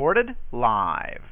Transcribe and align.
Recorded 0.00 0.34
live. 0.50 1.29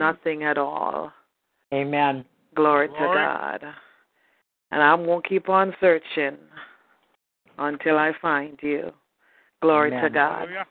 Nothing, 0.00 0.42
at 0.42 0.58
all. 0.58 1.12
Amen. 1.72 2.24
Glory, 2.56 2.88
to 2.88 2.94
God. 2.94 3.62
And 4.72 4.82
I'm 4.82 5.04
going 5.04 5.22
to 5.22 5.28
keep 5.28 5.48
on 5.48 5.74
searching 5.80 6.36
until 7.58 7.96
I 7.96 8.12
find 8.20 8.58
you. 8.62 8.90
Glory 9.62 9.90
to 9.90 10.10
God. 10.10 10.48
Hallelujah. 10.48 10.66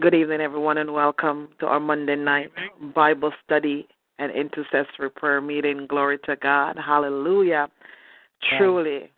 Good 0.00 0.14
evening, 0.14 0.40
everyone, 0.42 0.76
and 0.76 0.92
welcome 0.92 1.48
to 1.60 1.66
our 1.66 1.80
Monday 1.80 2.16
night. 2.16 2.50
Bible 2.94 3.32
study 3.44 3.88
and 4.18 4.30
intercessory 4.32 5.10
prayer 5.10 5.40
meeting. 5.40 5.86
Glory 5.86 6.18
to 6.26 6.36
God. 6.36 6.76
Hallelujah. 6.76 7.68
Amen. 8.52 8.58
Truly, 8.58 9.10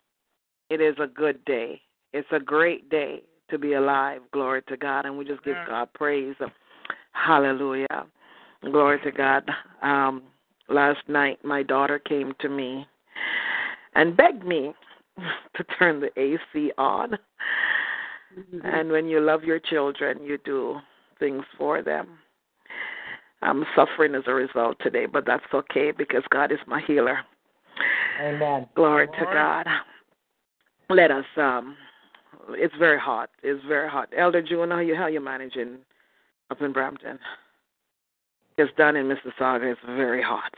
it 0.69 0.81
is 0.81 0.95
a 1.01 1.09
good 1.09 1.45
day. 1.45 1.81
It's 2.13 2.29
a 2.31 2.39
great 2.39 2.89
day 2.89 3.23
to 3.51 3.59
be 3.59 3.73
alive. 3.73 4.21
Glory 4.33 4.63
to 4.69 4.77
God. 4.77 5.07
And 5.07 5.19
we 5.19 5.25
just 5.25 5.43
give 5.43 5.57
Amen. 5.57 5.69
God 5.69 5.89
praise. 5.95 6.37
Hallelujah. 7.13 8.07
Glory 8.63 9.01
to 9.05 9.11
God. 9.11 9.49
Um, 9.83 10.23
last 10.69 11.01
night, 11.09 11.39
my 11.45 11.63
daughter 11.63 11.99
came 11.99 12.33
to 12.41 12.49
me 12.49 12.87
and 13.95 14.17
begged 14.17 14.45
me 14.45 14.75
to 15.57 15.65
turn 15.79 16.01
the 16.01 16.11
AC 16.21 16.73
on. 16.77 17.19
And 18.63 18.91
when 18.91 19.07
you 19.07 19.21
love 19.21 19.43
your 19.43 19.59
children, 19.59 20.23
you 20.23 20.39
do 20.45 20.79
things 21.19 21.45
for 21.59 21.83
them. 21.83 22.19
I'm 23.43 23.65
suffering 23.75 24.15
as 24.15 24.23
a 24.27 24.35
result 24.35 24.77
today, 24.81 25.07
but 25.07 25.25
that's 25.27 25.45
okay 25.53 25.93
because 25.97 26.23
God 26.31 26.53
is 26.53 26.59
my 26.67 26.81
healer. 26.87 27.21
Amen. 28.21 28.67
Glory 28.77 29.07
to 29.07 29.25
God. 29.33 29.67
Let 30.91 31.11
us 31.11 31.25
um 31.37 31.77
it's 32.51 32.75
very 32.79 32.99
hot. 32.99 33.31
It's 33.43 33.65
very 33.67 33.89
hot. 33.89 34.11
Elder 34.17 34.43
June, 34.43 34.71
how 34.71 34.81
you 34.81 34.95
how 34.95 35.07
you 35.07 35.21
managing 35.21 35.79
up 36.51 36.61
in 36.61 36.73
Brampton? 36.73 37.19
It's 38.61 38.77
done 38.77 38.95
in 38.95 39.07
Mississauga, 39.07 39.73
it's 39.73 39.81
very 39.87 40.23
hot. 40.23 40.53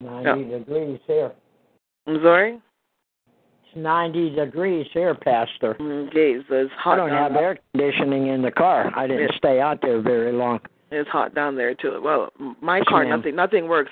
90 0.00 0.44
degrees 0.44 0.98
here. 1.06 1.32
I'm 2.06 2.18
sorry? 2.22 2.58
It's 3.66 3.76
90 3.76 4.30
degrees 4.34 4.86
here, 4.94 5.14
Pastor. 5.14 5.74
Mm, 5.78 6.10
Jesus, 6.10 6.70
hot 6.78 6.94
I 6.94 6.96
don't 6.96 7.10
have 7.10 7.36
air 7.36 7.58
conditioning 7.74 8.28
in 8.28 8.40
the 8.40 8.50
car. 8.50 8.90
I 8.96 9.06
didn't 9.06 9.30
Yeah. 9.30 9.36
stay 9.36 9.60
out 9.60 9.82
there 9.82 10.00
very 10.00 10.32
long. 10.32 10.60
It's 10.94 11.08
hot 11.08 11.34
down 11.34 11.56
there 11.56 11.74
too. 11.74 12.00
Well, 12.04 12.30
my 12.60 12.78
Yes, 12.78 12.86
car 12.88 13.04
ma'am. 13.04 13.16
nothing 13.18 13.34
nothing 13.36 13.68
works. 13.68 13.90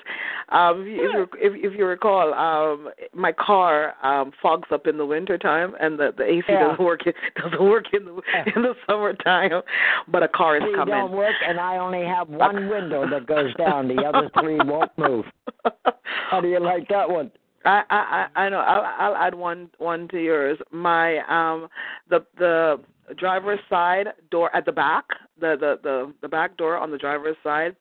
Um, 0.49 0.81
if 0.81 0.87
you 0.87 1.27
if, 1.39 1.53
if 1.73 1.77
you 1.77 1.85
recall, 1.85 2.33
um, 2.33 2.89
my 3.13 3.31
car 3.31 3.95
um 4.03 4.31
fogs 4.41 4.67
up 4.71 4.85
in 4.87 4.97
the 4.97 5.05
winter 5.05 5.37
time, 5.37 5.73
and 5.79 5.97
the 5.97 6.13
the 6.15 6.23
AC 6.23 6.43
Yeah. 6.47 6.67
doesn't 6.69 6.85
work 6.85 7.01
doesn't 7.41 7.61
work 7.63 7.85
in 7.93 8.05
the 8.05 8.21
Yeah. 8.33 8.43
in 8.55 8.61
the 8.61 8.75
summertime. 8.87 9.61
But 10.07 10.23
a 10.23 10.27
car 10.27 10.57
is 10.57 10.63
Three 10.63 10.75
coming. 10.75 10.93
don't 10.93 11.11
work, 11.11 11.35
and 11.47 11.59
I 11.59 11.77
only 11.77 12.05
have 12.05 12.29
one 12.47 12.69
window 12.69 13.09
that 13.09 13.25
goes 13.25 13.53
down. 13.55 13.87
The 13.87 14.03
other 14.03 14.29
three 14.39 14.57
won't 14.63 14.91
move. 14.97 15.25
How 16.29 16.39
do 16.39 16.47
you 16.47 16.59
like 16.59 16.87
that 16.89 17.09
one? 17.09 17.31
I 17.65 17.83
I 17.89 18.27
I 18.43 18.49
know. 18.49 18.59
I'll, 18.59 18.85
I'll 18.99 19.15
add 19.15 19.35
one 19.35 19.69
one 19.77 20.07
to 20.09 20.17
yours. 20.21 20.57
My 20.71 21.17
um 21.29 21.67
the 22.09 22.25
the 22.37 22.79
driver's 23.17 23.59
side 23.69 24.07
door 24.29 24.55
at 24.55 24.65
the 24.65 24.71
back, 24.71 25.05
the 25.39 25.55
the 25.59 25.79
the 25.83 26.13
the 26.21 26.27
back 26.27 26.57
door 26.57 26.77
on 26.77 26.91
the 26.91 26.97
driver's 26.97 27.37
side 27.43 27.75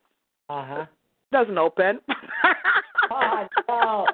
Uh 0.49 0.65
huh. 0.67 0.87
doesn't 1.33 1.59
open. 1.59 2.01
Oh, 3.13 3.47
no. 3.69 4.07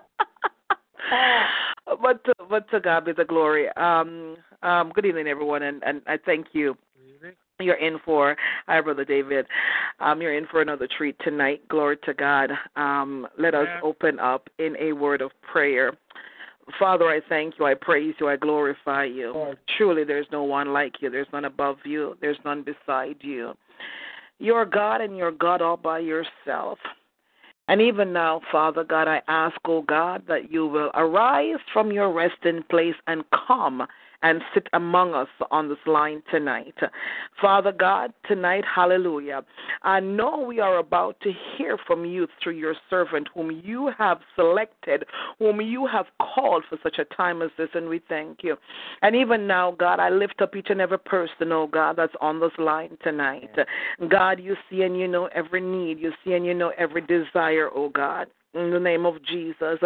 but 2.02 2.24
to, 2.24 2.32
but 2.48 2.68
to 2.70 2.80
God 2.80 3.04
be 3.04 3.12
the 3.12 3.24
glory. 3.24 3.68
Um, 3.76 4.36
um, 4.62 4.90
good 4.94 5.04
evening, 5.04 5.28
everyone, 5.28 5.62
and, 5.62 5.82
and 5.84 6.00
I 6.06 6.16
thank 6.24 6.48
you. 6.52 6.76
You're 7.58 7.76
in 7.76 7.98
for, 8.04 8.36
hi, 8.66 8.80
Brother 8.82 9.04
David. 9.04 9.46
Um, 10.00 10.20
you're 10.20 10.36
in 10.36 10.46
for 10.46 10.60
another 10.60 10.86
treat 10.98 11.16
tonight. 11.20 11.66
Glory 11.68 11.96
to 12.04 12.12
God. 12.12 12.50
Um, 12.76 13.26
let 13.38 13.54
us 13.54 13.66
open 13.82 14.18
up 14.18 14.48
in 14.58 14.76
a 14.78 14.92
word 14.92 15.22
of 15.22 15.30
prayer. 15.40 15.92
Father, 16.78 17.06
I 17.06 17.20
thank 17.28 17.54
you. 17.58 17.64
I 17.64 17.74
praise 17.74 18.14
you. 18.20 18.28
I 18.28 18.36
glorify 18.36 19.04
you. 19.04 19.54
Truly, 19.78 20.04
there's 20.04 20.26
no 20.32 20.42
one 20.42 20.72
like 20.72 20.96
you. 21.00 21.08
There's 21.08 21.28
none 21.32 21.46
above 21.46 21.76
you. 21.84 22.16
There's 22.20 22.38
none 22.44 22.62
beside 22.62 23.16
you. 23.20 23.54
You're 24.38 24.66
God 24.66 25.00
and 25.00 25.16
you're 25.16 25.32
God 25.32 25.62
all 25.62 25.78
by 25.78 26.00
yourself. 26.00 26.78
And 27.68 27.80
even 27.80 28.12
now, 28.12 28.42
Father 28.52 28.84
God, 28.84 29.08
I 29.08 29.22
ask, 29.28 29.56
oh 29.64 29.82
God, 29.82 30.24
that 30.28 30.52
you 30.52 30.66
will 30.66 30.90
arise 30.94 31.58
from 31.72 31.90
your 31.90 32.12
resting 32.12 32.62
place 32.68 32.94
and 33.06 33.24
come 33.46 33.86
and 34.22 34.42
sit 34.54 34.68
among 34.72 35.14
us 35.14 35.28
on 35.50 35.68
this 35.68 35.78
line 35.86 36.22
tonight. 36.30 36.74
Father 37.40 37.72
God, 37.72 38.12
tonight, 38.26 38.64
hallelujah. 38.64 39.42
I 39.82 40.00
know 40.00 40.38
we 40.40 40.60
are 40.60 40.78
about 40.78 41.20
to 41.20 41.32
hear 41.56 41.78
from 41.86 42.04
you 42.04 42.26
through 42.42 42.54
your 42.54 42.74
servant, 42.88 43.28
whom 43.34 43.50
you 43.50 43.90
have 43.98 44.18
selected, 44.34 45.04
whom 45.38 45.60
you 45.60 45.86
have 45.86 46.06
called 46.20 46.64
for 46.68 46.78
such 46.82 46.98
a 46.98 47.04
time 47.14 47.42
as 47.42 47.50
this, 47.58 47.68
and 47.74 47.88
we 47.88 48.00
thank 48.08 48.42
you. 48.42 48.56
And 49.02 49.14
even 49.14 49.46
now, 49.46 49.72
God, 49.72 50.00
I 50.00 50.10
lift 50.10 50.40
up 50.40 50.56
each 50.56 50.68
and 50.70 50.80
every 50.80 50.98
person, 50.98 51.52
oh 51.52 51.66
God, 51.66 51.96
that's 51.96 52.14
on 52.20 52.40
this 52.40 52.52
line 52.58 52.96
tonight. 53.02 53.50
God, 54.08 54.40
you 54.40 54.56
see 54.70 54.82
and 54.82 54.98
you 54.98 55.08
know 55.08 55.28
every 55.34 55.60
need. 55.60 55.98
You 55.98 56.12
see 56.24 56.32
and 56.32 56.46
you 56.46 56.54
know 56.54 56.72
every 56.78 57.02
desire, 57.02 57.68
oh 57.74 57.88
God. 57.88 58.28
In 58.56 58.70
the 58.70 58.80
name 58.80 59.06
of 59.06 59.22
Jesus. 59.24 59.78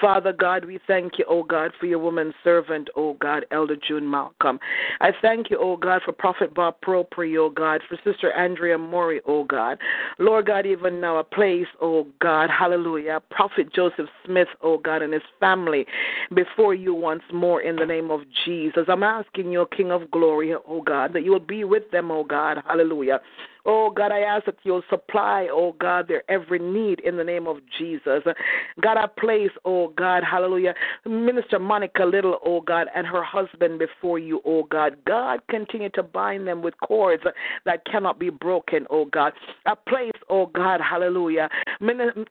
Father 0.00 0.32
God, 0.32 0.64
we 0.64 0.78
thank 0.86 1.18
you, 1.18 1.24
oh 1.28 1.42
God, 1.42 1.72
for 1.78 1.86
your 1.86 1.98
woman 1.98 2.32
servant, 2.42 2.88
oh 2.96 3.14
God, 3.14 3.44
Elder 3.50 3.76
June 3.76 4.10
Malcolm. 4.10 4.58
I 5.00 5.10
thank 5.20 5.50
you, 5.50 5.58
oh 5.60 5.76
God, 5.76 6.02
for 6.04 6.12
Prophet 6.12 6.54
Bob 6.54 6.76
Propri, 6.80 7.36
oh 7.38 7.50
God, 7.50 7.82
for 7.88 7.98
Sister 8.04 8.32
Andrea 8.32 8.78
Mori, 8.78 9.20
oh 9.26 9.44
God. 9.44 9.78
Lord 10.18 10.46
God, 10.46 10.66
even 10.66 11.00
now 11.00 11.18
a 11.18 11.24
place, 11.24 11.66
oh 11.80 12.06
God, 12.20 12.50
hallelujah, 12.50 13.20
Prophet 13.30 13.72
Joseph 13.72 14.08
Smith, 14.24 14.48
oh 14.62 14.78
God, 14.78 15.02
and 15.02 15.12
his 15.12 15.22
family 15.40 15.86
before 16.34 16.74
you 16.74 16.94
once 16.94 17.22
more 17.32 17.60
in 17.60 17.76
the 17.76 17.86
name 17.86 18.10
of 18.10 18.20
Jesus. 18.44 18.84
I'm 18.88 19.02
asking 19.02 19.52
you, 19.52 19.66
King 19.76 19.90
of 19.90 20.10
glory, 20.10 20.54
oh 20.54 20.82
God, 20.82 21.12
that 21.12 21.24
you 21.24 21.30
will 21.30 21.40
be 21.40 21.64
with 21.64 21.90
them, 21.90 22.10
oh 22.10 22.24
God, 22.24 22.58
hallelujah. 22.66 23.20
Oh 23.66 23.90
God, 23.90 24.12
I 24.12 24.20
ask 24.20 24.46
that 24.46 24.56
you'll 24.62 24.82
supply, 24.88 25.48
oh 25.50 25.72
God, 25.80 26.06
their 26.08 26.22
every 26.30 26.58
need 26.58 27.00
in 27.00 27.16
the 27.16 27.24
name 27.24 27.48
of 27.48 27.58
Jesus. 27.78 28.22
God, 28.80 28.96
I 28.96 29.06
place, 29.18 29.50
oh 29.64 29.88
God, 29.88 30.22
hallelujah, 30.22 30.74
Minister 31.04 31.58
Monica 31.58 32.04
Little, 32.04 32.38
oh 32.44 32.60
God, 32.60 32.86
and 32.94 33.06
her 33.06 33.24
husband 33.24 33.80
before 33.80 34.18
you, 34.18 34.40
oh 34.44 34.62
God. 34.64 34.96
God, 35.04 35.40
continue 35.48 35.90
to 35.90 36.02
bind 36.02 36.46
them 36.46 36.62
with 36.62 36.74
cords 36.80 37.24
that 37.64 37.84
cannot 37.84 38.18
be 38.20 38.30
broken, 38.30 38.86
oh 38.88 39.06
God. 39.06 39.32
I 39.66 39.74
place, 39.88 40.12
oh 40.30 40.46
God, 40.46 40.80
hallelujah, 40.80 41.48
Minister 41.80 42.24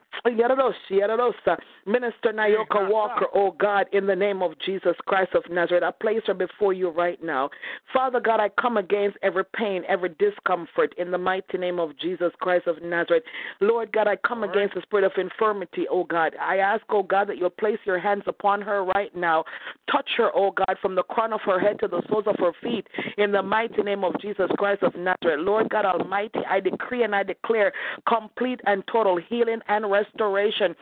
Nayoka 2.33 2.89
Walker, 2.89 3.25
oh 3.33 3.51
God, 3.59 3.87
in 3.91 4.07
the 4.07 4.15
name 4.15 4.41
of 4.41 4.53
Jesus 4.65 4.95
Christ 5.05 5.33
of 5.35 5.43
Nazareth. 5.51 5.83
I 5.83 5.91
place 5.91 6.21
her 6.27 6.33
before 6.33 6.71
you 6.73 6.89
right 6.89 7.21
now. 7.21 7.49
Father 7.91 8.19
God, 8.19 8.39
I 8.39 8.49
come 8.61 8.77
against 8.77 9.17
every 9.21 9.43
pain, 9.43 9.83
every 9.89 10.15
discomfort 10.17 10.93
in 10.97 11.11
the 11.11 11.24
mighty 11.25 11.57
name 11.57 11.79
of 11.79 11.97
Jesus 11.97 12.31
Christ 12.39 12.67
of 12.67 12.83
Nazareth. 12.83 13.23
Lord 13.59 13.91
God, 13.91 14.07
I 14.07 14.15
come 14.15 14.43
against 14.43 14.75
the 14.75 14.81
spirit 14.83 15.03
of 15.03 15.11
infirmity, 15.17 15.87
oh 15.89 16.03
God. 16.03 16.33
I 16.39 16.57
ask, 16.57 16.83
oh 16.89 17.01
God, 17.01 17.27
that 17.29 17.37
you'll 17.37 17.49
place 17.49 17.79
your 17.83 17.99
hands 17.99 18.21
upon 18.27 18.61
her 18.61 18.85
right 18.85 19.13
now. 19.15 19.43
Touch 19.91 20.07
her, 20.17 20.29
oh 20.35 20.51
God, 20.51 20.77
from 20.83 20.93
the 20.93 21.01
crown 21.01 21.33
of 21.33 21.41
her 21.41 21.59
head 21.59 21.79
to 21.79 21.87
the 21.87 22.03
soles 22.09 22.25
of 22.27 22.35
her 22.37 22.51
feet 22.61 22.85
in 23.17 23.31
the 23.31 23.41
mighty 23.41 23.81
name 23.81 24.03
of 24.03 24.13
Jesus 24.21 24.49
Christ 24.59 24.83
of 24.83 24.93
Nazareth. 24.95 25.39
Lord 25.39 25.69
God 25.69 25.85
Almighty, 25.85 26.39
I 26.47 26.59
decree 26.59 27.03
and 27.03 27.15
I 27.15 27.23
declare 27.23 27.73
complete 28.07 28.61
and 28.67 28.83
total 28.91 29.17
healing 29.17 29.61
and 29.67 29.89
restoration 29.89 30.75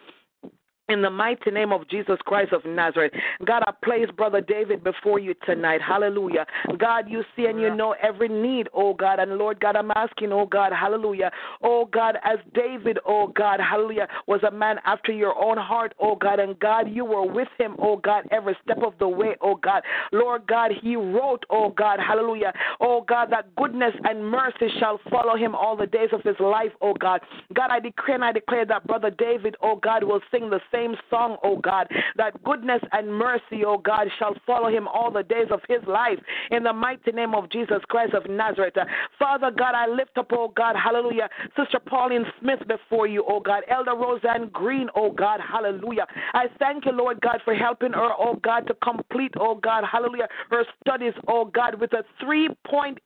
in 0.89 1.01
the 1.01 1.09
mighty 1.09 1.49
name 1.49 1.71
of 1.71 1.87
Jesus 1.87 2.17
Christ 2.25 2.51
of 2.51 2.65
Nazareth. 2.65 3.13
God, 3.45 3.63
I 3.65 3.71
place 3.83 4.07
Brother 4.17 4.41
David 4.41 4.83
before 4.83 5.17
you 5.17 5.33
tonight. 5.45 5.81
Hallelujah. 5.81 6.45
God, 6.77 7.09
you 7.09 7.23
see 7.35 7.45
and 7.45 7.59
you 7.59 7.73
know 7.73 7.95
every 8.01 8.27
need, 8.27 8.67
oh 8.73 8.93
God. 8.93 9.19
And 9.19 9.37
Lord 9.37 9.61
God, 9.61 9.77
I'm 9.77 9.91
asking, 9.91 10.33
oh 10.33 10.45
God, 10.45 10.73
hallelujah. 10.73 11.31
Oh 11.61 11.85
God, 11.85 12.17
as 12.23 12.37
David, 12.53 12.99
oh 13.05 13.27
God, 13.27 13.61
hallelujah, 13.61 14.07
was 14.27 14.43
a 14.43 14.51
man 14.51 14.77
after 14.85 15.13
your 15.13 15.41
own 15.41 15.57
heart, 15.57 15.93
oh 16.01 16.15
God. 16.15 16.39
And 16.39 16.59
God, 16.59 16.89
you 16.91 17.05
were 17.05 17.25
with 17.25 17.47
him, 17.57 17.75
oh 17.79 17.95
God, 17.95 18.27
every 18.31 18.57
step 18.63 18.79
of 18.85 18.93
the 18.99 19.07
way, 19.07 19.35
oh 19.41 19.55
God. 19.55 19.83
Lord 20.11 20.45
God, 20.47 20.71
he 20.81 20.97
wrote, 20.97 21.45
oh 21.49 21.69
God, 21.69 21.99
hallelujah. 22.05 22.51
Oh 22.81 23.05
God, 23.07 23.29
that 23.31 23.55
goodness 23.55 23.93
and 24.03 24.25
mercy 24.25 24.67
shall 24.79 24.99
follow 25.09 25.37
him 25.37 25.55
all 25.55 25.77
the 25.77 25.87
days 25.87 26.09
of 26.11 26.21
his 26.23 26.39
life, 26.41 26.71
oh 26.81 26.93
God. 26.93 27.21
God, 27.53 27.69
I 27.71 27.79
declare 27.79 28.15
and 28.15 28.25
I 28.25 28.33
declare 28.33 28.65
that 28.65 28.85
Brother 28.85 29.11
David, 29.11 29.55
oh 29.61 29.77
God, 29.77 30.03
will 30.03 30.21
sing 30.29 30.49
the 30.49 30.59
same 30.73 30.95
song, 31.09 31.37
oh 31.43 31.57
God, 31.57 31.87
that 32.17 32.41
goodness 32.43 32.81
and 32.91 33.13
mercy, 33.13 33.63
oh 33.65 33.77
God, 33.77 34.07
shall 34.19 34.35
follow 34.45 34.69
him 34.69 34.87
all 34.87 35.11
the 35.11 35.23
days 35.23 35.47
of 35.51 35.61
his 35.67 35.79
life 35.87 36.19
in 36.51 36.63
the 36.63 36.73
mighty 36.73 37.11
name 37.11 37.35
of 37.35 37.49
Jesus 37.49 37.79
Christ 37.89 38.13
of 38.13 38.29
Nazareth. 38.29 38.73
Father 39.19 39.51
God, 39.51 39.75
I 39.75 39.87
lift 39.87 40.17
up, 40.17 40.27
oh 40.31 40.51
God, 40.55 40.75
hallelujah, 40.75 41.29
Sister 41.57 41.79
Pauline 41.79 42.25
Smith 42.39 42.59
before 42.67 43.07
you, 43.07 43.23
oh 43.27 43.39
God, 43.39 43.63
Elder 43.69 43.95
Roseanne 43.95 44.49
Green, 44.51 44.89
oh 44.95 45.11
God, 45.11 45.39
hallelujah. 45.39 46.05
I 46.33 46.45
thank 46.59 46.85
you, 46.85 46.91
Lord 46.91 47.21
God, 47.21 47.39
for 47.45 47.53
helping 47.53 47.93
her, 47.93 48.09
oh 48.17 48.39
God, 48.43 48.67
to 48.67 48.73
complete, 48.75 49.33
oh 49.39 49.55
God, 49.55 49.83
hallelujah, 49.89 50.27
her 50.49 50.63
studies, 50.81 51.13
oh 51.27 51.45
God, 51.45 51.79
with 51.79 51.93
a 51.93 52.03
3.8, 52.23 52.97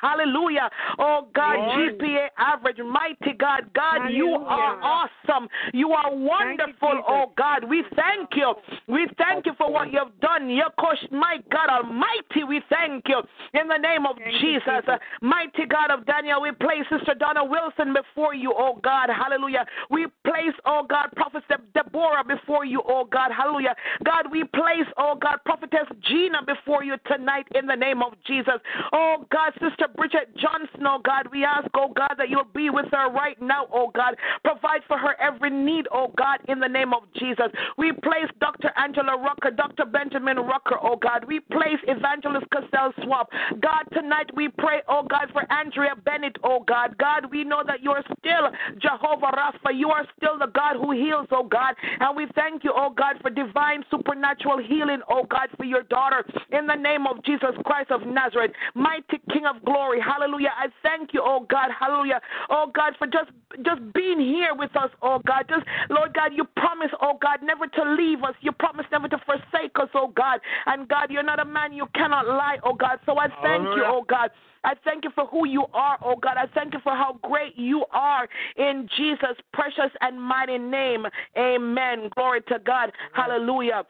hallelujah, 0.00 0.70
oh 0.98 1.28
God, 1.34 1.56
Lord. 1.58 2.00
GPA 2.00 2.26
average, 2.38 2.78
mighty 2.78 3.36
God, 3.38 3.72
God, 3.74 4.00
hallelujah. 4.00 4.16
you 4.16 4.34
are 4.34 4.80
awesome. 4.82 5.48
You 5.72 5.92
are 5.92 6.14
wonderful, 6.14 7.02
oh 7.06 7.32
God. 7.36 7.64
We 7.64 7.84
thank 7.96 8.30
you. 8.34 8.54
We 8.88 9.08
thank 9.18 9.46
you 9.46 9.52
for 9.56 9.70
what 9.72 9.92
you've 9.92 10.18
done. 10.20 10.48
Yakosh, 10.48 11.10
my 11.10 11.38
God 11.50 11.68
Almighty, 11.68 12.44
we 12.46 12.62
thank 12.68 13.04
you. 13.08 13.22
In 13.54 13.68
the 13.68 13.78
name 13.78 14.06
of 14.06 14.16
Jesus, 14.40 14.82
uh, 14.88 14.98
mighty 15.20 15.66
God 15.68 15.90
of 15.90 16.06
Daniel, 16.06 16.40
we 16.40 16.52
place 16.52 16.84
Sister 16.90 17.14
Donna 17.14 17.44
Wilson 17.44 17.94
before 17.94 18.34
you, 18.34 18.52
oh 18.56 18.78
God. 18.82 19.08
Hallelujah. 19.10 19.66
We 19.90 20.06
place, 20.24 20.54
oh 20.64 20.84
God, 20.88 21.08
Prophet 21.16 21.44
Deborah 21.74 22.24
before 22.26 22.64
you, 22.64 22.82
oh 22.86 23.04
God. 23.04 23.30
Hallelujah. 23.36 23.74
God, 24.04 24.30
we 24.30 24.44
place, 24.44 24.86
oh 24.96 25.16
God, 25.20 25.38
Prophetess 25.44 25.86
Gina 26.02 26.42
before 26.44 26.82
you 26.82 26.96
tonight 27.06 27.46
in 27.54 27.66
the 27.66 27.76
name 27.76 28.02
of 28.02 28.12
Jesus. 28.26 28.54
Oh 28.92 29.26
God, 29.30 29.52
Sister 29.54 29.86
Bridget 29.94 30.34
Johnson, 30.36 30.86
oh 30.86 31.00
God, 31.04 31.28
we 31.30 31.44
ask, 31.44 31.68
oh 31.74 31.92
God, 31.94 32.14
that 32.18 32.30
you'll 32.30 32.44
be 32.54 32.70
with 32.70 32.86
her 32.92 33.10
right 33.10 33.40
now, 33.40 33.66
oh 33.72 33.90
God. 33.94 34.16
Provide 34.44 34.82
for 34.88 34.98
her 34.98 35.20
every 35.20 35.50
need, 35.50 35.86
oh 35.92 36.12
God, 36.16 36.38
in 36.48 36.60
the 36.60 36.68
name 36.68 36.92
of 36.96 37.02
Jesus. 37.14 37.50
We 37.76 37.92
place 37.92 38.30
Dr. 38.40 38.70
Angela 38.76 39.18
Rucker, 39.18 39.50
Dr. 39.50 39.84
Benjamin 39.84 40.38
Rucker, 40.38 40.76
oh 40.82 40.96
God. 40.96 41.24
We 41.26 41.40
place 41.40 41.80
Evangelist 41.86 42.46
Cassell 42.52 42.92
Swamp. 43.02 43.28
God, 43.60 43.84
tonight 43.92 44.30
we 44.34 44.48
pray, 44.48 44.82
oh 44.88 45.02
God, 45.08 45.28
for 45.32 45.50
Andrea 45.52 45.94
Bennett, 46.04 46.36
oh 46.44 46.64
God. 46.66 46.96
God, 46.98 47.30
we 47.30 47.44
know 47.44 47.62
that 47.66 47.82
you 47.82 47.90
are 47.90 48.04
still 48.18 48.50
Jehovah 48.80 49.32
Rapha. 49.34 49.76
You 49.76 49.90
are 49.90 50.06
still 50.16 50.38
the 50.38 50.50
God 50.54 50.76
who 50.76 50.92
heals, 50.92 51.26
oh 51.30 51.44
God. 51.44 51.74
And 52.00 52.16
we 52.16 52.26
thank 52.34 52.64
you, 52.64 52.72
oh 52.74 52.90
God, 52.90 53.16
for 53.20 53.30
divine 53.30 53.84
supernatural 53.90 54.58
healing, 54.58 55.00
oh 55.10 55.24
God, 55.28 55.48
for 55.56 55.64
your 55.64 55.82
daughter. 55.84 56.24
In 56.52 56.66
the 56.66 56.74
name 56.74 57.06
of 57.06 57.22
Jesus 57.24 57.54
Christ 57.64 57.90
of 57.90 58.06
Nazareth, 58.06 58.52
mighty 58.74 59.18
King 59.32 59.46
of 59.46 59.64
glory. 59.64 60.00
Hallelujah. 60.00 60.50
I 60.56 60.68
thank 60.82 61.12
you, 61.12 61.22
oh 61.24 61.46
God. 61.48 61.70
Hallelujah. 61.78 62.20
Oh 62.50 62.70
God, 62.74 62.94
for 62.98 63.06
just 63.06 63.30
just 63.64 63.80
being 63.94 64.18
here 64.18 64.54
with 64.54 64.74
us, 64.76 64.90
oh 65.02 65.20
God. 65.26 65.44
Just 65.48 65.64
Lord 65.90 66.14
God, 66.14 66.32
you 66.34 66.44
promise, 66.84 66.98
oh 67.02 67.18
God, 67.20 67.40
never 67.42 67.66
to 67.66 67.94
leave 67.94 68.22
us. 68.22 68.34
You 68.40 68.52
promise 68.52 68.86
never 68.90 69.08
to 69.08 69.18
forsake 69.24 69.72
us, 69.76 69.88
oh 69.94 70.12
God. 70.14 70.40
And 70.66 70.88
God, 70.88 71.10
you're 71.10 71.22
not 71.22 71.40
a 71.40 71.44
man 71.44 71.72
you 71.72 71.86
cannot 71.94 72.26
lie, 72.26 72.58
oh 72.64 72.74
God. 72.74 72.98
So 73.06 73.18
I 73.18 73.28
thank 73.42 73.64
you, 73.76 73.84
oh 73.86 74.04
God. 74.08 74.30
I 74.64 74.74
thank 74.84 75.04
you 75.04 75.10
for 75.14 75.26
who 75.26 75.46
you 75.46 75.66
are, 75.74 75.98
oh 76.02 76.16
God. 76.16 76.36
I 76.36 76.46
thank 76.54 76.72
you 76.72 76.80
for 76.82 76.92
how 76.92 77.18
great 77.22 77.56
you 77.56 77.84
are 77.92 78.28
in 78.56 78.88
Jesus' 78.96 79.36
precious 79.52 79.90
and 80.00 80.20
mighty 80.20 80.58
name. 80.58 81.06
Amen. 81.36 82.10
Glory 82.14 82.40
to 82.48 82.58
God. 82.64 82.92
Hallelujah. 83.12 83.84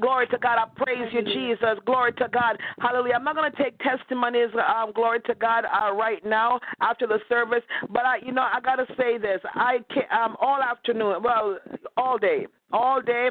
Glory 0.00 0.26
to 0.28 0.38
God. 0.38 0.58
I 0.58 0.66
praise 0.84 1.10
you, 1.12 1.22
Jesus. 1.22 1.78
Glory 1.86 2.12
to 2.14 2.28
God. 2.32 2.58
Hallelujah. 2.80 3.14
I'm 3.14 3.24
not 3.24 3.36
going 3.36 3.50
to 3.50 3.62
take 3.62 3.78
testimonies, 3.78 4.50
um, 4.68 4.92
glory 4.92 5.20
to 5.26 5.34
God, 5.34 5.64
uh, 5.64 5.92
right 5.94 6.24
now 6.24 6.60
after 6.80 7.06
the 7.06 7.18
service. 7.28 7.62
But, 7.88 8.04
I, 8.04 8.16
you 8.24 8.32
know, 8.32 8.42
I 8.42 8.60
got 8.60 8.76
to 8.76 8.86
say 8.96 9.16
this. 9.16 9.40
I 9.54 9.78
can, 9.92 10.02
um, 10.12 10.36
all 10.40 10.60
afternoon, 10.60 11.22
well, 11.22 11.58
all 11.96 12.18
day, 12.18 12.46
all 12.72 13.00
day. 13.00 13.30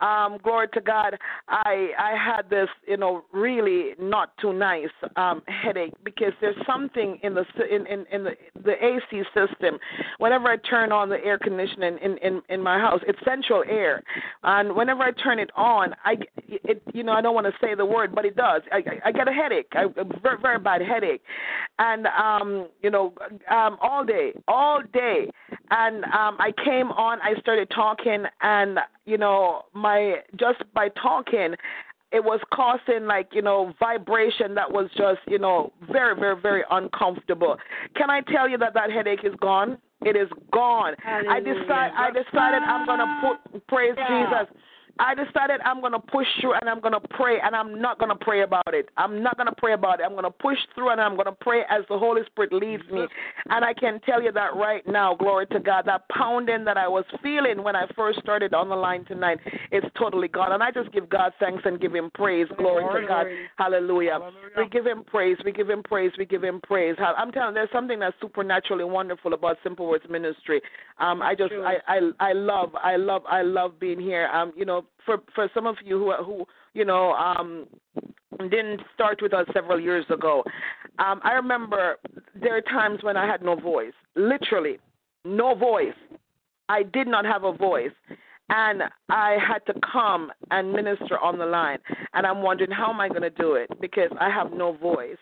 Um, 0.00 0.38
glory 0.44 0.68
to 0.74 0.80
God. 0.80 1.18
I 1.48 1.90
I 1.98 2.14
had 2.16 2.48
this, 2.48 2.68
you 2.86 2.96
know, 2.96 3.24
really 3.32 3.94
not 3.98 4.36
too 4.38 4.52
nice 4.52 4.90
um, 5.16 5.42
headache 5.48 5.94
because 6.04 6.32
there's 6.40 6.56
something 6.66 7.18
in 7.24 7.34
the 7.34 7.44
in 7.68 7.84
in, 7.86 8.06
in 8.12 8.24
the 8.24 8.30
the 8.64 8.74
AC 8.84 9.24
system. 9.34 9.78
Whenever 10.18 10.46
I 10.48 10.56
turn 10.58 10.92
on 10.92 11.08
the 11.08 11.22
air 11.24 11.36
conditioning 11.36 11.98
in 11.98 12.16
in 12.18 12.42
in 12.48 12.62
my 12.62 12.78
house, 12.78 13.00
it's 13.08 13.18
central 13.24 13.64
air, 13.68 14.04
and 14.44 14.76
whenever 14.76 15.02
I 15.02 15.10
turn 15.10 15.40
it 15.40 15.50
on, 15.56 15.94
I 16.04 16.18
it 16.46 16.80
you 16.94 17.02
know 17.02 17.12
I 17.12 17.20
don't 17.20 17.34
want 17.34 17.46
to 17.48 17.54
say 17.60 17.74
the 17.74 17.86
word, 17.86 18.14
but 18.14 18.24
it 18.24 18.36
does. 18.36 18.62
I 18.70 18.84
I, 19.04 19.10
get 19.10 19.26
a 19.26 19.32
headache, 19.32 19.72
I, 19.72 19.84
a 19.84 20.04
very 20.22 20.38
very 20.40 20.58
bad 20.60 20.80
headache, 20.80 21.22
and 21.80 22.06
um 22.06 22.68
you 22.82 22.90
know 22.90 23.14
um 23.50 23.78
all 23.80 24.04
day 24.04 24.32
all 24.46 24.80
day, 24.92 25.28
and 25.72 26.04
um 26.04 26.36
I 26.38 26.52
came 26.64 26.92
on, 26.92 27.20
I 27.20 27.34
started 27.40 27.68
talking 27.74 28.24
and 28.42 28.67
and 28.68 28.78
you 29.06 29.18
know 29.18 29.62
my 29.74 30.16
just 30.38 30.62
by 30.74 30.88
talking 30.90 31.54
it 32.10 32.24
was 32.24 32.40
causing 32.52 33.06
like 33.06 33.28
you 33.32 33.42
know 33.42 33.72
vibration 33.78 34.54
that 34.54 34.70
was 34.70 34.88
just 34.96 35.20
you 35.26 35.38
know 35.38 35.72
very 35.90 36.18
very 36.18 36.40
very 36.40 36.62
uncomfortable 36.70 37.56
can 37.96 38.10
i 38.10 38.20
tell 38.32 38.48
you 38.48 38.58
that 38.58 38.74
that 38.74 38.90
headache 38.90 39.24
is 39.24 39.34
gone 39.40 39.78
it 40.02 40.16
is 40.16 40.28
gone 40.52 40.94
Hallelujah. 41.02 41.30
i 41.30 41.40
decide 41.40 41.90
i 41.96 42.10
decided 42.10 42.62
i'm 42.62 42.86
going 42.86 43.00
to 43.00 43.20
put 43.22 43.66
praise 43.68 43.94
yeah. 43.96 44.26
jesus 44.26 44.56
I 44.98 45.14
decided 45.14 45.60
I'm 45.64 45.80
going 45.80 45.92
to 45.92 45.98
push 45.98 46.26
through 46.40 46.54
and 46.54 46.68
I'm 46.68 46.80
going 46.80 46.92
to 46.92 47.08
pray 47.10 47.38
and 47.42 47.54
I'm 47.54 47.80
not 47.80 47.98
going 47.98 48.10
to 48.10 48.24
pray 48.24 48.42
about 48.42 48.74
it. 48.74 48.88
I'm 48.96 49.22
not 49.22 49.36
going 49.36 49.46
to 49.46 49.54
pray 49.56 49.74
about 49.74 50.00
it. 50.00 50.04
I'm 50.04 50.12
going 50.12 50.24
to 50.24 50.30
push 50.30 50.58
through 50.74 50.90
and 50.90 51.00
I'm 51.00 51.14
going 51.14 51.26
to 51.26 51.32
pray 51.32 51.62
as 51.70 51.82
the 51.88 51.98
Holy 51.98 52.22
Spirit 52.26 52.52
leads 52.52 52.82
me. 52.90 53.06
And 53.50 53.64
I 53.64 53.72
can 53.74 54.00
tell 54.00 54.22
you 54.22 54.32
that 54.32 54.56
right 54.56 54.86
now, 54.86 55.14
glory 55.14 55.46
to 55.46 55.60
God, 55.60 55.84
that 55.86 56.08
pounding 56.08 56.64
that 56.64 56.76
I 56.76 56.88
was 56.88 57.04
feeling 57.22 57.62
when 57.62 57.76
I 57.76 57.86
first 57.96 58.20
started 58.20 58.54
on 58.54 58.68
the 58.68 58.76
line 58.76 59.04
tonight 59.04 59.38
is 59.70 59.84
totally 59.98 60.28
gone. 60.28 60.52
And 60.52 60.62
I 60.62 60.70
just 60.70 60.92
give 60.92 61.08
God 61.08 61.32
thanks 61.38 61.62
and 61.64 61.80
give 61.80 61.94
Him 61.94 62.10
praise. 62.14 62.46
Glory 62.56 62.84
to 63.00 63.06
God. 63.06 63.26
Hallelujah. 63.56 64.18
We 64.56 64.68
give 64.68 64.86
Him 64.86 65.04
praise. 65.04 65.36
We 65.44 65.52
give 65.52 65.70
Him 65.70 65.82
praise. 65.82 66.10
We 66.18 66.24
give 66.26 66.42
Him 66.42 66.60
praise. 66.62 66.96
I'm 66.98 67.30
telling 67.30 67.50
you, 67.50 67.54
there's 67.54 67.72
something 67.72 68.00
that's 68.00 68.16
supernaturally 68.20 68.84
wonderful 68.84 69.32
about 69.32 69.58
Simple 69.62 69.86
Words 69.88 70.04
Ministry. 70.10 70.60
Um, 70.98 71.22
I 71.22 71.34
just, 71.34 71.52
I, 71.52 71.76
I, 71.86 72.30
I 72.30 72.32
love, 72.32 72.70
I 72.74 72.96
love, 72.96 73.22
I 73.28 73.42
love 73.42 73.78
being 73.78 74.00
here. 74.00 74.26
Um, 74.28 74.52
you 74.56 74.64
know, 74.64 74.84
for 75.04 75.18
for 75.34 75.48
some 75.54 75.66
of 75.66 75.76
you 75.84 75.98
who 75.98 76.12
who 76.24 76.46
you 76.74 76.84
know 76.84 77.12
um 77.12 77.66
didn't 78.38 78.80
start 78.94 79.20
with 79.20 79.34
us 79.34 79.46
several 79.52 79.80
years 79.80 80.04
ago. 80.10 80.44
Um, 80.98 81.20
I 81.24 81.32
remember 81.32 81.96
there 82.40 82.56
are 82.56 82.60
times 82.60 83.02
when 83.02 83.16
I 83.16 83.26
had 83.26 83.42
no 83.42 83.56
voice, 83.56 83.92
literally 84.14 84.78
no 85.24 85.54
voice. 85.54 85.94
I 86.68 86.82
did 86.82 87.06
not 87.06 87.24
have 87.24 87.44
a 87.44 87.52
voice. 87.52 87.92
And 88.50 88.84
I 89.10 89.36
had 89.46 89.58
to 89.72 89.78
come 89.92 90.32
and 90.50 90.72
minister 90.72 91.18
on 91.18 91.38
the 91.38 91.44
line. 91.44 91.78
And 92.14 92.26
I'm 92.26 92.42
wondering, 92.42 92.70
how 92.70 92.90
am 92.90 93.00
I 93.00 93.08
going 93.08 93.22
to 93.22 93.30
do 93.30 93.54
it? 93.54 93.68
Because 93.80 94.10
I 94.18 94.30
have 94.30 94.52
no 94.52 94.72
voice. 94.72 95.18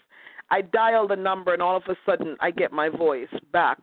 I 0.50 0.60
dial 0.62 1.08
the 1.08 1.16
number, 1.16 1.52
and 1.52 1.60
all 1.60 1.76
of 1.76 1.82
a 1.88 1.96
sudden, 2.06 2.36
I 2.38 2.52
get 2.52 2.70
my 2.70 2.88
voice 2.88 3.28
back. 3.52 3.78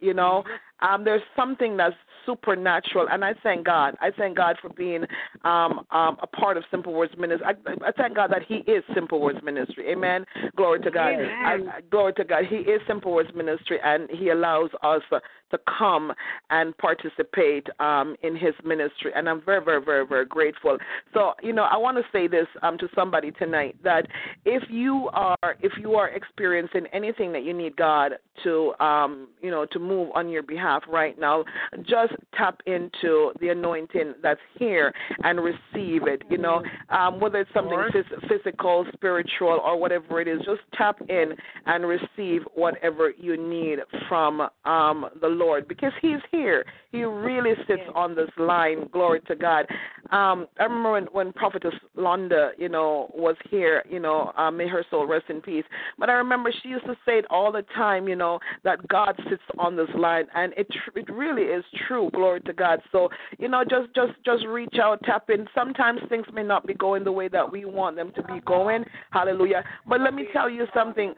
You 0.00 0.14
know, 0.14 0.42
um, 0.80 1.04
there's 1.04 1.22
something 1.36 1.76
that's 1.76 1.94
supernatural, 2.28 3.08
and 3.10 3.24
I 3.24 3.34
thank 3.42 3.64
God. 3.64 3.96
I 4.00 4.10
thank 4.10 4.36
God 4.36 4.56
for 4.60 4.68
being 4.68 5.04
um, 5.44 5.86
um, 5.90 6.18
a 6.22 6.26
part 6.26 6.56
of 6.56 6.64
Simple 6.70 6.92
Words 6.92 7.14
Ministry. 7.18 7.46
I, 7.46 7.88
I 7.88 7.92
thank 7.92 8.14
God 8.14 8.30
that 8.30 8.42
He 8.46 8.56
is 8.70 8.84
Simple 8.94 9.20
Words 9.20 9.38
Ministry. 9.42 9.90
Amen. 9.90 10.26
Glory 10.54 10.80
to 10.80 10.90
God. 10.90 11.14
I, 11.14 11.58
glory 11.90 12.12
to 12.14 12.24
God. 12.24 12.44
He 12.44 12.56
is 12.56 12.80
Simple 12.86 13.12
Words 13.12 13.30
Ministry, 13.34 13.78
and 13.82 14.10
He 14.10 14.28
allows 14.28 14.70
us 14.82 15.02
uh, 15.10 15.20
to 15.50 15.58
come 15.78 16.12
and 16.50 16.76
participate 16.76 17.66
um, 17.80 18.14
in 18.22 18.36
His 18.36 18.54
ministry, 18.62 19.10
and 19.14 19.28
I'm 19.28 19.40
very, 19.40 19.64
very, 19.64 19.82
very, 19.82 20.06
very 20.06 20.26
grateful. 20.26 20.76
So, 21.14 21.32
you 21.42 21.54
know, 21.54 21.64
I 21.64 21.78
want 21.78 21.96
to 21.96 22.04
say 22.12 22.28
this 22.28 22.46
um, 22.62 22.76
to 22.78 22.88
somebody 22.94 23.30
tonight 23.30 23.76
that 23.82 24.06
if 24.44 24.64
you 24.68 25.08
are 25.14 25.56
if 25.62 25.72
you 25.80 25.94
are 25.94 26.10
experiencing 26.10 26.86
anything 26.92 27.32
that 27.32 27.44
you 27.44 27.54
need 27.54 27.76
God 27.76 28.12
to 28.44 28.74
um, 28.80 29.28
you 29.40 29.50
know 29.50 29.66
to 29.72 29.78
move 29.78 30.10
on 30.14 30.28
your 30.28 30.42
behalf 30.42 30.67
right 30.88 31.18
now, 31.18 31.44
just 31.82 32.12
tap 32.34 32.60
into 32.66 33.32
the 33.40 33.48
anointing 33.48 34.14
that's 34.22 34.40
here 34.58 34.92
and 35.24 35.40
receive 35.40 36.06
it. 36.06 36.22
You 36.30 36.38
know, 36.38 36.62
um, 36.90 37.20
whether 37.20 37.40
it's 37.40 37.50
something 37.54 37.78
phys- 37.94 38.28
physical, 38.28 38.86
spiritual, 38.92 39.60
or 39.64 39.78
whatever 39.78 40.20
it 40.20 40.28
is, 40.28 40.40
just 40.44 40.60
tap 40.74 41.00
in 41.08 41.32
and 41.66 41.86
receive 41.86 42.42
whatever 42.54 43.12
you 43.18 43.36
need 43.36 43.78
from 44.08 44.48
um, 44.64 45.06
the 45.20 45.28
Lord 45.28 45.68
because 45.68 45.92
He's 46.00 46.20
here. 46.30 46.64
He 46.92 47.04
really 47.04 47.52
sits 47.66 47.82
on 47.94 48.14
this 48.14 48.30
line. 48.38 48.88
Glory 48.92 49.20
to 49.28 49.36
God. 49.36 49.66
Um, 50.10 50.46
I 50.58 50.64
remember 50.64 50.92
when, 50.92 51.04
when 51.12 51.32
Prophetess 51.32 51.74
Londa, 51.96 52.50
you 52.56 52.68
know, 52.68 53.10
was 53.14 53.36
here. 53.50 53.82
You 53.88 54.00
know, 54.00 54.32
uh, 54.36 54.50
may 54.50 54.66
her 54.68 54.84
soul 54.90 55.06
rest 55.06 55.26
in 55.28 55.40
peace. 55.40 55.64
But 55.98 56.08
I 56.08 56.14
remember 56.14 56.52
she 56.62 56.68
used 56.68 56.86
to 56.86 56.96
say 57.04 57.18
it 57.18 57.26
all 57.30 57.52
the 57.52 57.64
time. 57.74 58.08
You 58.08 58.16
know, 58.16 58.38
that 58.64 58.86
God 58.88 59.20
sits 59.28 59.42
on 59.58 59.76
this 59.76 59.88
line, 59.94 60.26
and 60.34 60.52
it 60.58 60.66
it 60.96 61.08
really 61.08 61.42
is 61.42 61.64
true. 61.86 62.10
Glory 62.12 62.40
to 62.42 62.52
God. 62.52 62.80
So 62.90 63.08
you 63.38 63.48
know, 63.48 63.62
just 63.64 63.94
just 63.94 64.12
just 64.24 64.44
reach 64.46 64.74
out, 64.82 65.02
tap 65.04 65.30
in. 65.30 65.46
Sometimes 65.54 66.00
things 66.08 66.26
may 66.34 66.42
not 66.42 66.66
be 66.66 66.74
going 66.74 67.04
the 67.04 67.12
way 67.12 67.28
that 67.28 67.50
we 67.50 67.64
want 67.64 67.96
them 67.96 68.12
to 68.16 68.22
be 68.24 68.40
going. 68.44 68.84
Hallelujah. 69.10 69.64
But 69.86 70.00
let 70.00 70.12
me 70.12 70.26
tell 70.32 70.50
you 70.50 70.66
something. 70.74 71.14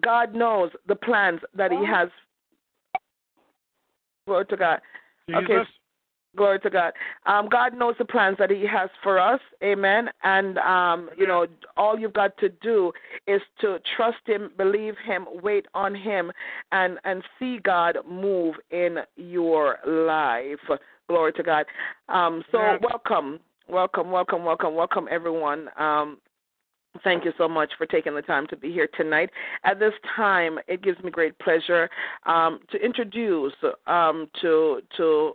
God 0.00 0.34
knows 0.34 0.70
the 0.86 0.94
plans 0.94 1.40
that 1.56 1.72
He 1.72 1.84
has. 1.84 2.08
Glory 4.26 4.46
to 4.46 4.56
God. 4.56 4.80
Jesus. 5.28 5.44
Okay. 5.44 5.62
Glory 6.36 6.58
to 6.60 6.70
God. 6.70 6.92
Um, 7.24 7.48
God 7.48 7.76
knows 7.76 7.94
the 7.98 8.04
plans 8.04 8.36
that 8.38 8.50
He 8.50 8.66
has 8.66 8.90
for 9.02 9.18
us. 9.18 9.40
Amen. 9.62 10.10
And, 10.22 10.58
um, 10.58 11.10
you 11.16 11.26
know, 11.26 11.46
all 11.76 11.98
you've 11.98 12.12
got 12.12 12.36
to 12.38 12.48
do 12.48 12.92
is 13.26 13.40
to 13.60 13.78
trust 13.96 14.18
Him, 14.26 14.50
believe 14.56 14.94
Him, 15.04 15.26
wait 15.42 15.66
on 15.74 15.94
Him, 15.94 16.30
and, 16.72 16.98
and 17.04 17.22
see 17.38 17.58
God 17.62 17.98
move 18.08 18.56
in 18.70 18.98
your 19.16 19.78
life. 19.86 20.78
Glory 21.08 21.32
to 21.32 21.42
God. 21.42 21.66
Um, 22.08 22.44
so, 22.52 22.58
Yes. 22.60 22.80
welcome, 22.82 23.40
welcome, 23.68 24.10
welcome, 24.10 24.44
welcome, 24.44 24.74
welcome, 24.74 25.08
everyone. 25.10 25.68
Um, 25.78 26.18
Thank 27.04 27.26
you 27.26 27.32
so 27.36 27.46
much 27.46 27.72
for 27.76 27.84
taking 27.84 28.14
the 28.14 28.22
time 28.22 28.46
to 28.48 28.56
be 28.56 28.72
here 28.72 28.88
tonight. 28.96 29.28
At 29.64 29.78
this 29.78 29.92
time, 30.14 30.58
it 30.66 30.82
gives 30.82 30.98
me 31.02 31.10
great 31.10 31.38
pleasure 31.38 31.90
um, 32.24 32.60
to 32.70 32.78
introduce 32.82 33.52
um, 33.86 34.30
to 34.40 34.80
to 34.96 35.34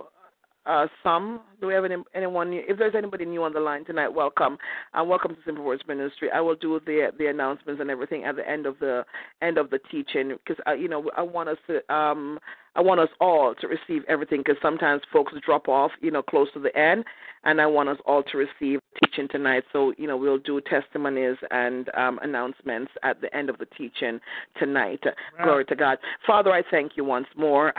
uh, 0.66 0.88
some. 1.04 1.42
Do 1.60 1.68
we 1.68 1.74
have 1.74 1.86
any, 1.86 1.96
anyone? 2.14 2.50
New? 2.52 2.64
If 2.68 2.78
there's 2.78 2.96
anybody 2.96 3.26
new 3.26 3.44
on 3.44 3.54
the 3.54 3.60
line 3.60 3.86
tonight, 3.86 4.10
welcome. 4.10 4.58
Uh, 4.94 5.04
welcome 5.04 5.36
to 5.36 5.42
Simple 5.46 5.64
Words 5.64 5.84
Ministry. 5.88 6.30
I 6.34 6.42
will 6.42 6.56
do 6.56 6.80
the 6.86 7.12
the 7.18 7.28
announcements 7.28 7.82
and 7.82 7.90
everything 7.90 8.26
at 8.26 8.36
the 8.36 8.48
end 8.48 8.66
of 8.66 8.78
the 8.80 9.04
end 9.42 9.58
of 9.58 9.70
the 9.70 9.80
teaching 9.90 10.38
because 10.38 10.62
uh, 10.68 10.74
you 10.74 10.88
know 10.88 11.10
I 11.18 11.22
want 11.22 11.50
us 11.50 11.58
to 11.68 11.94
um 11.94 12.40
I 12.76 12.82
want 12.82 13.00
us 13.00 13.10
all 13.20 13.56
to 13.56 13.68
receive 13.68 14.04
everything 14.08 14.42
because 14.42 14.58
sometimes 14.62 15.02
folks 15.12 15.34
drop 15.44 15.68
off 15.68 15.92
you 16.00 16.12
know 16.12 16.22
close 16.22 16.48
to 16.54 16.60
the 16.60 16.76
end, 16.78 17.06
and 17.44 17.60
I 17.60 17.66
want 17.66 17.90
us 17.90 17.98
all 18.06 18.22
to 18.24 18.38
receive 18.38 18.80
teaching 19.04 19.28
tonight. 19.30 19.64
So 19.74 19.94
you 19.98 20.08
know 20.08 20.18
we'll 20.18 20.38
do 20.38 20.62
testimonies 20.62 21.38
and 21.50 21.90
um, 21.96 22.20
announcements 22.22 22.92
at 23.04 23.20
the 23.20 23.36
end 23.36 23.50
of 23.50 23.58
the 23.58 23.66
teaching 23.78 24.20
tonight. 24.60 25.02
Glory 25.44 25.66
to 25.66 25.76
God, 25.76 25.98
Father. 26.28 26.52
I 26.52 26.62
thank 26.70 26.94
you 26.98 27.04
once 27.04 27.28
more. 27.36 27.74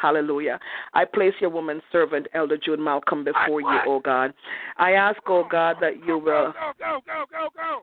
Hallelujah. 0.00 0.58
I 0.94 1.04
place 1.04 1.34
your 1.40 1.50
woman 1.50 1.82
servant, 1.90 2.26
Elder 2.34 2.56
June 2.56 2.82
Malcolm, 2.82 3.24
before 3.24 3.60
you, 3.60 3.78
O 3.86 4.00
God. 4.00 4.32
I 4.76 4.92
ask, 4.92 5.18
O 5.26 5.44
God, 5.50 5.76
that 5.80 6.04
you 6.06 6.18
will. 6.18 6.52
Go, 6.52 6.72
go, 6.78 7.00
go, 7.06 7.24
go, 7.30 7.48
go. 7.54 7.82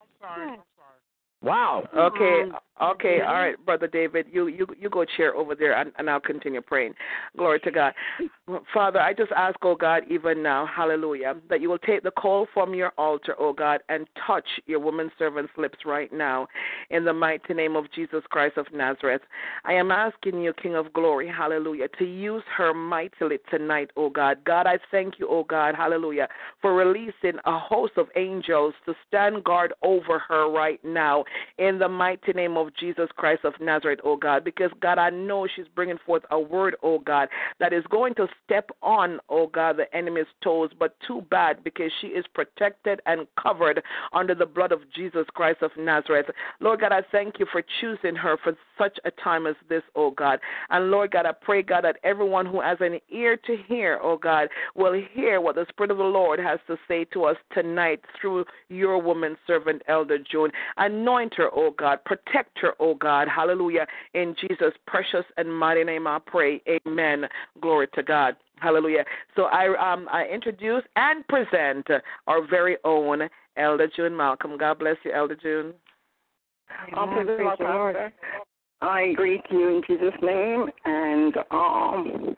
I'm 0.00 0.08
sorry. 0.20 0.48
Hmm. 0.48 0.52
I'm 0.54 0.64
sorry. 0.76 1.00
Wow. 1.42 1.88
Okay, 1.96 2.50
hmm. 2.50 2.54
Okay, 2.82 3.18
mm-hmm. 3.18 3.28
all 3.28 3.34
right, 3.34 3.64
brother 3.64 3.86
David, 3.86 4.26
you 4.32 4.46
you 4.46 4.66
you 4.78 4.90
go 4.90 5.04
chair 5.04 5.34
over 5.34 5.54
there, 5.54 5.76
and, 5.78 5.92
and 5.98 6.08
I'll 6.08 6.20
continue 6.20 6.60
praying. 6.60 6.94
Glory 7.36 7.60
to 7.60 7.70
God, 7.70 7.94
Father. 8.72 9.00
I 9.00 9.12
just 9.12 9.32
ask, 9.32 9.56
oh 9.62 9.74
God, 9.74 10.02
even 10.10 10.42
now, 10.42 10.66
Hallelujah, 10.66 11.34
that 11.48 11.60
you 11.60 11.68
will 11.68 11.78
take 11.78 12.02
the 12.02 12.10
call 12.10 12.46
from 12.52 12.74
your 12.74 12.92
altar, 12.98 13.34
oh 13.38 13.52
God, 13.52 13.80
and 13.88 14.06
touch 14.26 14.46
your 14.66 14.80
woman 14.80 15.10
servant's 15.18 15.52
lips 15.56 15.78
right 15.84 16.12
now, 16.12 16.46
in 16.90 17.04
the 17.04 17.12
mighty 17.12 17.54
name 17.54 17.76
of 17.76 17.90
Jesus 17.92 18.22
Christ 18.30 18.56
of 18.56 18.66
Nazareth. 18.72 19.22
I 19.64 19.74
am 19.74 19.90
asking 19.90 20.40
you, 20.40 20.52
King 20.52 20.74
of 20.74 20.92
Glory, 20.92 21.28
Hallelujah, 21.28 21.88
to 21.98 22.04
use 22.04 22.42
her 22.56 22.74
mightily 22.74 23.38
tonight, 23.50 23.90
oh 23.96 24.10
God. 24.10 24.38
God, 24.44 24.66
I 24.66 24.78
thank 24.90 25.18
you, 25.18 25.28
oh 25.30 25.44
God, 25.44 25.74
Hallelujah, 25.74 26.28
for 26.60 26.74
releasing 26.74 27.38
a 27.44 27.58
host 27.58 27.92
of 27.96 28.08
angels 28.16 28.74
to 28.86 28.94
stand 29.06 29.44
guard 29.44 29.72
over 29.82 30.18
her 30.18 30.50
right 30.50 30.82
now 30.84 31.24
in 31.58 31.78
the 31.78 31.88
mighty 31.88 32.32
name 32.32 32.56
of 32.56 32.63
Jesus 32.78 33.08
Christ 33.16 33.44
of 33.44 33.54
Nazareth, 33.60 34.00
oh 34.04 34.16
God, 34.16 34.44
because 34.44 34.70
God, 34.80 34.98
I 34.98 35.10
know 35.10 35.46
she's 35.54 35.66
bringing 35.74 35.98
forth 36.04 36.22
a 36.30 36.38
word, 36.38 36.76
oh 36.82 36.98
God, 36.98 37.28
that 37.60 37.72
is 37.72 37.84
going 37.90 38.14
to 38.16 38.26
step 38.44 38.70
on, 38.82 39.18
oh 39.28 39.46
God, 39.46 39.76
the 39.76 39.94
enemy's 39.96 40.26
toes, 40.42 40.70
but 40.78 40.96
too 41.06 41.22
bad 41.30 41.62
because 41.64 41.90
she 42.00 42.08
is 42.08 42.24
protected 42.34 43.00
and 43.06 43.26
covered 43.40 43.82
under 44.12 44.34
the 44.34 44.46
blood 44.46 44.72
of 44.72 44.80
Jesus 44.94 45.26
Christ 45.34 45.62
of 45.62 45.70
Nazareth. 45.78 46.26
Lord 46.60 46.80
God, 46.80 46.92
I 46.92 47.02
thank 47.10 47.38
you 47.38 47.46
for 47.50 47.62
choosing 47.80 48.16
her 48.16 48.36
for 48.42 48.56
such 48.78 48.98
a 49.04 49.10
time 49.10 49.46
as 49.46 49.56
this, 49.68 49.82
oh 49.94 50.10
God. 50.10 50.40
And 50.70 50.90
Lord 50.90 51.10
God, 51.10 51.26
I 51.26 51.32
pray, 51.32 51.62
God, 51.62 51.84
that 51.84 51.98
everyone 52.04 52.46
who 52.46 52.60
has 52.60 52.78
an 52.80 52.98
ear 53.10 53.36
to 53.36 53.56
hear, 53.68 53.98
oh 54.02 54.16
God, 54.16 54.48
will 54.74 55.00
hear 55.12 55.40
what 55.40 55.54
the 55.54 55.66
Spirit 55.68 55.90
of 55.90 55.98
the 55.98 56.04
Lord 56.04 56.38
has 56.38 56.58
to 56.66 56.76
say 56.88 57.04
to 57.06 57.24
us 57.24 57.36
tonight 57.52 58.00
through 58.20 58.44
your 58.68 59.00
woman 59.00 59.36
servant, 59.46 59.82
Elder 59.88 60.18
June. 60.18 60.50
Anoint 60.76 61.34
her, 61.34 61.50
oh 61.54 61.70
God. 61.76 62.04
Protect 62.04 62.53
her, 62.60 62.74
oh 62.80 62.94
God. 62.94 63.28
Hallelujah. 63.28 63.86
In 64.14 64.34
Jesus' 64.40 64.74
precious 64.86 65.24
and 65.36 65.52
mighty 65.52 65.84
name 65.84 66.06
I 66.06 66.18
pray. 66.24 66.62
Amen. 66.68 67.24
Glory 67.60 67.88
to 67.94 68.02
God. 68.02 68.36
Hallelujah. 68.60 69.04
So 69.36 69.44
I 69.44 69.66
um 69.92 70.08
I 70.10 70.24
introduce 70.26 70.82
and 70.96 71.26
present 71.28 71.86
our 72.26 72.46
very 72.46 72.76
own 72.84 73.22
Elder 73.56 73.88
June 73.94 74.16
Malcolm. 74.16 74.56
God 74.58 74.78
bless 74.78 74.96
you, 75.04 75.12
Elder 75.12 75.36
June. 75.36 75.74
Praise 76.92 77.26
the 77.26 77.42
Lord, 77.42 77.58
Pastor. 77.58 78.12
I 78.82 79.12
greet 79.14 79.42
you 79.50 79.68
in 79.68 79.82
Jesus' 79.86 80.14
name, 80.20 80.66
and 80.84 81.34
um, 81.50 82.36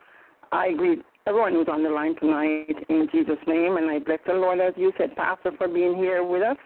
I 0.52 0.72
greet 0.72 1.00
everyone 1.26 1.54
who's 1.54 1.66
on 1.68 1.82
the 1.82 1.88
line 1.90 2.14
tonight 2.20 2.76
in 2.88 3.08
Jesus' 3.10 3.36
name, 3.48 3.76
and 3.76 3.90
I 3.90 3.98
bless 3.98 4.20
the 4.26 4.34
Lord, 4.34 4.60
as 4.60 4.74
you 4.76 4.92
said, 4.96 5.16
Pastor, 5.16 5.50
for 5.58 5.66
being 5.66 5.96
here 5.96 6.22
with 6.22 6.42
us 6.42 6.56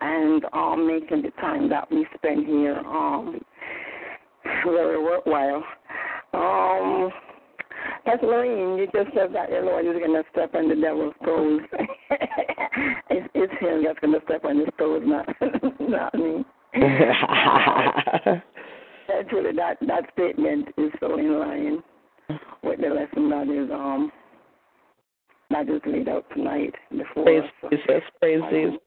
and 0.00 0.44
um, 0.54 0.86
making 0.86 1.20
the 1.22 1.30
time 1.40 1.68
that 1.68 1.90
we 1.90 2.06
spend 2.16 2.46
here 2.46 2.78
um, 2.78 3.38
very 4.64 5.02
worthwhile. 5.02 5.62
Um, 6.32 7.10
That's 8.06 8.22
Lorraine. 8.22 8.78
You 8.78 8.86
just 8.86 9.14
said 9.14 9.34
that 9.34 9.50
the 9.50 9.60
Lord 9.60 9.84
is 9.84 9.92
going 9.92 10.14
to 10.14 10.22
step 10.32 10.54
on 10.54 10.70
the 10.70 10.76
devil's 10.76 11.14
toes. 11.22 11.60
it's, 13.10 13.28
it's 13.34 13.52
him 13.60 13.84
that's 13.84 13.98
going 13.98 14.14
to 14.14 14.20
step 14.24 14.44
on 14.46 14.58
his 14.58 14.68
toes, 14.78 15.02
not 15.04 15.28
not 15.80 16.14
me. 16.14 16.44
Actually, 19.12 19.52
that 19.56 19.76
that 19.82 20.04
statement 20.14 20.68
is 20.78 20.90
so 20.98 21.18
in 21.18 21.38
line 21.38 21.82
with 22.62 22.80
the 22.80 22.88
lesson 22.88 23.28
that 23.30 23.48
is 23.48 23.70
um 23.70 24.12
that 25.50 25.68
is 25.68 25.80
laid 25.86 26.08
out 26.08 26.24
tonight 26.34 26.74
before 26.90 27.24
praise 27.24 27.42
us. 27.62 27.70
Jesus, 27.70 28.02
praise 28.20 28.40
Jesus. 28.50 28.80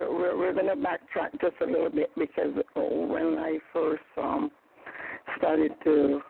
We're, 0.00 0.36
we're 0.36 0.52
going 0.52 0.66
to 0.66 0.74
backtrack 0.74 1.40
just 1.40 1.54
a 1.60 1.64
little 1.64 1.90
bit 1.90 2.10
because 2.16 2.50
oh, 2.76 3.06
when 3.06 3.38
I 3.38 3.58
first 3.72 4.02
um, 4.16 4.50
started 5.38 5.72
to, 5.84 6.20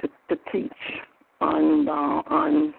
to 0.00 0.08
to 0.28 0.36
teach 0.52 0.72
on 1.40 1.88
uh, 1.88 2.22
on 2.32 2.74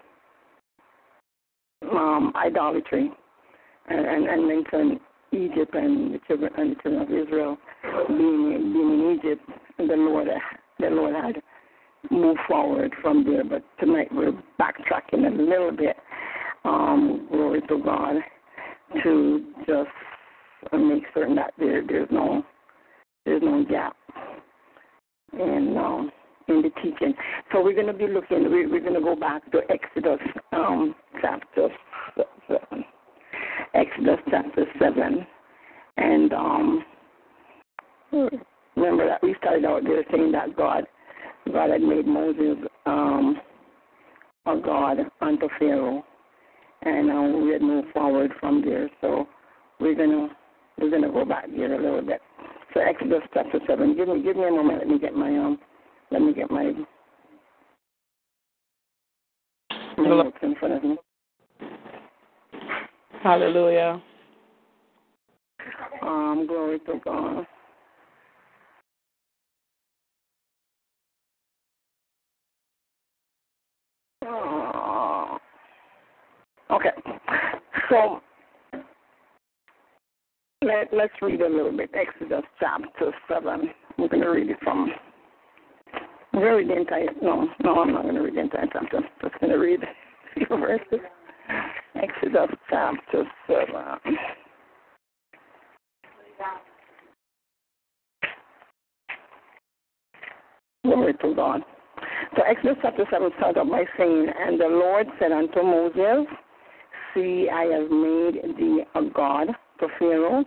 um, 1.90 2.32
idolatry 2.36 3.10
and, 3.88 4.06
and, 4.06 4.26
and 4.26 4.48
mentioned 4.48 5.00
Egypt 5.32 5.74
and 5.74 6.14
the 6.14 6.20
children 6.26 6.52
and 6.56 6.70
the 6.72 6.82
children 6.82 7.02
of 7.02 7.10
Israel 7.10 7.56
being 8.08 8.72
being 8.72 8.92
in 8.92 9.18
Egypt, 9.18 9.42
the 9.78 9.84
Lord 9.84 10.28
the 10.78 10.90
Lord 10.90 11.14
had 11.14 11.42
moved 12.12 12.40
forward 12.48 12.92
from 13.00 13.24
there. 13.24 13.44
But 13.44 13.64
tonight 13.80 14.08
we're 14.12 14.32
backtracking 14.60 15.26
a 15.26 15.42
little 15.42 15.72
bit. 15.72 15.96
Um, 16.64 17.26
glory 17.30 17.60
to 17.62 17.82
God 17.82 18.16
to 19.02 19.44
just 19.66 19.90
make 20.72 21.02
certain 21.14 21.34
that 21.36 21.52
there 21.58 21.82
there's 21.84 22.08
no 22.10 22.44
there's 23.24 23.42
no 23.42 23.64
gap 23.64 23.96
in 25.32 25.76
um, 25.76 26.10
in 26.48 26.62
the 26.62 26.70
teaching. 26.82 27.14
So 27.52 27.62
we're 27.62 27.74
going 27.74 27.86
to 27.86 27.92
be 27.92 28.06
looking. 28.06 28.44
We're, 28.50 28.68
we're 28.68 28.80
going 28.80 28.94
to 28.94 29.00
go 29.00 29.16
back 29.16 29.50
to 29.52 29.60
Exodus 29.70 30.20
um, 30.52 30.94
chapter 31.20 31.68
seven. 32.46 32.84
Exodus 33.74 34.18
chapter 34.30 34.66
seven, 34.78 35.26
and 35.96 36.32
um, 36.32 36.84
remember 38.76 39.06
that 39.08 39.22
we 39.22 39.34
started 39.38 39.64
out 39.64 39.82
there 39.84 40.04
saying 40.12 40.32
that 40.32 40.56
God 40.56 40.84
God 41.50 41.70
had 41.70 41.80
made 41.82 42.06
Moses 42.06 42.56
um, 42.86 43.40
a 44.46 44.56
god 44.56 44.98
unto 45.20 45.48
Pharaoh 45.58 46.04
and 46.84 47.10
um, 47.10 47.44
we 47.44 47.52
had 47.52 47.62
moved 47.62 47.88
forward 47.92 48.32
from 48.40 48.62
there. 48.64 48.88
So 49.00 49.26
we're 49.80 49.94
gonna 49.94 50.28
we're 50.78 50.90
gonna 50.90 51.10
go 51.10 51.24
back 51.24 51.48
here 51.48 51.72
a 51.74 51.82
little 51.82 52.02
bit. 52.02 52.20
So 52.74 52.80
Exodus 52.80 53.20
chapter 53.34 53.60
seven. 53.66 53.96
Give 53.96 54.08
me 54.08 54.22
give 54.22 54.36
me 54.36 54.46
a 54.46 54.50
moment. 54.50 54.78
Let 54.78 54.88
me 54.88 54.98
get 54.98 55.14
my 55.14 55.28
um. 55.28 55.58
Let 56.10 56.22
me 56.22 56.32
get 56.34 56.50
my. 56.50 56.72
my 59.96 60.08
notes 60.08 60.36
in 60.42 60.54
front 60.56 60.74
of 60.74 60.84
me. 60.84 60.96
Hallelujah. 63.22 64.02
Um, 66.02 66.46
glory 66.48 66.80
to 66.80 67.00
God. 67.04 67.46
Oh. 74.24 75.38
Okay. 76.70 76.90
So 77.90 78.20
let, 80.62 80.88
let's 80.92 81.12
read 81.20 81.40
a 81.40 81.48
little 81.48 81.76
bit. 81.76 81.90
Exodus 81.94 82.44
chapter 82.60 83.12
7. 83.28 83.48
I'm 83.48 84.08
going 84.08 84.22
to 84.22 84.28
read 84.28 84.50
it 84.50 84.56
from. 84.62 84.90
Read 86.34 86.68
the 86.68 86.76
entire. 86.76 87.08
No, 87.20 87.48
no, 87.62 87.74
I'm 87.82 87.92
not 87.92 88.02
going 88.02 88.14
to 88.14 88.22
read 88.22 88.36
the 88.36 88.40
entire 88.40 88.68
chapter. 88.72 88.98
I'm 88.98 89.04
just 89.20 89.40
going 89.40 89.52
to 89.52 89.58
read 89.58 89.80
a 89.82 90.46
few 90.46 90.56
verses. 90.56 91.00
Exodus 91.94 92.48
chapter 92.70 93.24
7. 93.46 93.66
Glory 100.84 101.14
to 101.14 101.34
God. 101.34 101.62
So 102.36 102.42
Exodus 102.42 102.78
chapter 102.80 103.04
7 103.10 103.30
starts 103.36 103.58
off 103.58 103.68
by 103.68 103.84
saying, 103.98 104.26
And 104.38 104.58
the 104.58 104.68
Lord 104.68 105.06
said 105.18 105.32
unto 105.32 105.62
Moses, 105.62 106.26
See, 107.14 107.48
I 107.52 107.64
have 107.64 107.90
made 107.90 108.56
thee 108.56 108.82
a 108.94 109.02
God 109.14 109.48
to 109.80 109.88
Pharaoh, 109.98 110.44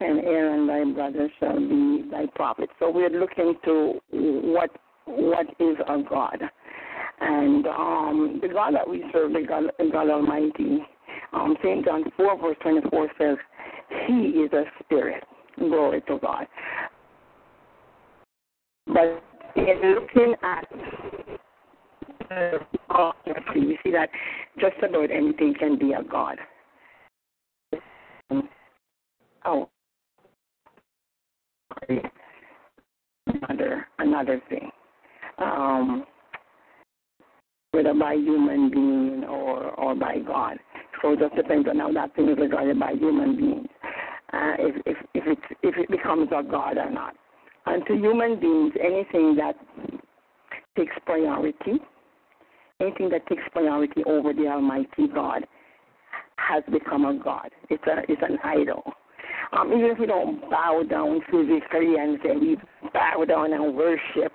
and 0.00 0.20
Aaron 0.20 0.66
thy 0.68 0.84
brother 0.94 1.28
shall 1.40 1.58
be 1.58 2.04
thy 2.08 2.26
prophet. 2.36 2.70
So 2.78 2.88
we're 2.90 3.10
looking 3.10 3.54
to 3.64 3.98
what 4.10 4.70
what 5.06 5.46
is 5.58 5.76
a 5.88 6.02
God. 6.08 6.40
And 7.20 7.66
um, 7.66 8.38
the 8.40 8.48
God 8.48 8.74
that 8.74 8.88
we 8.88 9.04
serve, 9.12 9.32
the 9.32 9.44
God, 9.48 9.64
the 9.78 9.90
God 9.90 10.10
Almighty, 10.10 10.78
um, 11.32 11.56
St. 11.64 11.84
John 11.84 12.04
4, 12.16 12.38
verse 12.38 12.56
24 12.62 13.08
says, 13.18 13.36
He 14.06 14.14
is 14.14 14.52
a 14.52 14.64
spirit. 14.84 15.24
Glory 15.58 16.02
to 16.02 16.18
God. 16.20 16.46
But 18.86 19.22
in 19.56 19.94
looking 19.94 20.34
at 20.42 20.68
uh, 22.30 23.12
we 23.54 23.78
see 23.82 23.90
that 23.92 24.10
just 24.58 24.76
about 24.82 25.10
anything 25.10 25.54
can 25.58 25.78
be 25.78 25.92
a 25.92 26.02
God. 26.02 26.38
Oh, 29.44 29.68
another 33.26 33.86
another 33.98 34.42
thing. 34.48 34.70
Um, 35.38 36.04
whether 37.70 37.94
by 37.94 38.14
human 38.14 38.70
being 38.70 39.24
or 39.24 39.70
or 39.74 39.94
by 39.94 40.18
God. 40.18 40.58
So 41.00 41.12
it 41.12 41.20
just 41.20 41.36
depends 41.36 41.68
on 41.68 41.78
how 41.78 41.92
that 41.92 42.14
thing 42.16 42.28
is 42.28 42.38
regarded 42.38 42.78
by 42.78 42.92
human 42.92 43.36
beings. 43.36 43.68
Uh, 44.32 44.54
if 44.58 44.74
if 44.86 44.96
if 45.14 45.26
it 45.26 45.38
if 45.62 45.76
it 45.76 45.90
becomes 45.90 46.28
a 46.32 46.42
God 46.42 46.76
or 46.76 46.90
not. 46.90 47.14
And 47.66 47.84
to 47.86 47.94
human 47.94 48.40
beings, 48.40 48.72
anything 48.82 49.36
that 49.36 49.54
takes 50.76 50.94
priority 51.04 51.80
anything 52.80 53.08
that 53.10 53.26
takes 53.26 53.42
priority 53.52 54.04
over 54.04 54.32
the 54.32 54.46
Almighty 54.46 55.08
God 55.12 55.46
has 56.36 56.62
become 56.72 57.04
a 57.04 57.18
God. 57.22 57.50
It's 57.70 57.82
a 57.86 58.10
it's 58.10 58.22
an 58.22 58.38
idol. 58.44 58.82
Um, 59.52 59.72
even 59.72 59.90
if 59.90 59.98
we 59.98 60.06
don't 60.06 60.40
bow 60.50 60.82
down 60.88 61.20
physically 61.30 61.96
and 61.98 62.18
say 62.22 62.36
we 62.36 62.56
bow 62.92 63.24
down 63.26 63.52
and 63.52 63.74
worship, 63.74 64.34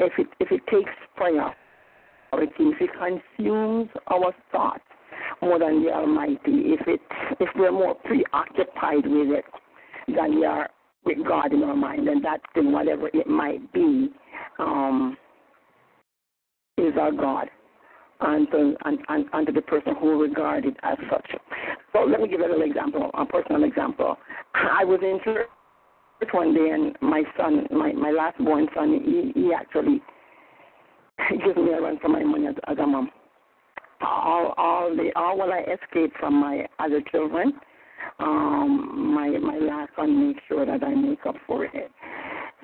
if 0.00 0.12
it 0.18 0.26
if 0.40 0.50
it 0.50 0.60
takes 0.70 0.90
priority, 1.16 1.54
if 2.32 2.80
it 2.80 2.90
consumes 2.98 3.88
our 4.08 4.34
thoughts 4.52 4.82
more 5.40 5.58
than 5.58 5.82
the 5.82 5.90
Almighty, 5.90 6.74
if 6.74 6.86
it 6.86 7.00
if 7.40 7.48
we're 7.56 7.72
more 7.72 7.94
preoccupied 7.94 9.06
with 9.06 9.30
it 9.30 9.44
than 10.08 10.36
we 10.36 10.44
are 10.44 10.68
with 11.04 11.18
God 11.26 11.52
in 11.52 11.62
our 11.62 11.76
mind, 11.76 12.06
then 12.06 12.20
that 12.22 12.40
thing, 12.54 12.72
whatever 12.72 13.08
it 13.08 13.26
might 13.26 13.72
be, 13.72 14.10
um, 14.58 15.16
is 16.76 16.92
our 17.00 17.12
God 17.12 17.48
unto, 18.20 18.74
unto 19.32 19.52
the 19.52 19.62
person 19.62 19.94
who 20.00 20.20
regarded 20.20 20.76
as 20.82 20.98
such. 21.10 21.30
So 21.92 22.00
let 22.00 22.20
me 22.20 22.28
give 22.28 22.40
a 22.40 22.44
little 22.44 22.62
example, 22.62 23.10
a 23.14 23.24
personal 23.24 23.64
example. 23.64 24.16
I 24.54 24.84
was 24.84 25.00
in 25.02 25.20
church 25.24 25.48
one 26.32 26.54
day, 26.54 26.70
and 26.70 26.96
my 27.00 27.22
son, 27.36 27.66
my 27.70 27.92
my 27.92 28.10
last 28.10 28.38
born 28.38 28.66
son, 28.74 29.00
he, 29.04 29.40
he 29.40 29.52
actually 29.52 30.02
gives 31.30 31.56
me 31.56 31.72
a 31.72 31.80
run 31.80 31.98
for 32.00 32.08
my 32.08 32.24
money 32.24 32.46
as, 32.46 32.54
as 32.66 32.78
a 32.78 32.86
mom. 32.86 33.10
All 34.00 34.54
all 34.56 34.94
the 34.94 35.10
all 35.16 35.38
while 35.38 35.52
I 35.52 35.60
escaped 35.60 36.16
from 36.18 36.34
my 36.34 36.66
other 36.78 37.00
children, 37.10 37.52
um, 38.18 39.14
my 39.14 39.28
my 39.38 39.58
last 39.58 39.90
son 39.96 40.28
makes 40.28 40.40
sure 40.48 40.66
that 40.66 40.82
I 40.82 40.94
make 40.94 41.24
up 41.26 41.36
for 41.46 41.64
it. 41.64 41.90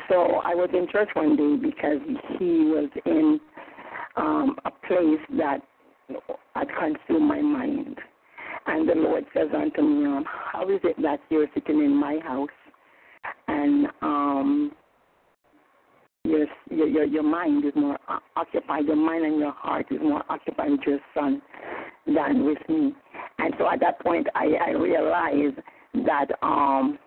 So 0.09 0.40
I 0.45 0.55
was 0.55 0.69
in 0.73 0.87
church 0.90 1.09
one 1.14 1.37
day 1.37 1.69
because 1.69 1.99
he 2.38 2.67
was 2.67 2.90
in 3.07 3.40
um, 4.16 4.57
a 4.64 4.70
place 4.87 5.20
that 5.38 5.61
had 6.55 6.68
consumed 6.79 7.29
my 7.29 7.40
mind. 7.40 7.98
And 8.66 8.88
the 8.88 8.94
Lord 8.94 9.24
says 9.35 9.48
unto 9.55 9.83
me, 9.83 10.07
um, 10.07 10.24
How 10.27 10.68
is 10.68 10.81
it 10.85 10.96
that 11.03 11.20
you're 11.31 11.46
sitting 11.55 11.81
in 11.81 11.94
my 11.94 12.18
house 12.22 12.48
and 13.48 13.87
um, 14.00 14.72
your, 16.24 16.46
your, 16.70 17.05
your 17.05 17.22
mind 17.22 17.64
is 17.64 17.72
more 17.77 17.98
occupied, 18.37 18.87
your 18.87 18.96
mind 18.96 19.27
and 19.27 19.38
your 19.38 19.53
heart 19.53 19.87
is 19.90 19.98
more 20.00 20.22
occupied 20.31 20.70
with 20.70 20.81
your 20.87 21.00
son 21.14 21.42
than 22.07 22.44
with 22.46 22.59
me? 22.68 22.94
And 23.38 23.55
so 23.59 23.68
at 23.70 23.81
that 23.81 24.00
point, 24.00 24.29
I, 24.35 24.53
I 24.66 24.70
realized 24.70 25.59
that 26.07 26.27
um, 26.42 26.98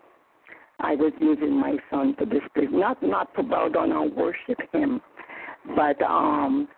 I 0.80 0.94
was 0.94 1.12
using 1.20 1.58
my 1.58 1.76
son 1.90 2.14
to 2.18 2.24
display, 2.24 2.66
not 2.70 3.02
not 3.02 3.34
to 3.34 3.42
bow 3.42 3.68
down 3.68 3.90
and 3.90 4.14
worship 4.14 4.58
him, 4.72 5.00
but 5.74 6.00
um, 6.02 6.68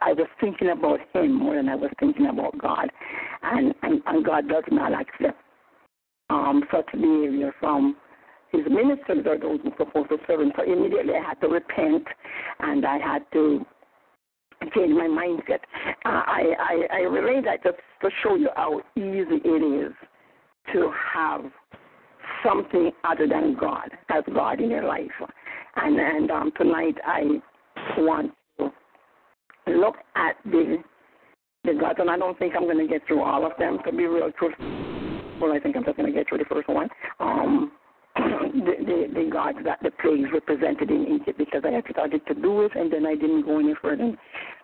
I 0.00 0.12
was 0.12 0.28
thinking 0.40 0.70
about 0.70 1.00
him 1.12 1.32
more 1.34 1.56
than 1.56 1.68
I 1.68 1.74
was 1.74 1.90
thinking 1.98 2.26
about 2.26 2.56
God, 2.58 2.90
and 3.42 3.74
and, 3.82 4.02
and 4.06 4.24
God 4.24 4.48
does 4.48 4.64
not 4.70 4.92
accept 4.92 5.38
um, 6.30 6.62
such 6.70 6.86
behavior 6.92 7.52
from 7.60 7.96
his 8.50 8.62
ministers 8.68 9.26
or 9.26 9.38
those 9.38 9.60
who 9.62 9.70
propose 9.70 10.08
to 10.08 10.18
serve 10.26 10.40
him. 10.40 10.52
So 10.56 10.62
immediately 10.62 11.14
I 11.14 11.26
had 11.26 11.40
to 11.40 11.48
repent, 11.48 12.06
and 12.60 12.84
I 12.84 12.98
had 12.98 13.24
to 13.32 13.64
change 14.74 14.92
my 14.92 15.08
mindset. 15.08 15.60
Uh, 16.04 16.22
I, 16.26 16.42
I 16.58 16.96
I 16.96 17.00
relate 17.00 17.44
that 17.44 17.62
just 17.62 17.78
to 18.02 18.10
show 18.22 18.36
you 18.36 18.50
how 18.54 18.80
easy 18.96 19.40
it 19.44 19.86
is 19.86 19.92
to 20.72 20.92
have 21.14 21.42
something 22.44 22.92
other 23.04 23.26
than 23.26 23.56
God, 23.58 23.90
as 24.10 24.22
God 24.32 24.60
in 24.60 24.70
your 24.70 24.84
life. 24.84 25.10
And 25.76 25.98
and 25.98 26.30
um, 26.30 26.52
tonight 26.56 26.96
I 27.04 27.22
want 27.98 28.32
look 29.66 29.96
at 30.16 30.36
the 30.44 30.82
the 31.64 31.74
gods, 31.74 31.98
and 32.00 32.10
I 32.10 32.18
don't 32.18 32.36
think 32.38 32.54
I'm 32.56 32.64
going 32.64 32.78
to 32.78 32.88
get 32.88 33.06
through 33.06 33.22
all 33.22 33.46
of 33.46 33.52
them. 33.58 33.78
To 33.84 33.92
be 33.92 34.06
real 34.06 34.32
truthful, 34.32 34.66
well, 35.40 35.52
I 35.52 35.60
think 35.60 35.76
I'm 35.76 35.84
just 35.84 35.96
going 35.96 36.12
to 36.12 36.16
get 36.16 36.28
through 36.28 36.38
the 36.38 36.44
first 36.46 36.68
one. 36.68 36.88
Um, 37.20 37.72
the, 38.16 38.74
the 38.84 39.14
the 39.14 39.30
gods 39.30 39.58
that 39.64 39.78
the 39.82 39.90
plagues 40.02 40.28
represented 40.32 40.90
in 40.90 41.20
Egypt 41.20 41.38
because 41.38 41.62
I 41.64 41.70
had 41.70 41.84
started 41.90 42.20
to 42.26 42.34
do 42.34 42.62
it 42.62 42.72
and 42.74 42.92
then 42.92 43.06
I 43.06 43.14
didn't 43.14 43.46
go 43.46 43.58
any 43.58 43.74
further 43.80 44.12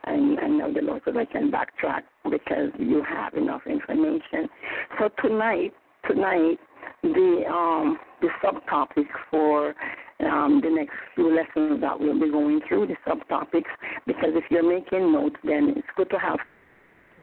and 0.04 0.38
and 0.38 0.58
now 0.58 0.70
the 0.70 0.82
Lord 0.82 1.00
said 1.06 1.16
I 1.16 1.24
can 1.24 1.50
backtrack 1.50 2.02
because 2.30 2.70
you 2.78 3.02
have 3.08 3.32
enough 3.34 3.62
information. 3.66 4.50
So 4.98 5.08
tonight 5.22 5.72
tonight 6.06 6.58
the 7.02 7.44
um 7.50 7.98
the 8.20 8.28
subtopic 8.44 9.06
for 9.30 9.74
um, 10.20 10.61
the 10.62 10.70
next 10.70 10.94
few 11.14 11.35
lessons 11.35 11.81
that 11.81 11.98
we'll 11.98 12.18
be 12.18 12.31
going 12.31 12.61
through 12.68 12.87
the 12.87 12.96
subtopics 13.07 13.70
because 14.07 14.31
if 14.35 14.44
you're 14.50 14.68
making 14.68 15.12
notes 15.12 15.37
then 15.44 15.74
it's 15.76 15.88
good 15.96 16.11
to 16.11 16.18
have 16.18 16.38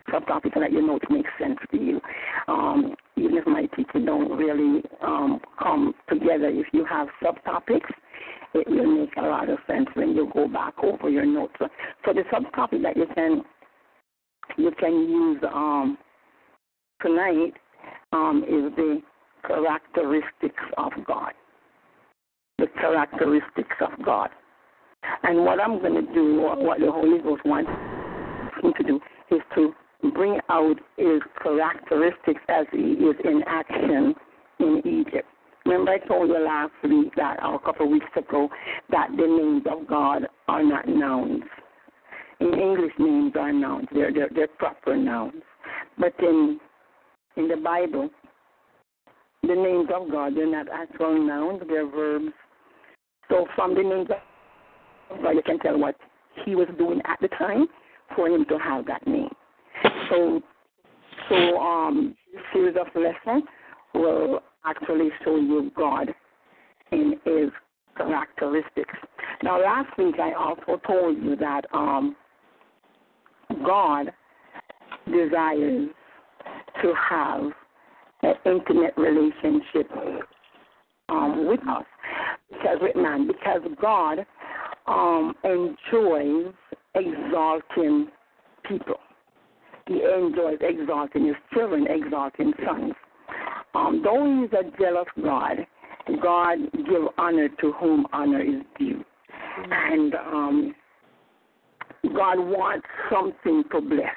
subtopics 0.10 0.54
so 0.54 0.60
that 0.60 0.72
your 0.72 0.86
notes 0.86 1.06
make 1.10 1.26
sense 1.40 1.58
to 1.72 1.78
you. 1.78 2.02
Um, 2.48 2.96
even 3.18 3.38
if 3.38 3.48
my 3.48 3.66
teaching 3.76 4.06
don't 4.06 4.32
really 4.38 4.84
um, 5.02 5.40
come 5.62 5.94
together, 6.10 6.50
if 6.50 6.68
you 6.74 6.86
have 6.86 7.08
subtopics, 7.24 7.90
it 8.54 8.68
will 8.70 9.00
make 9.00 9.16
a 9.18 9.22
lot 9.22 9.50
of 9.50 9.58
sense 9.68 9.88
when 9.96 10.16
you 10.16 10.30
go 10.34 10.48
back 10.48 10.74
over 10.84 11.10
your 11.10 11.26
notes. 11.26 11.54
So 11.60 12.14
the 12.14 12.24
subtopic 12.32 12.84
that 12.84 12.96
you 12.96 13.08
can 13.14 13.42
you 14.58 14.72
can 14.80 14.94
use 14.94 15.42
um, 15.52 15.98
tonight 17.02 17.54
um, 18.14 18.44
is 18.44 18.76
the 18.76 19.02
characteristics 19.48 20.64
of 20.78 20.92
God. 21.08 21.34
The 22.58 22.68
characteristics 22.80 23.76
of 23.82 24.04
God. 24.04 24.30
And 25.24 25.44
what 25.44 25.60
I'm 25.60 25.80
going 25.80 25.94
to 25.94 26.14
do, 26.14 26.42
what 26.42 26.80
the 26.80 26.92
Holy 26.92 27.20
Ghost 27.22 27.46
wants 27.46 27.70
me 28.64 28.72
to 28.78 28.84
do, 28.84 29.00
is 29.32 29.42
to 29.56 29.74
bring 30.14 30.40
out 30.50 30.76
his 30.98 31.22
characteristics 31.42 32.42
as 32.50 32.66
he 32.72 32.94
is 32.94 33.16
in 33.24 33.44
action 33.48 34.14
in 34.60 34.82
Egypt. 34.86 35.28
Remember, 35.66 35.92
I 35.92 35.98
told 35.98 36.30
you 36.30 36.40
last 36.40 36.74
week 36.84 37.14
that, 37.16 37.44
or 37.44 37.56
a 37.56 37.60
couple 37.60 37.88
of 37.88 37.92
weeks 37.92 38.06
ago, 38.16 38.50
that 38.92 39.10
the 39.12 39.26
names 39.26 39.64
of 39.70 39.88
God 39.88 40.28
are 40.48 40.64
not 40.64 40.88
nouns. 40.88 41.42
In 42.40 42.54
English, 42.54 42.92
names 43.00 43.34
are 43.36 43.52
nouns; 43.52 43.88
they're 43.92 44.14
they're, 44.14 44.30
they're 44.34 44.48
proper 44.48 44.96
nouns. 44.96 45.42
But 45.98 46.14
in 46.20 46.60
in 47.38 47.48
the 47.48 47.58
Bible, 47.58 48.10
the 49.42 49.56
names 49.56 49.90
of 49.94 50.12
God 50.12 50.36
they're 50.36 50.52
not 50.52 50.68
actual 50.72 51.18
nouns; 51.26 51.62
they're 51.68 51.88
verbs. 51.90 52.34
So 53.30 53.48
from 53.56 53.76
the 53.76 53.84
names 53.84 54.10
you 55.34 55.42
can 55.46 55.60
tell 55.60 55.78
what 55.78 55.96
He 56.46 56.56
was 56.56 56.68
doing 56.78 57.02
at 57.06 57.20
the 57.22 57.28
time 57.30 57.68
for 58.16 58.28
Him 58.28 58.46
to 58.46 58.58
have 58.58 58.86
that 58.86 59.06
name. 59.08 59.30
So, 60.10 60.42
so 61.30 61.58
um, 61.58 62.16
series 62.54 62.76
of 62.80 62.88
lessons 62.96 63.44
will 63.94 64.42
actually 64.66 65.10
show 65.24 65.36
you 65.38 65.72
God 65.76 66.14
in 66.92 67.20
His 67.26 67.50
characteristics. 67.98 68.94
Now, 69.44 69.62
last 69.62 69.98
week 69.98 70.16
I 70.20 70.34
also 70.34 70.82
told 70.86 71.18
you 71.18 71.36
that 71.38 71.66
um, 71.74 72.16
God 73.66 74.12
desires 75.06 75.90
to 76.82 76.94
have 77.10 77.42
an 78.24 78.34
intimate 78.46 78.94
relationship 78.98 79.90
um, 81.10 81.48
with 81.48 81.60
us, 81.68 81.86
because 82.50 82.78
with 82.82 82.96
man, 82.96 83.28
because 83.28 83.62
God 83.82 84.26
um, 84.88 85.34
enjoys 85.44 86.54
exalting 86.96 88.08
people. 88.68 89.00
He 89.88 90.02
enjoys 90.02 90.58
exalting 90.62 91.28
his 91.28 91.36
children, 91.54 91.86
exalting 91.90 92.54
sons. 92.66 92.94
Um, 93.76 94.02
though 94.04 94.42
he's 94.42 94.52
a 94.58 94.78
jealous 94.80 95.08
God, 95.22 95.58
God 96.22 96.58
give 96.74 97.04
honor 97.18 97.50
to 97.62 97.72
whom 97.74 98.08
honor 98.14 98.42
is 98.42 98.62
due. 98.80 99.04
And 99.70 100.16
um, 100.16 100.76
God 102.16 102.40
wants 102.40 102.88
something 103.12 103.64
to 103.72 103.82
bless. 103.82 104.16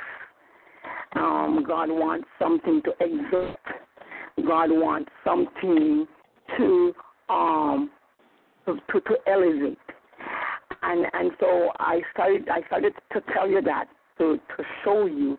Um, 1.16 1.64
God 1.66 1.90
wants 1.90 2.26
something 2.38 2.82
to 2.84 2.92
exalt. 3.00 3.56
God 4.46 4.70
wants 4.70 5.10
something 5.24 6.06
to 6.56 6.92
um 7.28 7.90
to, 8.92 9.00
to, 9.00 9.16
elevate. 9.26 9.78
And 10.82 11.06
and 11.12 11.30
so 11.40 11.70
I 11.78 12.00
started 12.12 12.48
I 12.48 12.66
started 12.66 12.92
to 13.12 13.20
tell 13.32 13.48
you 13.48 13.60
that 13.62 13.86
to, 14.18 14.38
to 14.56 14.64
show 14.84 15.06
you 15.06 15.38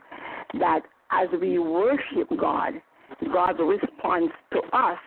that 0.59 0.81
as 1.11 1.27
we 1.39 1.59
worship 1.59 2.29
God, 2.39 2.73
God's 3.33 3.59
response 3.59 4.31
to 4.53 4.59
us 4.73 4.97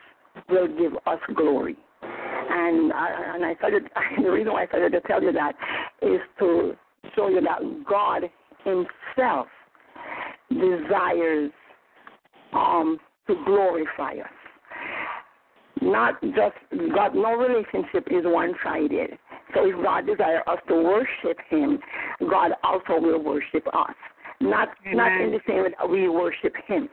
will 0.49 0.69
give 0.69 0.95
us 1.07 1.19
glory. 1.35 1.77
And 2.03 2.93
I, 2.93 3.35
and 3.35 3.45
I 3.45 3.55
started 3.57 3.85
the 4.23 4.31
reason 4.31 4.53
why 4.53 4.65
I 4.65 4.67
started 4.67 4.93
to 4.93 5.01
tell 5.03 5.23
you 5.23 5.33
that 5.33 5.55
is 6.01 6.21
to 6.39 6.75
show 7.15 7.29
you 7.29 7.41
that 7.41 7.85
God 7.89 8.23
Himself 8.65 9.47
desires 10.51 11.51
um, 12.53 12.99
to 13.27 13.35
glorify 13.45 14.15
us. 14.15 14.42
Not 15.83 16.21
just 16.23 16.55
God. 16.95 17.15
No 17.15 17.35
relationship 17.35 18.07
is 18.09 18.25
one-sided. 18.25 19.19
So 19.53 19.67
if 19.67 19.85
God 19.85 20.07
desires 20.07 20.43
us 20.47 20.59
to 20.69 20.75
worship 20.75 21.39
Him, 21.51 21.79
God 22.21 22.53
also 22.63 23.01
will 23.01 23.23
worship 23.23 23.67
us. 23.67 23.95
Not 24.41 24.69
Amen. 24.87 24.97
not 24.97 25.21
in 25.21 25.33
the 25.33 25.41
same 25.47 25.63
way 25.65 25.75
that 25.79 25.89
we 25.89 26.09
worship 26.09 26.55
Him. 26.67 26.89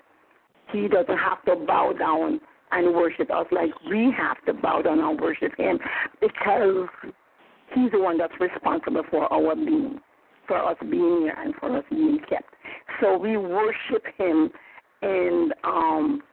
He 0.71 0.88
doesn't 0.88 1.17
have 1.17 1.43
to 1.45 1.56
bow 1.65 1.93
down 1.97 2.41
and 2.71 2.95
worship 2.95 3.30
us 3.32 3.45
like 3.52 3.69
we 3.89 4.13
have 4.17 4.43
to 4.45 4.54
bow 4.54 4.82
down 4.82 4.99
and 4.99 5.19
worship 5.19 5.52
Him 5.58 5.80
because 6.19 6.88
He's 7.75 7.91
the 7.91 7.99
one 7.99 8.17
that's 8.17 8.34
responsible 8.39 9.04
for 9.12 9.32
our 9.32 9.56
being, 9.56 9.99
for 10.47 10.58
us 10.58 10.78
being 10.82 11.21
here 11.21 11.36
and 11.38 11.54
for 11.60 11.78
us 11.78 11.84
being 11.91 12.19
kept. 12.28 12.56
So 13.02 13.17
we 13.17 13.38
worship 13.38 14.04
Him 14.17 14.49
in 15.04 15.52
um 15.63 16.23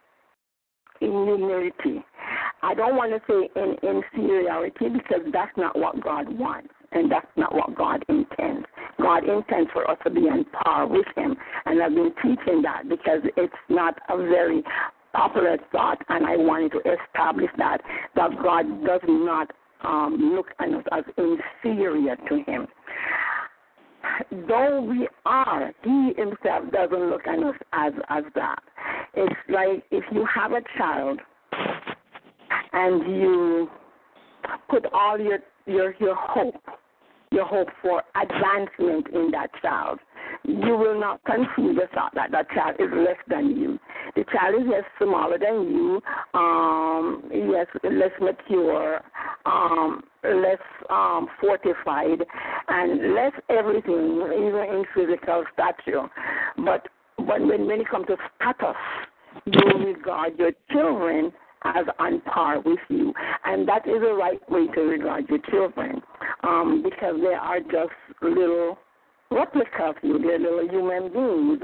in 1.00 1.10
humility. 1.10 2.04
I 2.62 2.74
don't 2.74 2.96
want 2.96 3.12
to 3.12 3.20
say 3.28 3.50
in 3.60 3.76
inferiority 3.82 4.88
because 4.88 5.22
that's 5.32 5.56
not 5.56 5.78
what 5.78 6.02
God 6.02 6.26
wants 6.38 6.70
and 6.92 7.10
that's 7.10 7.26
not 7.36 7.54
what 7.54 7.74
God 7.76 8.04
intends. 8.08 8.66
God 9.00 9.28
intends 9.28 9.70
for 9.72 9.88
us 9.90 9.98
to 10.04 10.10
be 10.10 10.22
on 10.22 10.44
par 10.44 10.86
with 10.86 11.06
Him, 11.16 11.36
and 11.66 11.82
I've 11.82 11.94
been 11.94 12.12
teaching 12.22 12.62
that 12.62 12.88
because 12.88 13.20
it's 13.36 13.52
not 13.68 13.98
a 14.08 14.16
very 14.16 14.62
popular 15.12 15.58
thought, 15.72 15.98
and 16.08 16.26
I 16.26 16.36
wanted 16.36 16.72
to 16.72 16.78
establish 16.78 17.50
that 17.58 17.78
that 18.14 18.30
God 18.42 18.64
does 18.84 19.00
not 19.06 19.50
um, 19.84 20.34
look 20.34 20.46
at 20.58 20.68
us 20.68 20.84
as 20.92 21.04
inferior 21.18 22.16
to 22.16 22.42
Him. 22.50 22.66
Though 24.48 24.80
we 24.82 25.08
are, 25.24 25.72
He 25.82 26.12
Himself 26.16 26.70
doesn't 26.72 27.10
look 27.10 27.26
at 27.26 27.38
us 27.38 27.56
as 27.72 27.92
as 28.08 28.24
that. 28.34 28.62
It's 29.14 29.34
like 29.48 29.84
if 29.90 30.04
you 30.12 30.26
have 30.34 30.52
a 30.52 30.62
child 30.78 31.20
and 32.76 33.16
you 33.16 33.68
put 34.68 34.84
all 34.92 35.18
your 35.18 35.38
your 35.66 35.94
your 35.98 36.14
hope 36.14 36.54
your 37.32 37.44
hope 37.44 37.68
for 37.82 38.02
advancement 38.14 39.08
in 39.12 39.30
that 39.32 39.50
child. 39.60 39.98
You 40.44 40.76
will 40.76 40.98
not 40.98 41.20
conceive 41.24 41.74
the 41.74 41.88
thought 41.92 42.14
that 42.14 42.30
that 42.30 42.48
child 42.50 42.76
is 42.78 42.88
less 42.94 43.16
than 43.28 43.56
you. 43.56 43.78
The 44.14 44.24
child 44.32 44.62
is 44.62 44.68
less 44.68 44.84
smaller 45.02 45.36
than 45.36 45.68
you, 45.68 46.00
um, 46.34 47.24
yes, 47.32 47.66
less 47.82 48.12
mature, 48.20 49.00
um, 49.44 50.04
less 50.22 50.60
um, 50.88 51.28
fortified, 51.40 52.24
and 52.68 53.14
less 53.14 53.32
everything, 53.48 54.22
even 54.22 54.64
in 54.70 54.84
physical 54.94 55.44
stature. 55.52 56.08
But 56.64 56.86
but 57.18 57.40
when, 57.40 57.66
when 57.66 57.80
it 57.80 57.88
comes 57.88 58.06
to 58.06 58.16
status, 58.36 58.76
you 59.46 59.84
regard 59.84 60.38
your 60.38 60.52
children 60.70 61.32
as 61.74 61.86
on 61.98 62.20
par 62.22 62.60
with 62.60 62.78
you. 62.88 63.12
And 63.44 63.68
that 63.68 63.86
is 63.86 64.00
the 64.00 64.14
right 64.14 64.40
way 64.50 64.66
to 64.74 64.80
regard 64.80 65.28
your 65.28 65.38
children 65.50 66.00
um, 66.42 66.82
because 66.82 67.16
they 67.20 67.34
are 67.34 67.60
just 67.60 67.92
little 68.22 68.78
replica 69.30 69.84
of 69.84 69.96
you. 70.02 70.18
They're 70.18 70.38
little 70.38 70.68
human 70.68 71.12
beings. 71.12 71.60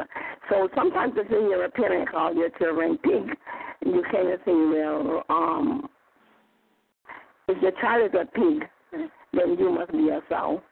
So 0.51 0.69
sometimes 0.75 1.15
if 1.17 1.31
you 1.31 1.41
hear 1.49 1.65
a 1.65 1.71
parent 1.71 2.11
call 2.11 2.35
your 2.35 2.51
children 2.51 2.99
pig, 3.03 3.37
you 3.85 4.03
kind 4.11 4.29
of 4.29 4.43
think, 4.45 4.75
well, 4.75 5.23
um, 5.29 5.89
if 7.49 7.61
your 7.63 7.73
child 7.81 8.11
is 8.13 8.21
a 8.21 8.25
pig, 8.27 8.69
then 9.33 9.57
you 9.59 9.71
must 9.71 9.93
be 9.93 10.09
a 10.09 10.21
sow. 10.29 10.63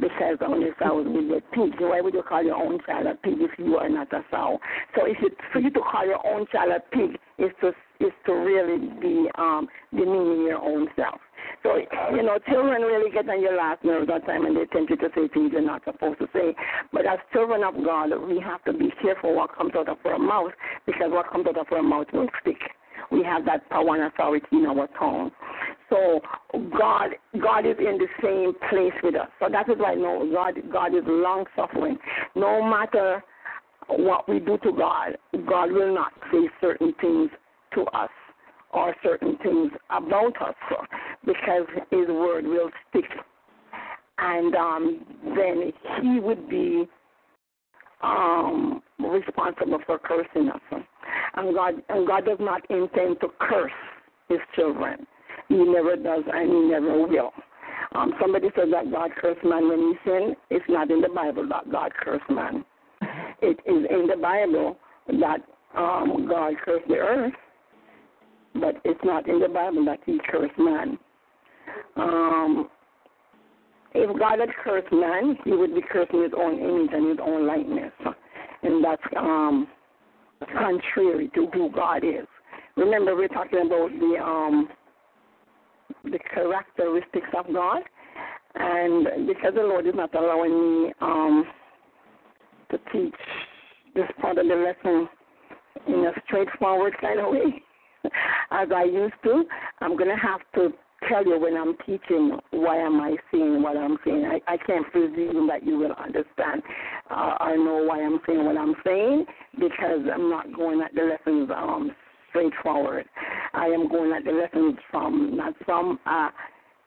Because 0.00 0.38
only 0.44 0.68
sows 0.78 1.06
will 1.06 1.28
get 1.28 1.50
pigs. 1.52 1.76
Why 1.78 2.00
would 2.00 2.14
you 2.14 2.22
call 2.22 2.42
your 2.42 2.56
own 2.56 2.78
child 2.86 3.06
a 3.06 3.14
pig 3.14 3.34
if 3.38 3.50
you 3.58 3.76
are 3.76 3.88
not 3.88 4.12
a 4.12 4.24
sow? 4.30 4.58
So 4.96 5.06
if 5.06 5.16
you, 5.22 5.30
for 5.52 5.60
you 5.60 5.70
to 5.70 5.80
call 5.80 6.06
your 6.06 6.24
own 6.26 6.46
child 6.52 6.72
a 6.72 6.80
pig 6.96 7.18
is 7.38 7.50
to 7.60 7.72
is 8.00 8.12
to 8.26 8.32
really 8.32 8.78
be 9.00 9.28
um, 9.36 9.68
demeaning 9.92 10.42
your 10.42 10.60
own 10.60 10.88
self. 10.96 11.20
So 11.62 11.76
you 11.76 12.22
know, 12.22 12.38
children 12.48 12.82
really 12.82 13.10
get 13.10 13.28
on 13.28 13.40
your 13.40 13.56
last 13.56 13.84
nerves 13.84 14.08
that 14.08 14.26
time, 14.26 14.46
and 14.46 14.56
they 14.56 14.64
tempt 14.66 14.90
you 14.90 14.96
to 14.96 15.08
say 15.14 15.28
things 15.28 15.50
you're 15.52 15.62
not 15.62 15.84
supposed 15.84 16.18
to 16.18 16.26
say. 16.32 16.54
But 16.92 17.06
as 17.06 17.18
children 17.32 17.62
of 17.62 17.74
God, 17.84 18.10
we 18.26 18.40
have 18.40 18.64
to 18.64 18.72
be 18.72 18.90
careful 19.00 19.34
what 19.36 19.56
comes 19.56 19.72
out 19.76 19.88
of 19.88 19.98
our 20.04 20.18
mouth 20.18 20.52
because 20.86 21.10
what 21.10 21.30
comes 21.30 21.46
out 21.46 21.58
of 21.58 21.66
our 21.70 21.82
mouth 21.82 22.06
will 22.12 22.28
stick. 22.40 22.58
We 23.10 23.22
have 23.24 23.44
that 23.46 23.68
power 23.68 23.94
and 23.94 24.12
authority 24.12 24.46
in 24.52 24.66
our 24.66 24.88
tongue. 24.98 25.30
So 25.92 26.20
God, 26.78 27.10
God 27.38 27.66
is 27.66 27.76
in 27.78 27.98
the 27.98 28.06
same 28.22 28.54
place 28.70 28.98
with 29.02 29.14
us. 29.14 29.28
So 29.38 29.48
that 29.52 29.68
is 29.68 29.76
why 29.78 29.94
no, 29.94 30.26
God, 30.32 30.54
God 30.72 30.94
is 30.94 31.04
long 31.06 31.44
suffering. 31.54 31.98
No 32.34 32.62
matter 32.62 33.22
what 33.88 34.26
we 34.26 34.38
do 34.38 34.56
to 34.58 34.72
God, 34.72 35.18
God 35.46 35.70
will 35.70 35.94
not 35.94 36.12
say 36.32 36.48
certain 36.62 36.94
things 36.98 37.30
to 37.74 37.82
us 37.92 38.08
or 38.72 38.94
certain 39.02 39.36
things 39.42 39.70
about 39.90 40.40
us 40.40 40.54
because 41.26 41.66
His 41.90 42.08
word 42.08 42.46
will 42.46 42.70
stick, 42.88 43.04
and 44.16 44.54
um, 44.54 45.04
then 45.36 45.72
He 46.00 46.20
would 46.20 46.48
be 46.48 46.88
um, 48.02 48.82
responsible 48.98 49.78
for 49.84 49.98
cursing 49.98 50.48
us. 50.48 50.82
And 51.34 51.54
God, 51.54 51.74
and 51.90 52.06
God 52.06 52.24
does 52.24 52.38
not 52.40 52.62
intend 52.70 53.20
to 53.20 53.28
curse 53.38 53.70
His 54.30 54.38
children. 54.56 55.06
He 55.52 55.64
never 55.64 55.96
does, 55.96 56.24
and 56.32 56.50
He 56.50 56.60
never 56.70 57.06
will. 57.06 57.32
Um, 57.94 58.14
somebody 58.20 58.48
said 58.56 58.72
that 58.72 58.90
God 58.90 59.10
cursed 59.20 59.44
man 59.44 59.68
when 59.68 59.78
he 59.78 59.94
sinned. 60.04 60.36
It's 60.50 60.64
not 60.68 60.90
in 60.90 61.02
the 61.02 61.10
Bible 61.10 61.46
that 61.48 61.70
God 61.70 61.92
cursed 61.94 62.28
man. 62.30 62.64
It 63.42 63.58
is 63.66 63.86
in 63.90 64.06
the 64.06 64.16
Bible 64.20 64.78
that 65.08 65.40
um, 65.76 66.26
God 66.28 66.54
cursed 66.64 66.88
the 66.88 66.94
earth, 66.94 67.34
but 68.54 68.76
it's 68.84 69.00
not 69.04 69.28
in 69.28 69.40
the 69.40 69.48
Bible 69.48 69.84
that 69.84 69.98
He 70.06 70.18
cursed 70.26 70.58
man. 70.58 70.98
Um, 71.96 72.70
if 73.94 74.18
God 74.18 74.38
had 74.38 74.48
cursed 74.64 74.92
man, 74.92 75.36
He 75.44 75.52
would 75.52 75.74
be 75.74 75.82
cursing 75.82 76.22
His 76.22 76.32
own 76.34 76.58
image 76.58 76.90
and 76.94 77.10
His 77.10 77.18
own 77.22 77.46
likeness, 77.46 77.92
and 78.62 78.82
that's 78.82 79.02
um, 79.18 79.68
contrary 80.50 81.30
to 81.34 81.46
who 81.52 81.70
God 81.72 82.04
is. 82.04 82.26
Remember, 82.76 83.14
we're 83.14 83.28
talking 83.28 83.66
about 83.66 83.90
the 83.90 84.16
um, 84.22 84.68
the 86.04 86.18
characteristics 86.32 87.28
of 87.36 87.52
God, 87.52 87.82
and 88.54 89.26
because 89.26 89.54
the 89.54 89.62
Lord 89.62 89.86
is 89.86 89.94
not 89.94 90.14
allowing 90.14 90.84
me 90.84 90.92
um, 91.00 91.44
to 92.70 92.78
teach 92.92 93.14
this 93.94 94.08
part 94.20 94.38
of 94.38 94.46
the 94.46 94.54
lesson 94.54 95.08
in 95.86 96.06
a 96.06 96.12
straightforward 96.26 96.94
kind 97.00 97.20
of 97.20 97.32
way, 97.32 97.62
as 98.50 98.68
I 98.74 98.84
used 98.84 99.14
to, 99.24 99.44
I'm 99.80 99.96
going 99.96 100.10
to 100.10 100.16
have 100.16 100.40
to 100.54 100.72
tell 101.08 101.24
you 101.26 101.38
when 101.38 101.56
I'm 101.56 101.76
teaching 101.86 102.38
why 102.50 102.76
am 102.76 103.00
I 103.00 103.16
saying 103.32 103.62
what 103.62 103.76
I'm 103.76 103.98
saying. 104.04 104.24
I, 104.24 104.52
I 104.52 104.56
can't 104.56 104.90
presume 104.92 105.46
that 105.48 105.66
you 105.66 105.78
will 105.78 105.92
understand 105.92 106.62
uh, 107.10 107.36
or 107.40 107.56
know 107.56 107.84
why 107.86 108.02
I'm 108.02 108.20
saying 108.26 108.44
what 108.44 108.56
I'm 108.56 108.74
saying 108.84 109.26
because 109.58 110.00
I'm 110.12 110.30
not 110.30 110.54
going 110.54 110.80
at 110.80 110.94
the 110.94 111.02
lessons 111.02 111.50
um, 111.54 111.90
straightforward. 112.30 113.06
I 113.62 113.66
am 113.66 113.88
going 113.88 114.10
at 114.10 114.24
the 114.24 114.32
lessons 114.32 114.76
from 114.90 115.36
not 115.36 115.54
from 115.64 115.96
a 116.04 116.30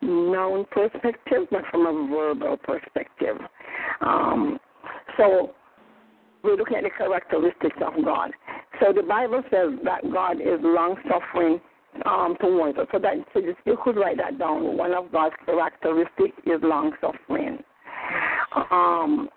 noun 0.01 0.65
perspective, 0.71 1.47
but 1.49 1.61
from 1.71 1.85
a 1.85 2.07
verbal 2.09 2.57
perspective. 2.57 3.38
Um, 4.01 4.59
so 5.15 5.51
we're 6.43 6.57
looking 6.57 6.75
at 6.75 6.83
the 6.83 6.89
characteristics 6.97 7.77
of 7.77 8.03
God. 8.03 8.31
So 8.81 8.91
the 8.91 9.03
Bible 9.03 9.41
says 9.49 9.79
that 9.85 10.01
God 10.11 10.41
is 10.41 10.59
long 10.59 10.97
suffering 11.09 11.61
um, 12.05 12.35
towards 12.41 12.77
us. 12.77 12.88
So 12.91 12.99
that 12.99 13.13
so 13.33 13.39
you 13.39 13.77
could 13.81 13.95
write 13.95 14.17
that 14.17 14.38
down. 14.38 14.75
One 14.75 14.91
of 14.91 15.13
God's 15.13 15.35
characteristics 15.45 16.38
is 16.45 16.59
long 16.61 16.91
suffering. 16.99 17.59
Um, 18.69 19.29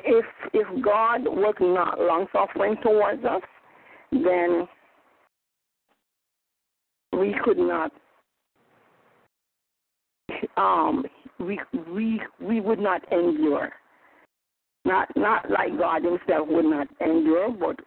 if 0.00 0.26
if 0.52 0.66
God 0.84 1.24
was 1.24 1.54
not 1.58 1.98
long 1.98 2.26
suffering 2.34 2.76
towards 2.82 3.24
us, 3.24 3.40
then 4.12 4.68
we 7.18 7.34
could 7.44 7.58
not 7.58 7.92
um 10.56 11.04
we 11.38 11.60
we 11.92 12.20
we 12.40 12.60
would 12.60 12.78
not 12.78 13.00
endure. 13.12 13.72
Not 14.84 15.08
not 15.16 15.50
like 15.50 15.76
God 15.78 16.04
himself 16.04 16.48
would 16.48 16.66
not 16.66 16.88
endure, 17.00 17.50
but 17.50 17.80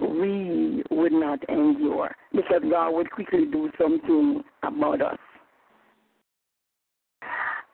we 0.00 0.82
would 0.90 1.12
not 1.12 1.46
endure 1.48 2.14
because 2.32 2.62
God 2.70 2.90
would 2.92 3.10
quickly 3.10 3.44
do 3.46 3.70
something 3.78 4.42
about 4.62 5.02
us. 5.02 5.18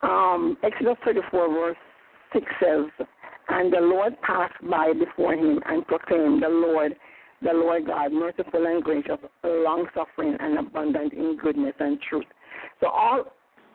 Um, 0.03 0.57
Exodus 0.63 0.97
34, 1.05 1.49
verse 1.53 1.77
6 2.33 2.47
says, 2.61 3.07
And 3.49 3.73
the 3.73 3.81
Lord 3.81 4.21
passed 4.23 4.55
by 4.69 4.93
before 4.93 5.35
him 5.35 5.61
and 5.67 5.87
proclaimed, 5.87 6.43
The 6.43 6.49
Lord, 6.49 6.95
the 7.43 7.53
Lord 7.53 7.87
God, 7.87 8.13
merciful 8.13 8.67
and 8.67 8.83
gracious, 8.83 9.19
long 9.45 9.87
suffering 9.95 10.37
and 10.41 10.59
abundant 10.59 11.13
in 11.13 11.37
goodness 11.41 11.75
and 11.79 11.99
truth. 12.09 12.27
So 12.81 12.89
all 12.89 13.25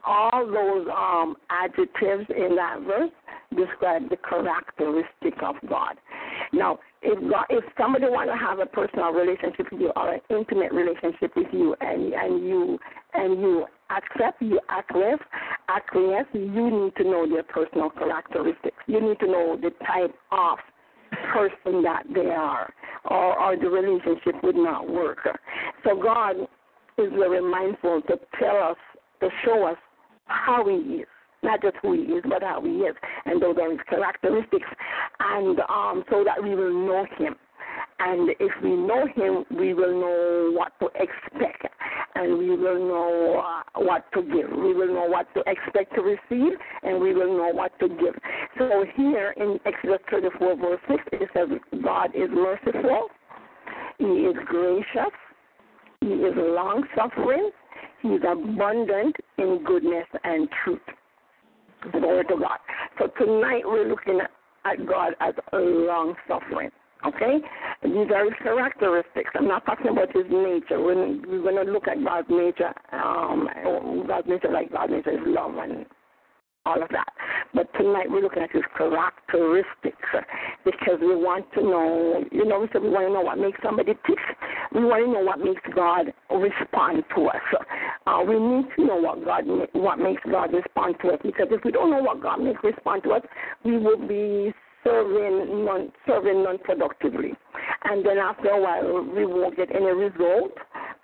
all 0.03 0.47
those 0.47 0.87
um, 0.91 1.35
adjectives 1.49 2.25
in 2.35 2.55
that 2.55 2.79
verse 2.87 3.11
describe 3.55 4.09
the 4.09 4.17
characteristic 4.17 5.41
of 5.43 5.55
God. 5.69 5.95
Now, 6.53 6.79
if 7.01 7.19
God, 7.29 7.45
if 7.49 7.63
somebody 7.77 8.05
want 8.05 8.29
to 8.29 8.37
have 8.37 8.59
a 8.59 8.65
personal 8.65 9.11
relationship 9.11 9.71
with 9.71 9.81
you 9.81 9.91
or 9.95 10.15
an 10.15 10.21
intimate 10.29 10.71
relationship 10.71 11.35
with 11.35 11.47
you, 11.51 11.75
and 11.81 12.13
and 12.13 12.43
you 12.43 12.79
and 13.13 13.41
you 13.41 13.65
accept, 13.89 14.41
you 14.41 14.59
acquiesce, 14.69 15.19
acquiesce, 15.69 16.27
you 16.33 16.69
need 16.71 16.95
to 16.95 17.03
know 17.03 17.27
their 17.29 17.43
personal 17.43 17.89
characteristics. 17.89 18.77
You 18.87 19.01
need 19.01 19.19
to 19.19 19.27
know 19.27 19.57
the 19.61 19.71
type 19.85 20.15
of 20.31 20.57
person 21.33 21.81
that 21.83 22.03
they 22.13 22.29
are, 22.29 22.71
or, 23.05 23.39
or 23.39 23.57
the 23.57 23.69
relationship 23.69 24.35
would 24.43 24.55
not 24.55 24.89
work. 24.89 25.19
So 25.83 26.01
God 26.01 26.35
is 26.97 27.11
very 27.17 27.41
mindful 27.41 28.01
to 28.03 28.19
tell 28.39 28.57
us, 28.63 28.77
to 29.21 29.29
show 29.45 29.67
us 29.67 29.77
how 30.25 30.67
He 30.67 30.95
is 31.01 31.07
not 31.43 31.61
just 31.61 31.75
who 31.81 31.93
he 31.93 32.01
is, 32.01 32.23
but 32.27 32.43
how 32.43 32.61
he 32.61 32.69
is. 32.69 32.95
And 33.25 33.41
those 33.41 33.55
are 33.59 33.71
his 33.71 33.79
characteristics. 33.89 34.67
And 35.19 35.59
um, 35.69 36.03
so 36.09 36.23
that 36.23 36.41
we 36.41 36.55
will 36.55 36.87
know 36.87 37.05
him. 37.17 37.35
And 38.03 38.31
if 38.39 38.51
we 38.63 38.75
know 38.75 39.05
him, 39.15 39.45
we 39.55 39.75
will 39.75 39.93
know 39.93 40.57
what 40.57 40.73
to 40.79 40.87
expect. 40.99 41.67
And 42.15 42.39
we 42.39 42.49
will 42.49 42.79
know 42.79 43.43
uh, 43.45 43.79
what 43.79 44.11
to 44.13 44.23
give. 44.23 44.49
We 44.49 44.73
will 44.73 44.87
know 44.87 45.05
what 45.05 45.27
to 45.35 45.43
expect 45.45 45.93
to 45.95 46.01
receive, 46.01 46.57
and 46.81 46.99
we 46.99 47.13
will 47.13 47.37
know 47.37 47.51
what 47.53 47.77
to 47.79 47.87
give. 47.87 48.15
So 48.57 48.85
here 48.95 49.35
in 49.37 49.59
Exodus 49.65 49.99
34, 50.09 50.55
verse 50.57 50.79
6, 50.89 51.03
it 51.11 51.29
says, 51.33 51.47
God 51.83 52.09
is 52.15 52.29
merciful, 52.33 53.09
He 53.99 54.05
is 54.05 54.35
gracious, 54.47 55.13
He 56.01 56.07
is 56.07 56.33
long 56.35 56.83
suffering, 56.95 57.51
He 58.01 58.09
is 58.09 58.21
abundant 58.27 59.15
in 59.37 59.63
goodness 59.63 60.07
and 60.23 60.49
truth. 60.63 60.81
Glory 61.91 62.25
to 62.25 62.35
God. 62.35 62.57
So 62.97 63.07
tonight 63.23 63.61
we're 63.65 63.87
looking 63.87 64.19
at 64.65 64.87
God 64.87 65.13
as 65.21 65.33
long 65.53 66.15
suffering. 66.27 66.71
Okay? 67.05 67.39
These 67.83 68.11
are 68.13 68.25
his 68.25 68.33
characteristics. 68.43 69.31
I'm 69.35 69.47
not 69.47 69.65
talking 69.65 69.87
about 69.91 70.13
his 70.13 70.25
nature. 70.29 70.79
We're, 70.81 71.17
we're 71.27 71.41
going 71.41 71.65
to 71.65 71.71
look 71.71 71.87
at 71.87 72.03
God's 72.03 72.29
nature. 72.29 72.73
Um, 72.91 73.49
God's 74.07 74.27
nature, 74.27 74.51
like 74.51 74.71
God's 74.71 74.93
nature, 74.93 75.11
is 75.11 75.19
love 75.25 75.55
and 75.57 75.85
all 76.65 76.81
of 76.81 76.89
that. 76.89 77.07
But 77.53 77.67
tonight 77.73 78.05
we're 78.09 78.21
looking 78.21 78.43
at 78.43 78.51
his 78.51 78.63
characteristics 78.77 79.97
because 80.63 80.99
we 81.01 81.15
want 81.15 81.45
to 81.53 81.61
know, 81.61 82.23
you 82.31 82.45
know, 82.45 82.59
we 82.59 82.67
said 82.71 82.83
we 82.83 82.89
want 82.89 83.07
to 83.07 83.13
know 83.13 83.21
what 83.21 83.37
makes 83.37 83.59
somebody 83.63 83.93
tick. 84.05 84.19
We 84.73 84.85
want 84.85 85.05
to 85.05 85.11
know 85.11 85.25
what 85.25 85.39
makes 85.39 85.61
God 85.75 86.13
respond 86.29 87.03
to 87.15 87.25
us. 87.27 87.65
Uh, 88.05 88.21
we 88.27 88.39
need 88.39 88.65
to 88.77 88.85
know 88.85 88.95
what 88.97 89.25
God, 89.25 89.43
what 89.73 89.99
makes 89.99 90.21
God 90.29 90.53
respond 90.53 90.95
to 91.01 91.09
us 91.09 91.19
because 91.23 91.47
if 91.51 91.63
we 91.65 91.71
don't 91.71 91.89
know 91.89 92.01
what 92.01 92.21
God 92.21 92.37
makes 92.37 92.63
respond 92.63 93.03
to 93.03 93.11
us, 93.11 93.21
we 93.65 93.77
will 93.77 94.07
be 94.07 94.53
serving 94.83 95.65
non 95.65 95.91
serving 96.07 96.43
non 96.43 96.57
productively, 96.59 97.33
and 97.85 98.05
then 98.05 98.17
after 98.17 98.49
a 98.49 98.61
while 98.61 99.03
we 99.03 99.25
won't 99.25 99.55
get 99.55 99.73
any 99.75 99.91
result 99.91 100.51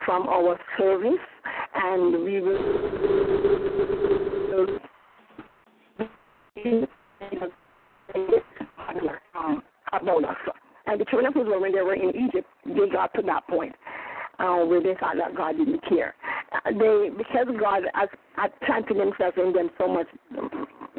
from 0.05 0.27
our 0.27 0.59
service, 0.77 1.13
and 1.75 2.23
we 2.23 2.41
will 2.41 2.97
about 9.91 10.23
us. 10.23 10.35
And 10.85 11.01
the 11.01 11.05
children 11.05 11.27
of 11.27 11.41
Israel, 11.41 11.61
when 11.61 11.73
they 11.73 11.81
were 11.81 11.95
in 11.95 12.09
Egypt, 12.09 12.47
they 12.65 12.89
got 12.91 13.13
to 13.15 13.21
that 13.23 13.45
point 13.47 13.75
uh, 14.39 14.63
where 14.65 14.81
they 14.81 14.95
thought 14.99 15.17
that 15.17 15.35
God 15.35 15.57
didn't 15.57 15.81
care. 15.87 16.15
Uh, 16.51 16.71
they 16.71 17.09
because 17.15 17.47
God 17.59 17.83
has, 17.93 18.09
had 18.35 18.51
planted 18.65 18.97
Himself 18.97 19.37
in 19.37 19.53
them 19.53 19.69
so 19.77 19.87
much 19.87 20.07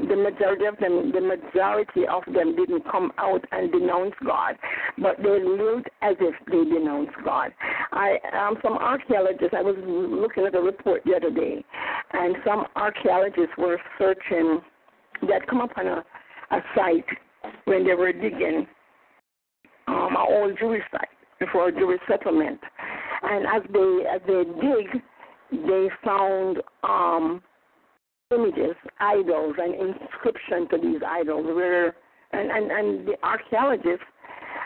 the 0.06 0.16
majority 0.16 0.64
of 0.66 0.76
them, 0.78 1.12
the 1.12 1.20
majority 1.20 2.06
of 2.06 2.22
them 2.32 2.54
didn't 2.56 2.84
come 2.90 3.10
out 3.18 3.44
and 3.52 3.72
denounce 3.72 4.14
God, 4.24 4.56
but 4.98 5.16
they 5.18 5.42
lived 5.42 5.88
as 6.02 6.16
if 6.20 6.34
they 6.46 6.64
denounced 6.64 7.16
God. 7.24 7.50
I 7.92 8.18
um, 8.32 8.56
some 8.62 8.74
archaeologists. 8.74 9.54
I 9.56 9.62
was 9.62 9.76
looking 9.86 10.44
at 10.44 10.54
a 10.54 10.60
report 10.60 11.02
the 11.04 11.16
other 11.16 11.30
day, 11.30 11.64
and 12.12 12.36
some 12.46 12.66
archaeologists 12.76 13.56
were 13.56 13.78
searching. 13.98 14.60
They 15.22 15.32
had 15.32 15.46
come 15.48 15.60
upon 15.60 15.86
a, 15.86 16.04
a 16.52 16.60
site 16.76 17.06
when 17.64 17.86
they 17.86 17.94
were 17.94 18.12
digging 18.12 18.66
um, 19.88 20.16
an 20.16 20.26
old 20.28 20.58
Jewish 20.58 20.82
site 20.92 21.08
before 21.40 21.68
a 21.68 21.72
Jewish 21.72 22.00
settlement, 22.08 22.60
and 23.22 23.46
as 23.46 23.62
they 23.72 24.04
as 24.08 24.20
they 24.26 24.44
dig, 24.60 25.02
they 25.66 25.88
found 26.04 26.58
um, 26.82 27.42
images, 28.34 28.76
idols, 29.00 29.54
and 29.58 29.74
inscription 29.74 30.68
to 30.68 30.78
these 30.78 31.00
idols. 31.06 31.46
Where 31.46 31.96
and 32.32 32.50
and 32.50 32.70
and 32.70 33.08
the 33.08 33.14
archaeologists, 33.22 34.04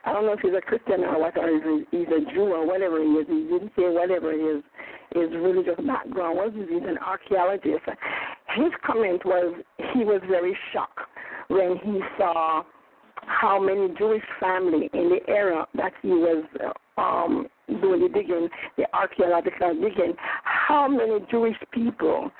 I 0.04 0.12
don't 0.12 0.26
know 0.26 0.32
if 0.32 0.40
he's 0.40 0.52
a 0.56 0.60
Christian 0.60 1.04
or 1.04 1.20
what, 1.20 1.36
or 1.38 1.48
he's, 1.48 1.86
he's 1.90 2.08
a 2.08 2.32
Jew 2.32 2.52
or 2.52 2.66
whatever 2.66 3.00
he 3.00 3.10
is. 3.10 3.26
He 3.28 3.44
didn't 3.44 3.72
say 3.76 3.88
whatever 3.88 4.32
his 4.32 4.62
his 5.14 5.30
religious 5.30 5.78
background 5.86 6.38
was. 6.38 6.52
He's 6.54 6.82
an 6.82 6.98
archaeologist. 6.98 7.84
His 8.56 8.72
comment 8.84 9.24
was 9.24 9.54
he 9.92 10.04
was 10.04 10.20
very 10.28 10.56
shocked 10.72 11.00
when 11.48 11.76
he 11.84 12.00
saw 12.18 12.64
how 13.26 13.60
many 13.60 13.94
Jewish 13.96 14.24
family 14.40 14.90
in 14.92 15.08
the 15.10 15.20
era 15.28 15.66
that 15.74 15.92
he 16.02 16.08
was 16.08 16.44
um, 16.96 17.46
doing 17.80 18.02
the 18.02 18.08
digging, 18.08 18.48
the 18.76 18.84
archaeological 18.92 19.74
digging, 19.74 20.14
how 20.42 20.88
many 20.88 21.24
Jewish 21.30 21.56
people 21.72 22.30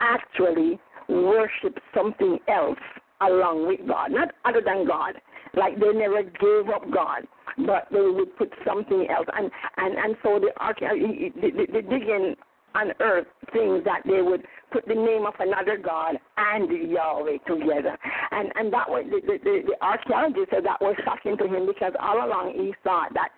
actually 0.00 0.78
worship 1.08 1.78
something 1.94 2.38
else 2.48 2.78
along 3.20 3.66
with 3.66 3.86
God, 3.86 4.12
not 4.12 4.28
other 4.44 4.62
than 4.64 4.86
God. 4.86 5.14
Like 5.54 5.80
they 5.80 5.92
never 5.92 6.22
gave 6.22 6.68
up 6.72 6.82
God, 6.92 7.26
but 7.66 7.88
they 7.90 8.00
would 8.00 8.36
put 8.36 8.52
something 8.66 9.08
else. 9.10 9.26
And 9.36 9.50
and 9.76 9.96
and 9.96 10.16
so 10.22 10.38
the 10.38 10.52
archaeology, 10.62 11.32
the, 11.34 11.50
the, 11.50 11.72
the 11.72 11.82
digging 11.82 12.36
unearthed 12.74 13.30
things 13.52 13.82
that 13.84 14.02
they 14.04 14.20
would 14.22 14.44
put 14.70 14.86
the 14.86 14.94
name 14.94 15.24
of 15.26 15.34
another 15.40 15.78
God 15.78 16.16
and 16.36 16.90
Yahweh 16.90 17.38
together. 17.46 17.96
And 18.30 18.52
and 18.54 18.72
that 18.72 18.88
was 18.88 19.04
the, 19.10 19.20
the, 19.26 19.38
the, 19.42 19.62
the 19.68 19.84
archaeologist 19.84 20.50
said 20.50 20.64
that 20.64 20.80
was 20.80 20.94
shocking 21.04 21.36
to 21.38 21.46
him 21.46 21.66
because 21.66 21.92
all 21.98 22.24
along 22.24 22.52
he 22.54 22.74
thought 22.84 23.14
that 23.14 23.30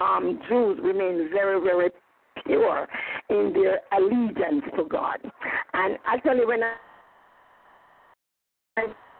um, 0.00 0.40
Jews 0.48 0.78
remain 0.82 1.28
very, 1.32 1.60
very 1.60 1.90
pure 2.46 2.86
in 3.30 3.52
their 3.52 3.80
allegiance 3.96 4.64
to 4.76 4.84
God. 4.84 5.18
And 5.74 5.98
actually, 6.06 6.44
when 6.46 6.60
I 6.62 6.74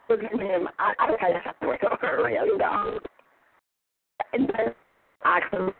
look 0.09 0.23
at 0.23 0.33
him, 0.33 0.69
I, 0.79 0.93
I 0.99 1.16
kind 1.21 1.37
of 1.37 1.43
have 1.43 1.61
to 1.61 1.66
work 1.66 1.81
really 2.03 2.59
down. 2.59 2.99
And 4.33 4.49
then 4.49 4.75
actually, 5.25 5.73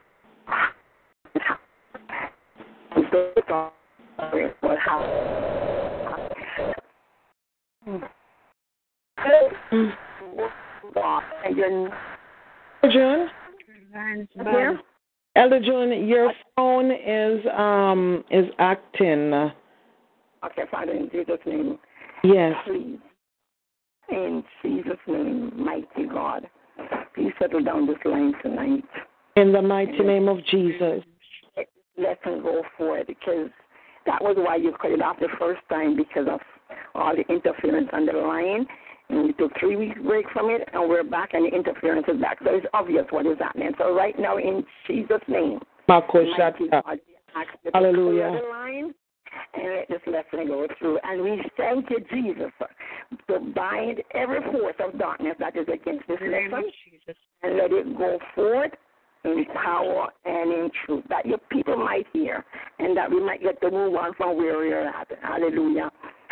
what 4.61 4.78
happened. 4.78 5.18
June? 12.91 13.28
Here? 14.34 14.80
Elder 15.39 15.61
June, 15.61 16.09
your 16.09 16.32
phone 16.57 16.91
is 16.91 17.47
um 17.57 18.24
is 18.28 18.47
acting. 18.59 19.32
Okay, 20.45 20.62
Father, 20.68 20.93
in 20.93 21.09
Jesus' 21.11 21.39
name. 21.47 21.78
Yes. 22.24 22.55
Please. 22.66 22.99
In 24.11 24.43
Jesus' 24.62 24.99
name, 25.07 25.53
mighty 25.55 26.09
God. 26.12 26.49
Please 27.14 27.32
settle 27.41 27.62
down 27.62 27.86
this 27.86 27.97
line 28.05 28.32
tonight. 28.43 28.82
In 29.36 29.53
the 29.53 29.62
mighty 29.62 30.01
name 30.01 30.28
of 30.28 30.45
Jesus. 30.47 31.05
Let 31.97 32.24
him 32.24 32.43
go 32.43 32.62
for 32.76 32.99
it 32.99 33.07
because 33.07 33.51
that 34.07 34.20
was 34.20 34.36
why 34.39 34.57
you 34.57 34.72
cut 34.80 34.91
it 34.91 35.03
off 35.03 35.20
the 35.20 35.28
first 35.39 35.61
time 35.68 35.97
because 35.97 36.26
of 36.28 36.41
all 36.97 37.14
the 37.14 37.32
interference 37.32 37.89
on 37.93 38.07
the 38.07 38.12
line. 38.12 38.66
And 39.11 39.24
we 39.24 39.32
took 39.34 39.52
three 39.59 39.76
weeks 39.76 39.98
break 40.04 40.26
from 40.32 40.50
it, 40.50 40.68
and 40.72 40.88
we're 40.88 41.04
back, 41.04 41.30
and 41.32 41.50
the 41.50 41.56
interference 41.56 42.06
is 42.09 42.20
back. 42.20 42.38
So 42.44 42.54
it's 42.54 42.66
obvious 42.74 43.06
what 43.11 43.26
is 43.26 43.38
happening. 43.38 43.72
So 43.78 43.94
right 43.94 44.18
now, 44.18 44.36
in 44.36 44.64
Jesus' 44.86 45.22
name, 45.28 45.61
mighty 45.88 46.36
God, 46.36 46.54
we 46.61 46.70
ask 47.34 47.48
you 47.64 47.70
to 47.70 47.76
Hallelujah. 47.76 48.40
the 48.42 48.48
line 48.48 48.94
and 49.54 49.64
let 49.76 49.88
this 49.88 50.00
lesson 50.06 50.48
go 50.48 50.66
through. 50.78 50.98
And 51.04 51.22
we 51.22 51.42
thank 51.56 51.88
you, 51.90 51.98
Jesus, 52.11 52.52
to 53.28 53.40
bind 53.54 54.02
every 54.14 54.40
force 54.52 54.76
of 54.80 54.98
darkness 54.98 55.36
that 55.38 55.56
is 55.56 55.66
against 55.72 56.06
this 56.09 56.18
lesson 56.20 56.64
and 57.42 57.56
let 57.56 57.72
it 57.72 57.96
go 57.96 58.18
forth 58.34 58.72
in 59.24 59.44
power 59.54 60.09
and 60.24 60.52
in 60.52 60.70
truth, 60.84 61.04
that 61.09 61.26
your 61.26 61.38
people 61.50 61.76
might 61.76 62.06
hear 62.12 62.44
and 62.78 62.96
that 62.96 63.11
we 63.11 63.24
might 63.24 63.42
get 63.42 63.61
to 63.61 63.70
move 63.70 63.94
on 63.94 64.14
from 64.14 64.36
where 64.36 64.59
we 64.59 64.72
are 64.72 64.88
at. 64.88 65.09
Hallelujah. 65.22 65.90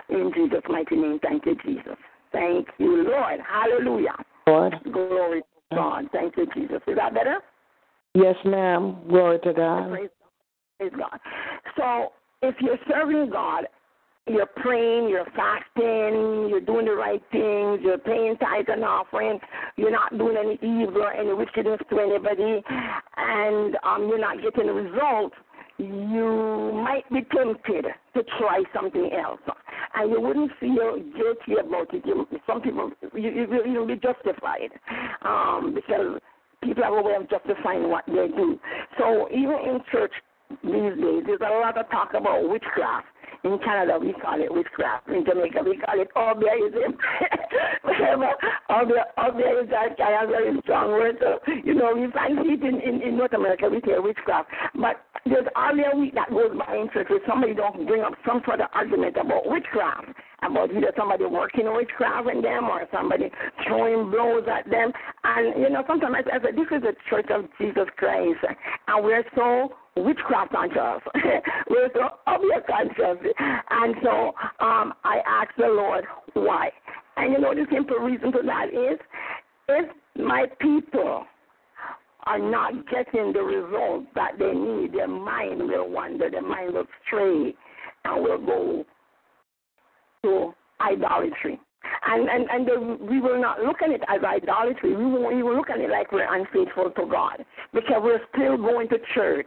In 0.08 0.30
Jesus' 0.34 0.62
mighty 0.68 0.96
name, 0.96 1.18
thank 1.22 1.44
you, 1.46 1.56
Jesus. 1.64 1.96
Thank 2.32 2.68
you, 2.78 3.04
Lord. 3.04 3.40
Hallelujah. 3.48 4.14
Lord. 4.46 4.74
Glory 4.92 5.40
to 5.40 5.76
God. 5.76 6.04
Thank 6.12 6.36
you, 6.36 6.46
Jesus. 6.54 6.80
Is 6.86 6.96
that 6.96 7.14
better? 7.14 7.40
Yes, 8.14 8.36
ma'am. 8.44 8.96
Glory 9.08 9.38
to 9.40 9.52
God. 9.52 9.90
Praise, 9.90 10.08
praise 10.78 10.92
God. 10.96 11.18
So 11.76 12.12
if 12.42 12.54
you're 12.60 12.78
serving 12.88 13.30
God, 13.30 13.64
you're 14.28 14.46
praying, 14.46 15.08
you're 15.08 15.26
fasting, 15.36 16.48
you're 16.48 16.60
doing 16.60 16.86
the 16.86 16.94
right 16.94 17.22
things, 17.30 17.80
you're 17.82 17.98
paying 17.98 18.36
tithes 18.38 18.68
and 18.68 18.82
offering, 18.82 19.38
you're 19.76 19.92
not 19.92 20.16
doing 20.18 20.36
any 20.36 20.54
evil 20.54 21.02
or 21.02 21.12
any 21.12 21.32
wickedness 21.32 21.78
to 21.88 22.00
anybody, 22.00 22.60
and 23.16 23.76
um, 23.84 24.08
you're 24.08 24.18
not 24.18 24.42
getting 24.42 24.68
a 24.68 24.72
result, 24.72 25.32
you 25.78 26.72
might 26.74 27.08
be 27.10 27.22
tempted 27.34 27.86
to 28.14 28.22
try 28.38 28.62
something 28.74 29.10
else. 29.12 29.40
And 29.94 30.10
you 30.10 30.20
wouldn't 30.20 30.52
feel 30.58 30.96
guilty 31.16 31.60
about 31.60 31.92
it. 31.94 32.04
You, 32.04 32.26
some 32.46 32.60
people, 32.60 32.90
you, 33.14 33.30
you, 33.30 33.62
you'll 33.66 33.86
be 33.86 33.96
justified 33.96 34.70
um, 35.22 35.74
because 35.74 36.20
people 36.62 36.82
have 36.82 36.92
a 36.92 37.02
way 37.02 37.14
of 37.14 37.28
justifying 37.28 37.88
what 37.88 38.04
they 38.06 38.28
do. 38.28 38.58
So 38.98 39.28
even 39.30 39.54
in 39.66 39.80
church 39.90 40.12
these 40.62 40.94
days, 40.96 41.22
there's 41.26 41.40
a 41.40 41.58
lot 41.60 41.78
of 41.78 41.88
talk 41.90 42.14
about 42.14 42.48
witchcraft. 42.48 43.06
In 43.46 43.58
Canada, 43.60 43.96
we 44.00 44.12
call 44.12 44.42
it 44.42 44.52
witchcraft. 44.52 45.06
In 45.06 45.24
Jamaica, 45.24 45.62
we 45.62 45.78
call 45.78 46.00
it 46.00 46.10
obeahism. 46.16 46.98
Whatever. 47.82 48.34
Is 48.66 49.70
a 49.70 50.26
very 50.26 50.58
strong 50.62 50.90
word. 50.90 51.16
So, 51.20 51.38
you 51.64 51.74
know, 51.74 51.94
we 51.94 52.10
find 52.10 52.38
it 52.38 52.62
in, 52.62 52.80
in, 52.80 53.02
in 53.02 53.16
North 53.16 53.32
America, 53.32 53.68
we 53.70 53.80
say 53.86 53.98
witchcraft. 53.98 54.50
But 54.74 54.96
there's 55.24 55.46
hardly 55.54 55.84
a 55.92 55.96
week 55.96 56.14
that 56.14 56.30
goes 56.30 56.58
by 56.58 56.74
in 56.74 56.90
church 56.92 57.06
where 57.08 57.20
somebody 57.28 57.54
don't 57.54 57.86
bring 57.86 58.02
up 58.02 58.14
some 58.26 58.42
sort 58.44 58.60
of 58.60 58.68
argument 58.74 59.16
about 59.16 59.46
witchcraft. 59.46 60.08
About 60.42 60.70
either 60.70 60.92
somebody 60.96 61.24
working 61.24 61.72
witchcraft 61.72 62.28
in 62.28 62.42
them 62.42 62.64
or 62.64 62.86
somebody 62.92 63.30
throwing 63.66 64.10
blows 64.10 64.44
at 64.50 64.68
them. 64.68 64.92
And, 65.22 65.62
you 65.62 65.70
know, 65.70 65.84
sometimes 65.86 66.16
I 66.26 66.38
say, 66.42 66.50
this 66.50 66.66
is 66.74 66.82
the 66.82 66.94
church 67.08 67.30
of 67.30 67.46
Jesus 67.58 67.86
Christ. 67.96 68.42
And 68.88 69.04
we're 69.04 69.24
so 69.34 69.70
witchcraft 69.96 70.52
conscious. 70.52 71.02
we're 71.70 71.90
so 71.94 72.08
obvious 72.26 72.62
conscious. 72.68 73.18
And 73.70 73.94
so 74.02 74.32
um, 74.64 74.92
I 75.04 75.20
asked 75.26 75.56
the 75.58 75.66
Lord 75.66 76.04
why. 76.34 76.70
And 77.16 77.32
you 77.32 77.38
know 77.38 77.54
the 77.54 77.66
simple 77.72 77.96
reason 77.96 78.30
for 78.30 78.42
that 78.42 78.68
is 78.68 78.98
if 79.68 79.90
my 80.16 80.46
people 80.60 81.24
are 82.26 82.38
not 82.38 82.72
getting 82.88 83.32
the 83.32 83.40
results 83.40 84.06
that 84.14 84.32
they 84.38 84.52
need, 84.52 84.92
their 84.92 85.08
mind 85.08 85.60
will 85.60 85.88
wander, 85.88 86.30
their 86.30 86.42
mind 86.42 86.74
will 86.74 86.86
stray, 87.06 87.54
and 88.04 88.22
will 88.22 88.44
go 88.44 88.84
to 90.24 90.54
idolatry. 90.80 91.60
And 92.08 92.28
and 92.28 92.50
and 92.50 92.66
the, 92.66 93.04
we 93.04 93.20
will 93.20 93.40
not 93.40 93.60
look 93.60 93.80
at 93.82 93.90
it 93.90 94.02
as 94.08 94.22
idolatry. 94.22 94.96
We 94.96 95.04
we 95.04 95.42
will 95.42 95.56
look 95.56 95.70
at 95.70 95.78
it 95.78 95.88
like 95.88 96.12
we're 96.12 96.32
unfaithful 96.32 96.90
to 96.90 97.06
God 97.06 97.44
because 97.72 98.00
we're 98.02 98.20
still 98.34 98.56
going 98.56 98.88
to 98.88 98.96
church 99.14 99.46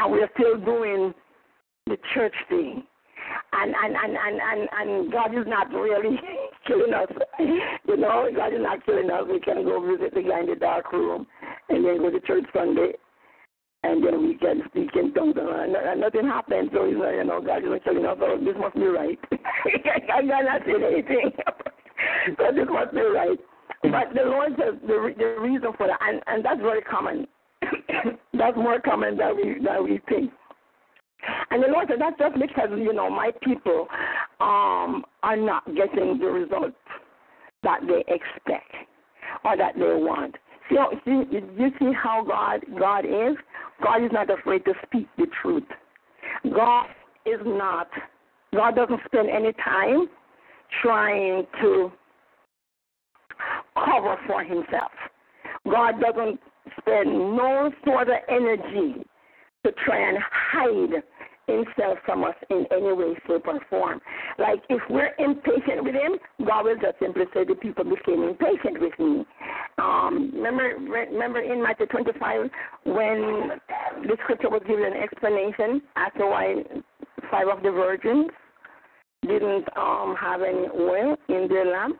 and 0.00 0.12
we're 0.12 0.28
still 0.34 0.58
doing 0.58 1.14
the 1.86 1.96
church 2.14 2.34
thing. 2.48 2.82
And 3.52 3.74
and, 3.74 3.94
and, 3.94 4.16
and, 4.16 4.40
and 4.40 4.68
and 4.72 5.12
God 5.12 5.38
is 5.38 5.46
not 5.46 5.70
really 5.70 6.18
killing 6.66 6.94
us. 6.94 7.08
You 7.88 7.96
know, 7.96 8.28
God 8.34 8.54
is 8.54 8.60
not 8.60 8.84
killing 8.86 9.10
us. 9.10 9.24
We 9.28 9.40
can 9.40 9.64
go 9.64 9.80
visit 9.84 10.14
the 10.14 10.22
guy 10.22 10.40
in 10.40 10.46
the 10.46 10.54
dark 10.54 10.92
room 10.92 11.26
and 11.68 11.84
then 11.84 11.98
go 11.98 12.10
to 12.10 12.20
church 12.20 12.44
Sunday 12.54 12.92
and 13.82 14.04
then 14.04 14.22
we 14.22 14.34
can 14.34 14.62
speak 14.68 14.90
in 14.94 15.12
tongues 15.14 15.34
and, 15.38 15.74
and 15.74 16.00
nothing 16.00 16.26
happens. 16.26 16.70
So 16.72 16.86
he's 16.86 16.96
like, 16.96 17.16
you 17.16 17.24
know, 17.24 17.40
God 17.40 17.64
is 17.64 17.70
not 17.70 17.84
killing 17.84 18.04
us. 18.04 18.18
So 18.20 18.38
this 18.38 18.54
must 18.58 18.74
be 18.74 18.86
right. 18.86 19.18
God 19.30 20.24
not 20.24 20.62
saying 20.66 20.84
anything. 20.84 21.32
so 22.38 22.44
this 22.54 22.68
must 22.68 22.92
be 22.92 23.00
right. 23.00 23.38
Mm-hmm. 23.84 23.90
But 23.90 24.14
the 24.14 24.28
Lord 24.28 24.52
says 24.58 24.74
the 24.86 25.14
the 25.16 25.40
reason 25.40 25.72
for 25.76 25.86
that, 25.86 25.98
and, 26.02 26.20
and 26.26 26.44
that's 26.44 26.60
very 26.60 26.82
common. 26.82 27.26
that's 28.34 28.56
more 28.56 28.80
common 28.80 29.16
than 29.16 29.36
we 29.36 29.56
than 29.64 29.84
we 29.84 30.00
think. 30.08 30.30
And 31.50 31.62
the 31.62 31.68
Lord 31.68 31.88
said 31.88 32.00
that's 32.00 32.18
just 32.18 32.34
because 32.40 32.70
you 32.76 32.92
know 32.92 33.10
my 33.10 33.30
people 33.42 33.86
um 34.40 35.04
are 35.22 35.36
not 35.36 35.64
getting 35.74 36.18
the 36.18 36.26
results 36.26 36.76
that 37.62 37.80
they 37.86 38.00
expect 38.12 38.74
or 39.44 39.56
that 39.56 39.74
they 39.74 39.80
want. 39.80 40.36
See, 40.68 40.76
see, 41.04 41.22
you 41.58 41.70
see 41.78 41.92
how 41.92 42.24
God 42.24 42.64
God 42.78 43.04
is? 43.04 43.36
God 43.82 44.04
is 44.04 44.10
not 44.12 44.30
afraid 44.30 44.64
to 44.64 44.74
speak 44.86 45.08
the 45.18 45.26
truth. 45.42 45.64
God 46.54 46.86
is 47.26 47.40
not. 47.44 47.88
God 48.54 48.74
doesn't 48.76 49.00
spend 49.06 49.28
any 49.30 49.52
time 49.64 50.08
trying 50.82 51.46
to 51.60 51.92
cover 53.74 54.16
for 54.26 54.42
himself. 54.42 54.92
God 55.64 56.00
doesn't 56.00 56.40
spend 56.78 57.10
no 57.10 57.70
sort 57.84 58.08
of 58.08 58.16
energy 58.28 59.04
to 59.64 59.72
try 59.84 60.08
and 60.08 60.18
hide 60.20 61.02
himself 61.46 61.98
from 62.04 62.24
us 62.24 62.34
in 62.50 62.66
any 62.70 62.92
way, 62.92 63.14
shape, 63.26 63.46
or 63.46 63.60
form. 63.68 64.00
Like 64.38 64.60
if 64.68 64.80
we're 64.88 65.12
impatient 65.18 65.84
with 65.84 65.94
him, 65.94 66.18
God 66.46 66.64
will 66.64 66.76
just 66.76 66.98
simply 67.00 67.24
say 67.34 67.44
the 67.44 67.54
people 67.54 67.84
became 67.84 68.22
impatient 68.22 68.80
with 68.80 68.98
me. 68.98 69.24
Um, 69.78 70.30
remember, 70.34 70.76
remember 70.78 71.40
in 71.40 71.62
Matthew 71.62 71.86
25 71.86 72.50
when 72.84 73.50
the 74.02 74.16
scripture 74.22 74.50
was 74.50 74.62
given 74.66 74.84
an 74.84 75.02
explanation 75.02 75.82
as 75.96 76.12
to 76.18 76.26
why 76.26 76.54
five 77.30 77.48
of 77.48 77.62
the 77.62 77.70
virgins 77.70 78.30
didn't 79.22 79.64
um, 79.76 80.14
have 80.18 80.40
any 80.42 80.66
oil 80.78 81.16
in 81.28 81.48
their 81.48 81.66
lamp. 81.66 81.96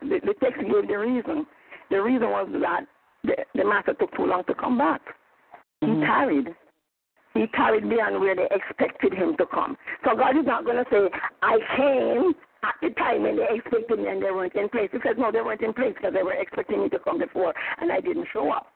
The, 0.00 0.20
the 0.24 0.34
text 0.40 0.60
gave 0.60 0.88
the 0.88 0.98
reason. 0.98 1.46
The 1.90 2.00
reason 2.00 2.28
was 2.28 2.48
that 2.62 2.86
the, 3.24 3.36
the 3.54 3.64
master 3.64 3.94
took 3.94 4.14
too 4.16 4.26
long 4.26 4.44
to 4.44 4.54
come 4.54 4.78
back. 4.78 5.00
Mm-hmm. 5.82 6.00
He 6.00 6.06
tarried. 6.06 6.48
He 7.34 7.46
carried 7.48 7.88
beyond 7.88 8.20
where 8.20 8.36
they 8.36 8.48
expected 8.50 9.14
him 9.14 9.36
to 9.38 9.46
come. 9.46 9.76
So 10.04 10.14
God 10.14 10.36
is 10.36 10.44
not 10.44 10.64
going 10.64 10.76
to 10.76 10.84
say, 10.90 11.08
I 11.42 11.58
came 11.76 12.34
at 12.62 12.74
the 12.82 12.90
time 12.90 13.22
when 13.22 13.36
they 13.36 13.46
expected 13.50 13.98
me 13.98 14.08
and 14.08 14.22
they 14.22 14.30
weren't 14.30 14.54
in 14.54 14.68
place. 14.68 14.90
He 14.92 14.98
says, 14.98 15.16
no, 15.18 15.32
they 15.32 15.40
weren't 15.40 15.62
in 15.62 15.72
place 15.72 15.94
because 15.96 16.12
they 16.12 16.22
were 16.22 16.34
expecting 16.34 16.82
me 16.82 16.88
to 16.90 16.98
come 16.98 17.18
before 17.18 17.54
and 17.80 17.90
I 17.90 18.00
didn't 18.00 18.28
show 18.32 18.50
up. 18.50 18.66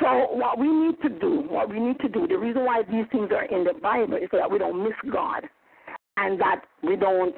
So 0.00 0.28
what 0.32 0.58
we 0.58 0.70
need 0.70 1.00
to 1.02 1.08
do, 1.08 1.42
what 1.48 1.68
we 1.68 1.80
need 1.80 1.98
to 2.00 2.08
do, 2.08 2.28
the 2.28 2.38
reason 2.38 2.64
why 2.64 2.82
these 2.82 3.04
things 3.10 3.30
are 3.32 3.44
in 3.44 3.64
the 3.64 3.74
Bible 3.82 4.16
is 4.16 4.28
so 4.30 4.36
that 4.36 4.50
we 4.50 4.58
don't 4.58 4.82
miss 4.82 4.94
God 5.12 5.42
and 6.16 6.40
that 6.40 6.62
we 6.82 6.94
don't 6.96 7.34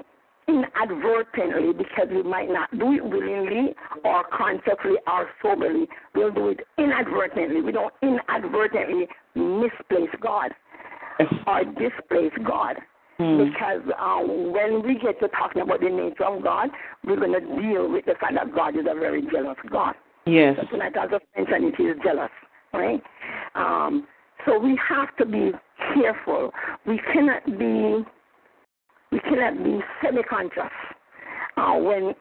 inadvertently, 0.50 1.72
because 1.72 2.08
we 2.10 2.22
might 2.22 2.50
not 2.50 2.70
do 2.78 2.92
it 2.92 3.04
willingly 3.04 3.74
or 4.04 4.24
consciously 4.32 4.96
or 5.06 5.28
soberly, 5.42 5.88
we'll 6.14 6.32
do 6.32 6.48
it 6.48 6.60
inadvertently. 6.78 7.60
We 7.60 7.72
don't 7.72 7.94
inadvertently 8.02 9.06
misplace 9.34 10.10
God 10.20 10.50
or 11.46 11.64
displace 11.64 12.32
God. 12.44 12.76
Hmm. 13.18 13.44
Because 13.44 13.82
um, 13.98 14.52
when 14.52 14.82
we 14.82 14.98
get 14.98 15.20
to 15.20 15.28
talking 15.28 15.62
about 15.62 15.80
the 15.80 15.90
nature 15.90 16.24
of 16.24 16.42
God, 16.42 16.70
we're 17.04 17.16
going 17.16 17.32
to 17.32 17.40
deal 17.40 17.90
with 17.90 18.06
the 18.06 18.14
fact 18.20 18.34
that 18.34 18.54
God 18.54 18.76
is 18.76 18.86
a 18.90 18.98
very 18.98 19.22
jealous 19.30 19.58
God. 19.70 19.94
Yes. 20.26 20.56
So 20.60 20.66
tonight 20.68 20.96
I'll 20.96 21.08
just 21.08 21.24
mention 21.36 21.64
it, 21.64 21.82
is 21.82 21.96
jealous, 22.02 22.30
right? 22.72 23.02
Um, 23.54 24.06
so 24.46 24.58
we 24.58 24.78
have 24.88 25.14
to 25.18 25.26
be 25.26 25.52
careful. 25.94 26.50
We 26.86 26.98
cannot 27.12 27.44
be 27.58 28.04
we 29.12 29.20
cannot 29.20 29.62
be 29.64 29.80
semi-conscious 30.02 30.72
uh, 31.56 31.74
when 31.74 32.14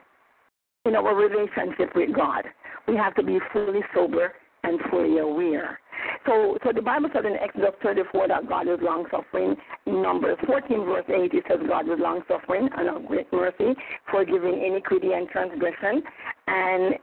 in 0.86 0.96
our 0.96 1.16
relationship 1.16 1.96
with 1.96 2.16
God. 2.16 2.46
We 2.88 2.96
have 2.96 3.16
to 3.16 3.24
be 3.24 3.40
fully 3.54 3.82
sober 3.94 4.34
and 4.64 4.80
fully 4.90 5.20
aware. 5.20 5.80
So, 6.26 6.58
so 6.64 6.72
the 6.74 6.82
Bible 6.82 7.10
says 7.14 7.24
in 7.26 7.36
Exodus 7.36 7.76
34 7.84 8.30
that 8.30 8.48
God 8.48 8.68
is 8.68 8.80
long 8.82 9.06
suffering. 9.12 9.56
In 9.86 10.02
Numbers 10.02 10.38
14, 10.46 10.86
verse 10.86 11.06
8, 11.08 11.34
it 11.34 11.44
says 11.48 11.60
God 11.68 11.86
is 11.86 12.00
long 12.00 12.22
suffering 12.28 12.70
and 12.78 12.90
of 12.90 13.06
great 13.06 13.32
mercy, 13.32 13.74
forgiving 14.10 14.64
iniquity 14.66 15.12
and 15.14 15.28
transgression, 15.30 16.02
and 16.48 16.94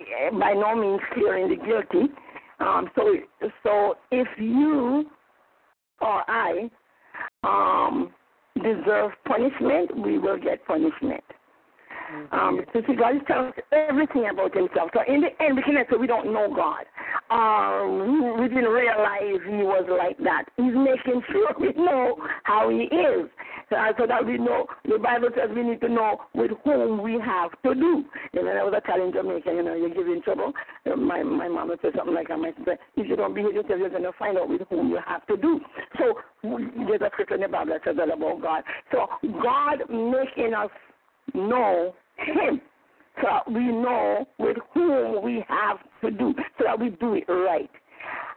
eh, 0.00 0.30
by 0.38 0.52
no 0.52 0.74
means 0.74 1.00
clearing 1.14 1.48
the 1.48 1.56
guilty. 1.56 2.12
Um, 2.60 2.88
so, 2.94 3.14
so 3.62 3.94
if 4.10 4.28
you 4.38 5.06
or 6.00 6.22
I 6.28 6.70
um, 7.42 8.12
deserve 8.66 9.12
punishment, 9.26 9.96
we 10.04 10.18
will 10.18 10.38
get 10.38 10.66
punishment. 10.66 11.22
Um, 12.32 12.60
so 12.72 12.82
see, 12.86 12.94
God 12.94 13.16
is 13.16 13.22
telling 13.26 13.48
us 13.48 13.54
everything 13.72 14.28
about 14.30 14.54
Himself. 14.54 14.90
So 14.94 15.00
in 15.06 15.20
the 15.20 15.30
end, 15.42 15.56
we 15.56 15.62
can 15.62 15.74
say 15.90 15.96
we 15.96 16.06
don't 16.06 16.32
know 16.32 16.52
God. 16.54 16.84
Um, 17.30 18.40
we 18.40 18.48
didn't 18.48 18.70
realize 18.70 19.40
He 19.44 19.62
was 19.62 19.86
like 19.88 20.18
that. 20.18 20.44
He's 20.56 20.74
making 20.74 21.22
sure 21.30 21.50
we 21.58 21.72
know 21.72 22.16
how 22.44 22.68
He 22.68 22.84
is, 22.94 23.28
uh, 23.70 23.92
so 23.98 24.06
that 24.06 24.24
we 24.24 24.38
know. 24.38 24.66
The 24.84 24.98
Bible 24.98 25.28
says 25.34 25.50
we 25.54 25.62
need 25.62 25.80
to 25.80 25.88
know 25.88 26.20
with 26.34 26.52
whom 26.64 27.02
we 27.02 27.18
have 27.24 27.50
to 27.62 27.74
do. 27.74 28.04
You 28.32 28.44
know, 28.44 28.50
I 28.50 28.62
was 28.62 28.74
a 28.76 29.02
in 29.02 29.12
Jamaica. 29.12 29.50
You 29.50 29.62
know, 29.62 29.74
you're 29.74 29.94
giving 29.94 30.22
trouble. 30.22 30.52
My 30.96 31.22
my 31.22 31.48
mom 31.48 31.68
would 31.68 31.80
say 31.82 31.88
something 31.96 32.14
like, 32.14 32.30
"I 32.30 32.36
might 32.36 32.56
say, 32.64 32.76
if 32.96 33.08
you 33.08 33.16
don't 33.16 33.34
behave 33.34 33.54
yourself, 33.54 33.80
you're 33.80 33.90
going 33.90 34.02
to 34.02 34.12
find 34.18 34.38
out 34.38 34.48
with 34.48 34.62
whom 34.70 34.90
you 34.90 34.98
have 35.04 35.26
to 35.26 35.36
do." 35.36 35.60
So 35.98 36.14
there's 36.42 37.00
a 37.00 37.10
scripture 37.12 37.34
in 37.34 37.40
the 37.40 37.48
Bible 37.48 37.72
that 37.72 37.82
says 37.84 37.96
about 38.02 38.40
God. 38.40 38.62
So 38.92 39.06
God 39.42 39.78
making 39.90 40.54
us 40.54 40.70
know 41.36 41.94
Him 42.16 42.60
so 43.20 43.28
that 43.28 43.50
we 43.50 43.64
know 43.66 44.26
with 44.38 44.56
whom 44.74 45.22
we 45.22 45.44
have 45.48 45.78
to 46.02 46.10
do, 46.10 46.34
so 46.58 46.64
that 46.64 46.78
we 46.78 46.90
do 46.90 47.14
it 47.14 47.24
right. 47.28 47.70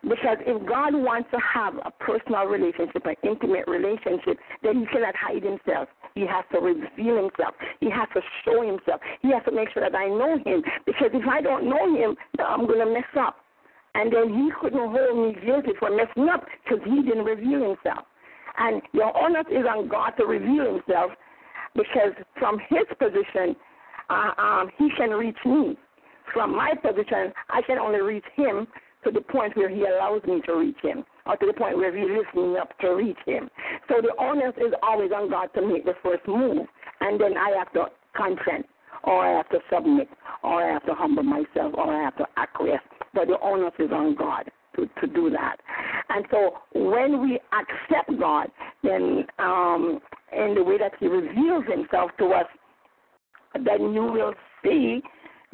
Because 0.01 0.37
if 0.47 0.65
God 0.65 0.95
wants 0.95 1.29
to 1.31 1.39
have 1.43 1.75
a 1.83 1.91
personal 1.91 2.45
relationship, 2.45 3.05
an 3.05 3.15
intimate 3.23 3.67
relationship, 3.67 4.39
then 4.63 4.79
He 4.79 4.85
cannot 4.87 5.15
hide 5.15 5.43
Himself. 5.43 5.89
He 6.15 6.21
has 6.21 6.45
to 6.53 6.59
reveal 6.59 7.17
Himself. 7.17 7.53
He 7.81 7.89
has 7.89 8.07
to 8.15 8.21
show 8.45 8.61
Himself. 8.63 9.01
He 9.21 9.31
has 9.31 9.43
to 9.43 9.51
make 9.51 9.69
sure 9.73 9.83
that 9.83 9.95
I 9.95 10.07
know 10.07 10.39
Him. 10.45 10.63
Because 10.85 11.11
if 11.13 11.27
I 11.27 11.41
don't 11.41 11.69
know 11.69 11.83
Him, 11.95 12.15
I'm 12.39 12.65
going 12.65 12.79
to 12.79 12.91
mess 12.91 13.11
up. 13.19 13.37
And 13.93 14.13
then 14.13 14.31
He 14.31 14.49
couldn't 14.61 14.79
hold 14.79 15.35
me 15.35 15.35
guilty 15.45 15.75
for 15.77 15.91
messing 15.91 16.29
up 16.29 16.47
because 16.63 16.79
He 16.85 17.03
didn't 17.03 17.25
reveal 17.25 17.75
Himself. 17.75 18.07
And 18.57 18.81
your 18.93 19.11
onus 19.15 19.47
is 19.51 19.67
on 19.67 19.89
God 19.89 20.11
to 20.17 20.25
reveal 20.25 20.79
Himself 20.79 21.11
because 21.75 22.13
from 22.37 22.59
his 22.69 22.85
position, 22.97 23.55
uh, 24.09 24.31
um, 24.37 24.71
he 24.77 24.89
can 24.97 25.11
reach 25.11 25.37
me. 25.45 25.77
From 26.33 26.55
my 26.55 26.73
position, 26.75 27.33
I 27.49 27.61
can 27.61 27.79
only 27.79 28.01
reach 28.01 28.25
him 28.35 28.67
to 29.03 29.11
the 29.11 29.21
point 29.21 29.55
where 29.55 29.69
he 29.69 29.85
allows 29.85 30.21
me 30.25 30.41
to 30.45 30.53
reach 30.53 30.77
him, 30.81 31.05
or 31.25 31.37
to 31.37 31.45
the 31.45 31.53
point 31.53 31.77
where 31.77 31.95
he 31.95 32.03
lifts 32.03 32.33
me 32.35 32.57
up 32.57 32.77
to 32.79 32.89
reach 32.89 33.17
him. 33.25 33.49
So 33.87 33.95
the 34.01 34.13
onus 34.19 34.53
is 34.57 34.73
always 34.83 35.11
on 35.15 35.29
God 35.29 35.49
to 35.55 35.65
make 35.65 35.85
the 35.85 35.95
first 36.03 36.27
move, 36.27 36.67
and 37.01 37.19
then 37.19 37.37
I 37.37 37.55
have 37.57 37.71
to 37.73 37.85
consent, 38.15 38.65
or 39.03 39.25
I 39.25 39.37
have 39.37 39.49
to 39.49 39.59
submit, 39.73 40.09
or 40.43 40.63
I 40.63 40.73
have 40.73 40.85
to 40.85 40.93
humble 40.93 41.23
myself, 41.23 41.73
or 41.75 41.93
I 41.93 42.03
have 42.03 42.17
to 42.17 42.25
acquiesce. 42.37 42.81
But 43.13 43.27
the 43.27 43.39
onus 43.41 43.73
is 43.79 43.91
on 43.91 44.15
God 44.15 44.51
to, 44.79 45.01
to 45.01 45.13
do 45.13 45.29
that. 45.29 45.57
And 46.09 46.25
so 46.31 46.57
when 46.73 47.21
we 47.21 47.39
accept 47.53 48.19
God, 48.19 48.47
then 48.83 49.25
um, 49.37 49.99
in 50.31 50.55
the 50.55 50.63
way 50.63 50.77
that 50.77 50.93
He 50.99 51.07
reveals 51.07 51.65
Himself 51.67 52.11
to 52.19 52.25
us, 52.27 52.45
then 53.53 53.93
you 53.93 54.03
will 54.03 54.33
see 54.63 55.01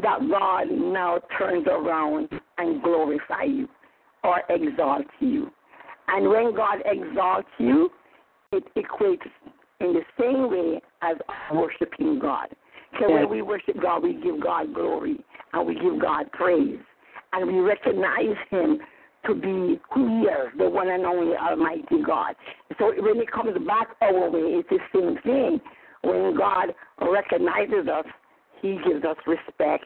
that 0.01 0.19
God 0.29 0.65
now 0.69 1.19
turns 1.37 1.67
around 1.67 2.29
and 2.57 2.81
glorifies 2.83 3.47
you 3.47 3.67
or 4.23 4.41
exalts 4.49 5.09
you. 5.19 5.49
And 6.07 6.29
when 6.29 6.55
God 6.55 6.79
exalts 6.85 7.47
you, 7.57 7.89
it 8.51 8.63
equates 8.75 9.25
in 9.79 9.93
the 9.93 10.01
same 10.19 10.49
way 10.49 10.81
as 11.01 11.17
worshiping 11.53 12.19
God. 12.19 12.47
So 12.99 13.11
when 13.11 13.29
we 13.29 13.41
worship 13.41 13.81
God, 13.81 14.03
we 14.03 14.13
give 14.13 14.41
God 14.41 14.73
glory 14.73 15.17
and 15.53 15.67
we 15.67 15.73
give 15.75 16.01
God 16.01 16.31
praise 16.31 16.79
and 17.33 17.47
we 17.47 17.59
recognize 17.59 18.35
Him 18.49 18.79
to 19.27 19.35
be 19.35 19.79
is, 19.91 20.51
the 20.57 20.69
one 20.69 20.89
and 20.89 21.05
only 21.05 21.35
Almighty 21.35 22.01
God. 22.05 22.35
So 22.77 22.93
when 22.97 23.17
it 23.17 23.31
comes 23.31 23.57
back 23.65 23.89
our 24.01 24.29
way, 24.29 24.61
it's 24.61 24.69
the 24.69 24.79
same 24.93 25.17
thing. 25.23 25.59
When 26.03 26.37
God 26.37 26.73
recognizes 27.01 27.87
us, 27.91 28.05
He 28.61 28.77
gives 28.87 29.03
us 29.05 29.17
respect, 29.25 29.85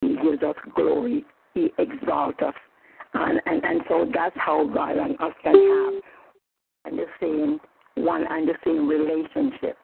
He 0.00 0.16
gives 0.22 0.42
us 0.42 0.56
glory, 0.74 1.24
He 1.54 1.70
exalts 1.78 2.38
us. 2.46 2.54
And, 3.14 3.40
and, 3.46 3.64
and 3.64 3.80
so 3.88 4.06
that's 4.14 4.36
how 4.36 4.68
God 4.72 4.96
and 4.96 5.20
us 5.20 5.32
can 5.42 5.54
have 5.54 6.02
and 6.84 6.98
the 6.98 7.06
same 7.20 7.58
one 8.04 8.24
and 8.28 8.48
the 8.48 8.54
same 8.64 8.88
relationship. 8.88 9.76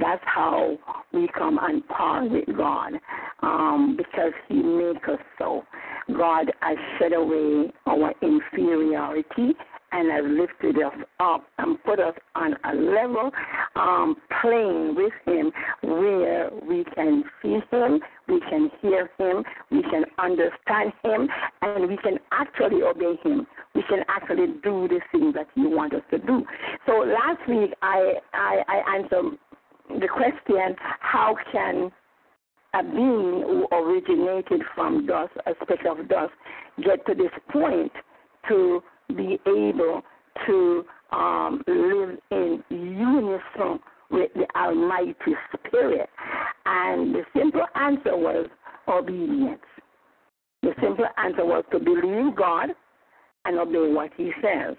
That's 0.00 0.22
how 0.24 0.78
we 1.12 1.28
come 1.36 1.58
on 1.58 1.82
par 1.82 2.26
with 2.26 2.46
God 2.56 2.94
um, 3.42 3.96
because 3.96 4.32
He 4.48 4.62
makes 4.62 5.06
us 5.08 5.20
so. 5.38 5.62
God 6.08 6.52
has 6.60 6.76
set 7.00 7.12
away 7.12 7.72
our 7.86 8.12
inferiority 8.22 9.54
and 9.92 10.10
has 10.10 10.24
lifted 10.26 10.82
us 10.82 10.92
up 11.20 11.44
and 11.58 11.82
put 11.84 12.00
us 12.00 12.14
on 12.34 12.54
a 12.64 12.74
level 12.74 13.30
um, 13.76 14.16
plane 14.40 14.94
with 14.94 15.12
Him 15.24 15.52
where 15.82 16.50
we 16.68 16.84
can 16.94 17.24
see 17.42 17.58
Him, 17.70 18.00
we 18.28 18.40
can 18.40 18.70
hear 18.82 19.08
Him, 19.18 19.44
we 19.70 19.82
can 19.82 20.04
understand 20.18 20.92
Him, 21.02 21.28
and 21.62 21.88
we 21.88 21.96
can 21.98 22.18
actually 22.32 22.82
obey 22.82 23.14
Him. 23.22 23.46
We 23.74 23.82
can 23.88 24.00
actually 24.08 24.46
do 24.62 24.88
the 24.88 25.00
things 25.12 25.34
that 25.34 25.46
He 25.54 25.66
wants 25.66 25.96
us 25.96 26.02
to 26.10 26.18
do. 26.18 26.44
So 26.86 26.92
last 26.98 27.48
week 27.48 27.72
I 27.82 28.14
I, 28.32 28.62
I 28.68 28.96
answered 28.96 29.38
the 29.88 30.08
question: 30.08 30.76
How 31.00 31.36
can 31.52 31.90
a 32.74 32.82
being 32.82 33.42
who 33.46 33.66
originated 33.72 34.62
from 34.74 35.06
dust, 35.06 35.32
a 35.46 35.52
speck 35.62 35.84
of 35.88 36.08
dust, 36.08 36.32
get 36.84 37.04
to 37.06 37.14
this 37.14 37.30
point 37.50 37.92
to 38.48 38.82
be 39.08 39.38
able 39.46 40.02
to 40.46 40.84
um, 41.12 41.62
live 41.66 42.18
in 42.30 42.62
unison 42.70 43.78
with 44.10 44.30
the 44.34 44.46
Almighty 44.56 45.34
Spirit? 45.66 46.08
And 46.66 47.14
the 47.14 47.22
simple 47.34 47.66
answer 47.74 48.16
was 48.16 48.48
obedience. 48.88 49.60
The 50.62 50.72
simple 50.82 51.06
answer 51.16 51.44
was 51.44 51.64
to 51.72 51.78
believe 51.78 52.34
God 52.36 52.70
and 53.46 53.58
obey 53.58 53.92
what 53.92 54.10
He 54.16 54.32
says. 54.42 54.76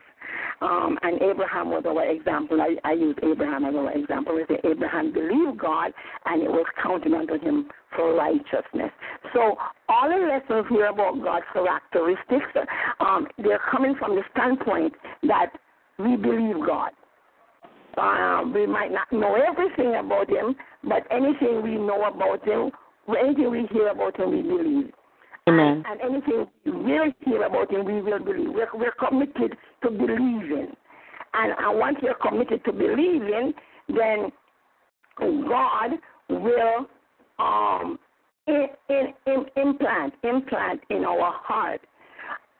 Um, 0.59 0.97
and 1.03 1.21
Abraham 1.21 1.69
was 1.69 1.83
our 1.85 2.03
example. 2.09 2.59
I, 2.59 2.75
I 2.83 2.93
use 2.93 3.15
Abraham 3.23 3.63
as 3.65 3.75
our 3.75 3.91
example. 3.91 4.35
We 4.35 4.45
say 4.49 4.59
Abraham 4.69 5.13
believed 5.13 5.59
God, 5.59 5.93
and 6.25 6.41
it 6.41 6.49
was 6.49 6.65
counted 6.81 7.13
unto 7.13 7.39
him 7.39 7.69
for 7.95 8.15
righteousness. 8.15 8.91
So 9.33 9.55
all 9.87 10.09
the 10.09 10.25
lessons 10.27 10.65
here 10.69 10.87
about 10.87 11.21
God's 11.23 11.45
characteristics, 11.53 12.69
um, 12.99 13.27
they're 13.37 13.61
coming 13.71 13.95
from 13.99 14.15
the 14.15 14.23
standpoint 14.31 14.93
that 15.23 15.51
we 15.99 16.15
believe 16.15 16.55
God. 16.65 16.91
Uh, 17.97 18.43
we 18.53 18.67
might 18.67 18.91
not 18.91 19.11
know 19.11 19.35
everything 19.35 19.95
about 19.95 20.29
Him, 20.29 20.55
but 20.83 21.03
anything 21.09 21.63
we 21.63 21.75
know 21.75 22.03
about 22.05 22.45
Him, 22.47 22.71
anything 23.17 23.49
we 23.49 23.67
hear 23.71 23.87
about 23.87 24.19
Him, 24.19 24.31
we 24.31 24.41
believe. 24.43 24.91
Amen. 25.47 25.83
And, 25.87 26.01
anything 26.01 26.47
we 26.65 26.71
will 26.71 27.11
hear 27.25 27.43
about 27.43 27.71
Him, 27.71 27.85
we 27.85 28.01
will 28.01 28.19
believe. 28.19 28.49
We're, 28.53 28.69
we're 28.73 28.91
committed 28.91 29.55
to 29.83 29.89
believing. 29.89 30.75
And, 31.33 31.53
and 31.57 31.79
once 31.79 31.97
you're 32.01 32.15
committed 32.15 32.63
to 32.65 32.73
believing, 32.73 33.53
then 33.87 34.31
God 35.19 35.91
will 36.29 36.87
um, 37.39 37.97
in, 38.47 38.67
in, 38.89 39.13
in, 39.25 39.45
implant 39.55 40.13
implant 40.23 40.81
in 40.89 41.05
our 41.05 41.33
heart 41.43 41.81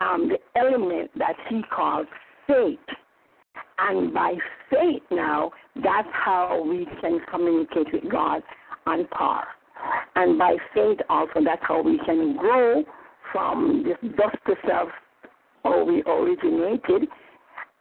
um, 0.02 0.30
the 0.30 0.38
element 0.60 1.12
that 1.18 1.36
He 1.50 1.62
calls 1.74 2.08
faith. 2.46 2.80
And 3.80 4.14
by 4.14 4.36
faith 4.70 5.04
now, 5.12 5.52
that's 5.76 6.08
how 6.12 6.64
we 6.64 6.88
can 7.02 7.20
communicate 7.30 7.92
with 7.94 8.12
God 8.12 8.42
on 8.86 9.08
par. 9.08 9.48
And 10.16 10.38
by 10.38 10.56
faith 10.74 11.00
also, 11.10 11.42
that's 11.44 11.62
how 11.62 11.82
we 11.82 12.00
can 12.06 12.38
grow 12.38 12.84
from 13.32 13.84
this 13.84 13.98
dust 14.16 14.38
to 14.48 14.56
self 14.68 14.90
where 15.64 15.84
we 15.84 16.02
originated 16.04 17.10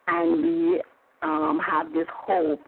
and 0.09 0.43
we 0.43 0.83
um, 1.23 1.61
have 1.65 1.93
this 1.93 2.07
hope 2.13 2.61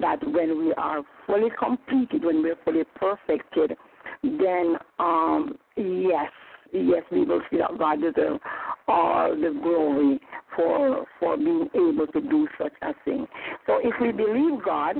that 0.00 0.22
when 0.26 0.58
we 0.58 0.72
are 0.74 1.02
fully 1.26 1.50
completed, 1.58 2.24
when 2.24 2.42
we're 2.42 2.56
fully 2.64 2.84
perfected, 2.94 3.76
then 4.22 4.76
um, 4.98 5.58
yes, 5.76 6.30
yes, 6.72 7.02
we 7.10 7.24
will 7.24 7.42
see 7.50 7.58
that 7.58 7.78
God 7.78 8.00
deserves 8.00 8.40
all 8.88 9.30
the 9.30 9.58
glory 9.62 10.20
for 10.54 11.06
for 11.18 11.36
being 11.36 11.68
able 11.74 12.06
to 12.06 12.20
do 12.20 12.48
such 12.58 12.72
a 12.82 12.92
thing. 13.04 13.26
So 13.66 13.80
if 13.82 13.94
we 14.00 14.12
believe 14.12 14.64
God 14.64 14.96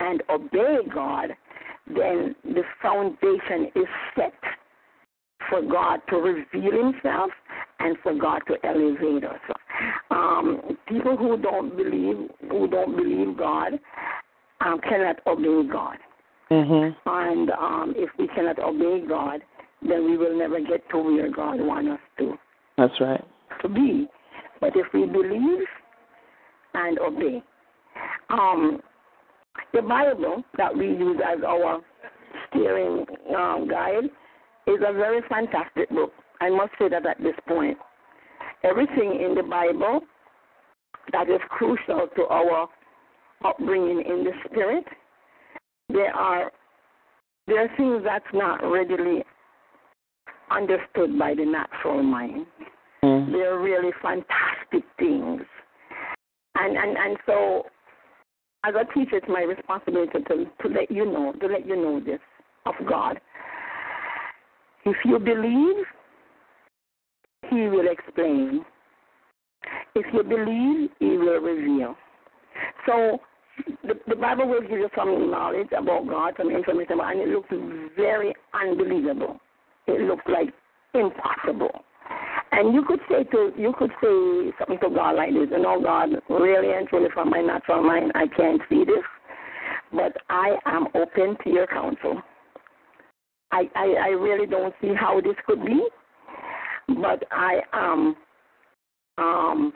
and 0.00 0.22
obey 0.28 0.78
God, 0.92 1.30
then 1.86 2.34
the 2.44 2.62
foundation 2.82 3.70
is 3.74 3.88
set 4.16 4.32
for 5.50 5.62
God 5.62 6.00
to 6.08 6.16
reveal 6.16 6.92
Himself 6.92 7.30
and 7.80 7.96
for 8.02 8.14
God 8.14 8.40
to 8.48 8.54
elevate 8.64 9.24
us. 9.24 9.40
Um, 10.10 10.78
people 10.88 11.16
who 11.16 11.36
don't 11.36 11.76
believe, 11.76 12.30
who 12.50 12.68
don't 12.68 12.96
believe 12.96 13.36
God, 13.36 13.72
um, 14.60 14.80
cannot 14.88 15.20
obey 15.26 15.68
God. 15.70 15.96
Mm-hmm. 16.50 16.98
And 17.06 17.50
um, 17.50 17.94
if 17.96 18.10
we 18.18 18.28
cannot 18.28 18.58
obey 18.58 19.04
God, 19.06 19.40
then 19.82 20.04
we 20.04 20.16
will 20.16 20.36
never 20.36 20.60
get 20.60 20.88
to 20.90 20.98
where 20.98 21.30
God 21.30 21.60
wants 21.60 21.90
us 21.92 21.98
to 22.18 22.34
That's 22.78 23.00
right. 23.00 23.24
to 23.62 23.68
be. 23.68 24.06
But 24.60 24.70
if 24.76 24.86
we 24.94 25.06
believe 25.06 25.66
and 26.74 26.98
obey, 26.98 27.42
um, 28.30 28.80
the 29.72 29.82
Bible 29.82 30.42
that 30.56 30.76
we 30.76 30.86
use 30.86 31.20
as 31.24 31.42
our 31.44 31.80
steering 32.50 33.04
um, 33.36 33.68
guide 33.68 34.04
is 34.66 34.80
a 34.86 34.92
very 34.92 35.20
fantastic 35.28 35.88
book. 35.90 36.12
I 36.40 36.50
must 36.50 36.72
say 36.78 36.88
that 36.88 37.06
at 37.06 37.18
this 37.18 37.34
point. 37.46 37.76
Everything 38.62 39.20
in 39.22 39.34
the 39.34 39.42
Bible 39.42 40.00
that 41.12 41.28
is 41.28 41.40
crucial 41.50 42.08
to 42.16 42.22
our 42.24 42.68
upbringing 43.44 44.02
in 44.06 44.24
the 44.24 44.32
spirit, 44.46 44.84
there 45.88 46.14
are 46.14 46.50
there 47.46 47.62
are 47.62 47.76
things 47.76 48.02
that's 48.04 48.24
not 48.32 48.64
readily 48.64 49.22
understood 50.50 51.18
by 51.18 51.34
the 51.34 51.44
natural 51.44 52.02
mind. 52.02 52.46
Mm. 53.04 53.32
They're 53.32 53.58
really 53.58 53.90
fantastic 54.00 54.84
things. 54.98 55.42
And 56.54 56.76
and, 56.76 56.96
and 56.96 57.18
so 57.26 57.64
as 58.66 58.74
a 58.74 58.84
teacher 58.94 59.16
it's 59.16 59.26
my 59.28 59.42
responsibility 59.42 60.18
to, 60.28 60.46
to 60.62 60.74
let 60.74 60.90
you 60.90 61.04
know, 61.04 61.32
to 61.40 61.46
let 61.46 61.66
you 61.66 61.76
know 61.76 62.00
this 62.00 62.20
of 62.66 62.74
God. 62.88 63.20
If 64.86 64.96
you 65.04 65.18
believe, 65.18 65.84
he 67.50 67.68
will 67.68 67.86
explain. 67.90 68.64
If 69.94 70.06
you 70.12 70.22
believe, 70.22 70.90
he 70.98 71.18
will 71.18 71.40
reveal. 71.40 71.94
So 72.86 73.18
the, 73.82 73.94
the 74.08 74.16
Bible 74.16 74.48
will 74.48 74.60
give 74.60 74.72
you 74.72 74.88
some 74.96 75.30
knowledge 75.30 75.68
about 75.76 76.08
God, 76.08 76.34
some 76.36 76.50
information, 76.50 76.98
and 77.00 77.20
it 77.20 77.28
looks 77.28 77.48
very 77.96 78.34
unbelievable. 78.52 79.38
It 79.86 80.00
looks 80.02 80.24
like 80.28 80.48
impossible. 80.94 81.84
And 82.56 82.72
you 82.72 82.84
could 82.84 83.00
say 83.10 83.24
to 83.24 83.52
you 83.56 83.74
could 83.76 83.90
say 84.00 84.52
something 84.60 84.78
to 84.88 84.94
God 84.94 85.16
like 85.16 85.30
this, 85.30 85.48
you 85.50 85.58
know, 85.58 85.80
God, 85.82 86.10
really 86.28 86.72
and 86.72 86.86
truly 86.86 87.08
from 87.12 87.30
my 87.30 87.40
natural 87.40 87.82
mind, 87.82 88.12
I 88.14 88.28
can't 88.28 88.60
see 88.68 88.84
this, 88.84 89.02
but 89.92 90.16
I 90.30 90.54
am 90.64 90.86
open 90.94 91.36
to 91.42 91.50
your 91.50 91.66
counsel. 91.66 92.22
I, 93.50 93.68
I, 93.74 93.94
I 94.04 94.08
really 94.10 94.46
don't 94.46 94.72
see 94.80 94.92
how 94.94 95.20
this 95.20 95.34
could 95.46 95.66
be, 95.66 95.84
but 96.88 97.24
I 97.32 97.58
am 97.72 98.14
um 99.18 99.72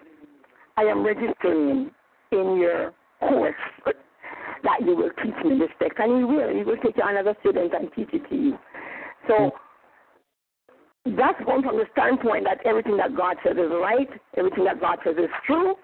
I 0.76 0.82
am 0.82 1.04
registering 1.04 1.90
in 2.30 2.56
your 2.60 2.92
course 3.18 3.54
that 4.62 4.82
you 4.82 4.94
will 4.94 5.10
teach 5.20 5.34
me 5.44 5.58
this 5.58 5.70
text. 5.82 5.98
And 5.98 6.20
you 6.20 6.28
will. 6.28 6.52
You 6.52 6.64
will 6.64 6.76
take 6.76 6.94
another 7.02 7.34
student 7.40 7.72
and 7.74 7.90
teach 7.96 8.10
it 8.12 8.28
to 8.28 8.36
you. 8.36 8.58
So 9.26 9.50
that's 11.04 11.42
going 11.44 11.62
from 11.62 11.76
the 11.76 11.86
standpoint 11.92 12.44
that 12.44 12.64
everything 12.66 12.96
that 12.96 13.16
God 13.16 13.36
says 13.44 13.56
is 13.56 13.70
right, 13.70 14.08
everything 14.36 14.64
that 14.64 14.80
God 14.80 14.98
says 15.04 15.16
is 15.16 15.30
true, 15.46 15.74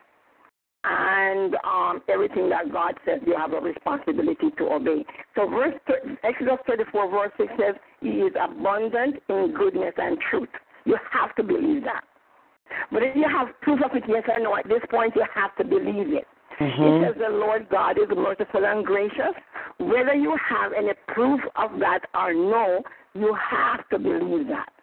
and 0.84 1.54
um, 1.64 2.02
everything 2.08 2.50
that 2.50 2.70
God 2.70 2.94
says 3.06 3.20
you 3.26 3.34
have 3.36 3.52
a 3.52 3.60
responsibility 3.60 4.50
to 4.58 4.64
obey. 4.72 5.04
So 5.34 5.48
verse 5.48 5.74
Exodus 6.22 6.58
34 6.66 7.10
verse 7.10 7.32
6 7.38 7.52
says, 7.58 7.74
He 8.00 8.08
is 8.08 8.32
abundant 8.40 9.16
in 9.28 9.54
goodness 9.56 9.94
and 9.96 10.18
truth. 10.30 10.48
You 10.84 10.98
have 11.10 11.34
to 11.36 11.42
believe 11.42 11.84
that. 11.84 12.04
But 12.92 13.02
if 13.02 13.16
you 13.16 13.24
have 13.28 13.48
proof 13.62 13.80
of 13.84 13.96
it, 13.96 14.04
yes 14.08 14.24
or 14.28 14.40
no, 14.40 14.56
at 14.56 14.68
this 14.68 14.82
point 14.90 15.14
you 15.16 15.24
have 15.34 15.56
to 15.56 15.64
believe 15.64 16.12
it. 16.12 16.26
Mm-hmm. 16.60 16.82
It 16.82 17.08
says 17.08 17.14
the 17.18 17.34
Lord 17.34 17.66
God 17.70 17.98
is 17.98 18.08
merciful 18.14 18.64
and 18.64 18.84
gracious. 18.84 19.34
Whether 19.78 20.14
you 20.14 20.36
have 20.48 20.72
any 20.72 20.92
proof 21.08 21.40
of 21.56 21.78
that 21.80 22.00
or 22.14 22.34
no, 22.34 22.82
you 23.14 23.34
have 23.50 23.88
to 23.88 23.98
believe 23.98 24.48
that. 24.48 24.73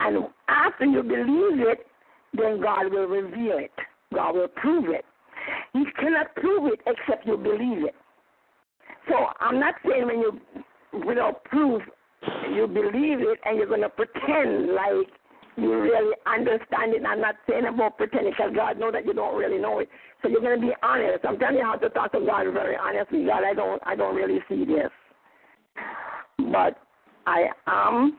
And 0.00 0.24
after 0.48 0.84
you 0.84 1.02
believe 1.02 1.66
it, 1.66 1.86
then 2.32 2.60
God 2.60 2.92
will 2.92 3.06
reveal 3.06 3.58
it. 3.58 3.72
God 4.12 4.34
will 4.34 4.48
prove 4.48 4.86
it. 4.90 5.04
He 5.72 5.84
cannot 5.98 6.34
prove 6.36 6.72
it 6.72 6.80
except 6.86 7.26
you 7.26 7.36
believe 7.36 7.84
it. 7.84 7.94
So 9.08 9.14
I'm 9.40 9.60
not 9.60 9.74
saying 9.86 10.06
when 10.06 10.18
you, 10.18 10.40
without 11.06 11.44
proof, 11.44 11.82
you 12.54 12.66
believe 12.66 13.20
it 13.20 13.38
and 13.44 13.58
you're 13.58 13.76
to 13.76 13.88
pretend 13.88 14.68
like 14.68 15.08
you 15.56 15.78
really 15.80 16.14
understand 16.26 16.94
it. 16.94 17.02
I'm 17.06 17.20
not 17.20 17.36
saying 17.48 17.66
about 17.66 17.96
pretending 17.96 18.32
because 18.32 18.52
God 18.54 18.78
knows 18.78 18.92
that 18.94 19.04
you 19.04 19.14
don't 19.14 19.36
really 19.36 19.58
know 19.58 19.78
it. 19.80 19.88
So 20.22 20.28
you're 20.28 20.40
to 20.40 20.60
be 20.60 20.72
honest. 20.82 21.24
I'm 21.26 21.38
telling 21.38 21.56
you 21.56 21.64
how 21.64 21.76
to 21.76 21.88
talk 21.90 22.12
to 22.12 22.20
God 22.20 22.44
very 22.52 22.76
honestly. 22.76 23.24
God, 23.26 23.44
I 23.44 23.54
don't, 23.54 23.80
I 23.84 23.94
don't 23.94 24.16
really 24.16 24.40
see 24.48 24.64
this, 24.64 24.90
but 26.50 26.78
I 27.26 27.48
am. 27.66 28.18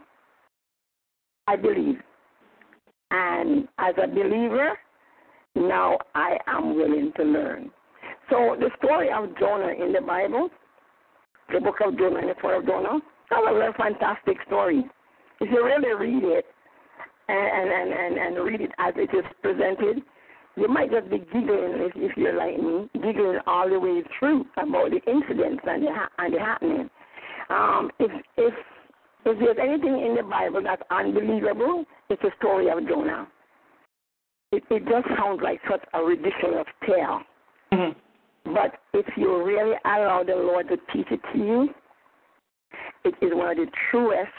I 1.47 1.55
believe, 1.55 1.97
and 3.11 3.67
as 3.77 3.93
a 4.01 4.07
believer, 4.07 4.77
now 5.55 5.97
I 6.15 6.37
am 6.47 6.75
willing 6.75 7.11
to 7.17 7.23
learn. 7.23 7.71
So 8.29 8.55
the 8.59 8.69
story 8.83 9.09
of 9.11 9.37
Jonah 9.39 9.73
in 9.73 9.93
the 9.93 10.01
Bible, 10.01 10.49
the 11.53 11.59
book 11.59 11.75
of 11.85 11.97
Jonah 11.97 12.19
and 12.19 12.29
the 12.29 12.35
story 12.39 12.57
of 12.57 12.65
Jonah, 12.65 12.99
that's 13.29 13.41
a 13.47 13.53
very 13.53 13.73
fantastic 13.77 14.37
story. 14.47 14.83
If 15.39 15.49
you 15.51 15.63
really 15.63 15.93
read 15.93 16.23
it 16.23 16.45
and, 17.27 17.71
and, 17.71 17.93
and, 17.93 18.17
and 18.17 18.45
read 18.45 18.61
it 18.61 18.71
as 18.79 18.93
it 18.97 19.15
is 19.15 19.25
presented, 19.41 20.03
you 20.55 20.67
might 20.67 20.89
just 20.91 21.09
be 21.09 21.19
giggling 21.19 21.73
if, 21.81 21.91
if 21.95 22.17
you're 22.17 22.37
like 22.37 22.57
me, 22.57 22.89
giggling 22.93 23.39
all 23.45 23.69
the 23.69 23.79
way 23.79 24.01
through 24.17 24.45
about 24.57 24.89
the 24.89 25.01
incidents 25.09 25.61
and 25.67 25.83
the, 25.83 25.89
and 26.17 26.33
the 26.33 26.39
happening. 26.39 26.89
Um, 27.49 27.91
if 27.99 28.11
if 28.37 28.53
if 29.25 29.39
there's 29.39 29.57
anything 29.61 30.05
in 30.05 30.15
the 30.15 30.23
Bible 30.23 30.61
that's 30.63 30.81
unbelievable, 30.91 31.85
it's 32.09 32.21
the 32.21 32.31
story 32.37 32.69
of 32.69 32.87
Jonah. 32.87 33.27
It, 34.51 34.63
it 34.69 34.83
just 34.85 35.07
sounds 35.17 35.41
like 35.43 35.59
such 35.69 35.83
a 35.93 36.01
ridiculous 36.01 36.65
tale. 36.85 37.21
Mm-hmm. 37.73 38.53
But 38.53 38.79
if 38.93 39.05
you 39.17 39.43
really 39.43 39.75
allow 39.83 40.23
the 40.23 40.35
Lord 40.35 40.67
to 40.69 40.77
teach 40.93 41.07
it 41.09 41.19
to 41.33 41.39
you, 41.39 41.69
it 43.03 43.15
is 43.21 43.31
one 43.33 43.49
of 43.49 43.57
the 43.57 43.71
truest, 43.89 44.29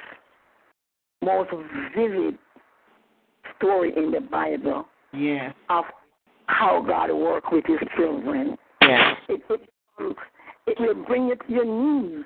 most 1.24 1.51
vivid 1.97 2.39
story 3.57 3.93
in 3.97 4.12
the 4.12 4.20
Bible 4.20 4.87
Yes. 5.12 5.55
of 5.68 5.84
how 6.47 6.84
God 6.87 7.12
works 7.12 7.49
with 7.51 7.64
His 7.66 7.78
children. 7.97 8.57
Yes. 8.82 9.16
It, 9.28 9.43
it, 9.51 10.16
it 10.68 10.76
will 10.78 11.05
bring 11.05 11.26
you 11.26 11.34
to 11.34 11.53
your 11.53 11.64
knees 11.64 12.24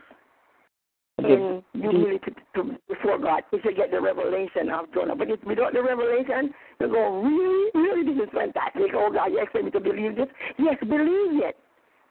in 1.25 1.63
humility 1.73 2.19
mm-hmm. 2.19 2.61
mm-hmm. 2.61 2.71
to, 2.71 2.73
to, 2.73 2.79
before 2.89 3.19
God 3.19 3.43
if 3.53 3.65
you 3.65 3.75
get 3.75 3.91
the 3.91 4.01
revelation 4.01 4.71
of 4.71 4.93
Jonah. 4.93 5.17
But 5.17 5.31
if 5.31 5.43
without 5.45 5.73
the 5.73 5.83
revelation, 5.83 6.55
you 6.81 6.89
go, 6.89 7.23
really, 7.23 7.71
really, 7.75 8.15
this 8.15 8.25
is 8.25 8.31
fantastic. 8.33 8.93
Oh 8.95 9.11
God, 9.13 9.27
you 9.27 9.41
expect 9.41 9.65
me 9.65 9.71
to 9.71 9.81
believe 9.81 10.17
this? 10.17 10.29
Yes, 10.59 10.77
believe 10.81 11.43
it. 11.43 11.57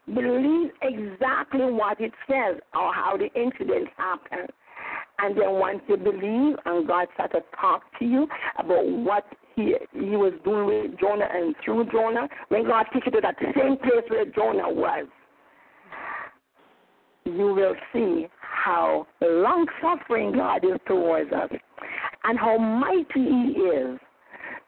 Believe 0.08 0.72
exactly 0.82 1.66
what 1.72 2.02
it 2.02 2.12
says 2.28 2.60
or 2.74 2.94
how 2.94 3.16
the 3.18 3.30
incident 3.40 3.90
happened. 3.96 4.50
And 5.20 5.38
then 5.38 5.60
once 5.60 5.82
you 5.88 5.98
believe 5.98 6.56
and 6.66 6.88
God 6.88 7.08
starts 7.14 7.34
to 7.34 7.42
talk 7.60 7.84
to 8.00 8.06
you 8.06 8.28
about 8.58 8.86
what 8.86 9.26
he 9.56 9.76
he 9.94 10.16
was 10.16 10.34
doing 10.44 10.68
with 10.68 11.00
Jonah 11.00 11.28
and 11.32 11.56
through 11.64 11.86
Jonah, 11.92 12.28
when 12.48 12.66
God 12.66 12.86
takes 12.94 13.06
you 13.06 13.12
to 13.14 13.22
that 13.22 13.36
same 13.40 13.78
place 13.78 14.08
where 14.08 14.26
Jonah 14.26 14.70
was, 14.70 15.08
you 17.30 17.54
will 17.54 17.76
see 17.94 18.28
how 18.40 19.08
long 19.22 19.68
suffering 19.82 20.34
God 20.34 20.64
is 20.64 20.80
towards 20.88 21.32
us 21.32 21.50
and 22.24 22.38
how 22.38 22.58
mighty 22.58 23.06
He 23.16 23.62
is 23.62 24.00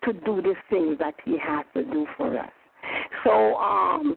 to 0.06 0.14
do 0.14 0.42
the 0.42 0.56
things 0.70 0.98
that 1.00 1.16
He 1.26 1.38
has 1.38 1.66
to 1.74 1.84
do 1.84 2.06
for 2.18 2.38
us. 2.38 2.50
So, 3.24 3.56
um, 3.56 4.16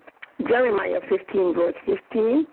Jeremiah 0.49 1.01
15, 1.09 1.55
verse 1.55 1.75
15 1.87 2.47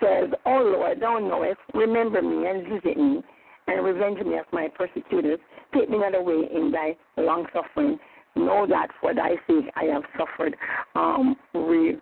says, 0.00 0.30
Oh 0.46 0.74
Lord, 0.76 1.00
thou 1.00 1.18
knowest, 1.18 1.60
remember 1.74 2.22
me 2.22 2.46
and 2.46 2.66
visit 2.68 2.96
me 2.96 3.22
and 3.68 3.84
revenge 3.84 4.18
me 4.24 4.38
of 4.38 4.46
my 4.52 4.68
persecutors. 4.76 5.38
Take 5.74 5.90
me 5.90 5.98
not 5.98 6.14
away 6.14 6.48
in 6.54 6.72
thy 6.72 6.96
long 7.16 7.46
suffering. 7.52 7.98
Know 8.34 8.66
that 8.68 8.88
for 9.00 9.14
thy 9.14 9.30
sake 9.46 9.70
I 9.76 9.84
have 9.84 10.02
suffered 10.18 10.56
um, 10.94 11.36
re- 11.54 11.98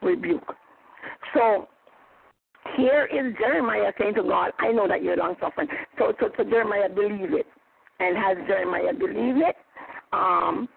rebuke. 0.00 0.54
So, 1.34 1.68
here 2.76 3.06
is 3.06 3.34
Jeremiah 3.38 3.92
saying 3.98 4.14
to 4.14 4.22
God, 4.22 4.52
I 4.58 4.72
know 4.72 4.88
that 4.88 5.02
you're 5.02 5.16
long 5.16 5.36
suffering. 5.40 5.68
So, 5.98 6.12
so, 6.20 6.30
so 6.36 6.44
Jeremiah 6.44 6.88
believe 6.88 7.32
it. 7.34 7.46
And 8.00 8.16
has 8.16 8.36
Jeremiah 8.46 8.92
believed 8.92 9.38
it? 9.38 9.56
Um, 10.12 10.68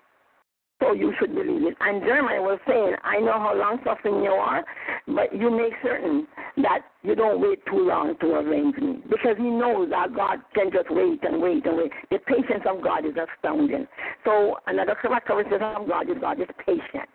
so 0.82 0.92
you 0.92 1.14
should 1.20 1.34
believe 1.34 1.64
it. 1.64 1.76
And 1.80 2.02
Jeremiah 2.02 2.42
was 2.42 2.60
saying, 2.68 2.96
I 3.04 3.20
know 3.20 3.40
how 3.40 3.56
long 3.56 3.80
suffering 3.86 4.24
you 4.24 4.32
are, 4.32 4.64
but 5.08 5.34
you 5.34 5.50
make 5.50 5.74
certain 5.82 6.28
that 6.58 6.82
you 7.02 7.16
don't 7.16 7.42
wait 7.42 7.66
too 7.66 7.88
long 7.88 8.16
to 8.20 8.28
avenge 8.36 8.76
me. 8.78 9.00
Because 9.10 9.38
he 9.38 9.50
knows 9.50 9.90
that 9.92 10.14
God 10.14 10.40
can 10.54 10.72
just 10.72 10.92
wait 10.92 11.24
and 11.24 11.42
wait 11.42 11.66
and 11.66 11.78
wait. 11.78 11.92
The 12.12 12.20
patience 12.20 12.64
of 12.68 12.84
God 12.84 13.06
is 13.06 13.16
astounding. 13.16 13.88
So 14.26 14.58
another 14.68 14.96
characteristic 15.02 15.62
of 15.62 15.88
God 15.88 16.10
is 16.10 16.18
God 16.20 16.42
is 16.42 16.48
patient. 16.66 17.10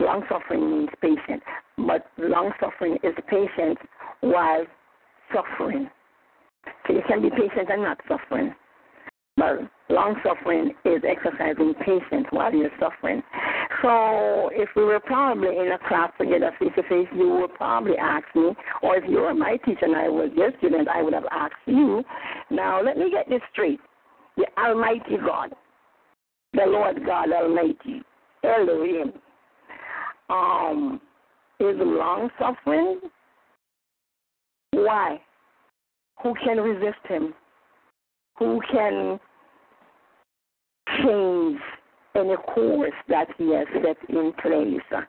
Long 0.00 0.22
suffering 0.28 0.70
means 0.70 0.90
patient, 1.00 1.42
but 1.76 2.06
long 2.18 2.52
suffering 2.60 2.98
is 3.02 3.14
patience 3.28 3.78
while 4.20 4.64
suffering. 5.34 5.90
So 6.86 6.92
you 6.92 7.02
can 7.08 7.20
be 7.22 7.30
patient 7.30 7.68
and 7.68 7.82
not 7.82 7.98
suffering. 8.08 8.54
But 9.36 9.70
long 9.88 10.16
suffering 10.24 10.72
is 10.84 11.02
exercising 11.06 11.74
patience 11.84 12.26
while 12.30 12.52
you're 12.52 12.70
suffering. 12.80 13.22
So 13.82 14.50
if 14.52 14.68
we 14.74 14.84
were 14.84 15.00
probably 15.00 15.56
in 15.56 15.72
a 15.72 15.78
class 15.88 16.12
together 16.18 16.52
face 16.58 16.72
to 16.76 16.82
face, 16.84 17.08
you 17.14 17.28
would 17.30 17.54
probably 17.54 17.96
ask 17.96 18.24
me, 18.34 18.54
or 18.82 18.96
if 18.96 19.04
you 19.08 19.18
were 19.18 19.34
my 19.34 19.56
teacher 19.64 19.84
and 19.84 19.96
I 19.96 20.08
was 20.08 20.30
your 20.36 20.50
student, 20.58 20.88
I 20.88 21.02
would 21.02 21.12
have 21.14 21.26
asked 21.30 21.54
you. 21.66 22.02
Now 22.50 22.82
let 22.82 22.96
me 22.96 23.10
get 23.10 23.28
this 23.28 23.42
straight. 23.52 23.80
The 24.36 24.46
Almighty 24.58 25.16
God, 25.24 25.52
the 26.52 26.64
Lord 26.66 27.04
God 27.04 27.32
Almighty, 27.32 28.02
Elohim, 28.44 29.12
um, 30.28 31.00
is 31.60 31.76
long 31.78 32.30
suffering. 32.38 33.00
Why? 34.72 35.20
Who 36.22 36.34
can 36.44 36.58
resist 36.58 37.04
him? 37.08 37.34
Who 38.38 38.60
can 38.70 39.18
change 40.98 41.58
any 42.14 42.36
course 42.36 42.92
that 43.08 43.28
he 43.36 43.52
has 43.54 43.66
set 43.82 43.96
in 44.08 44.32
place? 44.40 45.04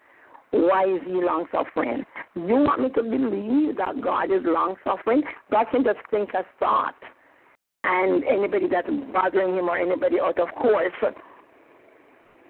Why 0.52 0.86
is 0.86 1.02
he 1.06 1.14
long 1.14 1.46
suffering? 1.52 2.04
You 2.36 2.56
want 2.56 2.82
me 2.82 2.90
to 2.90 3.04
believe 3.04 3.78
that 3.78 4.02
God 4.02 4.32
is 4.32 4.42
long 4.44 4.76
suffering? 4.84 5.22
God 5.52 5.66
can 5.72 5.84
just 5.84 6.00
think 6.10 6.30
a 6.34 6.44
thought, 6.60 6.96
and 7.84 8.24
anybody 8.24 8.68
that's 8.68 8.90
bothering 9.14 9.58
him 9.58 9.70
or 9.70 9.78
anybody 9.78 10.20
out 10.20 10.40
of 10.40 10.50
course 10.56 10.94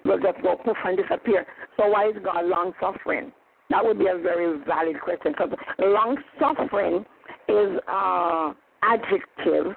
will 0.05 0.19
just 0.19 0.41
go 0.41 0.55
poof 0.63 0.77
and 0.85 0.97
disappear. 0.97 1.45
So 1.77 1.87
why 1.87 2.09
is 2.09 2.15
God 2.23 2.45
long 2.45 2.73
suffering? 2.79 3.31
That 3.69 3.85
would 3.85 3.99
be 3.99 4.07
a 4.07 4.17
very 4.17 4.59
valid 4.65 4.99
question 5.01 5.33
because 5.33 5.51
long 5.79 6.17
suffering 6.39 7.05
is 7.47 7.79
uh, 7.87 8.53
adjective 8.83 9.75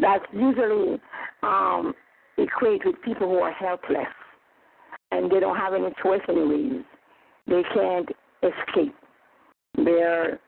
that's 0.00 0.24
usually 0.32 1.00
um, 1.42 1.94
equate 2.38 2.84
with 2.84 3.00
people 3.02 3.28
who 3.28 3.38
are 3.38 3.52
helpless 3.52 4.06
and 5.12 5.30
they 5.30 5.40
don't 5.40 5.56
have 5.56 5.74
any 5.74 5.92
choice 6.02 6.20
anyways. 6.28 6.84
They 7.46 7.62
can't 7.74 8.08
escape. 8.42 8.94
They're 9.76 10.38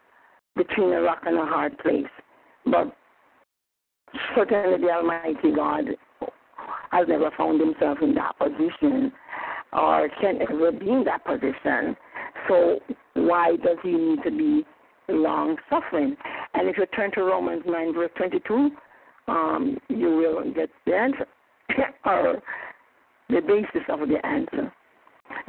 between 0.56 0.92
a 0.92 1.02
rock 1.02 1.22
and 1.26 1.38
a 1.38 1.44
hard 1.44 1.78
place. 1.78 2.06
But 2.64 2.94
certainly 4.34 4.78
the 4.80 4.90
Almighty 4.90 5.52
God 5.54 5.84
has 6.92 7.08
never 7.08 7.30
found 7.36 7.60
himself 7.60 7.98
in 8.02 8.14
that 8.14 8.38
position 8.38 9.12
or 9.72 10.08
can 10.20 10.40
ever 10.42 10.70
be 10.70 10.90
in 10.90 11.04
that 11.04 11.24
position. 11.24 11.96
So 12.48 12.78
why 13.14 13.56
does 13.56 13.78
he 13.82 13.92
need 13.92 14.22
to 14.24 14.30
be 14.30 14.64
long 15.08 15.56
suffering? 15.70 16.16
And 16.54 16.68
if 16.68 16.76
you 16.76 16.86
turn 16.86 17.10
to 17.12 17.22
Romans 17.22 17.62
9, 17.66 17.94
verse 17.94 18.10
22, 18.16 18.70
um, 19.28 19.78
you 19.88 20.16
will 20.16 20.52
get 20.52 20.68
the 20.86 20.94
answer 20.94 21.26
or 22.04 22.42
the 23.30 23.40
basis 23.40 23.86
of 23.88 24.00
the 24.00 24.24
answer. 24.24 24.72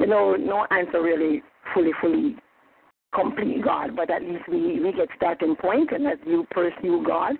You 0.00 0.06
know, 0.06 0.34
no 0.36 0.66
answer 0.70 1.02
really 1.02 1.42
fully, 1.74 1.90
fully 2.00 2.36
complete 3.14 3.62
God, 3.62 3.94
but 3.94 4.10
at 4.10 4.22
least 4.22 4.48
we, 4.48 4.80
we 4.80 4.92
get 4.92 5.08
starting 5.16 5.54
point, 5.56 5.92
and 5.92 6.06
as 6.06 6.18
you 6.26 6.46
pursue 6.50 7.04
God 7.06 7.32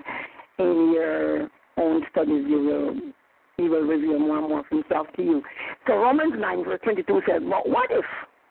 in 0.59 0.93
your 0.95 1.49
own 1.79 2.03
studies, 2.11 2.45
you 2.47 2.61
will 2.61 3.14
he 3.57 3.69
will 3.69 3.83
reveal 3.83 4.19
more 4.19 4.39
and 4.39 4.49
more 4.49 4.61
of 4.61 4.67
himself 4.71 5.07
to 5.17 5.23
you. 5.23 5.43
So 5.87 5.95
Romans 5.95 6.35
9 6.37 6.65
verse 6.65 6.81
22 6.83 7.23
says, 7.29 7.43
but 7.49 7.69
what 7.69 7.91
if, 7.91 8.05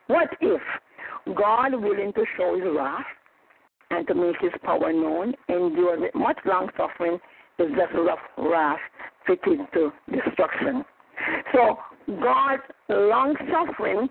what 0.07 0.29
if 0.41 0.61
God 1.35 1.73
willing 1.73 2.13
to 2.13 2.23
show 2.37 2.55
his 2.55 2.65
wrath 2.75 3.05
and 3.91 4.07
to 4.07 4.15
make 4.15 4.35
his 4.41 4.51
power 4.63 4.91
known, 4.91 5.33
endure 5.49 5.99
with 5.99 6.15
much 6.15 6.37
long 6.45 6.69
suffering, 6.77 7.19
is 7.59 7.67
vessel 7.75 8.09
of 8.09 8.17
wrath 8.37 8.79
fitted 9.27 9.59
to 9.73 9.91
destruction. 10.11 10.83
So 11.53 11.77
God's 12.07 12.63
long 12.89 13.35
suffering 13.51 14.09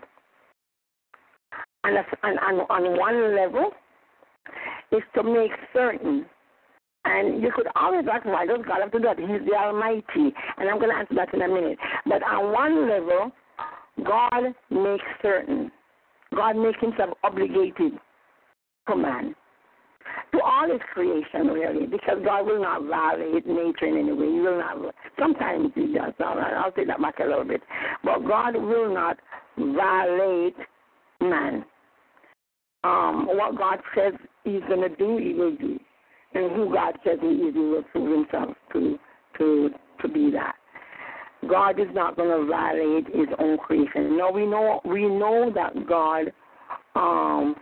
on, 1.84 1.92
on, 2.22 2.60
on 2.70 2.98
one 2.98 3.36
level 3.36 3.70
is 4.92 5.02
to 5.14 5.22
make 5.22 5.50
certain 5.72 6.26
and 7.04 7.42
you 7.42 7.50
could 7.54 7.66
always 7.74 8.06
ask, 8.12 8.24
why 8.24 8.46
does 8.46 8.60
God 8.66 8.80
have 8.80 8.92
to 8.92 8.98
do 8.98 9.04
that? 9.04 9.18
He's 9.18 9.48
the 9.48 9.56
Almighty. 9.56 10.34
And 10.56 10.68
I'm 10.68 10.78
going 10.78 10.90
to 10.90 10.96
answer 10.96 11.14
that 11.16 11.34
in 11.34 11.42
a 11.42 11.48
minute. 11.48 11.78
But 12.06 12.22
on 12.22 12.52
one 12.52 12.88
level, 12.88 13.32
God 14.04 14.54
makes 14.70 15.04
certain, 15.20 15.70
God 16.34 16.56
makes 16.56 16.78
himself 16.80 17.10
obligated 17.24 17.92
to 18.88 18.96
man, 18.96 19.34
to 20.32 20.40
all 20.40 20.70
his 20.70 20.80
creation, 20.94 21.48
really, 21.48 21.86
because 21.86 22.18
God 22.24 22.46
will 22.46 22.62
not 22.62 22.84
violate 22.84 23.46
nature 23.46 23.86
in 23.86 23.98
any 23.98 24.12
way. 24.12 24.26
He 24.26 24.40
will 24.40 24.58
not, 24.58 24.94
sometimes 25.18 25.70
he 25.74 25.92
does. 25.92 26.12
I'll 26.20 26.72
take 26.72 26.86
that 26.86 27.02
back 27.02 27.18
a 27.18 27.24
little 27.24 27.44
bit. 27.44 27.62
But 28.04 28.20
God 28.26 28.54
will 28.54 28.94
not 28.94 29.18
violate 29.58 30.56
man. 31.20 31.64
Um, 32.84 33.26
what 33.28 33.56
God 33.56 33.78
says 33.94 34.12
he's 34.44 34.62
going 34.68 34.80
to 34.80 34.96
do, 34.96 35.18
he 35.18 35.34
will 35.34 35.56
do 35.56 35.78
and 36.34 36.52
who 36.52 36.72
God 36.72 36.98
says 37.04 37.18
He 37.20 37.28
is, 37.28 37.54
He 37.54 37.60
will 37.60 37.82
prove 37.92 38.26
Himself 38.26 38.56
to 38.72 38.98
to 39.38 39.70
to 40.00 40.08
be 40.08 40.30
that. 40.32 40.56
God 41.48 41.80
is 41.80 41.88
not 41.92 42.16
going 42.16 42.28
to 42.28 42.46
violate 42.46 43.06
His 43.06 43.28
own 43.38 43.58
creation. 43.58 44.16
No, 44.16 44.30
we 44.30 44.46
know 44.46 44.80
we 44.84 45.02
know 45.02 45.52
that 45.54 45.86
God 45.86 46.32
um, 46.94 47.56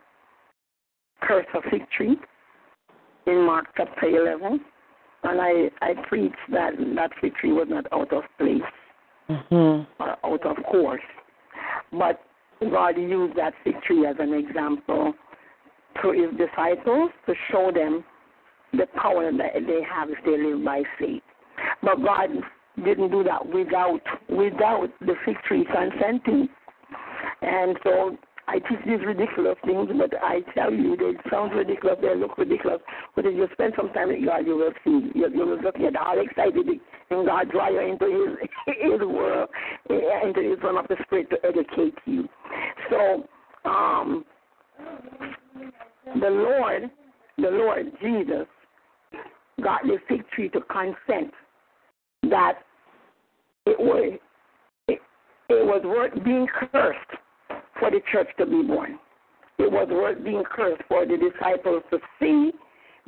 cursed 1.23 1.49
a 1.55 1.71
fig 1.71 1.83
tree 1.97 2.17
in 3.27 3.47
Mark 3.47 3.67
chapter 3.77 4.07
eleven. 4.07 4.61
and 5.25 5.41
I 5.41 5.71
I 5.81 5.95
preached 6.09 6.37
that 6.51 6.73
that 6.97 7.11
fig 7.21 7.35
tree 7.37 7.53
was 7.53 7.69
not 7.71 7.87
out 7.93 8.13
of 8.13 8.23
place 8.39 8.61
mm-hmm. 9.29 10.03
or 10.03 10.17
out 10.25 10.47
of 10.47 10.65
course, 10.65 11.03
but 11.93 12.21
God 12.61 12.99
used 12.99 13.37
that 13.37 13.55
fig 13.65 13.81
tree 13.87 14.07
as 14.07 14.17
an 14.19 14.35
example 14.35 15.15
to 16.03 16.13
His 16.13 16.31
disciples 16.39 17.11
to 17.27 17.35
show 17.51 17.71
them 17.75 18.05
the 18.73 18.87
power 19.01 19.31
that 19.33 19.53
they 19.67 19.81
have 19.83 20.11
if 20.11 20.19
they 20.25 20.37
live 20.37 20.65
by 20.65 20.83
faith. 20.99 21.23
But 21.83 22.03
God 22.03 22.31
didn't 22.85 23.11
do 23.11 23.23
that 23.25 23.47
without 23.47 24.01
without 24.29 24.89
the 25.01 25.15
victory 25.27 25.67
consenting. 25.67 26.49
And 27.43 27.77
so 27.83 28.17
I 28.51 28.59
teach 28.59 28.81
these 28.85 29.01
ridiculous 29.07 29.57
things, 29.65 29.89
but 29.97 30.11
I 30.21 30.41
tell 30.55 30.73
you, 30.73 30.97
they 30.97 31.13
sound 31.31 31.55
ridiculous, 31.55 31.99
they 32.03 32.17
look 32.17 32.37
ridiculous. 32.37 32.81
But 33.15 33.27
if 33.27 33.37
you 33.37 33.47
spend 33.53 33.75
some 33.77 33.93
time 33.93 34.09
with 34.09 34.25
God, 34.25 34.47
you 34.47 34.57
will 34.57 34.73
see. 34.85 35.11
You, 35.15 35.29
you 35.33 35.47
will 35.47 35.59
get 35.59 35.97
all 35.97 36.21
excited, 36.21 36.67
and 37.11 37.27
God 37.27 37.51
draw 37.51 37.69
you 37.69 37.81
into 37.81 38.07
His 38.07 38.75
His 38.83 39.01
world, 39.01 39.49
into 39.89 40.43
His 40.43 40.59
realm 40.63 40.79
of 40.79 40.89
the 40.89 40.97
Spirit 41.07 41.31
to 41.31 41.37
educate 41.47 41.95
you. 42.07 42.29
So, 42.91 43.25
um, 43.69 44.25
the 46.21 46.31
Lord, 46.31 46.91
the 47.37 47.51
Lord 47.51 47.93
Jesus, 48.03 48.47
got 49.61 49.83
the 49.83 49.99
fig 50.09 50.29
tree 50.31 50.49
to 50.51 50.61
consent 50.63 51.33
that 52.25 52.59
it 53.67 53.79
was 53.79 54.19
it, 54.89 55.01
it 55.49 55.67
was 55.67 55.83
worth 55.85 56.25
being 56.25 56.47
cursed 56.47 56.99
for 57.79 57.91
the 57.91 58.01
church 58.13 58.29
to 58.39 58.47
be 58.47 58.63
born. 58.63 58.99
It 59.59 59.71
was 59.71 59.89
worth 59.91 60.23
being 60.25 60.43
cursed 60.45 60.83
for 60.89 61.07
the 61.07 61.17
disciples 61.17 61.83
to 61.91 61.99
see 62.19 62.53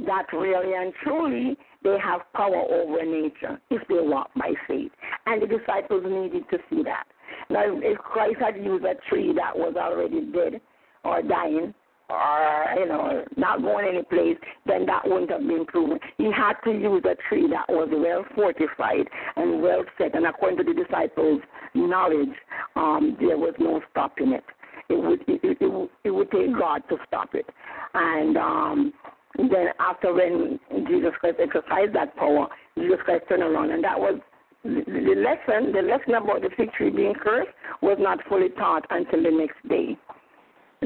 that 0.06 0.26
really 0.32 0.74
and 0.74 0.92
truly 1.02 1.56
they 1.82 1.96
have 2.02 2.20
power 2.34 2.62
over 2.70 3.04
nature 3.04 3.60
if 3.70 3.86
they 3.88 4.00
walk 4.00 4.30
by 4.36 4.52
faith. 4.68 4.92
And 5.26 5.42
the 5.42 5.46
disciples 5.46 6.04
needed 6.04 6.44
to 6.50 6.58
see 6.70 6.82
that. 6.84 7.04
Now, 7.50 7.64
if 7.66 7.98
Christ 7.98 8.36
had 8.40 8.56
used 8.56 8.84
a 8.84 8.94
tree 9.08 9.32
that 9.34 9.56
was 9.56 9.74
already 9.76 10.20
dead 10.32 10.60
or 11.04 11.22
dying, 11.22 11.74
or 12.12 12.74
you 12.78 12.86
know 12.86 13.24
not 13.36 13.62
going 13.62 13.86
any 13.88 14.02
place, 14.04 14.36
then 14.66 14.86
that 14.86 15.02
wouldn't 15.04 15.30
have 15.30 15.40
been 15.40 15.64
proven. 15.66 15.98
He 16.18 16.24
had 16.24 16.54
to 16.64 16.70
use 16.70 17.02
a 17.04 17.16
tree 17.28 17.48
that 17.50 17.68
was 17.68 17.88
well 17.90 18.24
fortified 18.34 19.06
and 19.36 19.62
well 19.62 19.84
set, 19.98 20.14
and 20.14 20.26
according 20.26 20.58
to 20.58 20.64
the 20.64 20.84
disciples' 20.84 21.40
knowledge, 21.74 22.36
um, 22.76 23.16
there 23.20 23.38
was 23.38 23.54
no 23.58 23.80
stopping 23.90 24.32
it. 24.32 24.44
It 24.88 25.02
would 25.02 25.20
it, 25.22 25.40
it, 25.42 25.58
it, 25.60 25.72
would, 25.72 25.88
it 26.04 26.10
would 26.10 26.30
take 26.30 26.56
God 26.58 26.82
to 26.88 26.96
stop 27.06 27.34
it, 27.34 27.46
and 27.94 28.36
um, 28.36 28.92
then 29.38 29.68
after 29.80 30.12
when 30.12 30.60
Jesus 30.88 31.12
Christ 31.20 31.38
exercised 31.40 31.94
that 31.94 32.14
power, 32.16 32.48
Jesus 32.76 32.98
Christ 33.04 33.24
turned 33.28 33.42
around, 33.42 33.70
and 33.70 33.82
that 33.82 33.98
was 33.98 34.20
the 34.64 35.14
lesson. 35.16 35.72
The 35.72 35.82
lesson 35.82 36.14
about 36.14 36.42
the 36.42 36.50
fig 36.56 36.72
tree 36.72 36.90
being 36.90 37.14
cursed 37.14 37.50
was 37.80 37.96
not 37.98 38.18
fully 38.28 38.50
taught 38.50 38.84
until 38.90 39.22
the 39.22 39.30
next 39.30 39.68
day. 39.68 39.96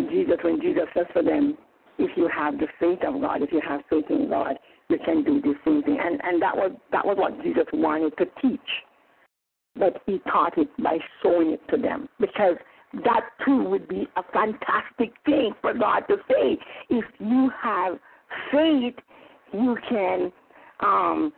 Jesus, 0.02 0.36
when 0.42 0.60
Jesus 0.60 0.84
says 0.94 1.06
to 1.16 1.22
them, 1.22 1.56
if 1.98 2.10
you 2.16 2.28
have 2.28 2.58
the 2.58 2.66
faith 2.78 2.98
of 3.06 3.20
God, 3.20 3.42
if 3.42 3.52
you 3.52 3.60
have 3.66 3.80
faith 3.88 4.04
in 4.10 4.28
God, 4.28 4.58
you 4.88 4.98
can 5.04 5.24
do 5.24 5.40
the 5.40 5.54
same 5.64 5.82
thing. 5.82 5.98
And 6.00 6.20
and 6.22 6.40
that 6.42 6.56
was 6.56 6.72
that 6.92 7.04
was 7.04 7.16
what 7.16 7.42
Jesus 7.42 7.64
wanted 7.72 8.16
to 8.18 8.26
teach. 8.40 8.60
But 9.74 10.00
he 10.06 10.20
taught 10.30 10.56
it 10.58 10.68
by 10.82 10.98
showing 11.22 11.50
it 11.52 11.60
to 11.70 11.76
them. 11.76 12.08
Because 12.20 12.56
that 13.04 13.28
too 13.44 13.64
would 13.64 13.88
be 13.88 14.06
a 14.16 14.22
fantastic 14.32 15.12
thing 15.24 15.52
for 15.60 15.74
God 15.74 16.00
to 16.08 16.16
say. 16.30 16.58
If 16.88 17.04
you 17.18 17.50
have 17.62 17.98
faith, 18.52 18.94
you 19.52 19.76
can 19.88 20.32
um, 20.80 21.32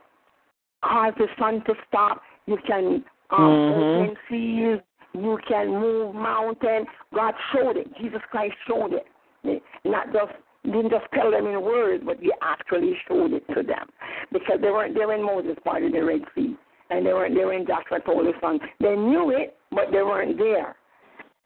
cause 0.84 1.14
the 1.18 1.26
sun 1.38 1.62
to 1.66 1.74
stop. 1.88 2.22
You 2.46 2.59
can 2.66 3.04
um, 3.30 3.38
Mhm. 3.38 3.70
open 3.70 4.16
seas. 4.28 4.80
You 5.21 5.39
can 5.49 5.69
move 5.69 6.14
mountains. 6.14 6.87
God 7.14 7.35
showed 7.53 7.77
it. 7.77 7.87
Jesus 8.01 8.21
Christ 8.31 8.55
showed 8.66 8.93
it. 8.93 9.62
Not 9.85 10.12
just 10.12 10.33
didn't 10.64 10.91
just 10.91 11.07
tell 11.14 11.31
them 11.31 11.47
in 11.47 11.62
words, 11.62 12.03
but 12.05 12.19
He 12.21 12.33
actually 12.43 12.95
showed 13.07 13.33
it 13.33 13.47
to 13.49 13.62
them 13.62 13.89
because 14.33 14.59
they 14.61 14.71
weren't 14.71 14.95
there 14.95 15.09
when 15.09 15.25
Moses 15.25 15.57
parted 15.64 15.93
the 15.95 16.05
Red 16.05 16.21
Sea, 16.35 16.57
and 16.91 17.07
they 17.07 17.12
weren't 17.12 17.35
there 17.35 17.49
when 17.49 17.66
Joshua 17.66 18.01
told 18.05 18.27
his 18.27 18.35
son. 18.41 18.59
They 18.81 18.97
knew 18.97 19.31
it, 19.31 19.57
but 19.71 19.87
they 19.93 20.03
weren't 20.03 20.37
there. 20.37 20.77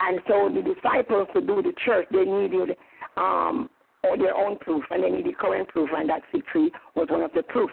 And 0.01 0.21
so 0.27 0.51
the 0.53 0.63
disciples 0.63 1.29
to 1.35 1.41
do 1.41 1.63
the 1.63 1.73
church, 1.85 2.09
they 2.11 2.25
needed 2.25 2.77
um, 3.17 3.71
their 4.03 4.35
own 4.35 4.59
proof, 4.59 4.83
and 4.91 5.05
they 5.05 5.11
needed 5.11 5.39
current 5.39 5.69
proof, 5.69 5.91
and 5.95 6.09
that 6.09 6.23
fig 6.33 6.45
tree 6.47 6.73
was 6.97 7.07
one 7.09 7.23
of 7.23 7.31
the 7.35 7.43
proof. 7.45 7.71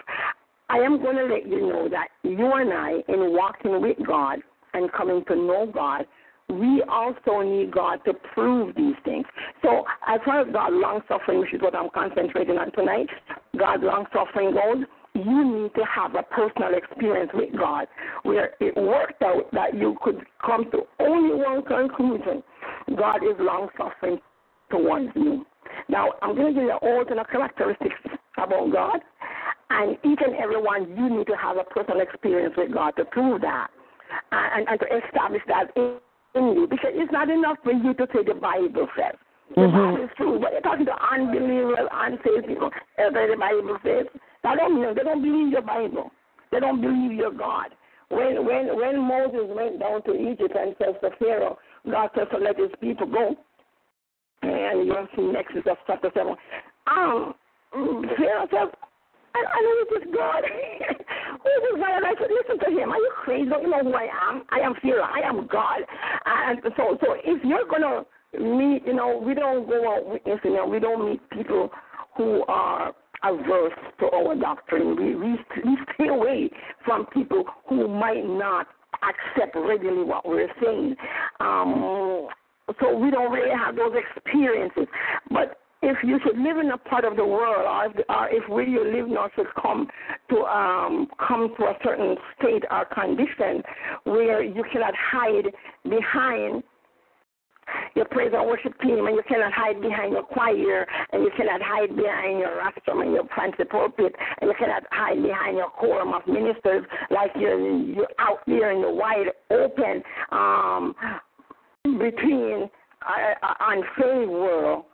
I 0.70 0.78
am 0.78 1.02
going 1.02 1.16
to 1.16 1.24
let 1.24 1.47
you 1.47 1.62
know 1.62 1.89
that 1.89 2.10
you 2.22 2.52
and 2.54 2.72
I, 2.72 2.91
in 3.12 3.34
walking 3.34 3.82
with 3.82 3.97
God 4.06 4.39
and 4.80 4.91
coming 4.91 5.23
to 5.27 5.36
know 5.36 5.69
God, 5.71 6.05
we 6.49 6.84
also 6.89 7.41
need 7.41 7.71
God 7.71 7.99
to 8.05 8.13
prove 8.34 8.75
these 8.75 8.95
things. 9.05 9.25
So, 9.61 9.84
as 10.07 10.19
far 10.25 10.41
as 10.41 10.51
God 10.51 10.73
long 10.73 11.01
suffering, 11.07 11.39
which 11.39 11.53
is 11.53 11.61
what 11.61 11.75
I'm 11.75 11.89
concentrating 11.93 12.57
on 12.57 12.71
tonight, 12.71 13.07
God 13.57 13.84
long 13.84 14.05
suffering 14.11 14.53
goes, 14.53 14.86
you 15.13 15.61
need 15.61 15.73
to 15.75 15.84
have 15.86 16.15
a 16.15 16.23
personal 16.23 16.73
experience 16.75 17.32
with 17.34 17.55
God 17.57 17.88
where 18.23 18.51
it 18.59 18.75
worked 18.75 19.21
out 19.21 19.51
that 19.53 19.75
you 19.75 19.97
could 20.01 20.21
come 20.43 20.69
to 20.71 20.82
only 20.99 21.36
one 21.36 21.63
conclusion 21.63 22.43
God 22.97 23.17
is 23.17 23.36
long 23.39 23.69
suffering 23.77 24.19
towards 24.71 25.09
you. 25.15 25.45
Now, 25.88 26.13
I'm 26.21 26.36
going 26.36 26.53
to 26.53 26.59
give 26.59 26.63
you 26.63 26.77
all 26.82 27.03
the 27.07 27.23
characteristics 27.32 27.95
about 28.38 28.71
God, 28.71 28.99
and 29.69 29.97
each 30.03 30.19
and 30.25 30.36
every 30.36 30.61
one 30.61 30.89
you 30.97 31.17
need 31.17 31.27
to 31.27 31.36
have 31.36 31.57
a 31.57 31.63
personal 31.63 32.01
experience 32.01 32.55
with 32.57 32.73
God 32.73 32.91
to 32.97 33.05
prove 33.05 33.41
that 33.41 33.67
and, 34.32 34.68
and 34.68 34.80
to 34.80 34.88
establish 35.05 35.41
that 35.47 35.72
in, 35.76 35.97
in 36.36 36.53
you. 36.55 36.68
Because 36.68 36.91
it's 36.93 37.12
not 37.12 37.30
enough 37.30 37.57
for 37.64 37.72
you 37.74 37.93
to 37.93 38.07
say 38.14 38.24
the 38.24 38.34
Bible 38.36 38.88
says. 38.97 39.16
The 39.55 39.62
Mhm. 39.62 39.74
Bible 39.74 40.03
is 40.03 40.10
true, 40.16 40.39
but 40.39 40.51
you're 40.51 40.62
talking 40.62 40.86
to 40.86 40.95
unbelievers, 41.12 41.88
unsaved 41.91 42.47
people. 42.47 42.70
Everybody 42.97 43.32
the 43.32 43.38
Bible 43.38 43.78
says 43.84 44.05
that 44.43 44.57
don't 44.57 44.95
they 44.95 45.03
don't 45.03 45.22
believe 45.22 45.51
your 45.51 45.64
Bible. 45.64 46.12
They 46.51 46.60
don't 46.60 46.82
believe 46.82 47.14
your 47.14 47.32
God. 47.32 47.74
When 48.10 48.45
when 48.45 48.76
when 48.76 49.01
Moses 49.01 49.49
went 49.49 49.80
down 49.80 50.03
to 50.03 50.14
Egypt 50.14 50.55
and 50.55 50.76
says 50.78 50.95
to 51.01 51.10
Pharaoh, 51.18 51.57
God 51.89 52.10
says 52.16 52.28
to 52.32 52.38
let 52.38 52.57
his 52.57 52.70
people 52.80 53.07
go, 53.07 53.36
and 54.43 54.86
you 54.88 54.95
see 55.16 55.24
next 55.24 55.55
Exodus 55.55 55.78
chapter 55.88 56.12
seven. 56.14 56.36
Um, 56.88 57.34
Pharaoh 58.18 58.47
says, 58.51 58.70
I, 59.36 59.39
I 59.39 59.59
know 59.61 59.73
this 59.80 60.03
is 60.03 60.15
God. 60.15 60.43
Who 61.43 61.49
is 61.49 61.61
this 61.71 61.80
God? 61.80 61.97
And 61.97 62.05
I 62.05 62.13
said, 62.19 62.30
listen 62.30 62.59
to 62.59 62.69
him. 62.82 62.89
Are 62.91 62.97
you 62.97 63.11
crazy? 63.23 63.49
Don't 63.49 63.63
you 63.63 63.69
know 63.69 63.84
who 63.84 63.93
I 63.93 64.07
am? 64.30 64.43
I 64.49 64.59
am 64.59 64.73
Pharaoh. 64.82 65.03
I 65.03 65.27
am 65.27 65.47
God. 65.47 65.82
And 66.25 66.59
so, 66.75 66.97
so 67.01 67.15
if 67.23 67.43
you're 67.43 67.67
gonna 67.69 68.05
meet, 68.34 68.86
you 68.86 68.93
know, 68.93 69.21
we 69.23 69.34
don't 69.34 69.67
go 69.67 69.95
out 69.95 70.09
witness, 70.09 70.39
you 70.43 70.55
know, 70.55 70.65
we 70.65 70.80
don't 70.80 71.09
meet 71.09 71.21
people 71.32 71.69
who 72.17 72.43
are 72.47 72.93
averse 73.23 73.73
to 73.99 74.05
our 74.07 74.36
doctrine. 74.36 74.95
We 74.95 75.15
we, 75.15 75.38
we 75.65 75.77
stay 75.95 76.07
away 76.07 76.49
from 76.86 77.05
people 77.07 77.45
who 77.67 77.88
might 77.88 78.25
not 78.25 78.67
accept 79.03 79.55
readily 79.55 80.03
what 80.03 80.27
we're 80.27 80.51
saying. 80.61 80.95
Um, 81.39 82.27
so 82.80 82.95
we 82.95 83.09
don't 83.09 83.32
really 83.32 83.55
have 83.55 83.75
those 83.75 83.93
experiences. 83.95 84.86
But 85.32 85.59
if 85.82 85.97
you 86.03 86.19
should 86.25 86.38
live 86.38 86.57
in 86.57 86.71
a 86.71 86.77
part 86.77 87.05
of 87.05 87.15
the 87.15 87.25
world, 87.25 87.65
or 87.65 87.86
if, 87.86 88.09
or 88.09 88.30
if 88.30 88.49
where 88.49 88.67
you 88.67 88.84
live 88.84 89.07
now 89.07 89.30
should 89.36 89.47
come 89.61 89.88
to 90.30 90.38
um, 90.43 91.07
come 91.25 91.53
to 91.57 91.63
a 91.65 91.73
certain 91.84 92.15
state 92.38 92.63
or 92.69 92.86
condition 92.86 93.63
where 94.03 94.43
you 94.43 94.63
cannot 94.71 94.93
hide 94.95 95.45
behind 95.84 96.63
your 97.95 98.05
praise 98.05 98.32
and 98.34 98.45
worship 98.47 98.73
team, 98.82 99.05
and 99.05 99.15
you 99.15 99.21
cannot 99.27 99.53
hide 99.53 99.80
behind 99.80 100.11
your 100.13 100.23
choir, 100.23 100.86
and 101.13 101.23
you 101.23 101.32
cannot 101.38 101.61
hide 101.61 101.95
behind 101.95 102.39
your 102.39 102.57
rostrum 102.57 103.01
and 103.01 103.13
your 103.13 103.23
fancy 103.36 103.63
pulpit, 103.63 104.13
and 104.41 104.49
you 104.49 104.55
cannot 104.57 104.84
hide 104.91 105.21
behind 105.21 105.55
your 105.55 105.69
quorum 105.69 106.13
of 106.13 106.25
ministers, 106.27 106.84
like 107.11 107.32
you're 107.36 107.59
you're 107.80 108.07
out 108.19 108.39
there 108.47 108.71
in 108.71 108.82
the 108.82 108.89
wide 108.89 109.27
open 109.51 110.03
um, 110.32 110.95
between 111.99 112.69
uh, 113.07 113.53
unsaved 113.61 114.30
world 114.30 114.86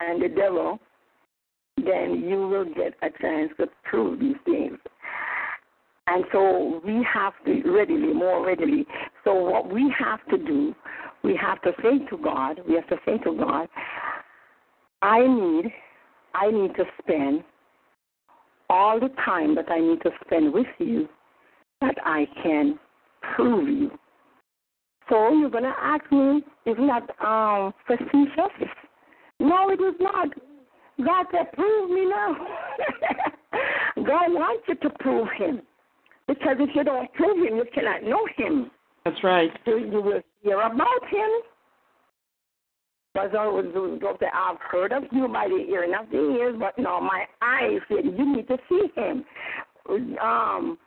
and 0.00 0.22
the 0.22 0.28
devil, 0.28 0.78
then 1.76 2.24
you 2.26 2.48
will 2.48 2.64
get 2.64 2.94
a 3.02 3.10
chance 3.20 3.52
to 3.58 3.66
prove 3.84 4.20
these 4.20 4.36
things. 4.44 4.78
And 6.08 6.24
so 6.32 6.80
we 6.84 7.04
have 7.12 7.32
to 7.46 7.62
readily, 7.70 8.12
more 8.12 8.46
readily. 8.46 8.86
So 9.24 9.34
what 9.34 9.72
we 9.72 9.92
have 9.98 10.20
to 10.30 10.38
do, 10.38 10.74
we 11.24 11.36
have 11.36 11.60
to 11.62 11.72
say 11.82 11.98
to 12.10 12.16
God, 12.22 12.60
we 12.66 12.74
have 12.74 12.88
to 12.88 12.96
say 13.04 13.18
to 13.18 13.36
God, 13.36 13.68
I 15.02 15.26
need, 15.26 15.72
I 16.34 16.50
need 16.50 16.74
to 16.76 16.84
spend 17.02 17.42
all 18.70 19.00
the 19.00 19.10
time 19.24 19.54
that 19.56 19.70
I 19.70 19.80
need 19.80 20.00
to 20.02 20.10
spend 20.24 20.52
with 20.52 20.66
you 20.78 21.08
that 21.80 21.96
I 22.04 22.26
can 22.42 22.78
prove 23.34 23.68
you. 23.68 23.90
So 25.08 25.32
you're 25.32 25.50
gonna 25.50 25.74
ask 25.78 26.04
me, 26.10 26.42
isn't 26.64 26.86
that 26.86 27.10
um 27.24 27.74
facetious? 27.86 28.68
No, 29.40 29.70
it 29.70 29.80
is 29.80 29.94
not. 30.00 30.28
God 31.04 31.26
said, 31.30 31.52
prove 31.52 31.90
me 31.90 32.06
now. 32.06 32.36
God 33.96 34.32
wants 34.32 34.64
you 34.68 34.74
to 34.76 34.90
prove 35.00 35.28
Him. 35.36 35.60
Because 36.26 36.56
if 36.58 36.74
you 36.74 36.84
don't 36.84 37.12
prove 37.14 37.36
Him, 37.46 37.56
you 37.56 37.64
cannot 37.74 38.02
know 38.02 38.26
Him. 38.36 38.70
That's 39.04 39.22
right. 39.22 39.50
So 39.64 39.76
you 39.76 40.00
will 40.00 40.22
hear 40.42 40.60
about 40.60 41.08
Him. 41.10 41.28
Because 43.12 43.30
I've 43.38 44.60
heard 44.60 44.92
of 44.92 45.04
you 45.10 45.28
by 45.28 45.48
the 45.48 45.64
hearing 45.66 45.94
of 45.94 46.10
the 46.10 46.18
ears, 46.18 46.56
but 46.58 46.78
no, 46.78 47.00
my 47.00 47.24
eyes 47.40 47.80
said 47.88 48.04
you 48.04 48.36
need 48.36 48.48
to 48.48 48.58
see 48.68 48.88
Him. 48.94 49.24
Um, 50.20 50.78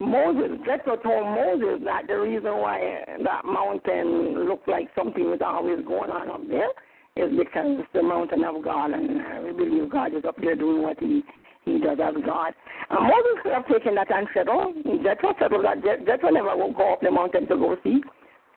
Moses, 0.00 0.58
what 0.64 1.02
told 1.02 1.26
Moses 1.26 1.84
that 1.84 2.06
the 2.08 2.18
reason 2.18 2.56
why 2.56 3.04
that 3.22 3.44
mountain 3.44 4.48
looked 4.48 4.66
like 4.66 4.88
something 4.96 5.24
was 5.24 5.40
always 5.44 5.84
going 5.86 6.10
on 6.10 6.30
up 6.30 6.40
there 6.48 6.72
is 7.16 7.36
because 7.36 7.84
it's 7.84 7.88
the 7.92 8.02
mountain 8.02 8.42
of 8.44 8.64
God, 8.64 8.92
and 8.92 9.44
we 9.44 9.52
believe 9.52 9.90
God 9.90 10.14
is 10.14 10.24
up 10.26 10.36
there 10.40 10.56
doing 10.56 10.82
what 10.82 10.98
He 10.98 11.22
He 11.66 11.78
does 11.78 11.98
as 12.00 12.14
God. 12.24 12.54
And 12.88 13.02
Moses 13.02 13.42
could 13.42 13.52
have 13.52 13.68
taken 13.68 13.94
that 13.96 14.10
and 14.10 14.26
said, 14.32 14.48
"Oh, 14.48 14.72
Jethro 15.04 15.34
settled 15.38 15.66
that. 15.66 15.84
Jethro 15.84 16.30
never 16.30 16.56
will 16.56 16.72
go 16.72 16.94
up 16.94 17.02
the 17.02 17.10
mountain 17.10 17.46
to 17.48 17.56
go 17.56 17.76
see." 17.84 18.00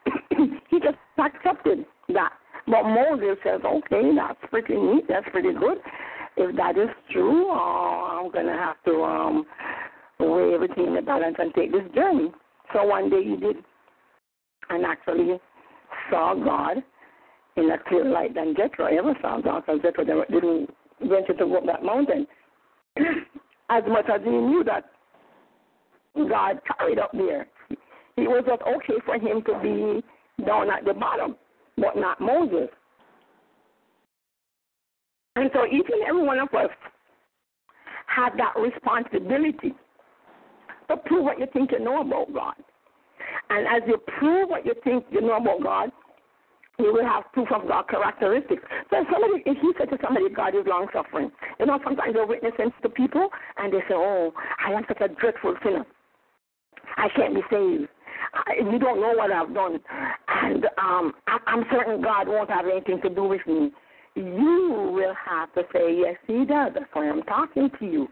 he 0.70 0.80
just 0.80 0.98
accepted 1.18 1.86
that. 2.10 2.32
But 2.68 2.84
Moses 2.84 3.38
says, 3.44 3.60
"Okay, 3.66 4.16
that's 4.16 4.40
pretty 4.50 4.76
neat. 4.76 5.10
That's 5.10 5.28
pretty 5.30 5.52
good. 5.52 5.80
If 6.38 6.56
that 6.56 6.78
is 6.78 6.90
true, 7.12 7.48
oh, 7.52 8.24
I'm 8.24 8.32
gonna 8.32 8.58
have 8.58 8.82
to 8.86 9.04
um." 9.04 9.46
Weigh 10.20 10.54
everything 10.54 10.88
in 10.88 10.96
the 10.96 11.02
balance 11.02 11.36
and 11.40 11.54
take 11.54 11.72
this 11.72 11.84
journey. 11.94 12.32
So 12.74 12.84
one 12.86 13.10
day 13.10 13.24
he 13.24 13.36
did, 13.36 13.58
and 14.70 14.86
actually 14.86 15.40
saw 16.10 16.34
God 16.36 16.78
in 17.56 17.70
a 17.70 17.78
clear 17.88 18.06
light 18.06 18.34
than 18.34 18.56
Jethro 18.56 18.86
ever 18.86 19.14
saw 19.22 19.42
God, 19.42 19.64
because 19.66 19.82
Jethro 19.82 20.06
didn't 20.06 20.70
venture 21.02 21.34
to 21.34 21.46
go 21.46 21.58
up 21.58 21.66
that 21.66 21.84
mountain. 21.84 22.26
as 23.70 23.84
much 23.88 24.06
as 24.14 24.22
he 24.24 24.30
knew 24.30 24.64
that 24.64 24.86
God 26.16 26.60
carried 26.78 27.00
up 27.00 27.12
there, 27.14 27.48
it 28.18 28.28
was 28.28 28.44
just 28.48 28.62
okay 28.62 29.00
for 29.06 29.16
him 29.16 29.42
to 29.44 29.60
be 29.62 30.46
down 30.46 30.70
at 30.70 30.86
the 30.86 30.94
bottom, 30.94 31.36
but 31.78 31.96
not 31.96 32.22
Moses. 32.22 32.70
And 35.36 35.50
so 35.54 35.66
each 35.66 35.88
and 35.92 36.04
every 36.08 36.24
one 36.24 36.40
of 36.40 36.50
us 36.50 36.70
had 38.06 38.32
that 38.38 38.54
responsibility 38.60 39.74
to 40.90 40.98
prove 40.98 41.24
what 41.24 41.40
you 41.40 41.48
think 41.54 41.72
you 41.72 41.80
know 41.80 42.02
about 42.02 42.34
God. 42.34 42.56
And 43.50 43.68
as 43.68 43.88
you 43.88 43.98
prove 44.20 44.50
what 44.50 44.66
you 44.66 44.74
think 44.84 45.06
you 45.12 45.22
know 45.22 45.38
about 45.38 45.64
God, 45.64 45.92
you 46.80 46.92
will 46.92 47.06
have 47.06 47.32
proof 47.34 47.52
of 47.52 47.68
God 47.68 47.88
characteristics. 47.88 48.64
So 48.90 49.02
if 49.02 49.08
somebody, 49.12 49.44
if 49.46 49.58
you 49.62 49.74
say 49.78 49.86
to 49.86 49.98
somebody, 50.04 50.30
God 50.34 50.56
is 50.56 50.66
long 50.66 50.88
suffering, 50.92 51.32
you 51.60 51.66
know, 51.66 51.80
sometimes 51.84 52.14
you're 52.16 52.26
witnessing 52.26 52.72
to 52.82 52.90
people 52.90 53.30
and 53.58 53.72
they 53.72 53.80
say, 53.82 53.94
Oh, 53.94 54.34
I 54.66 54.72
am 54.72 54.84
such 54.88 55.02
a 55.02 55.08
dreadful 55.08 55.56
sinner. 55.64 55.86
I 56.98 57.10
can't 57.16 57.36
be 57.36 57.42
saved. 57.52 57.90
I, 58.34 58.56
you 58.72 58.80
don't 58.80 59.00
know 59.00 59.14
what 59.16 59.32
I've 59.32 59.54
done. 59.54 59.80
And 60.28 60.66
um, 60.80 61.14
I, 61.28 61.38
I'm 61.46 61.64
certain 61.72 62.02
God 62.02 62.28
won't 62.28 62.50
have 62.50 62.66
anything 62.66 63.02
to 63.02 63.10
do 63.10 63.26
with 63.26 63.46
me. 63.46 63.72
You 64.16 64.92
will 64.94 65.14
have 65.28 65.54
to 65.54 65.64
say, 65.74 65.96
Yes, 66.00 66.16
He 66.26 66.46
does. 66.46 66.72
That's 66.74 66.90
why 66.94 67.08
I'm 67.08 67.24
talking 67.24 67.70
to 67.80 67.86
you. 67.86 68.08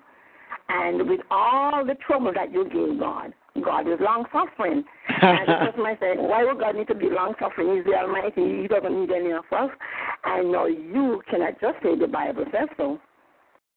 And 0.74 1.10
with 1.10 1.20
all 1.30 1.86
the 1.86 1.96
trouble 1.96 2.32
that 2.34 2.54
you 2.54 2.64
gave 2.64 2.98
God, 2.98 3.34
God 3.62 3.88
is 3.88 4.00
long 4.00 4.24
suffering. 4.32 4.84
and 5.22 5.48
the 5.48 5.54
person 5.66 5.84
might 5.84 6.00
say, 6.00 6.14
Why 6.16 6.46
would 6.46 6.60
God 6.60 6.76
need 6.76 6.88
to 6.88 6.96
be 6.96 7.10
long 7.10 7.34
suffering? 7.40 7.76
He's 7.76 7.86
the 7.86 7.98
Almighty. 7.98 8.62
He 8.62 8.68
doesn't 8.68 9.00
need 9.00 9.12
any 9.12 9.32
of 9.32 9.44
us. 9.52 9.70
And 10.24 10.52
no, 10.52 10.68
you 10.68 11.22
cannot 11.30 11.60
just 11.60 11.76
say 11.84 11.98
the 12.00 12.08
Bible 12.08 12.46
says 12.54 12.70
so. 12.78 13.00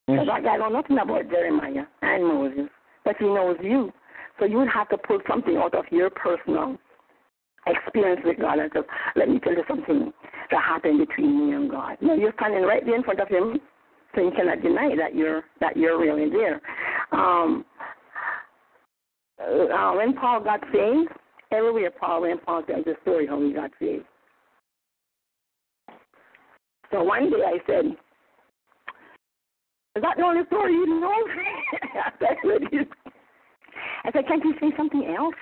Because 0.06 0.28
mm-hmm. 0.28 0.46
I 0.46 0.56
know 0.56 0.68
nothing 0.68 0.98
about 0.98 1.28
Jeremiah 1.30 1.84
and 2.02 2.24
Moses, 2.24 2.70
but 3.04 3.16
he 3.18 3.24
knows 3.24 3.56
you. 3.60 3.92
So 4.38 4.44
you 4.44 4.58
would 4.58 4.68
have 4.68 4.88
to 4.90 4.98
pull 4.98 5.18
something 5.28 5.56
out 5.56 5.74
of 5.74 5.86
your 5.90 6.10
personal 6.10 6.76
experience 7.66 8.20
with 8.24 8.38
God 8.38 8.60
and 8.60 8.70
say, 8.72 8.80
Let 9.16 9.28
me 9.28 9.40
tell 9.40 9.54
you 9.54 9.64
something 9.66 10.12
that 10.52 10.62
happened 10.62 11.04
between 11.04 11.48
me 11.48 11.56
and 11.56 11.70
God. 11.70 11.96
No, 12.00 12.14
you're 12.14 12.34
standing 12.38 12.62
right 12.62 12.84
there 12.84 12.94
in 12.94 13.02
front 13.02 13.18
of 13.18 13.28
him 13.28 13.60
so 14.14 14.20
you 14.22 14.30
cannot 14.36 14.62
deny 14.62 14.94
that 14.96 15.14
you're 15.14 15.42
that 15.60 15.76
you're 15.76 15.98
really 16.00 16.30
there. 16.30 16.60
Um, 17.12 17.64
uh, 19.40 19.92
when 19.92 20.14
Paul 20.14 20.42
got 20.44 20.60
saved, 20.72 21.10
everywhere 21.50 21.90
Paul 21.90 22.22
went, 22.22 22.44
Paul 22.44 22.62
tells 22.62 22.84
the 22.84 22.94
story 23.02 23.26
how 23.26 23.40
he 23.40 23.52
got 23.52 23.70
saved. 23.80 24.04
So 26.92 27.02
one 27.02 27.30
day 27.30 27.42
I 27.44 27.58
said, 27.66 27.86
"Is 29.96 30.02
that 30.02 30.16
the 30.16 30.22
only 30.22 30.46
story 30.46 30.72
you 30.72 31.00
know?" 31.00 31.10
I 31.94 32.10
said, 32.18 32.88
"I 34.04 34.12
said, 34.12 34.26
can't 34.28 34.44
you 34.44 34.54
say 34.60 34.72
something 34.76 35.14
else?" 35.18 35.34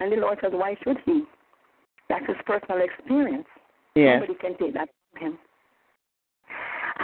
And 0.00 0.12
the 0.12 0.16
Lord 0.16 0.38
says, 0.40 0.52
"Why 0.54 0.76
should 0.84 0.98
he? 1.04 1.24
That's 2.08 2.26
his 2.26 2.36
personal 2.46 2.80
experience. 2.82 3.46
Yes. 3.96 4.20
Nobody 4.20 4.38
can 4.38 4.58
take 4.58 4.74
that 4.74 4.88
from 5.12 5.22
him." 5.32 5.38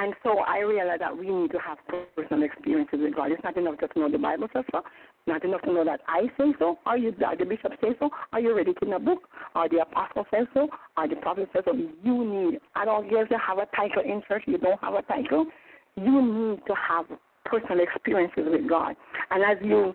And 0.00 0.14
so 0.22 0.38
I 0.38 0.60
realized 0.60 1.02
that 1.02 1.14
we 1.14 1.28
need 1.28 1.50
to 1.50 1.58
have 1.58 1.76
personal 2.16 2.42
experiences 2.42 3.00
with 3.02 3.14
God. 3.14 3.32
It's 3.32 3.44
not 3.44 3.58
enough 3.58 3.74
just 3.78 3.92
to 3.92 4.00
know 4.00 4.10
the 4.10 4.16
Bible 4.16 4.48
says 4.50 4.64
so. 4.72 4.80
Not 5.26 5.44
enough 5.44 5.60
to 5.62 5.72
know 5.74 5.84
that 5.84 6.00
I 6.08 6.22
say 6.38 6.54
so, 6.58 6.78
or 6.86 6.96
you, 6.96 7.12
the 7.12 7.44
bishop 7.44 7.72
says 7.82 7.96
so, 7.98 8.08
or 8.32 8.40
you 8.40 8.56
read 8.56 8.68
it 8.68 8.78
a 8.80 8.98
book, 8.98 9.28
or 9.54 9.68
the 9.68 9.82
apostle 9.82 10.24
says 10.32 10.46
so, 10.54 10.68
or 10.96 11.06
the 11.06 11.16
prophet 11.16 11.50
says 11.52 11.64
so. 11.66 11.74
You 11.74 12.24
need, 12.24 12.60
I 12.74 12.86
don't 12.86 13.10
care 13.10 13.24
if 13.24 13.30
you 13.30 13.36
have 13.46 13.58
a 13.58 13.66
title 13.76 14.02
in 14.02 14.22
church, 14.26 14.44
you 14.46 14.56
don't 14.56 14.80
have 14.80 14.94
a 14.94 15.02
title. 15.02 15.44
You 15.96 16.22
need 16.22 16.60
to 16.66 16.74
have 16.74 17.04
personal 17.44 17.80
experiences 17.80 18.44
with 18.50 18.66
God. 18.66 18.96
And 19.30 19.44
as 19.44 19.62
you 19.62 19.94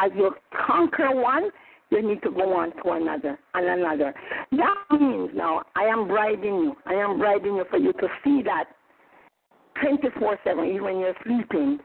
as 0.00 0.12
you 0.14 0.30
conquer 0.64 1.10
one, 1.10 1.50
you 1.90 2.06
need 2.06 2.22
to 2.22 2.30
go 2.30 2.56
on 2.56 2.70
to 2.84 2.90
another 2.92 3.36
and 3.54 3.80
another. 3.80 4.14
That 4.52 4.76
means 4.92 5.30
now 5.34 5.64
I 5.74 5.86
am 5.86 6.06
bribing 6.06 6.54
you. 6.54 6.76
I 6.86 6.94
am 6.94 7.18
bribing 7.18 7.56
you 7.56 7.64
for 7.68 7.78
you 7.78 7.92
to 7.94 8.08
see 8.22 8.42
that 8.42 8.66
24 9.82 10.38
7, 10.44 10.64
even 10.64 10.84
when 10.84 10.98
you're 10.98 11.14
sleeping, 11.24 11.78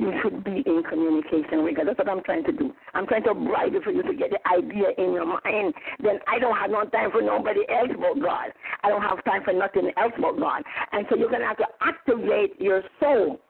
you 0.00 0.12
should 0.22 0.42
be 0.42 0.62
in 0.64 0.82
communication 0.88 1.62
with 1.62 1.76
God. 1.76 1.86
That's 1.86 1.98
what 1.98 2.08
I'm 2.08 2.22
trying 2.22 2.44
to 2.44 2.52
do. 2.52 2.72
I'm 2.94 3.06
trying 3.06 3.24
to 3.24 3.34
bribe 3.34 3.72
you 3.72 3.82
for 3.82 3.90
you 3.90 4.02
to 4.02 4.14
get 4.14 4.30
the 4.30 4.40
idea 4.48 4.88
in 4.96 5.12
your 5.12 5.26
mind. 5.26 5.74
Then 6.02 6.18
I 6.26 6.38
don't 6.38 6.56
have 6.56 6.70
no 6.70 6.84
time 6.86 7.10
for 7.10 7.20
nobody 7.20 7.60
else 7.68 7.90
but 7.92 8.20
God. 8.22 8.48
I 8.82 8.88
don't 8.88 9.02
have 9.02 9.22
time 9.24 9.42
for 9.44 9.52
nothing 9.52 9.90
else 9.98 10.12
but 10.18 10.38
God. 10.38 10.62
And 10.92 11.04
so 11.10 11.16
you're 11.16 11.28
going 11.28 11.42
to 11.42 11.46
have 11.46 11.58
to 11.58 11.66
activate 11.82 12.58
your 12.58 12.82
soul. 12.98 13.40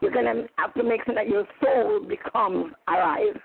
You're 0.00 0.12
going 0.12 0.26
to 0.26 0.46
have 0.58 0.74
to 0.74 0.82
make 0.84 1.04
sure 1.04 1.14
that 1.14 1.28
your 1.28 1.44
soul 1.62 2.06
becomes 2.06 2.72
alive 2.88 3.36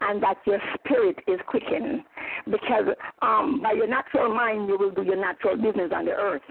and 0.00 0.22
that 0.22 0.38
your 0.46 0.58
spirit 0.74 1.18
is 1.26 1.40
quickened. 1.46 2.02
Because 2.46 2.94
um, 3.20 3.60
by 3.62 3.72
your 3.72 3.86
natural 3.86 4.34
mind, 4.34 4.68
you 4.68 4.78
will 4.78 4.90
do 4.90 5.02
your 5.02 5.16
natural 5.16 5.56
business 5.56 5.92
on 5.94 6.06
the 6.06 6.12
earth. 6.12 6.42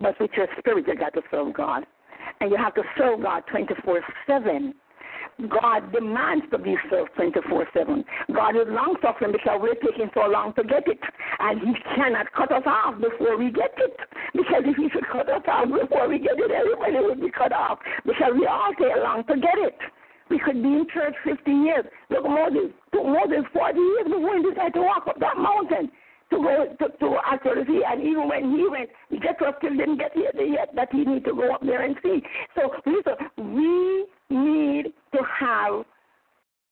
But 0.00 0.18
with 0.20 0.30
your 0.36 0.46
spirit, 0.58 0.86
you 0.86 0.94
got 0.94 1.14
to 1.14 1.22
serve 1.30 1.54
God. 1.54 1.84
And 2.40 2.50
you 2.50 2.56
have 2.56 2.74
to 2.74 2.82
serve 2.96 3.22
God 3.22 3.42
24 3.50 4.00
7. 4.26 4.74
God 5.50 5.92
demands 5.92 6.44
to 6.50 6.58
be 6.58 6.76
served 6.90 7.10
24 7.14 7.66
7. 7.72 8.04
God 8.34 8.56
is 8.56 8.66
long 8.68 8.96
suffering 9.02 9.32
because 9.32 9.58
we're 9.60 9.74
taking 9.74 10.10
so 10.14 10.26
long 10.26 10.52
to 10.54 10.62
get 10.62 10.86
it. 10.86 10.98
And 11.38 11.60
He 11.60 11.74
cannot 11.94 12.32
cut 12.32 12.52
us 12.52 12.62
off 12.66 13.00
before 13.00 13.36
we 13.36 13.50
get 13.50 13.74
it. 13.78 13.96
Because 14.34 14.62
if 14.66 14.76
He 14.76 14.88
should 14.90 15.06
cut 15.10 15.28
us 15.28 15.42
off 15.46 15.66
before 15.66 16.08
we 16.08 16.18
get 16.18 16.38
it, 16.38 16.50
everybody 16.50 16.98
would 17.04 17.20
be 17.20 17.30
cut 17.30 17.52
off. 17.52 17.78
Because 18.06 18.32
we 18.38 18.46
all 18.46 18.74
take 18.78 18.94
long 19.02 19.24
to 19.26 19.34
get 19.34 19.58
it. 19.58 19.78
We 20.30 20.38
could 20.38 20.62
be 20.62 20.68
in 20.68 20.86
church 20.92 21.14
50 21.24 21.50
years. 21.50 21.86
Look, 22.10 22.24
Moses, 22.24 22.70
took 22.92 23.06
Moses 23.06 23.46
40 23.52 23.78
years 23.78 24.06
before 24.06 24.36
he 24.36 24.42
decided 24.44 24.74
to 24.74 24.82
walk 24.82 25.06
up 25.08 25.18
that 25.18 25.38
mountain 25.38 25.90
to 26.30 26.36
go 26.36 26.76
to, 26.78 26.98
to 26.98 27.16
actually 27.26 27.64
see. 27.66 27.82
And 27.86 28.02
even 28.02 28.28
when 28.28 28.50
he 28.56 28.66
went, 28.68 28.90
Jethro 29.22 29.54
still 29.58 29.76
didn't 29.76 29.98
get 29.98 30.12
here 30.14 30.32
yet 30.36 30.74
that 30.74 30.88
he 30.92 31.04
need 31.04 31.24
to 31.24 31.34
go 31.34 31.54
up 31.54 31.62
there 31.62 31.82
and 31.82 31.96
see. 32.02 32.22
So 32.54 32.70
listen, 32.86 33.54
we 33.54 34.06
need 34.30 34.92
to 35.12 35.18
have 35.38 35.84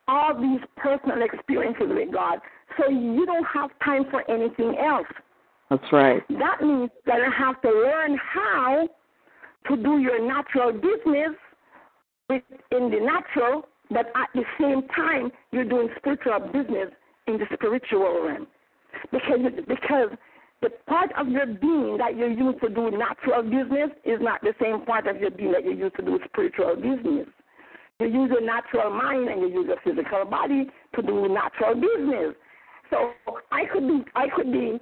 all 0.09 0.41
these 0.41 0.61
personal 0.77 1.23
experiences 1.23 1.89
with 1.89 2.13
God 2.13 2.39
so 2.79 2.89
you 2.91 3.27
don't 3.27 3.47
have 3.53 3.71
time 3.85 4.05
for 4.11 4.29
anything 4.31 4.77
else. 4.79 5.07
That's 5.71 5.93
right. 5.93 6.23
That 6.29 6.63
means 6.63 6.91
that 7.07 7.17
you 7.17 7.33
have 7.37 7.61
to 7.63 7.69
learn 7.69 8.19
how 8.19 8.89
to 9.69 9.77
do 9.77 9.99
your 9.99 10.25
natural 10.25 10.73
business 10.73 11.37
in 12.31 12.91
the 12.91 13.01
natural, 13.01 13.67
but 13.91 14.07
at 14.15 14.29
the 14.35 14.45
same 14.61 14.87
time, 14.95 15.33
you're 15.51 15.65
doing 15.65 15.89
spiritual 15.97 16.41
business 16.53 16.91
in 17.27 17.39
the 17.39 17.47
spiritual 17.53 18.23
realm 18.23 18.47
because 19.11 19.41
because 19.69 20.11
the 20.63 20.71
part 20.89 21.11
of 21.19 21.29
your 21.29 21.47
being 21.47 21.99
that 21.99 22.17
you 22.17 22.27
use 22.27 22.55
to 22.63 22.69
do 22.69 22.91
natural 22.91 23.43
business 23.43 23.91
is 24.05 24.19
not 24.21 24.41
the 24.41 24.55
same 24.61 24.85
part 24.87 25.07
of 25.07 25.21
your 25.21 25.31
being 25.31 25.53
that 25.53 25.65
you 25.65 25.73
use 25.73 25.93
to 25.97 26.05
do 26.05 26.19
spiritual 26.33 26.77
business. 26.77 27.29
You 28.01 28.07
use 28.09 28.31
your 28.31 28.45
natural 28.45 28.91
mind 28.91 29.29
and 29.29 29.41
you 29.41 29.49
use 29.49 29.67
your 29.69 29.81
physical 29.85 30.25
body 30.25 30.71
to 30.95 31.03
do 31.03 31.29
natural 31.29 31.75
business. 31.75 32.35
So 32.91 33.13
I 33.53 33.65
could 33.73 33.87
be, 33.87 34.05
I 34.15 34.27
could 34.35 34.53
be, 34.53 34.79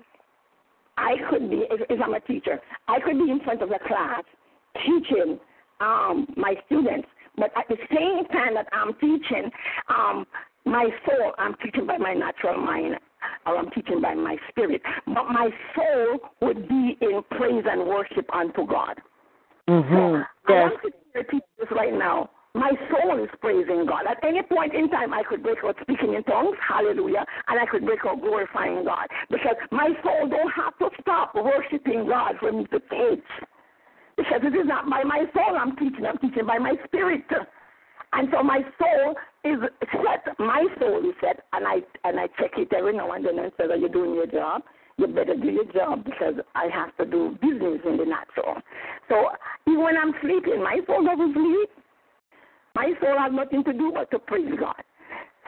I 0.97 1.15
could 1.31 1.51
be, 1.51 1.65
if, 1.71 1.81
if 1.91 2.01
I'm 2.03 2.15
a 2.15 2.21
teacher, 2.21 2.61
I 2.87 3.01
could 3.01 3.19
be 3.19 3.31
in 3.31 3.41
front 3.41 3.63
of 3.63 3.69
the 3.69 3.79
class 3.87 4.23
teaching 4.85 5.39
um, 5.81 6.27
my 6.37 6.55
students, 6.67 7.09
But 7.37 7.51
at 7.57 7.67
the 7.69 7.77
same 7.91 8.25
time 8.27 8.55
that 8.55 8.69
I'm 8.73 8.95
teaching, 8.95 9.51
um, 9.89 10.27
my 10.65 10.89
soul, 11.07 11.33
I'm 11.39 11.55
teaching 11.63 11.87
by 11.87 11.99
my 11.99 12.15
natural 12.15 12.61
mind, 12.61 12.97
or 13.47 13.57
I'm 13.59 13.71
teaching 13.71 14.01
by 14.01 14.15
my 14.15 14.37
spirit. 14.49 14.83
But 15.07 15.25
my 15.31 15.51
soul 15.75 16.19
would 16.43 16.69
be 16.69 16.97
in 17.01 17.23
praise 17.31 17.65
and 17.69 17.87
worship 17.87 18.29
unto 18.35 18.67
God. 18.67 19.01
Mm-hmm. 19.69 20.23
So 20.47 20.53
Yes. 20.53 20.71
I 20.71 20.75
want 20.75 20.83
to 20.83 21.19
repeat 21.19 21.43
this 21.59 21.69
right 21.71 21.95
now. 21.95 22.31
My 22.57 22.71
soul 22.89 23.23
is 23.23 23.31
praising 23.41 23.85
God. 23.87 24.07
At 24.09 24.23
any 24.23 24.41
point 24.43 24.75
in 24.75 24.89
time, 24.89 25.13
I 25.13 25.25
could 25.29 25.43
break 25.43 25.59
out 25.65 25.75
speaking 25.83 26.15
in 26.15 26.23
tongues, 26.23 26.57
hallelujah, 26.67 27.25
and 27.49 27.59
I 27.59 27.67
could 27.67 27.85
break 27.85 28.01
out 28.07 28.21
glorifying 28.21 28.85
God. 28.85 29.09
Because 29.29 29.57
my 29.73 29.89
soul 30.05 30.29
don't 30.29 30.53
have 30.55 30.79
to 30.79 30.89
stop 31.01 31.35
worshiping 31.35 32.07
God 32.07 32.37
for 32.39 32.53
me 32.53 32.65
to 32.67 32.79
teach. 32.79 33.25
Because 34.17 34.41
it 34.45 34.55
is 34.55 34.67
not 34.67 34.89
by 34.89 35.03
my 35.03 35.25
soul 35.35 35.57
I'm 35.59 35.75
teaching, 35.75 36.07
I'm 36.07 36.19
teaching 36.19 36.47
by 36.47 36.59
my 36.59 36.75
spirit. 36.87 37.25
And 38.13 38.29
so 38.31 38.45
my 38.45 38.61
soul 38.79 39.17
is 39.45 39.61
set. 39.93 40.39
My 40.39 40.67
soul 40.81 40.99
is 40.99 41.15
set, 41.21 41.45
and 41.53 41.67
I 41.67 41.81
and 42.05 42.19
I 42.19 42.27
check 42.39 42.53
it 42.57 42.73
every 42.73 42.97
now 42.97 43.13
and 43.13 43.25
then 43.25 43.39
and 43.39 43.53
say, 43.59 43.65
"Are 43.65 43.77
you 43.77 43.89
doing 43.89 44.15
your 44.15 44.27
job? 44.27 44.63
You 44.97 45.07
better 45.09 45.35
do 45.37 45.51
your 45.51 45.65
job 45.73 46.05
because 46.05 46.35
I 46.55 46.69
have 46.73 46.97
to 46.97 47.05
do 47.05 47.39
business 47.41 47.81
in 47.85 47.97
the 47.97 48.07
natural." 48.07 48.61
So 49.09 49.31
even 49.67 49.83
when 49.83 49.97
I'm 49.97 50.15
sleeping, 50.21 50.63
my 50.63 50.81
soul 50.87 51.05
doesn't 51.05 51.35
sleep. 51.35 51.71
My 52.75 52.93
soul 53.01 53.19
has 53.19 53.33
nothing 53.33 53.63
to 53.65 53.73
do 53.73 53.93
but 53.95 54.11
to 54.11 54.19
praise 54.19 54.53
God. 54.59 54.83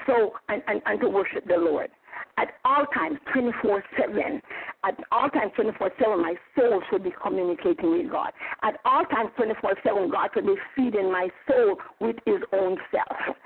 So 0.07 0.34
and, 0.49 0.62
and, 0.68 0.80
and 0.86 1.01
to 1.01 1.09
worship 1.09 1.47
the 1.47 1.57
Lord. 1.57 1.90
At 2.38 2.49
all 2.64 2.84
times, 2.94 3.18
24 3.32 3.82
7. 3.99 4.42
At 4.84 4.94
all 5.11 5.30
times, 5.30 5.53
24 5.57 5.90
7, 5.99 6.20
my 6.20 6.34
soul 6.55 6.82
should 6.90 7.03
be 7.03 7.12
communicating 7.22 7.92
with 7.92 8.11
God. 8.11 8.32
At 8.62 8.78
all 8.84 9.05
times, 9.05 9.30
24 9.36 9.74
7, 9.82 10.11
God 10.11 10.30
should 10.34 10.47
be 10.47 10.55
feeding 10.74 11.11
my 11.11 11.28
soul 11.49 11.76
with 12.01 12.16
His 12.26 12.40
own 12.53 12.76
self. 12.90 13.36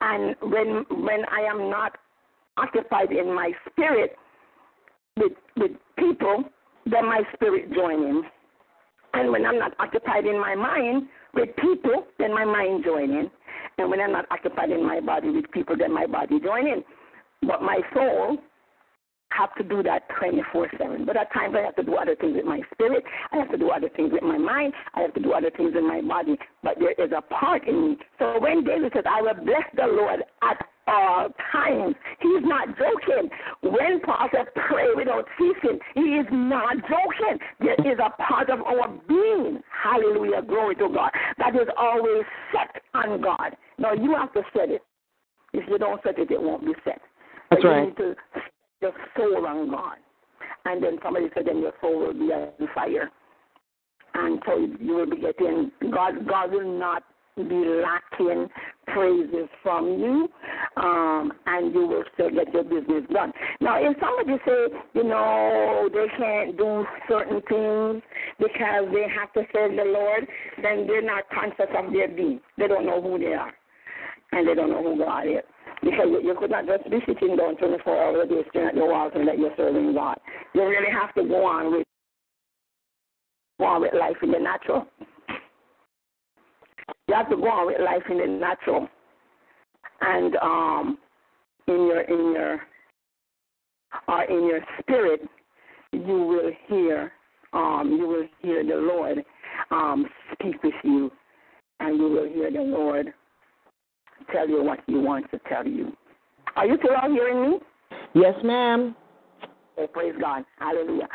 And 0.00 0.34
when 0.40 0.84
when 1.04 1.24
I 1.30 1.42
am 1.42 1.70
not 1.70 1.96
occupied 2.56 3.12
in 3.12 3.34
my 3.34 3.52
spirit 3.70 4.16
with 5.16 5.32
with 5.56 5.72
people, 5.98 6.44
then 6.86 7.06
my 7.06 7.22
spirit 7.34 7.72
join 7.72 8.02
in. 8.02 8.22
And 9.12 9.32
when 9.32 9.44
I'm 9.44 9.58
not 9.58 9.72
occupied 9.78 10.24
in 10.24 10.40
my 10.40 10.54
mind 10.54 11.08
with 11.34 11.48
people, 11.56 12.06
then 12.18 12.32
my 12.32 12.44
mind 12.44 12.84
join 12.84 13.10
in. 13.10 13.30
And 13.78 13.90
when 13.90 14.00
I'm 14.00 14.12
not 14.12 14.26
occupied 14.30 14.70
in 14.70 14.86
my 14.86 15.00
body 15.00 15.30
with 15.30 15.50
people, 15.50 15.76
then 15.76 15.92
my 15.92 16.06
body 16.06 16.38
join 16.40 16.66
in. 16.66 16.84
But 17.42 17.62
my 17.62 17.80
soul 17.94 18.38
have 19.30 19.54
to 19.56 19.64
do 19.64 19.82
that 19.82 20.08
24-7. 20.20 21.06
But 21.06 21.16
at 21.16 21.32
times 21.32 21.54
I 21.58 21.62
have 21.62 21.76
to 21.76 21.82
do 21.82 21.94
other 21.94 22.16
things 22.16 22.36
with 22.36 22.44
my 22.44 22.60
spirit. 22.72 23.04
I 23.32 23.36
have 23.36 23.50
to 23.50 23.58
do 23.58 23.70
other 23.70 23.88
things 23.88 24.12
with 24.12 24.22
my 24.22 24.38
mind. 24.38 24.72
I 24.94 25.00
have 25.00 25.14
to 25.14 25.20
do 25.20 25.32
other 25.32 25.50
things 25.56 25.72
in 25.76 25.86
my 25.86 26.00
body. 26.00 26.36
But 26.62 26.78
there 26.78 26.92
is 26.92 27.12
a 27.16 27.22
part 27.22 27.66
in 27.66 27.90
me. 27.90 27.98
So 28.18 28.38
when 28.40 28.64
David 28.64 28.92
says, 28.94 29.04
I 29.08 29.22
will 29.22 29.34
bless 29.34 29.64
the 29.74 29.86
Lord 29.86 30.22
at 30.42 30.66
all 30.86 31.28
times, 31.52 31.94
he's 32.20 32.42
not 32.42 32.68
joking. 32.70 33.30
When 33.62 34.00
Paul 34.00 34.28
said, 34.34 34.46
pray 34.54 34.88
without 34.96 35.26
ceasing, 35.38 35.78
he 35.94 36.00
is 36.00 36.26
not 36.30 36.76
joking. 36.78 37.38
There 37.60 37.92
is 37.92 37.98
a 38.04 38.10
part 38.22 38.50
of 38.50 38.60
our 38.62 38.88
being, 39.06 39.60
hallelujah, 39.70 40.42
glory 40.42 40.74
to 40.76 40.88
God, 40.88 41.10
that 41.38 41.54
is 41.54 41.68
always 41.78 42.24
set 42.50 42.82
on 42.94 43.20
God. 43.20 43.56
Now 43.78 43.92
you 43.92 44.14
have 44.16 44.32
to 44.32 44.42
set 44.52 44.70
it. 44.70 44.82
If 45.52 45.68
you 45.68 45.78
don't 45.78 46.02
set 46.02 46.18
it, 46.18 46.30
it 46.30 46.42
won't 46.42 46.64
be 46.64 46.74
set. 46.84 47.00
That's 47.50 47.62
But 47.62 47.68
you 47.68 47.68
right. 47.70 47.86
need 47.86 47.96
to 47.96 48.14
set 48.34 48.42
your 48.80 48.92
soul 49.16 49.46
on 49.46 49.70
God. 49.70 49.96
And 50.64 50.82
then 50.82 50.98
somebody 51.02 51.26
said, 51.34 51.46
then 51.46 51.60
your 51.60 51.72
soul 51.80 52.06
will 52.06 52.12
be 52.12 52.32
on 52.32 52.50
fire. 52.74 53.10
And 54.14 54.42
so 54.44 54.56
you 54.80 54.94
will 54.94 55.10
be 55.10 55.20
getting, 55.20 55.70
God, 55.90 56.26
God 56.26 56.52
will 56.52 56.78
not 56.78 57.04
be 57.36 57.64
lacking 57.84 58.48
praises 58.88 59.48
from 59.62 59.86
you, 59.86 60.28
um, 60.76 61.32
and 61.46 61.72
you 61.72 61.86
will 61.86 62.04
still 62.14 62.30
get 62.30 62.52
your 62.52 62.64
business 62.64 63.04
done. 63.12 63.32
Now, 63.60 63.78
if 63.78 63.96
somebody 64.00 64.38
say, 64.44 64.76
you 64.94 65.04
know, 65.04 65.88
they 65.92 66.06
can't 66.18 66.56
do 66.58 66.84
certain 67.08 67.40
things 67.48 68.02
because 68.38 68.88
they 68.92 69.06
have 69.18 69.32
to 69.34 69.42
serve 69.54 69.76
the 69.76 69.84
Lord, 69.84 70.26
then 70.60 70.86
they're 70.86 71.02
not 71.02 71.24
conscious 71.32 71.72
of 71.76 71.92
their 71.92 72.08
being. 72.08 72.40
They 72.58 72.66
don't 72.66 72.84
know 72.84 73.00
who 73.00 73.18
they 73.18 73.32
are, 73.32 73.52
and 74.32 74.46
they 74.46 74.54
don't 74.54 74.70
know 74.70 74.82
who 74.82 74.98
God 74.98 75.26
is. 75.26 75.44
Because 75.82 76.06
you, 76.10 76.20
you 76.22 76.34
could 76.38 76.50
not 76.50 76.66
just 76.66 76.84
be 76.90 76.98
sitting 77.06 77.36
down 77.36 77.56
24 77.56 78.02
hours 78.02 78.20
a 78.24 78.28
day 78.28 78.42
staring 78.50 78.68
at 78.68 78.74
the 78.74 78.84
walls 78.84 79.12
and 79.14 79.26
that 79.26 79.38
you're 79.38 79.54
serving 79.56 79.94
God. 79.94 80.18
You 80.54 80.66
really 80.66 80.92
have 80.92 81.14
to 81.14 81.24
go 81.26 81.44
on 81.44 81.72
with 81.72 81.86
go 83.58 83.66
on 83.66 83.80
with 83.82 83.94
life 83.94 84.16
in 84.22 84.30
the 84.30 84.38
natural. 84.38 84.86
You 87.08 87.14
have 87.14 87.30
to 87.30 87.36
go 87.36 87.48
on 87.48 87.66
with 87.66 87.80
life 87.80 88.02
in 88.10 88.18
the 88.18 88.26
natural, 88.26 88.88
and 90.00 90.36
um, 90.36 90.98
in 91.66 91.74
your 91.74 92.00
in 92.02 92.32
your 92.34 92.60
or 94.08 94.24
in 94.24 94.46
your 94.46 94.60
spirit, 94.80 95.20
you 95.92 96.00
will 96.00 96.50
hear 96.68 97.12
um, 97.52 97.96
you 97.98 98.06
will 98.06 98.26
hear 98.40 98.64
the 98.64 98.76
Lord 98.76 99.24
um, 99.70 100.06
speak 100.32 100.62
with 100.62 100.74
you, 100.84 101.10
and 101.80 101.96
you 101.98 102.08
will 102.08 102.28
hear 102.28 102.50
the 102.50 102.62
Lord 102.62 103.12
tell 104.32 104.48
you 104.48 104.62
what 104.62 104.80
He 104.86 104.94
wants 104.94 105.28
to 105.32 105.40
tell 105.48 105.66
you. 105.66 105.92
Are 106.56 106.66
you 106.66 106.76
still 106.82 106.96
out 106.96 107.10
hearing 107.10 107.50
me? 107.50 107.58
Yes, 108.14 108.34
ma'am. 108.42 108.96
Oh, 109.78 109.86
praise 109.86 110.14
God. 110.20 110.44
Hallelujah. 110.58 111.08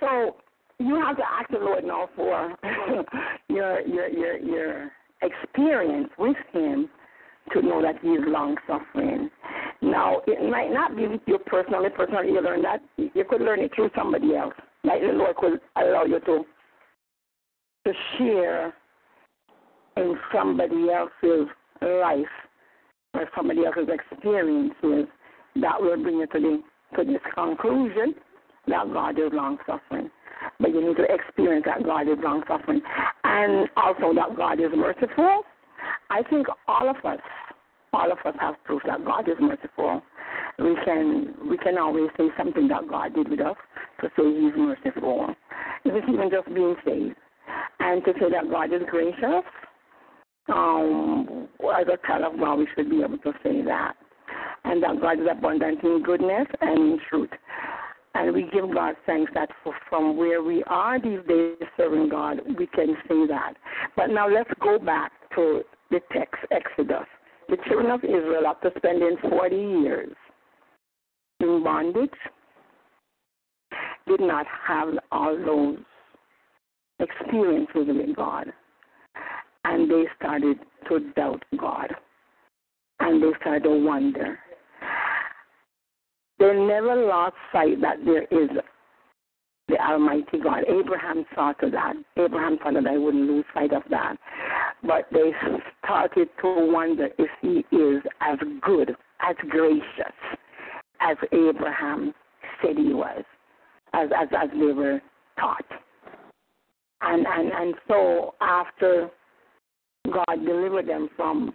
So 0.00 0.36
you 0.78 0.94
have 0.96 1.16
to 1.16 1.22
ask 1.24 1.50
the 1.50 1.58
Lord 1.58 1.84
now 1.84 2.08
for 2.14 2.54
your 3.48 3.80
your 3.82 4.08
your 4.08 4.38
your 4.38 4.90
experience 5.22 6.10
with 6.18 6.36
him 6.52 6.88
to 7.52 7.62
know 7.62 7.82
that 7.82 7.96
he 8.00 8.08
is 8.08 8.22
long 8.26 8.56
suffering. 8.66 9.30
Now 9.80 10.20
it 10.26 10.50
might 10.50 10.70
not 10.70 10.96
be 10.96 11.06
with 11.06 11.22
you 11.26 11.38
personally, 11.46 11.88
personally 11.94 12.28
you 12.28 12.40
learn 12.40 12.62
that. 12.62 12.82
You 12.96 13.24
could 13.28 13.40
learn 13.40 13.60
it 13.60 13.72
through 13.74 13.90
somebody 13.96 14.36
else. 14.36 14.54
Like 14.84 15.00
the 15.00 15.08
Lord 15.08 15.36
could 15.36 15.60
allow 15.76 16.04
you 16.04 16.20
to 16.20 16.44
to 17.86 17.92
share 18.18 18.74
in 19.96 20.16
somebody 20.32 20.88
else's 20.90 21.48
life 21.82 22.26
or 23.14 23.28
somebody 23.36 23.64
else's 23.64 23.88
experiences 23.88 25.08
that 25.56 25.80
will 25.80 26.00
bring 26.02 26.18
you 26.18 26.26
to 26.26 26.40
the 26.40 26.62
to 26.96 27.04
this 27.04 27.20
conclusion 27.34 28.14
that 28.66 28.92
God 28.92 29.18
is 29.18 29.30
long 29.32 29.58
suffering. 29.66 30.10
But 30.60 30.70
you 30.70 30.86
need 30.86 30.96
to 30.96 31.04
experience 31.04 31.64
that 31.66 31.84
God 31.84 32.08
is 32.08 32.18
long 32.22 32.42
suffering. 32.48 32.80
And 33.24 33.68
also 33.76 34.14
that 34.14 34.36
God 34.36 34.60
is 34.60 34.70
merciful. 34.74 35.42
I 36.10 36.22
think 36.30 36.46
all 36.66 36.88
of 36.88 36.96
us 37.04 37.20
all 37.92 38.12
of 38.12 38.18
us 38.24 38.34
have 38.40 38.54
proof 38.64 38.82
that 38.86 39.04
God 39.04 39.28
is 39.28 39.36
merciful. 39.40 40.02
We 40.58 40.76
can 40.84 41.34
we 41.48 41.56
can 41.58 41.78
always 41.78 42.10
say 42.16 42.28
something 42.36 42.68
that 42.68 42.88
God 42.88 43.14
did 43.14 43.28
with 43.28 43.40
us 43.40 43.56
to 44.00 44.08
say 44.16 44.24
he's 44.24 44.52
merciful. 44.56 45.34
It's 45.84 46.06
even 46.08 46.30
just 46.30 46.52
being 46.54 46.76
saved. 46.84 47.16
And 47.80 48.04
to 48.04 48.12
say 48.20 48.30
that 48.30 48.50
God 48.50 48.72
is 48.72 48.82
gracious. 48.90 49.44
Um 50.48 51.48
as 51.76 51.86
a 51.86 52.06
child 52.06 52.32
of 52.32 52.40
God 52.40 52.58
we 52.58 52.68
should 52.74 52.90
be 52.90 53.02
able 53.02 53.18
to 53.18 53.32
say 53.42 53.62
that 53.62 53.94
and 54.64 54.82
that 54.82 55.00
God 55.00 55.20
is 55.20 55.26
abundant 55.30 55.82
in 55.82 56.02
goodness 56.02 56.46
and 56.60 56.78
in 56.78 57.00
truth. 57.08 57.30
And 58.14 58.34
we 58.34 58.48
give 58.52 58.72
God 58.74 58.96
thanks 59.06 59.30
that 59.34 59.48
from 59.88 60.16
where 60.16 60.42
we 60.42 60.64
are 60.64 61.00
these 61.00 61.20
days 61.28 61.56
serving 61.76 62.08
God, 62.08 62.40
we 62.58 62.66
can 62.66 62.96
say 63.08 63.26
that. 63.28 63.54
But 63.96 64.08
now 64.08 64.28
let's 64.28 64.50
go 64.60 64.78
back 64.78 65.12
to 65.36 65.62
the 65.90 66.00
text, 66.12 66.40
Exodus. 66.50 67.06
The 67.48 67.56
children 67.68 67.90
of 67.90 68.04
Israel, 68.04 68.46
after 68.46 68.70
spending 68.76 69.16
40 69.28 69.56
years 69.56 70.14
in 71.40 71.62
bondage, 71.62 72.10
did 74.06 74.20
not 74.20 74.46
have 74.66 74.88
all 75.12 75.36
those 75.36 75.78
experiences 76.98 77.86
with 77.86 78.16
God. 78.16 78.52
And 79.68 79.90
they 79.90 80.04
started 80.18 80.58
to 80.88 81.00
doubt 81.14 81.44
God. 81.58 81.94
And 83.00 83.22
they 83.22 83.30
started 83.40 83.64
to 83.64 83.84
wonder 83.84 84.38
they 86.38 86.52
never 86.54 86.94
lost 86.94 87.34
sight 87.52 87.80
that 87.80 87.96
there 88.04 88.22
is 88.22 88.48
the 89.66 89.76
Almighty 89.76 90.38
God. 90.42 90.64
Abraham 90.68 91.24
saw 91.34 91.52
to 91.54 91.70
that. 91.70 91.94
Abraham 92.16 92.58
thought 92.58 92.74
that 92.74 92.86
I 92.86 92.96
wouldn't 92.96 93.28
lose 93.28 93.44
sight 93.52 93.72
of 93.72 93.82
that. 93.90 94.16
But 94.82 95.08
they 95.12 95.32
started 95.84 96.28
to 96.40 96.70
wonder 96.72 97.08
if 97.18 97.28
he 97.42 97.64
is 97.76 98.02
as 98.20 98.38
good, 98.62 98.94
as 99.20 99.36
gracious 99.48 100.14
as 101.00 101.16
Abraham 101.32 102.14
said 102.62 102.76
he 102.76 102.94
was, 102.94 103.24
as 103.92 104.08
as, 104.16 104.28
as 104.36 104.48
they 104.52 104.72
were 104.72 105.00
taught. 105.38 105.66
And, 107.00 107.26
and 107.26 107.52
and 107.52 107.74
so 107.88 108.34
after 108.40 109.10
God 110.12 110.44
delivered 110.44 110.88
them 110.88 111.08
from 111.16 111.54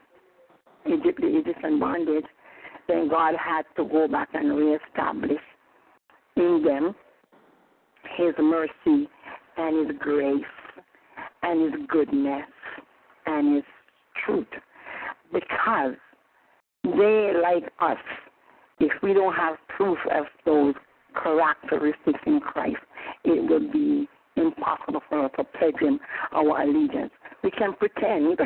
Egypt, 0.86 1.22
the 1.22 1.38
Egyptian 1.38 1.80
bondage, 1.80 2.26
then 2.88 3.08
God 3.10 3.36
had 3.36 3.64
to 3.78 3.86
go 3.86 4.08
back 4.08 4.30
and 4.34 4.56
reestablish 4.56 5.42
in 6.36 6.64
them 6.66 6.96
His 8.18 8.34
mercy 8.40 9.08
and 9.58 9.88
His 9.88 9.98
grace 10.00 10.44
and 11.44 11.74
His 11.74 11.82
goodness 11.88 12.46
and 13.26 13.56
His 13.56 13.64
truth 14.26 14.48
because 15.32 15.94
they, 16.84 17.32
like 17.42 17.72
us, 17.80 17.98
if 18.80 18.92
we 19.02 19.14
don't 19.14 19.34
have 19.34 19.56
proof 19.76 19.98
of 20.14 20.26
those 20.46 20.76
characteristics 21.22 22.20
in 22.26 22.40
Christ, 22.40 22.78
it 23.24 23.50
would 23.50 23.72
be 23.72 24.08
impossible 24.36 25.02
for 25.10 25.26
us 25.26 25.32
to 25.38 25.44
pledge 25.44 25.80
him 25.80 26.00
our 26.32 26.62
allegiance. 26.62 27.12
We 27.44 27.52
can 27.52 27.74
pretend, 27.74 28.40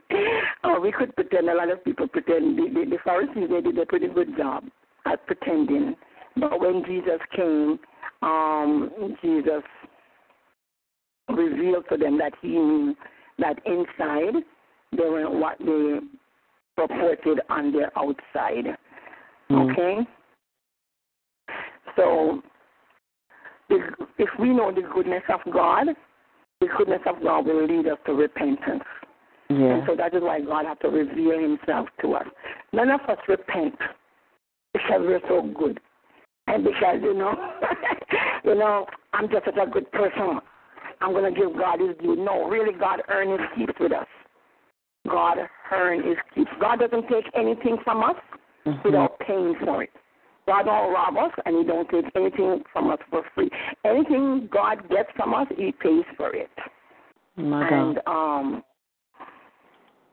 or 0.64 0.80
we 0.80 0.92
could 0.92 1.14
pretend. 1.16 1.48
A 1.48 1.54
lot 1.54 1.70
of 1.70 1.82
people 1.82 2.06
pretend. 2.06 2.58
The, 2.58 2.68
the, 2.74 2.90
the 2.90 2.98
Pharisees 3.02 3.48
they 3.50 3.60
did 3.60 3.78
a 3.78 3.86
pretty 3.86 4.08
good 4.08 4.36
job 4.36 4.64
at 5.06 5.26
pretending. 5.26 5.96
But 6.36 6.60
when 6.60 6.84
Jesus 6.86 7.20
came, 7.34 7.78
um, 8.22 9.16
Jesus 9.22 9.62
revealed 11.28 11.84
to 11.90 11.96
them 11.96 12.18
that 12.18 12.32
he 12.42 12.48
knew 12.48 12.94
that 13.38 13.58
inside 13.66 14.42
they 14.92 15.04
weren't 15.04 15.34
what 15.34 15.58
they 15.58 15.98
purported 16.76 17.40
on 17.48 17.72
their 17.72 17.90
outside. 17.98 18.76
Mm. 19.50 19.72
Okay? 19.72 20.08
So, 21.96 22.42
if 23.70 24.28
we 24.38 24.48
know 24.50 24.72
the 24.72 24.82
goodness 24.94 25.22
of 25.28 25.40
God, 25.52 25.86
the 26.60 26.68
goodness 26.76 27.00
of 27.06 27.22
God 27.22 27.46
will 27.46 27.66
lead 27.66 27.86
us 27.86 27.98
to 28.06 28.12
repentance. 28.12 28.82
Yeah. 29.50 29.56
And 29.56 29.82
so 29.86 29.96
that 29.96 30.14
is 30.14 30.22
why 30.22 30.40
God 30.40 30.64
had 30.66 30.80
to 30.80 30.88
reveal 30.88 31.38
himself 31.38 31.88
to 32.00 32.14
us. 32.14 32.26
None 32.72 32.90
of 32.90 33.00
us 33.02 33.18
repent 33.28 33.74
because 34.72 35.00
we're 35.00 35.20
so 35.28 35.42
good. 35.56 35.80
And 36.46 36.64
because, 36.64 36.98
you 37.02 37.14
know, 37.14 37.34
you 38.44 38.54
know, 38.54 38.86
I'm 39.12 39.28
just 39.30 39.44
such 39.44 39.56
a 39.56 39.70
good 39.70 39.90
person. 39.92 40.40
I'm 41.00 41.12
going 41.12 41.32
to 41.32 41.38
give 41.38 41.56
God 41.56 41.80
his 41.80 41.96
due. 42.00 42.16
No, 42.16 42.48
really, 42.48 42.72
God 42.78 43.02
earned 43.08 43.40
his 43.40 43.48
keeps 43.56 43.78
with 43.78 43.92
us. 43.92 44.06
God 45.08 45.38
earned 45.72 46.04
his 46.04 46.16
keeps. 46.34 46.50
God 46.60 46.80
doesn't 46.80 47.08
take 47.08 47.24
anything 47.34 47.76
from 47.84 48.02
us 48.02 48.16
mm-hmm. 48.66 48.80
without 48.84 49.18
paying 49.20 49.54
for 49.62 49.82
it. 49.82 49.90
God 50.46 50.64
don't 50.64 50.92
rob 50.92 51.16
us, 51.16 51.32
and 51.46 51.58
He 51.58 51.64
don't 51.64 51.88
take 51.88 52.04
anything 52.14 52.62
from 52.72 52.90
us 52.90 52.98
for 53.10 53.22
free. 53.34 53.50
Anything 53.84 54.48
God 54.52 54.88
gets 54.88 55.08
from 55.16 55.34
us, 55.34 55.46
He 55.56 55.72
pays 55.72 56.04
for 56.16 56.34
it. 56.34 56.50
My 57.36 57.68
and 57.68 57.98
um, 58.06 58.62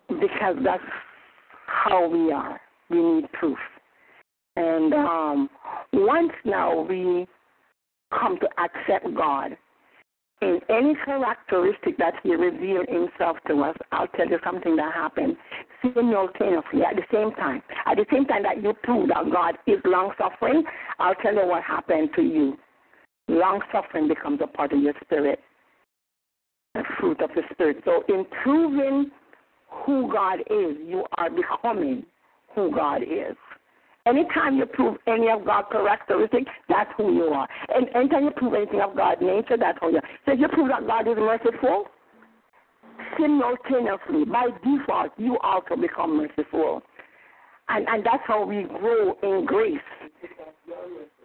because 0.08 0.56
that's 0.64 0.84
how 1.68 2.08
we 2.08 2.32
are, 2.32 2.60
we 2.90 3.02
need 3.02 3.32
proof. 3.34 3.58
And 4.56 4.94
um, 4.94 5.50
once 5.94 6.32
now 6.46 6.82
we 6.82 7.28
come 8.12 8.38
to 8.40 8.48
accept 8.62 9.14
God 9.16 9.58
in 10.42 10.60
any 10.70 10.96
characteristic 11.06 11.98
that 11.98 12.16
He 12.24 12.36
revealed 12.36 12.88
Himself 12.90 13.38
to 13.48 13.62
us, 13.64 13.76
I'll 13.92 14.08
tell 14.08 14.28
you 14.28 14.40
something 14.44 14.76
that 14.76 14.94
happened 14.94 15.38
simultaneously 15.82 16.82
at 16.84 16.96
the 16.96 17.04
same 17.12 17.32
time. 17.34 17.62
At 17.86 17.98
the 17.98 18.06
same 18.12 18.26
time 18.26 18.44
that 18.44 18.62
you 18.62 18.74
prove 18.84 19.10
that 19.10 19.32
God 19.32 19.58
is 19.68 19.80
long 19.86 20.14
suffering, 20.18 20.64
I'll 21.00 21.16
tell 21.16 21.34
you 21.34 21.46
what 21.46 21.64
happened 21.64 22.10
to 22.16 22.22
you. 22.22 22.58
Long 23.28 23.62
suffering 23.72 24.08
becomes 24.08 24.40
a 24.44 24.48
part 24.48 24.74
of 24.74 24.82
your 24.82 24.94
spirit, 25.04 25.40
the 26.74 26.84
fruit 27.00 27.22
of 27.22 27.30
the 27.36 27.44
spirit. 27.54 27.78
So, 27.86 28.04
in 28.10 28.26
proving 28.44 29.12
who 29.70 30.12
God 30.12 30.40
is, 30.42 30.78
you 30.86 31.06
are 31.18 31.30
becoming 31.30 32.04
who 32.56 32.76
God 32.76 33.04
is. 33.04 33.36
Anytime 34.08 34.58
you 34.58 34.66
prove 34.66 34.98
any 35.08 35.30
of 35.30 35.46
God's 35.46 35.68
characteristics, 35.72 36.50
that's 36.68 36.90
who 36.98 37.14
you 37.14 37.26
are. 37.26 37.48
And 37.74 37.88
anytime 37.96 38.24
you 38.26 38.32
prove 38.32 38.56
anything 38.56 38.82
of 38.82 38.96
God's 38.96 39.22
nature, 39.22 39.58
that's 39.58 39.78
who 39.80 39.92
you 39.92 39.98
are. 39.98 40.10
So 40.26 40.34
if 40.34 40.40
you 40.40 40.48
prove 40.48 40.70
that 40.70 40.88
God 40.88 41.08
is 41.08 41.18
merciful, 41.18 41.86
simultaneously, 43.20 44.26
by 44.26 44.50
default, 44.64 45.12
you 45.18 45.38
also 45.40 45.76
become 45.76 46.18
merciful. 46.18 46.82
And 47.70 47.88
and 47.88 48.06
that's 48.06 48.24
how 48.26 48.46
we 48.46 48.64
grow 48.64 49.16
in 49.22 49.46
grace. 49.46 49.78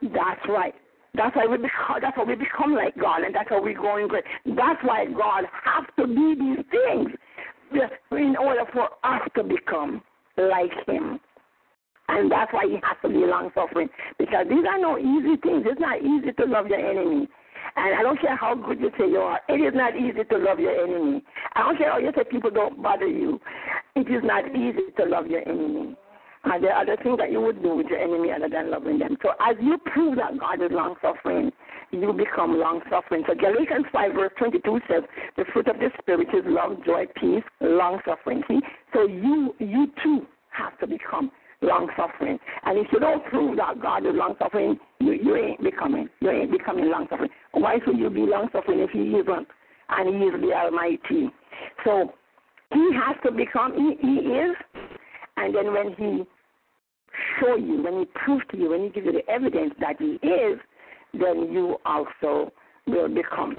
That's 0.03 0.41
right. 0.49 0.75
That's 1.15 1.35
why 1.35 1.47
we 1.47 1.57
become 1.57 1.99
that's 2.03 2.15
how 2.15 2.25
we 2.25 2.35
become 2.35 2.75
like 2.75 2.97
God 2.99 3.23
and 3.23 3.35
that's 3.35 3.49
how 3.49 3.63
we 3.63 3.73
grow 3.73 3.97
in 3.97 4.09
grace. 4.09 4.25
That's 4.45 4.83
why 4.83 5.07
God 5.07 5.45
has 5.65 5.85
to 5.99 6.07
be 6.07 6.35
these 6.39 6.65
things 6.71 7.11
in 8.13 8.37
order 8.39 8.65
for 8.73 8.89
us 9.03 9.23
to 9.35 9.43
become 9.43 10.03
like 10.37 10.71
him. 10.87 11.19
And 12.09 12.31
that's 12.31 12.53
why 12.53 12.67
he 12.67 12.75
has 12.83 12.97
to 13.03 13.09
be 13.09 13.27
long 13.27 13.51
suffering. 13.55 13.89
Because 14.19 14.47
these 14.49 14.65
are 14.69 14.79
no 14.79 14.99
easy 14.99 15.37
things. 15.43 15.65
It's 15.67 15.81
not 15.81 16.01
easy 16.01 16.33
to 16.33 16.45
love 16.47 16.69
your 16.69 16.79
enemy. 16.79 17.29
And 17.77 17.95
I 17.95 18.03
don't 18.03 18.21
care 18.21 18.37
how 18.37 18.55
good 18.55 18.81
you 18.81 18.91
say 18.99 19.09
you 19.11 19.19
are, 19.19 19.41
it 19.49 19.61
is 19.61 19.75
not 19.75 19.97
easy 19.97 20.25
to 20.25 20.39
love 20.39 20.59
your 20.59 20.73
enemy. 20.73 21.23
I 21.55 21.63
don't 21.63 21.77
care 21.77 21.91
how 21.91 21.99
you 21.99 22.11
say 22.17 22.25
people 22.25 22.51
don't 22.51 22.83
bother 22.83 23.07
you. 23.07 23.41
It 23.95 24.09
is 24.09 24.23
not 24.25 24.49
easy 24.55 24.93
to 24.97 25.05
love 25.05 25.27
your 25.27 25.47
enemy. 25.47 25.97
And 26.45 26.63
there 26.63 26.73
are 26.73 26.83
other 26.83 26.97
things 27.03 27.19
that 27.19 27.33
you 27.33 27.41
would 27.41 27.61
do 27.61 27.75
with 27.75 27.89
your 27.89 27.99
enemy 27.99 28.31
other 28.31 28.49
than 28.49 28.71
loving 28.71 28.99
them. 29.01 29.17
So 29.21 29.31
as 29.41 29.57
you 29.61 29.79
prove 29.79 30.17
that 30.17 30.39
God 30.39 30.63
is 30.63 30.71
long 30.71 30.95
suffering, 31.03 31.51
you 31.91 32.13
become 32.13 32.59
long 32.59 32.81
suffering. 32.89 33.25
So 33.27 33.35
Galatians 33.35 33.87
5 33.93 34.13
verse 34.15 34.33
22 34.39 34.81
says, 34.89 35.03
the 35.37 35.45
fruit 35.53 35.69
of 35.69 35.77
the 35.79 35.91
Spirit 36.01 36.29
is 36.29 36.45
love, 36.47 36.85
joy, 36.85 37.07
peace, 37.17 37.45
long 37.61 37.99
suffering. 38.07 38.43
See? 38.49 38.61
So 38.95 39.07
you, 39.07 39.55
you 39.59 39.89
too 40.03 40.27
have 40.51 40.79
to 40.79 40.87
become 40.87 41.31
long 41.63 41.89
suffering. 41.97 42.39
And 42.65 42.79
if 42.79 42.87
you 42.93 43.01
don't 43.01 43.25
prove 43.27 43.57
that 43.57 43.81
God 43.81 44.07
is 44.07 44.13
long 44.15 44.35
suffering, 44.39 44.79
you, 45.01 45.13
you 45.13 45.37
ain't 45.37 45.63
becoming. 45.63 46.09
You 46.21 46.31
ain't 46.31 46.51
becoming 46.51 46.91
long 46.91 47.07
suffering. 47.11 47.31
Why 47.53 47.79
should 47.85 47.99
you 47.99 48.11
be 48.11 48.21
long 48.21 48.49
suffering 48.53 48.81
if 48.81 48.91
He 48.91 49.01
isn't? 49.01 49.49
And 49.89 50.23
He 50.23 50.29
is 50.29 50.41
the 50.41 50.53
Almighty. 50.53 51.31
So 51.85 52.13
He 52.73 52.91
has 52.95 53.17
to 53.25 53.33
become. 53.33 53.73
He, 53.75 54.07
he 54.07 54.17
is. 54.29 54.57
And 55.37 55.55
then 55.55 55.73
when 55.73 55.95
He 55.95 56.25
show 57.41 57.57
you, 57.57 57.83
when 57.83 58.01
He 58.01 58.05
proves 58.15 58.45
to 58.51 58.57
you, 58.57 58.71
when 58.71 58.85
He 58.85 58.89
gives 58.91 59.07
you 59.07 59.13
the 59.13 59.29
evidence 59.31 59.75
that 59.81 59.97
He 59.99 60.19
is, 60.27 60.59
then 61.13 61.53
you 61.53 61.77
also 61.85 62.53
will 62.87 63.09
become. 63.09 63.57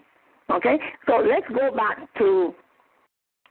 Okay. 0.49 0.77
So 1.07 1.17
let's 1.17 1.47
go 1.49 1.75
back 1.75 1.97
to 2.19 2.53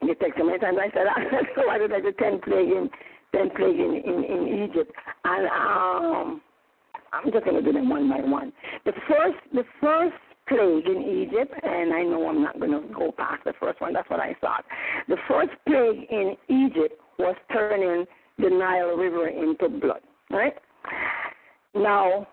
the 0.01 0.15
text. 0.21 0.39
Many 0.39 0.59
times 0.59 0.79
I 0.81 0.91
said, 0.91 1.07
so 1.57 1.69
I 1.69 1.79
did 1.79 1.91
the 1.91 2.13
ten 2.19 2.41
plague 2.41 2.69
in 2.69 2.91
then 3.33 3.51
plague 3.51 3.79
in, 3.79 4.03
in, 4.05 4.25
in 4.25 4.69
Egypt. 4.71 4.93
And 5.25 5.47
um, 5.47 6.41
I'm 7.13 7.33
just 7.33 7.45
going 7.45 7.57
to 7.57 7.63
do 7.63 7.73
them 7.73 7.89
one 7.89 8.09
by 8.09 8.21
one. 8.21 8.53
The 8.85 8.93
first, 9.09 9.39
the 9.53 9.65
first 9.81 10.17
plague 10.49 10.87
in 10.87 11.27
Egypt, 11.27 11.53
and 11.63 11.93
I 11.93 12.03
know 12.03 12.29
I'm 12.29 12.43
not 12.43 12.59
going 12.59 12.73
to 12.73 12.95
go 12.95 13.13
past 13.13 13.45
the 13.45 13.53
first 13.59 13.81
one. 13.81 13.93
That's 13.93 14.09
what 14.09 14.21
I 14.21 14.35
thought. 14.41 14.65
The 15.09 15.17
first 15.29 15.51
plague 15.67 16.07
in 16.11 16.37
Egypt 16.49 17.01
was 17.19 17.37
turning 17.53 18.07
the 18.39 18.51
Nile 18.51 18.97
River 18.97 19.29
into 19.29 19.69
blood. 19.69 20.01
Right 20.31 20.55
now, 21.75 22.27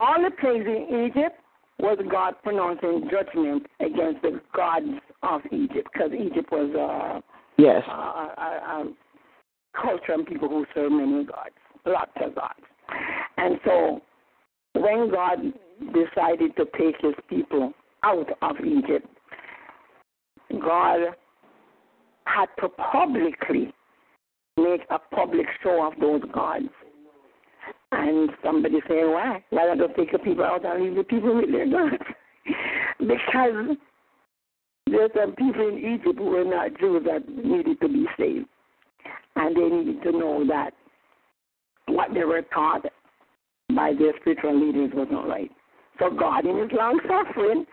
all 0.00 0.22
the 0.22 0.30
plagues 0.40 0.66
in 0.66 1.06
Egypt 1.06 1.36
was 1.78 1.98
God 2.10 2.34
pronouncing 2.42 3.08
judgment 3.10 3.66
against 3.80 4.22
the 4.22 4.40
gods 4.54 4.86
of 5.22 5.40
Egypt 5.50 5.88
because 5.92 6.10
Egypt 6.12 6.50
was 6.52 6.70
uh, 6.74 7.20
Yes. 7.56 7.82
Uh, 7.88 8.28
uh, 8.36 8.60
um, 8.68 8.96
culture 9.80 10.12
and 10.12 10.26
people 10.26 10.48
who 10.48 10.66
serve 10.74 10.92
many 10.92 11.24
gods, 11.24 11.54
lots 11.86 12.12
of 12.20 12.34
gods. 12.34 12.60
And 13.36 13.58
so 13.64 14.00
when 14.74 15.10
God 15.10 15.38
decided 15.92 16.56
to 16.56 16.64
take 16.78 16.96
his 17.00 17.14
people 17.28 17.72
out 18.02 18.28
of 18.42 18.56
Egypt, 18.64 19.06
God 20.60 21.00
had 22.26 22.46
to 22.60 22.68
publicly 22.68 23.72
make 24.56 24.82
a 24.90 24.98
public 25.14 25.46
show 25.62 25.86
of 25.86 25.98
those 26.00 26.22
gods. 26.32 26.68
And 27.92 28.30
somebody 28.42 28.80
said, 28.88 29.04
why? 29.04 29.44
Why 29.50 29.66
don't 29.66 29.78
they 29.78 30.04
take 30.04 30.12
the 30.12 30.18
people 30.18 30.44
out 30.44 30.64
and 30.64 30.82
leave 30.82 30.96
the 30.96 31.04
people 31.04 31.36
with 31.36 31.50
their 31.50 31.70
gods? 31.70 32.02
because 32.98 33.76
there's 34.94 35.10
some 35.16 35.34
people 35.34 35.68
in 35.68 35.78
Egypt 35.78 36.18
who 36.18 36.24
were 36.24 36.44
not 36.44 36.78
Jews 36.78 37.02
that 37.06 37.28
needed 37.28 37.80
to 37.80 37.88
be 37.88 38.06
saved. 38.18 38.46
And 39.36 39.56
they 39.56 39.68
needed 39.68 40.02
to 40.04 40.12
know 40.12 40.46
that 40.46 40.70
what 41.86 42.14
they 42.14 42.24
were 42.24 42.42
taught 42.54 42.84
by 43.74 43.92
their 43.98 44.12
spiritual 44.20 44.58
leaders 44.58 44.90
was 44.94 45.08
not 45.10 45.28
right. 45.28 45.50
So 45.98 46.10
God, 46.10 46.46
in 46.46 46.58
His 46.58 46.70
long 46.72 47.00
suffering 47.08 47.66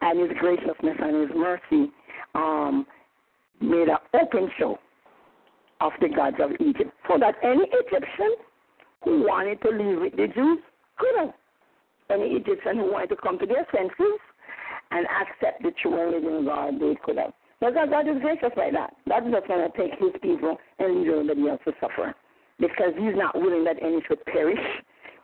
and 0.00 0.20
His 0.20 0.38
graciousness 0.38 0.96
and 1.00 1.28
His 1.28 1.36
mercy, 1.36 1.92
um, 2.34 2.86
made 3.60 3.88
an 3.88 3.98
open 4.14 4.48
show 4.58 4.78
of 5.80 5.92
the 6.00 6.08
gods 6.08 6.36
of 6.40 6.52
Egypt 6.60 6.90
so 7.08 7.18
that 7.18 7.34
any 7.42 7.64
Egyptian 7.72 8.34
who 9.04 9.22
wanted 9.22 9.60
to 9.62 9.70
live 9.70 10.00
with 10.00 10.16
the 10.16 10.28
Jews 10.34 10.58
could 10.98 11.18
have. 11.18 11.34
Any 12.10 12.36
Egyptian 12.36 12.78
who 12.78 12.92
wanted 12.92 13.10
to 13.10 13.16
come 13.16 13.38
to 13.38 13.46
their 13.46 13.66
senses 13.72 14.18
and 14.90 15.06
accept 15.06 15.62
the 15.62 15.72
true 15.82 16.00
and 16.00 16.10
living 16.12 16.44
God 16.44 16.80
they 16.80 16.96
could 17.04 17.18
have. 17.18 17.32
Because 17.60 17.88
God 17.90 18.08
is 18.08 18.22
gracious 18.22 18.54
like 18.56 18.72
that. 18.72 18.94
God 19.08 19.26
is 19.26 19.32
not 19.32 19.48
going 19.48 19.70
to 19.70 19.76
take 19.76 19.98
his 19.98 20.12
people 20.22 20.56
and 20.78 21.00
leave 21.00 21.08
everybody 21.08 21.48
else 21.48 21.60
to 21.64 21.72
suffer. 21.80 22.14
Because 22.60 22.92
he's 22.96 23.16
not 23.16 23.34
willing 23.34 23.64
that 23.64 23.76
any 23.82 24.00
should 24.06 24.24
perish, 24.26 24.58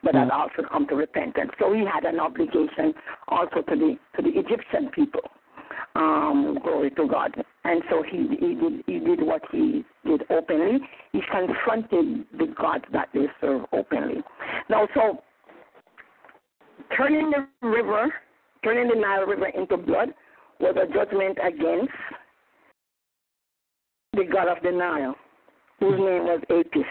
but 0.02 0.12
that 0.12 0.28
mm. 0.28 0.32
all 0.32 0.48
come 0.70 0.86
to 0.88 0.94
repentance. 0.96 1.50
So 1.58 1.72
he 1.72 1.84
had 1.84 2.04
an 2.04 2.20
obligation 2.20 2.92
also 3.28 3.62
to 3.62 3.76
the 3.76 3.96
to 4.16 4.22
the 4.22 4.38
Egyptian 4.38 4.90
people 4.94 5.22
Um, 5.96 6.58
glory 6.62 6.90
to 6.90 7.06
God. 7.08 7.34
And 7.64 7.82
so 7.88 8.02
he 8.02 8.26
he 8.40 8.54
did 8.54 8.84
he 8.86 8.98
did 8.98 9.22
what 9.22 9.42
he 9.50 9.84
did 10.04 10.24
openly. 10.30 10.80
He 11.12 11.20
confronted 11.30 12.26
the 12.36 12.46
gods 12.60 12.84
that 12.92 13.08
they 13.14 13.26
serve 13.40 13.62
openly. 13.72 14.22
Now, 14.68 14.88
so 14.94 15.22
turning 16.96 17.30
the 17.30 17.46
river, 17.66 18.12
turning 18.64 18.88
the 18.88 19.00
Nile 19.00 19.26
River 19.26 19.48
into 19.48 19.76
blood 19.76 20.08
was 20.60 20.76
a 20.76 20.92
judgment 20.92 21.38
against 21.46 21.92
the 24.14 24.24
god 24.24 24.48
of 24.48 24.62
the 24.62 24.70
Nile, 24.70 25.14
whose 25.80 25.98
name 25.98 26.24
was 26.24 26.40
Apis 26.50 26.86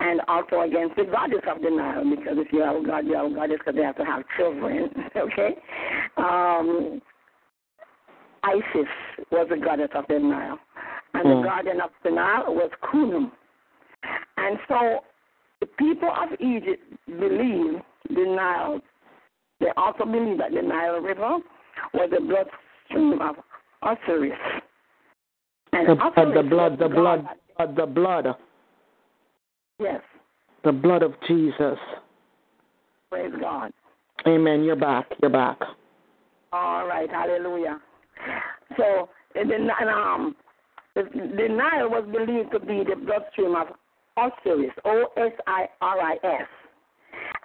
and 0.00 0.20
also 0.28 0.60
against 0.60 0.96
the 0.96 1.04
goddess 1.04 1.42
of 1.48 1.62
the 1.62 1.70
Nile, 1.70 2.04
because 2.04 2.36
if 2.36 2.52
you 2.52 2.60
have 2.60 2.76
a 2.76 2.86
god, 2.86 3.06
you 3.06 3.14
have 3.14 3.30
a 3.30 3.34
goddess 3.34 3.58
because 3.58 3.74
they 3.76 3.82
have 3.82 3.96
to 3.96 4.04
have 4.04 4.22
children, 4.36 4.90
okay? 5.16 5.56
Um, 6.16 7.00
Isis 8.42 8.90
was 9.30 9.46
the 9.48 9.56
goddess 9.56 9.88
of 9.94 10.04
the 10.08 10.18
Nile, 10.18 10.58
and 11.14 11.24
mm. 11.24 11.42
the 11.42 11.48
guardian 11.48 11.80
of 11.80 11.90
the 12.02 12.10
Nile 12.10 12.54
was 12.54 12.70
Khnum. 12.82 13.30
And 14.36 14.58
so 14.68 15.00
the 15.60 15.66
people 15.78 16.10
of 16.10 16.32
Egypt 16.40 16.82
believe 17.06 17.80
the 18.10 18.34
Nile, 18.36 18.80
they 19.64 19.70
also 19.78 20.04
believe 20.04 20.36
that 20.38 20.52
the 20.52 20.60
Nile 20.60 21.00
River 21.00 21.38
was 21.94 22.10
the 22.10 22.20
bloodstream 22.20 23.20
of 23.22 23.36
Osiris. 23.82 24.38
And 25.72 25.88
the, 25.88 25.92
Osiris 25.92 26.34
the 26.34 26.42
blood, 26.42 26.78
the 26.78 26.88
blood, 26.88 27.26
the 27.74 27.86
blood 27.86 28.26
Yes. 29.78 30.02
The 30.64 30.72
blood 30.72 31.02
of 31.02 31.14
Jesus. 31.26 31.78
Praise 33.10 33.32
God. 33.40 33.72
Amen. 34.26 34.64
You're 34.64 34.76
back. 34.76 35.06
You're 35.22 35.30
back. 35.30 35.58
All 36.52 36.86
right. 36.86 37.10
Hallelujah. 37.10 37.80
So 38.76 39.08
the 39.34 39.40
um 39.88 40.36
the, 40.94 41.04
the 41.12 41.48
Nile 41.48 41.88
was 41.88 42.06
believed 42.12 42.52
to 42.52 42.60
be 42.60 42.84
the 42.88 42.96
bloodstream 42.96 43.56
of 43.56 43.68
Osiris, 44.18 44.70
O 44.84 45.06
S 45.16 45.32
I 45.46 45.68
R 45.80 46.00
I 46.00 46.14
S. 46.22 46.48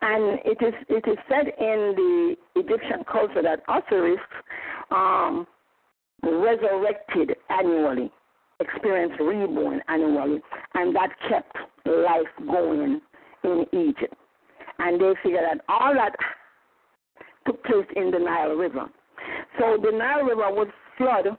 And 0.02 0.40
it 0.46 0.58
is 0.66 0.74
it 0.88 1.08
is 1.08 1.18
said 1.28 1.48
in 1.60 1.94
the 1.96 2.36
Egyptian 2.56 3.04
culture 3.12 3.42
that 3.42 3.62
Osiris 3.68 4.20
um, 4.92 5.46
resurrected 6.24 7.36
annually 7.50 8.12
experienced 8.60 9.20
reborn 9.20 9.82
annually, 9.88 10.42
and 10.74 10.96
that 10.96 11.10
kept 11.30 11.56
life 11.86 12.48
going 12.48 13.02
in 13.44 13.66
Egypt. 13.74 14.14
And 14.80 15.00
they 15.00 15.14
figured 15.24 15.44
that 15.44 15.64
all 15.68 15.94
that 15.94 16.16
took 17.46 17.64
place 17.64 17.86
in 17.96 18.12
the 18.12 18.20
Nile 18.20 18.56
River. 18.56 18.86
So 19.58 19.78
the 19.82 19.92
Nile 19.98 20.24
River 20.24 20.54
would 20.54 20.70
flood 20.98 21.38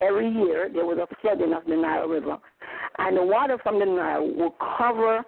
every 0.00 0.30
year. 0.30 0.70
There 0.72 0.86
was 0.86 0.98
a 0.98 1.14
flooding 1.20 1.52
of 1.52 1.64
the 1.66 1.76
Nile 1.76 2.08
River, 2.08 2.38
and 2.98 3.16
the 3.16 3.24
water 3.24 3.58
from 3.62 3.78
the 3.78 3.86
Nile 3.86 4.26
would 4.36 4.52
cover 4.78 5.22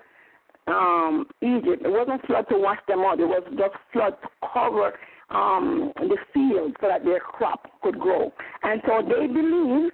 um, 0.66 1.26
Egypt. 1.40 1.82
It 1.84 1.90
wasn't 1.90 2.24
flood 2.26 2.46
to 2.50 2.58
wash 2.58 2.78
them 2.88 3.00
out. 3.00 3.20
It 3.20 3.26
was 3.26 3.42
just 3.58 3.74
flood 3.92 4.16
to 4.22 4.48
cover 4.52 4.92
um, 5.30 5.92
the 5.96 6.16
fields 6.32 6.74
so 6.80 6.88
that 6.88 7.04
their 7.04 7.20
crop 7.20 7.68
could 7.82 7.98
grow. 7.98 8.32
And 8.62 8.80
so 8.86 9.02
they 9.02 9.26
believed 9.26 9.92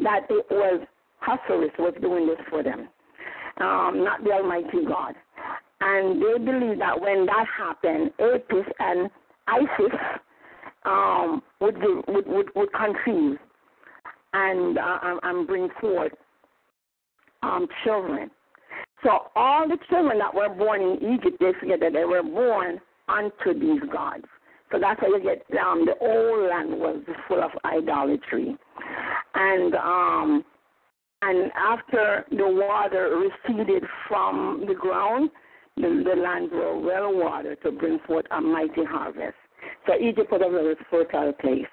that 0.00 0.26
it 0.30 0.46
was 0.50 0.86
Osiris 1.26 1.72
was 1.78 1.94
doing 2.00 2.26
this 2.26 2.38
for 2.48 2.62
them, 2.62 2.88
um, 3.60 4.04
not 4.04 4.22
the 4.24 4.30
Almighty 4.30 4.84
God. 4.86 5.14
And 5.80 6.20
they 6.20 6.44
believe 6.44 6.78
that 6.78 7.00
when 7.00 7.26
that 7.26 7.46
happened, 7.56 8.10
Apis 8.18 8.66
and 8.78 9.10
Isis 9.46 9.98
um, 10.84 11.42
would, 11.60 11.76
would, 12.08 12.26
would, 12.26 12.50
would 12.54 12.68
conceive 12.72 13.38
and, 14.32 14.78
uh, 14.78 14.98
and 15.22 15.46
bring 15.46 15.68
forth 15.80 16.12
um, 17.42 17.66
children. 17.84 18.30
So 19.02 19.30
all 19.36 19.68
the 19.68 19.78
children 19.88 20.18
that 20.18 20.34
were 20.34 20.48
born 20.48 20.80
in 20.82 21.14
Egypt, 21.14 21.38
they 21.40 21.52
figured 21.60 21.80
that 21.82 21.92
they 21.92 22.04
were 22.04 22.22
born 22.22 22.80
unto 23.08 23.58
these 23.58 23.80
gods. 23.92 24.24
So 24.70 24.78
that's 24.78 25.00
how 25.00 25.08
you 25.08 25.22
get 25.22 25.44
um, 25.58 25.86
the 25.86 25.94
old 26.00 26.50
land 26.50 26.78
was 26.78 27.02
full 27.26 27.42
of 27.42 27.50
idolatry. 27.64 28.56
And 29.34 29.74
um, 29.74 30.44
and 31.22 31.50
after 31.56 32.24
the 32.30 32.46
water 32.46 33.18
receded 33.18 33.82
from 34.06 34.64
the 34.68 34.74
ground, 34.74 35.30
the, 35.76 36.02
the 36.04 36.20
lands 36.20 36.52
were 36.52 36.78
well 36.78 37.12
watered 37.14 37.60
to 37.62 37.72
bring 37.72 37.98
forth 38.06 38.26
a 38.30 38.40
mighty 38.40 38.84
harvest. 38.84 39.34
So 39.86 39.94
Egypt 39.94 40.30
was 40.30 40.42
a 40.44 40.50
very 40.50 40.76
fertile 40.90 41.32
place, 41.32 41.66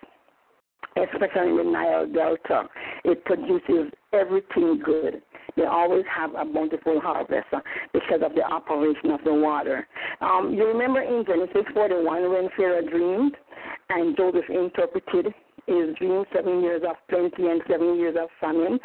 especially 0.96 1.50
in 1.52 1.58
the 1.58 1.64
Nile 1.64 2.08
Delta. 2.08 2.70
It 3.04 3.24
produces 3.26 3.92
everything 4.14 4.82
good. 4.84 5.22
They 5.56 5.66
always 5.66 6.04
have 6.14 6.32
a 6.36 6.46
bountiful 6.46 7.00
harvest 7.00 7.48
because 7.94 8.22
of 8.24 8.36
the 8.36 8.44
operation 8.44 9.12
of 9.12 9.24
the 9.24 9.34
water. 9.34 9.88
Um, 10.22 10.54
you 10.54 10.66
remember 10.66 11.02
in 11.02 11.24
Genesis 11.26 11.64
41 11.74 12.30
when 12.30 12.50
Pharaoh 12.58 12.88
dreamed 12.88 13.36
and 13.90 14.18
Joseph 14.18 14.50
interpreted 14.50 15.34
his 15.68 15.96
dream, 15.98 16.24
seven 16.34 16.62
years 16.62 16.84
of 16.88 16.96
plenty 17.10 17.50
and 17.50 17.62
seven 17.70 17.98
years 17.98 18.16
of 18.20 18.30
famine. 18.40 18.80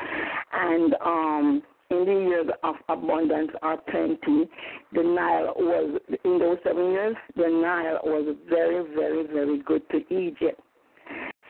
And 0.53 0.95
um, 1.05 1.63
in 1.91 2.05
the 2.05 2.13
years 2.13 2.47
of 2.63 2.77
abundance 2.89 3.51
or 3.63 3.77
plenty, 3.91 4.49
the 4.93 5.03
Nile 5.03 5.55
was, 5.57 6.01
in 6.25 6.39
those 6.39 6.59
seven 6.65 6.91
years, 6.91 7.17
the 7.37 7.49
Nile 7.49 8.01
was 8.05 8.37
very, 8.49 8.85
very, 8.95 9.27
very 9.27 9.59
good 9.63 9.83
to 9.91 9.99
Egypt. 10.15 10.61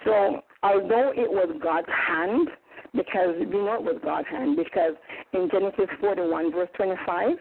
So, 0.05 0.43
although 0.63 1.13
it 1.15 1.31
was 1.31 1.55
God's 1.63 1.89
hand, 2.09 2.49
because 2.95 3.37
we 3.39 3.47
know 3.47 3.75
it 3.75 3.83
was 3.83 4.01
God's 4.05 4.29
hand, 4.29 4.57
because 4.57 4.95
in 5.33 5.49
Genesis 5.51 5.87
41, 6.01 6.53
verse 6.53 6.69
25, 6.77 7.37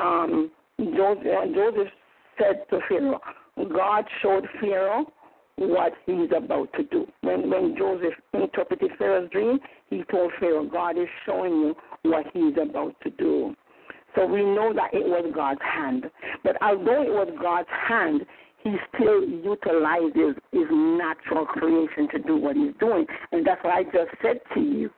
um, 0.00 0.50
Joseph, 0.78 1.54
Joseph 1.54 1.92
said 2.38 2.64
to 2.70 2.80
Pharaoh, 2.88 3.20
God 3.56 4.04
showed 4.22 4.46
Pharaoh 4.60 5.06
what 5.56 5.92
he's 6.06 6.30
about 6.36 6.72
to 6.74 6.84
do. 6.84 7.06
When 7.22 7.50
when 7.50 7.76
Joseph 7.76 8.14
interpreted 8.32 8.92
Pharaoh's 8.96 9.28
dream, 9.30 9.58
he 9.90 10.04
told 10.10 10.32
Pharaoh, 10.38 10.64
God 10.64 10.96
is 10.96 11.08
showing 11.26 11.52
you 11.52 11.74
what 12.02 12.26
he's 12.32 12.54
about 12.62 12.94
to 13.02 13.10
do. 13.10 13.54
So 14.14 14.24
we 14.24 14.42
know 14.42 14.72
that 14.72 14.94
it 14.94 15.04
was 15.04 15.30
God's 15.34 15.60
hand. 15.62 16.10
But 16.44 16.56
although 16.62 17.02
it 17.02 17.10
was 17.10 17.28
God's 17.42 17.68
hand, 17.70 18.24
he 18.62 18.74
still 18.94 19.24
utilizes 19.24 20.34
his 20.52 20.66
natural 20.70 21.46
creation 21.46 22.08
to 22.12 22.18
do 22.18 22.36
what 22.36 22.56
he's 22.56 22.74
doing. 22.80 23.06
And 23.32 23.46
that's 23.46 23.62
what 23.62 23.74
I 23.74 23.84
just 23.84 24.10
said 24.22 24.40
to 24.54 24.60
you. 24.60 24.90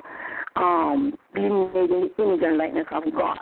Um, 0.56 1.14
being 1.32 1.72
made 1.72 1.90
in 1.90 2.10
the 2.16 2.22
image 2.22 2.40
and 2.42 2.58
likeness 2.58 2.86
of 2.90 3.04
God. 3.12 3.38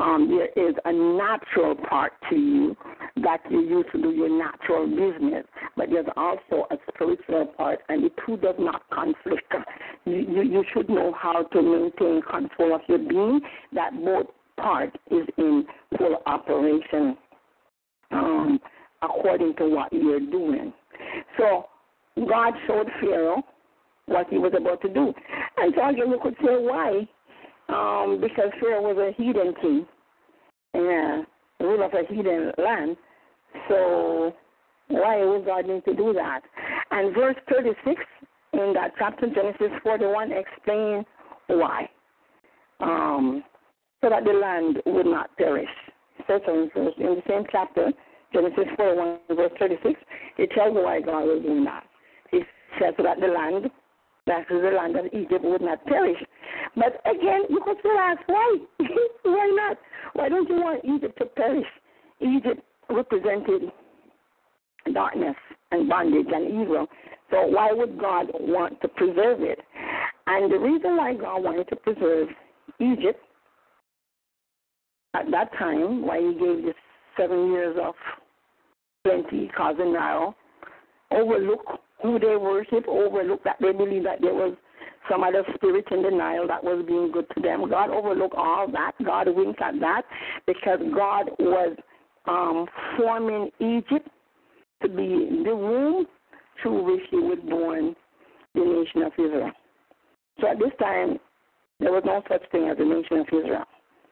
Um, 0.00 0.28
there 0.28 0.68
is 0.68 0.74
a 0.84 0.92
natural 0.92 1.76
part 1.88 2.12
to 2.30 2.36
you 2.36 2.76
that 3.22 3.38
you 3.48 3.60
use 3.60 3.86
to 3.92 4.02
do 4.02 4.10
your 4.10 4.28
natural 4.28 4.86
business, 4.86 5.46
but 5.76 5.88
there's 5.90 6.06
also 6.16 6.66
a 6.72 6.76
spiritual 6.92 7.46
part, 7.56 7.78
and 7.88 8.04
the 8.04 8.10
two 8.26 8.36
does 8.38 8.56
not 8.58 8.82
conflict. 8.90 9.54
You, 10.04 10.16
you, 10.16 10.42
you 10.42 10.64
should 10.74 10.88
know 10.88 11.14
how 11.16 11.44
to 11.44 11.62
maintain 11.62 12.22
control 12.22 12.74
of 12.74 12.80
your 12.88 12.98
being, 12.98 13.40
that 13.74 13.92
both 14.04 14.26
part 14.56 14.98
is 15.12 15.26
in 15.38 15.64
full 15.96 16.16
operation. 16.26 17.16
Um, 18.10 18.58
according 19.02 19.54
to 19.56 19.68
what 19.68 19.92
you're 19.92 20.20
doing. 20.20 20.72
So 21.38 21.66
God 22.16 22.54
showed 22.66 22.88
Pharaoh 23.00 23.42
what 24.06 24.28
he 24.28 24.38
was 24.38 24.52
about 24.56 24.80
to 24.82 24.88
do. 24.88 25.12
And 25.56 25.74
so 25.76 25.88
again, 25.88 26.10
you 26.10 26.18
could 26.22 26.36
say 26.44 26.56
why? 26.58 27.08
Um, 27.68 28.20
because 28.20 28.50
Pharaoh 28.60 28.82
was 28.82 28.98
a 28.98 29.22
heathen 29.22 29.54
king, 29.60 29.86
a 30.74 31.24
ruler 31.60 31.84
of 31.84 31.92
a 31.94 32.02
heathen 32.12 32.52
land. 32.58 32.96
So 33.68 34.34
why 34.88 35.24
would 35.24 35.46
God 35.46 35.66
need 35.66 35.84
to 35.84 35.94
do 35.94 36.12
that? 36.12 36.40
And 36.90 37.14
verse 37.14 37.36
36 37.50 38.00
in 38.52 38.74
that 38.74 38.92
chapter, 38.98 39.26
Genesis 39.26 39.70
41, 39.82 40.32
explain 40.32 41.04
why. 41.46 41.88
Um, 42.80 43.42
so 44.02 44.10
that 44.10 44.24
the 44.24 44.32
land 44.32 44.78
would 44.84 45.06
not 45.06 45.34
perish. 45.36 45.68
So, 46.26 46.34
in 46.36 46.70
the 46.74 47.22
same 47.28 47.44
chapter, 47.50 47.92
Genesis 48.32 48.64
41, 48.76 49.18
verse 49.36 49.52
36, 49.58 50.00
it 50.38 50.50
tells 50.54 50.74
why 50.74 51.00
God 51.00 51.24
was 51.24 51.42
doing 51.42 51.64
that. 51.64 51.84
He 52.30 52.40
said 52.78 52.94
that 52.98 53.20
the 53.20 53.26
land, 53.26 53.70
that 54.26 54.40
is 54.50 54.62
the 54.62 54.70
land 54.76 54.96
of 54.96 55.06
Egypt, 55.06 55.44
would 55.44 55.60
not 55.60 55.84
perish. 55.86 56.18
But 56.74 57.00
again, 57.04 57.42
you 57.50 57.60
could 57.64 57.76
still 57.80 57.98
ask, 57.98 58.20
why? 58.26 58.56
why 59.22 59.52
not? 59.54 59.78
Why 60.14 60.28
don't 60.28 60.48
you 60.48 60.56
want 60.56 60.84
Egypt 60.84 61.18
to 61.18 61.26
perish? 61.26 61.66
Egypt 62.20 62.62
represented 62.88 63.72
darkness 64.92 65.36
and 65.70 65.88
bondage 65.88 66.26
and 66.32 66.62
evil. 66.62 66.86
So 67.30 67.46
why 67.46 67.72
would 67.72 67.98
God 67.98 68.26
want 68.40 68.80
to 68.82 68.88
preserve 68.88 69.40
it? 69.40 69.58
And 70.26 70.52
the 70.52 70.58
reason 70.58 70.96
why 70.96 71.14
God 71.14 71.42
wanted 71.42 71.68
to 71.68 71.76
preserve 71.76 72.28
Egypt 72.78 73.20
at 75.14 75.30
that 75.30 75.50
time, 75.58 76.06
why 76.06 76.20
he 76.20 76.32
gave 76.32 76.64
this 76.64 76.74
seven 77.18 77.52
years 77.52 77.76
of 77.82 77.94
plenty, 79.04 79.50
causing 79.56 79.92
now, 79.92 80.34
overlook 81.10 81.80
who 82.02 82.18
they 82.18 82.36
worship 82.36 82.84
overlook 82.88 83.42
that 83.44 83.56
they 83.60 83.72
believe 83.72 84.04
that 84.04 84.20
there 84.20 84.34
was 84.34 84.56
some 85.10 85.22
other 85.22 85.44
spirit 85.54 85.84
in 85.90 86.02
the 86.02 86.10
Nile 86.10 86.46
that 86.46 86.62
was 86.62 86.84
being 86.86 87.10
good 87.12 87.26
to 87.34 87.40
them. 87.40 87.68
God 87.68 87.90
overlooked 87.90 88.34
all 88.36 88.70
that. 88.70 88.92
God 89.04 89.28
winked 89.28 89.60
at 89.60 89.78
that 89.80 90.02
because 90.46 90.78
God 90.94 91.30
was 91.38 91.76
um, 92.26 92.66
forming 92.96 93.50
Egypt 93.58 94.08
to 94.82 94.88
be 94.88 95.42
the 95.44 95.54
womb 95.54 96.06
through 96.60 96.84
which 96.84 97.02
he 97.10 97.18
would 97.18 97.48
born 97.48 97.94
the 98.54 98.60
nation 98.60 99.02
of 99.02 99.12
Israel. 99.14 99.50
So 100.40 100.48
at 100.48 100.58
this 100.58 100.72
time, 100.78 101.18
there 101.80 101.92
was 101.92 102.02
no 102.04 102.22
such 102.28 102.42
thing 102.50 102.68
as 102.68 102.78
the 102.78 102.84
nation 102.84 103.18
of 103.18 103.26
Israel. 103.26 103.64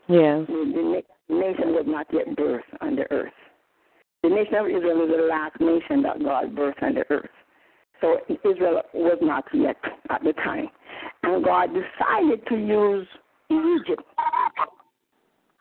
Yes. 0.08 0.46
The, 0.48 1.02
the 1.28 1.34
nation 1.34 1.72
was 1.72 1.84
not 1.86 2.06
yet 2.12 2.36
birthed 2.36 2.62
on 2.80 2.96
the 2.96 3.10
earth. 3.12 3.32
The 4.22 4.28
nation 4.28 4.54
of 4.54 4.66
Israel 4.66 5.04
is 5.04 5.10
the 5.16 5.22
last 5.28 5.58
nation 5.60 6.02
that 6.02 6.22
God 6.22 6.54
birthed 6.54 6.82
on 6.82 6.94
the 6.94 7.04
earth. 7.10 7.30
So 8.00 8.18
Israel 8.28 8.82
was 8.94 9.18
not 9.20 9.44
yet 9.52 9.76
at 10.10 10.22
the 10.22 10.32
time. 10.34 10.68
And 11.22 11.44
God 11.44 11.68
decided 11.68 12.46
to 12.48 12.56
use 12.56 13.06
Egypt 13.50 14.02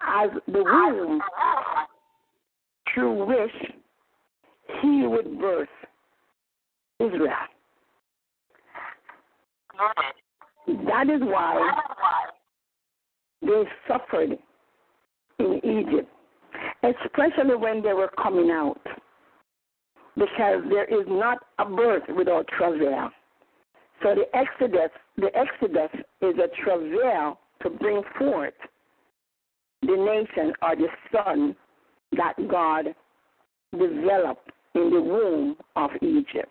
as 0.01 0.29
the 0.47 0.63
womb 0.63 1.21
through 2.93 3.25
which 3.25 3.71
he 4.81 5.05
would 5.07 5.39
birth 5.39 5.69
Israel. 6.99 7.33
That 10.67 11.09
is 11.09 11.21
why 11.21 11.71
they 13.41 13.63
suffered 13.87 14.37
in 15.39 15.61
Egypt, 15.63 16.09
especially 16.83 17.55
when 17.55 17.81
they 17.81 17.93
were 17.93 18.11
coming 18.21 18.51
out, 18.51 18.81
because 20.15 20.63
there 20.69 20.85
is 20.85 21.05
not 21.07 21.39
a 21.59 21.65
birth 21.65 22.03
without 22.15 22.47
travail. 22.47 23.09
So 24.01 24.15
the 24.15 24.25
Exodus, 24.35 24.91
the 25.17 25.29
Exodus 25.35 25.91
is 26.21 26.35
a 26.37 26.47
travail 26.63 27.39
to 27.63 27.69
bring 27.69 28.01
forth 28.17 28.53
the 29.81 29.95
nation 29.95 30.53
or 30.61 30.75
the 30.75 30.87
son 31.11 31.55
that 32.13 32.33
God 32.49 32.95
developed 33.71 34.51
in 34.75 34.89
the 34.89 35.01
womb 35.01 35.57
of 35.75 35.89
Egypt. 36.01 36.49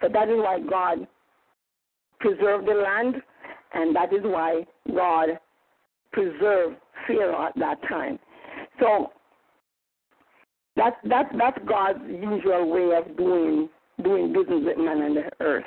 So 0.00 0.08
that 0.12 0.28
is 0.28 0.36
why 0.36 0.58
God 0.60 1.06
preserved 2.18 2.66
the 2.66 2.74
land, 2.74 3.16
and 3.72 3.94
that 3.94 4.12
is 4.12 4.22
why 4.22 4.66
God 4.94 5.38
preserved 6.12 6.76
Pharaoh 7.06 7.46
at 7.46 7.58
that 7.58 7.78
time. 7.88 8.18
So 8.80 9.10
that 10.80 10.96
that 11.04 11.26
that's 11.36 11.58
God's 11.68 12.00
usual 12.08 12.70
way 12.70 12.96
of 12.96 13.16
doing 13.16 13.68
doing 14.02 14.32
business 14.32 14.62
with 14.64 14.78
man 14.78 15.02
on 15.02 15.14
the 15.14 15.30
earth. 15.40 15.64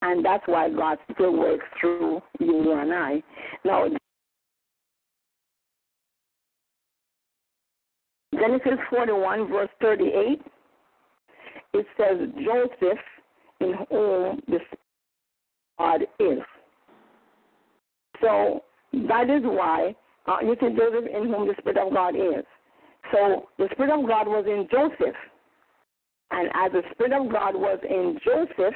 And 0.00 0.24
that's 0.24 0.42
why 0.46 0.70
God 0.70 0.98
still 1.12 1.36
works 1.36 1.64
through 1.80 2.22
you 2.40 2.72
and 2.72 2.92
I. 2.92 3.22
Now 3.64 3.86
Genesis 8.34 8.78
41, 8.90 9.48
verse 9.48 9.68
38, 9.80 10.40
it 11.74 11.86
says, 11.96 12.28
Joseph, 12.44 12.98
in 13.60 13.74
whom 13.88 14.40
the 14.48 14.58
God 15.78 16.02
is. 16.18 16.38
So 18.20 18.64
that 18.92 19.30
is 19.30 19.42
why 19.44 19.94
uh, 20.26 20.38
you 20.42 20.56
see 20.60 20.76
Joseph 20.76 21.08
in 21.10 21.32
whom 21.32 21.46
the 21.46 21.54
Spirit 21.58 21.78
of 21.78 21.92
God 21.92 22.16
is. 22.16 22.44
So 23.12 23.48
the 23.58 23.68
Spirit 23.72 23.98
of 23.98 24.08
God 24.08 24.26
was 24.26 24.44
in 24.46 24.66
Joseph. 24.70 25.16
And 26.30 26.48
as 26.54 26.72
the 26.72 26.82
Spirit 26.92 27.12
of 27.12 27.30
God 27.30 27.54
was 27.54 27.78
in 27.88 28.18
Joseph, 28.24 28.74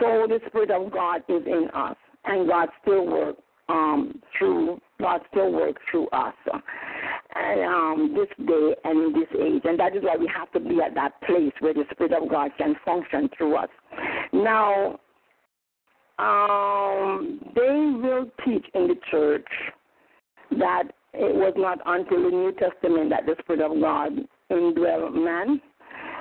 so 0.00 0.26
the 0.28 0.40
Spirit 0.48 0.70
of 0.70 0.90
God 0.90 1.22
is 1.28 1.42
in 1.46 1.68
us. 1.74 1.96
And 2.24 2.48
God 2.48 2.68
still 2.82 3.06
works 3.06 3.42
um, 3.70 4.20
through 4.36 4.80
God 5.00 5.20
still 5.30 5.52
works 5.52 5.80
through 5.90 6.08
us. 6.08 6.34
And 7.34 7.60
um, 7.60 8.14
this 8.14 8.46
day 8.46 8.74
and 8.84 9.14
in 9.14 9.20
this 9.20 9.28
age. 9.40 9.62
And 9.64 9.78
that 9.78 9.96
is 9.96 10.02
why 10.02 10.16
we 10.16 10.30
have 10.36 10.50
to 10.52 10.60
be 10.60 10.80
at 10.82 10.94
that 10.94 11.20
place 11.22 11.52
where 11.60 11.72
the 11.72 11.84
Spirit 11.92 12.12
of 12.12 12.28
God 12.28 12.50
can 12.58 12.74
function 12.84 13.30
through 13.36 13.56
us. 13.56 13.68
Now, 14.32 14.98
um, 16.18 17.40
they 17.54 17.92
will 18.02 18.26
teach 18.44 18.66
in 18.74 18.88
the 18.88 18.96
church 19.10 19.46
that 20.58 20.88
it 21.14 21.34
was 21.34 21.54
not 21.56 21.78
until 21.86 22.22
the 22.22 22.30
New 22.30 22.52
Testament 22.52 23.10
that 23.10 23.26
the 23.26 23.36
Spirit 23.40 23.62
of 23.62 23.80
God 23.80 24.12
indwelt 24.50 25.14
man. 25.14 25.60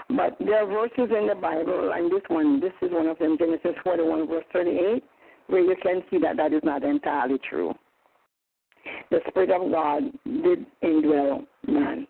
But 0.09 0.37
there 0.39 0.63
are 0.63 0.65
verses 0.65 1.15
in 1.15 1.27
the 1.27 1.35
Bible, 1.35 1.91
and 1.93 2.11
this 2.11 2.23
one, 2.29 2.59
this 2.59 2.73
is 2.81 2.91
one 2.91 3.07
of 3.07 3.19
them, 3.19 3.37
Genesis 3.37 3.75
41, 3.83 4.27
verse 4.27 4.43
38, 4.51 5.03
where 5.47 5.61
you 5.61 5.75
can 5.83 6.01
see 6.09 6.17
that 6.19 6.37
that 6.37 6.51
is 6.51 6.63
not 6.63 6.83
entirely 6.83 7.37
true. 7.47 7.73
The 9.11 9.19
Spirit 9.27 9.51
of 9.51 9.71
God 9.71 10.03
did 10.25 10.65
indwell 10.83 11.45
man. 11.67 12.07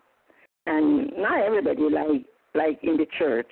And 0.66 1.12
not 1.16 1.40
everybody, 1.40 1.82
like 1.90 2.24
like 2.54 2.78
in 2.82 2.96
the 2.96 3.06
church, 3.18 3.50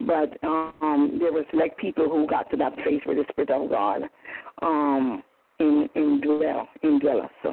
but 0.00 0.36
um, 0.42 1.18
there 1.20 1.32
was 1.32 1.44
like 1.52 1.76
people 1.76 2.08
who 2.08 2.26
got 2.26 2.50
to 2.50 2.56
that 2.56 2.74
place 2.76 3.00
where 3.04 3.16
the 3.16 3.24
Spirit 3.30 3.50
of 3.50 3.70
God 3.70 4.02
um, 4.62 5.22
in 5.58 5.88
indwell 5.96 6.66
indwell 6.84 7.24
us. 7.24 7.30
So 7.42 7.52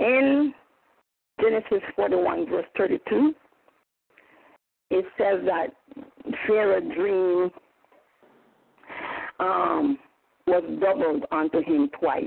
in 0.00 0.52
Genesis 1.40 1.82
41 1.96 2.46
verse 2.48 2.66
32, 2.76 3.34
it 4.90 5.04
says 5.18 5.40
that 5.44 5.68
Pharaoh 6.46 6.80
dream 6.80 7.50
um, 9.40 9.98
was 10.46 10.64
doubled 10.80 11.24
unto 11.30 11.62
him 11.62 11.90
twice. 11.98 12.24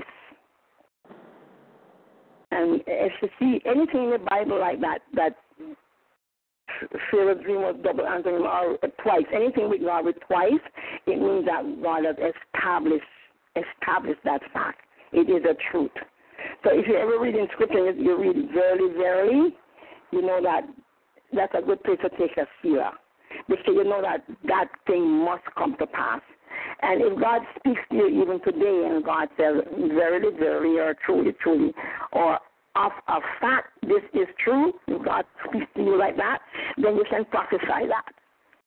And 2.50 2.82
if 2.86 3.12
you 3.22 3.28
see 3.38 3.60
anything 3.66 4.04
in 4.04 4.10
the 4.10 4.18
Bible 4.18 4.60
like 4.60 4.80
that, 4.80 4.98
that 5.14 5.36
Pharaoh's 7.10 7.42
dream 7.42 7.62
was 7.62 7.76
double 7.82 8.06
unto 8.06 8.28
him 8.28 8.42
or 8.42 8.76
twice. 9.02 9.24
Anything 9.34 9.70
with 9.70 9.82
God 9.82 10.04
with 10.04 10.16
twice, 10.26 10.52
it 11.06 11.20
means 11.20 11.46
that 11.46 11.62
God 11.82 12.04
has 12.04 12.16
established 12.16 13.04
established 13.56 14.20
that 14.24 14.40
fact. 14.52 14.80
It 15.12 15.28
is 15.28 15.44
a 15.44 15.54
truth. 15.70 15.90
So 16.64 16.70
if 16.72 16.86
you 16.86 16.96
ever 16.96 17.18
read 17.18 17.34
in 17.34 17.48
scripture, 17.52 17.90
you 17.90 18.18
read 18.20 18.50
verily, 18.52 18.94
verily, 18.96 19.56
you 20.12 20.22
know 20.22 20.40
that 20.42 20.62
that's 21.32 21.52
a 21.54 21.62
good 21.62 21.82
place 21.82 21.98
to 22.02 22.10
take 22.10 22.36
a 22.36 22.46
seer. 22.62 22.90
Because 23.48 23.74
you 23.74 23.84
know 23.84 24.02
that 24.02 24.24
that 24.44 24.68
thing 24.86 25.24
must 25.24 25.44
come 25.56 25.74
to 25.78 25.86
pass. 25.86 26.20
And 26.82 27.00
if 27.00 27.20
God 27.20 27.42
speaks 27.58 27.80
to 27.90 27.96
you 27.96 28.22
even 28.22 28.40
today 28.44 28.88
and 28.90 29.04
God 29.04 29.28
says, 29.36 29.64
verily, 29.94 30.36
verily, 30.38 30.78
or 30.78 30.94
truly, 31.04 31.32
truly, 31.42 31.72
or 32.12 32.38
of 32.76 32.92
a 33.08 33.18
fact 33.40 33.68
this 33.82 34.02
is 34.14 34.28
true, 34.42 34.72
if 34.86 35.04
God 35.04 35.24
speaks 35.48 35.66
to 35.76 35.82
you 35.82 35.98
like 35.98 36.16
that, 36.16 36.38
then 36.76 36.96
you 36.96 37.04
can 37.10 37.24
prophesy 37.26 37.88
that. 37.88 38.12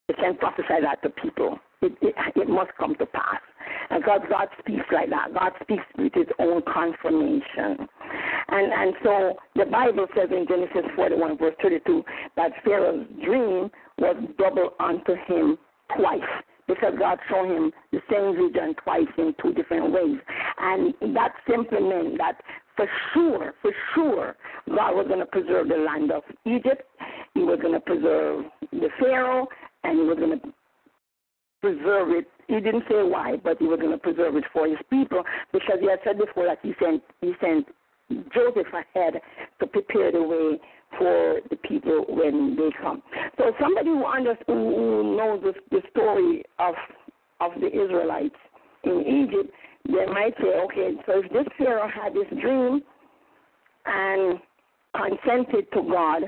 You 0.08 0.16
can 0.16 0.38
prophesy 0.38 0.82
that 0.82 1.02
to 1.04 1.10
people. 1.10 1.60
It, 1.82 1.94
it, 2.02 2.16
it 2.36 2.50
must 2.50 2.72
come 2.78 2.96
to 2.96 3.06
pass. 3.06 3.42
And 3.90 4.04
God, 4.04 4.22
God 4.30 4.48
speaks 4.60 4.86
like 4.92 5.10
that. 5.10 5.34
God 5.34 5.52
speaks 5.62 5.84
with 5.98 6.14
his 6.14 6.28
own 6.40 6.62
confirmation. 6.72 7.88
And 8.48 8.74
and 8.74 8.94
so 9.04 9.34
the 9.56 9.66
Bible 9.66 10.08
says 10.16 10.30
in 10.32 10.46
Genesis 10.48 10.90
41, 10.96 11.38
verse 11.38 11.56
32, 11.62 12.04
that 12.36 12.52
Pharaoh's 12.64 13.08
dream 13.24 13.70
was 13.98 14.16
double 14.38 14.72
unto 14.80 15.16
him 15.28 15.58
twice 15.96 16.20
because 16.68 16.94
God 16.98 17.20
showed 17.30 17.46
him 17.46 17.72
the 17.92 18.00
same 18.10 18.36
vision 18.36 18.76
twice 18.84 19.08
in 19.18 19.36
two 19.42 19.54
different 19.54 19.92
ways. 19.92 20.18
And 20.60 20.94
that 21.16 21.34
simply 21.48 21.80
meant 21.80 22.18
that 22.18 22.42
for 22.76 22.88
sure, 23.14 23.54
for 23.62 23.72
sure, 23.94 24.36
God 24.68 24.96
was 24.96 25.08
going 25.08 25.20
to 25.20 25.26
preserve 25.26 25.70
the 25.70 25.76
land 25.76 26.12
of 26.12 26.24
Egypt. 26.46 26.84
He 27.34 27.42
was 27.42 27.60
going 27.62 27.74
to 27.74 27.80
preserve 27.80 28.46
the 28.72 28.90
Pharaoh, 29.00 29.48
and 29.84 30.00
he 30.00 30.06
was 30.06 30.18
going 30.18 30.40
to 30.40 30.54
preserve 31.62 32.10
it. 32.12 32.28
He 32.48 32.56
didn't 32.56 32.84
say 32.90 33.02
why, 33.04 33.38
but 33.44 33.58
he 33.60 33.66
was 33.66 33.80
going 33.80 33.92
to 33.92 33.98
preserve 33.98 34.36
it 34.36 34.44
for 34.54 34.68
his 34.68 34.78
people 34.90 35.24
because 35.52 35.78
he 35.80 35.90
had 35.90 36.00
said 36.04 36.18
before 36.18 36.46
that 36.46 36.60
he 36.62 36.74
sent 36.82 37.02
he 37.22 37.34
sent 37.42 37.68
Joseph 38.34 38.68
ahead 38.72 39.22
to 39.60 39.68
prepare 39.68 40.12
the 40.12 40.22
way 40.22 40.60
for 40.98 41.40
the 41.50 41.56
people 41.58 42.06
when 42.08 42.56
they 42.56 42.70
come. 42.82 43.02
So 43.38 43.52
somebody 43.60 43.90
who 43.90 44.06
understands, 44.06 44.48
who 44.48 45.18
knows 45.18 45.42
the, 45.44 45.54
the 45.72 45.82
story 45.92 46.44
of 46.60 46.76
of 47.42 47.52
the 47.60 47.68
Israelites 47.68 48.36
in 48.84 49.02
Egypt, 49.02 49.52
they 49.88 50.06
might 50.06 50.34
say, 50.42 50.60
okay, 50.66 50.94
so 51.06 51.20
if 51.24 51.32
this 51.32 51.46
Pharaoh 51.58 51.90
had 51.90 52.14
this 52.14 52.28
dream 52.40 52.82
and 53.86 54.40
consented 54.96 55.72
to 55.74 55.82
God, 55.82 56.24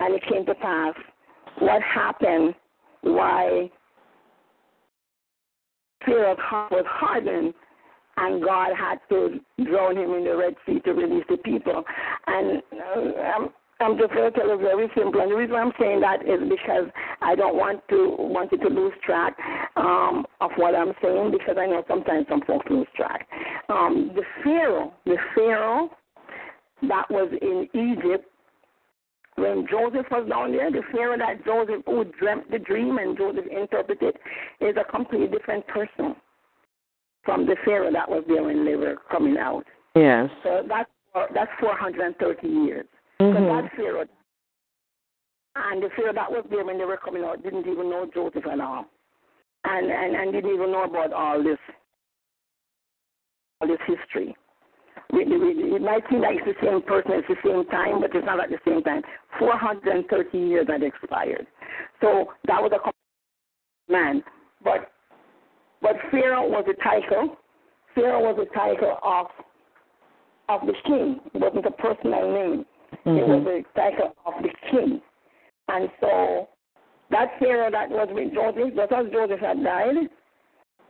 and 0.00 0.14
it 0.14 0.22
came 0.30 0.46
to 0.46 0.54
pass, 0.54 0.94
what 1.58 1.82
happened? 1.82 2.54
Why 3.02 3.70
Heart 6.06 6.72
was 6.72 6.84
hardened 6.88 7.54
and 8.16 8.42
God 8.42 8.70
had 8.78 8.98
to 9.10 9.40
drown 9.64 9.96
him 9.96 10.12
in 10.14 10.24
the 10.24 10.36
Red 10.36 10.54
Sea 10.64 10.80
to 10.80 10.92
release 10.92 11.24
the 11.28 11.36
people. 11.38 11.84
And 12.26 12.62
uh, 12.72 13.20
I'm, 13.20 13.48
I'm 13.80 13.98
just 13.98 14.12
going 14.14 14.32
to 14.32 14.38
tell 14.38 14.48
you 14.48 14.58
very 14.58 14.88
simple. 14.96 15.20
And 15.20 15.30
the 15.30 15.36
reason 15.36 15.54
I'm 15.54 15.72
saying 15.78 16.00
that 16.00 16.22
is 16.22 16.40
because 16.48 16.90
I 17.20 17.34
don't 17.34 17.56
want 17.56 17.86
to 17.90 18.16
want 18.18 18.52
you 18.52 18.58
to 18.58 18.68
lose 18.68 18.94
track 19.04 19.36
um, 19.76 20.24
of 20.40 20.50
what 20.56 20.74
I'm 20.74 20.92
saying 21.02 21.32
because 21.32 21.56
I 21.58 21.66
know 21.66 21.84
sometimes 21.88 22.26
some 22.28 22.40
folks 22.46 22.66
lose 22.70 22.86
track. 22.96 23.28
Um, 23.68 24.12
the 24.14 24.22
Pharaoh, 24.42 24.92
the 25.04 25.16
Pharaoh 25.34 25.90
that 26.82 27.10
was 27.10 27.30
in 27.40 27.68
Egypt 27.74 28.26
when 29.36 29.66
Joseph 29.70 30.06
was 30.10 30.28
down 30.28 30.52
there, 30.52 30.70
the 30.70 30.82
Pharaoh 30.92 31.18
that 31.18 31.44
Joseph 31.44 31.84
who 31.86 32.04
dreamt 32.18 32.50
the 32.50 32.58
dream 32.58 32.98
and 32.98 33.16
Joseph 33.16 33.46
interpreted 33.50 34.16
is 34.60 34.76
a 34.76 34.90
completely 34.90 35.28
different 35.28 35.66
person 35.66 36.16
from 37.24 37.46
the 37.46 37.56
Pharaoh 37.64 37.92
that 37.92 38.08
was 38.08 38.24
there 38.28 38.42
when 38.42 38.64
they 38.64 38.76
were 38.76 38.96
coming 39.10 39.36
out. 39.36 39.64
Yes. 39.94 40.28
So 40.42 40.62
that's 40.68 40.90
that's 41.34 41.50
430 41.60 42.46
years. 42.46 42.86
Mm-hmm. 43.20 43.36
So 43.36 43.44
that 43.44 43.70
Pharaoh 43.76 44.06
and 45.56 45.82
the 45.82 45.88
Pharaoh 45.96 46.12
that 46.14 46.30
was 46.30 46.44
there 46.50 46.64
when 46.64 46.78
they 46.78 46.84
were 46.84 46.98
coming 46.98 47.24
out 47.24 47.42
didn't 47.42 47.66
even 47.66 47.90
know 47.90 48.08
Joseph 48.12 48.46
at 48.46 48.60
all, 48.60 48.86
and 49.64 49.90
and 49.90 50.16
and 50.16 50.32
didn't 50.32 50.54
even 50.54 50.72
know 50.72 50.84
about 50.84 51.12
all 51.12 51.42
this 51.42 51.58
all 53.60 53.68
this 53.68 53.78
history. 53.86 54.34
We, 55.12 55.24
we, 55.24 55.76
it 55.76 55.82
might 55.82 56.02
seem 56.10 56.20
like 56.20 56.36
it's 56.44 56.58
the 56.60 56.66
same 56.66 56.82
person, 56.82 57.12
at 57.12 57.24
the 57.28 57.36
same 57.44 57.64
time, 57.66 58.00
but 58.00 58.14
it's 58.14 58.26
not 58.26 58.40
at 58.40 58.50
the 58.50 58.58
same 58.66 58.82
time. 58.82 59.02
430 59.38 60.38
years 60.38 60.66
had 60.68 60.82
expired. 60.82 61.46
So 62.00 62.32
that 62.46 62.60
was 62.60 62.72
a 62.72 63.92
man. 63.92 64.22
But 64.64 64.90
but 65.82 65.96
Pharaoh 66.10 66.48
was 66.48 66.64
a 66.68 66.82
title. 66.82 67.36
Pharaoh 67.94 68.32
was 68.32 68.46
a 68.50 68.54
title 68.54 68.98
of 69.02 69.26
of 70.48 70.66
the 70.66 70.74
king. 70.86 71.20
It 71.34 71.40
wasn't 71.40 71.66
a 71.66 71.70
personal 71.70 72.32
name. 72.32 72.66
Mm-hmm. 73.04 73.16
It 73.16 73.28
was 73.28 73.46
a 73.46 73.78
title 73.78 74.14
of 74.24 74.34
the 74.42 74.50
king. 74.70 75.00
And 75.68 75.88
so 76.00 76.48
that 77.10 77.28
Pharaoh 77.38 77.70
that 77.70 77.90
was 77.90 78.08
with 78.10 78.32
Joseph, 78.34 78.74
just 78.74 78.92
as 78.92 79.12
Joseph 79.12 79.40
had 79.40 79.62
died, 79.62 80.08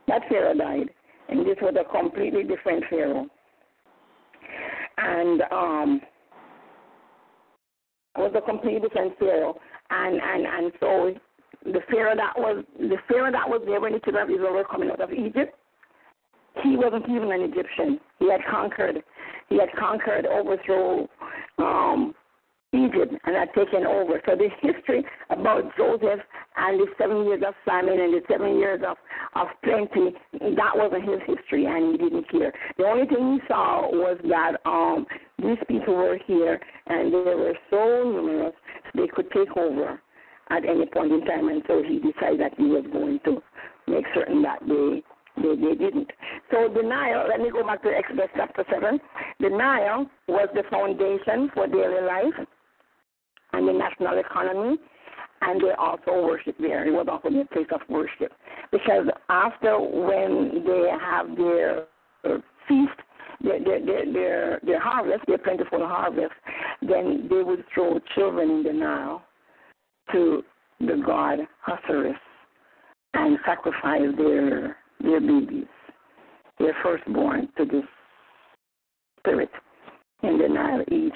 that 0.09 0.23
Pharaoh 0.29 0.55
died. 0.55 0.91
And 1.29 1.41
this 1.41 1.57
was 1.61 1.75
a 1.79 1.85
completely 1.91 2.45
different 2.45 2.85
Pharaoh. 2.89 3.27
And 4.99 5.43
um 5.51 6.01
was 8.17 8.33
a 8.35 8.41
completely 8.41 8.81
different 8.81 9.19
Pharaoh. 9.19 9.59
And 9.91 10.21
and 10.21 10.47
and 10.47 10.73
so 10.81 11.15
the 11.65 11.81
Pharaoh 11.91 12.17
that 12.17 12.33
was 12.37 12.65
the 12.79 12.97
Pharaoh 13.09 13.33
that 13.33 13.49
was 13.49 13.63
there 13.67 13.81
when 13.81 13.93
the 13.93 14.01
children 14.01 14.25
of 14.25 14.31
Israel 14.31 14.55
were 14.55 14.65
coming 14.65 14.91
out 14.91 15.01
of 15.01 15.13
Egypt, 15.13 15.55
he 16.63 16.77
wasn't 16.77 17.09
even 17.09 17.31
an 17.33 17.43
Egyptian. 17.43 18.01
He 18.19 18.31
had 18.31 18.41
conquered 18.51 19.03
he 19.49 19.59
had 19.59 19.69
conquered, 19.79 20.27
overthrown 20.27 21.09
um 21.59 22.15
Egypt 22.77 23.15
and 23.25 23.35
had 23.35 23.49
taken 23.55 23.87
over. 23.87 24.21
So 24.27 24.37
the 24.37 24.49
history 24.61 25.05
about 25.31 25.65
Joseph 25.77 26.21
and 26.57 26.81
the 26.81 26.87
seven 26.99 27.25
years 27.25 27.43
of 27.47 27.55
famine 27.65 27.99
and 28.01 28.15
the 28.15 28.21
seven 28.29 28.59
years 28.59 28.81
of, 28.87 28.97
of 29.35 29.49
plenty, 29.65 30.15
that 30.55 30.73
wasn't 30.75 31.09
his 31.09 31.21
history 31.27 31.67
and 31.67 31.93
he 31.93 31.99
didn't 31.99 32.31
care. 32.31 32.53
The 32.79 32.85
only 32.85 33.07
thing 33.07 33.41
he 33.41 33.49
saw 33.49 33.89
was 33.91 34.19
that 34.29 34.61
um 34.69 35.07
these 35.39 35.59
people 35.69 35.97
were 35.97 36.19
here 36.27 36.61
and 36.87 37.13
they 37.13 37.35
were 37.35 37.55
so 37.71 38.05
numerous 38.05 38.55
they 38.95 39.07
could 39.09 39.31
take 39.33 39.55
over 39.57 40.01
at 40.51 40.65
any 40.65 40.87
point 40.87 41.13
in 41.13 41.25
time 41.27 41.49
and 41.49 41.63
so 41.67 41.83
he 41.83 41.99
decided 41.99 42.41
that 42.41 42.55
he 42.57 42.65
was 42.65 42.85
going 42.93 43.21
to 43.25 43.43
make 43.87 44.05
certain 44.15 44.43
that 44.43 44.61
they 44.67 45.03
they, 45.37 45.55
they 45.55 45.75
didn't. 45.75 46.11
So 46.51 46.69
Nile, 46.69 47.27
let 47.29 47.41
me 47.41 47.51
go 47.51 47.63
back 47.63 47.83
to 47.83 47.91
Exodus 47.91 48.29
chapter 48.35 48.65
7. 48.73 48.99
The 49.41 49.51
Nile 49.51 50.09
was 50.29 50.49
the 50.55 50.63
foundation 50.71 51.51
for 51.53 51.67
daily 51.67 52.01
life 52.01 52.47
and 53.57 53.69
the 53.69 53.73
national 53.73 54.19
economy, 54.19 54.77
and 55.43 55.61
they 55.61 55.73
also 55.79 56.27
worship 56.27 56.57
there. 56.59 56.87
It 56.87 56.93
was 56.93 57.07
also 57.11 57.31
their 57.31 57.47
place 57.47 57.67
of 57.73 57.81
worship. 57.89 58.33
Because 58.71 59.07
after 59.29 59.79
when 59.79 60.63
they 60.67 60.91
have 61.01 61.37
their 61.37 61.87
uh, 62.25 62.39
feast, 62.69 62.91
their, 63.43 63.63
their, 63.63 63.85
their, 63.85 64.13
their, 64.13 64.61
their 64.65 64.81
harvest, 64.81 65.25
their 65.27 65.39
plentiful 65.39 65.87
harvest, 65.87 66.33
then 66.83 67.29
they 67.31 67.43
would 67.43 67.65
throw 67.75 67.99
children 68.15 68.51
in 68.51 68.63
the 68.63 68.73
Nile 68.73 69.23
to 70.13 70.43
the 70.81 71.03
god 71.07 71.39
Osiris 71.67 72.17
and 73.15 73.39
sacrifice 73.47 74.03
their 74.19 74.77
their 75.01 75.21
babies, 75.21 75.67
their 76.59 76.75
firstborn 76.83 77.49
to 77.57 77.65
this 77.65 77.85
spirit 79.19 79.51
in 80.23 80.39
the 80.39 80.49
Nile 80.49 80.83
each 80.91 81.15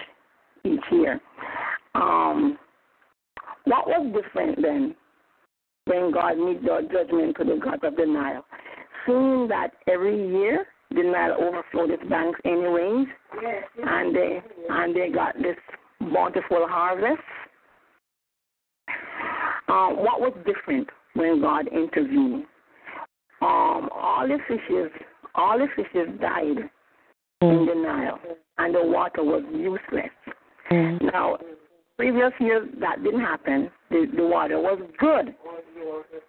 each 0.65 0.85
year. 0.93 1.21
Um, 1.95 2.59
what 3.65 3.87
was 3.87 4.23
different 4.23 4.61
then 4.63 4.95
when 5.87 6.13
God 6.13 6.39
made 6.39 6.63
the 6.63 6.89
judgment 6.93 7.37
to 7.39 7.45
the 7.45 7.61
gods 7.63 7.83
of 7.83 7.97
the 7.97 8.07
Nile? 8.07 8.45
Seeing 9.07 9.49
that 9.49 9.71
every 9.87 10.29
year 10.29 10.67
the 10.91 11.03
Nile 11.03 11.37
overflowed 11.41 11.91
its 11.91 12.03
banks 12.09 12.41
anyways, 12.45 13.07
and 13.85 14.15
they 14.15 14.43
and 14.69 14.95
they 14.97 15.11
got 15.11 15.35
this 15.37 15.57
bountiful 16.13 16.67
harvest. 16.69 17.23
Um, 19.69 19.99
what 19.99 20.21
was 20.21 20.33
different 20.45 20.89
when 21.15 21.41
God 21.41 21.69
intervened? 21.69 22.45
Um, 23.43 23.89
all 23.93 24.27
the 24.27 24.39
fishes, 24.49 24.91
all 25.35 25.59
the 25.59 25.69
fishes 25.77 26.09
died 26.21 26.69
in 27.43 27.67
the 27.67 27.75
Nile, 27.75 28.19
and 28.59 28.75
the 28.75 28.85
water 28.85 29.23
was 29.23 29.45
useless. 29.53 30.11
Mm-hmm. 30.71 31.07
Now, 31.07 31.39
previous 32.01 32.33
years 32.41 32.67
that 32.81 33.03
didn't 33.05 33.21
happen. 33.21 33.71
The, 33.91 34.07
the 34.17 34.27
water 34.27 34.59
was 34.59 34.81
good. 34.99 35.35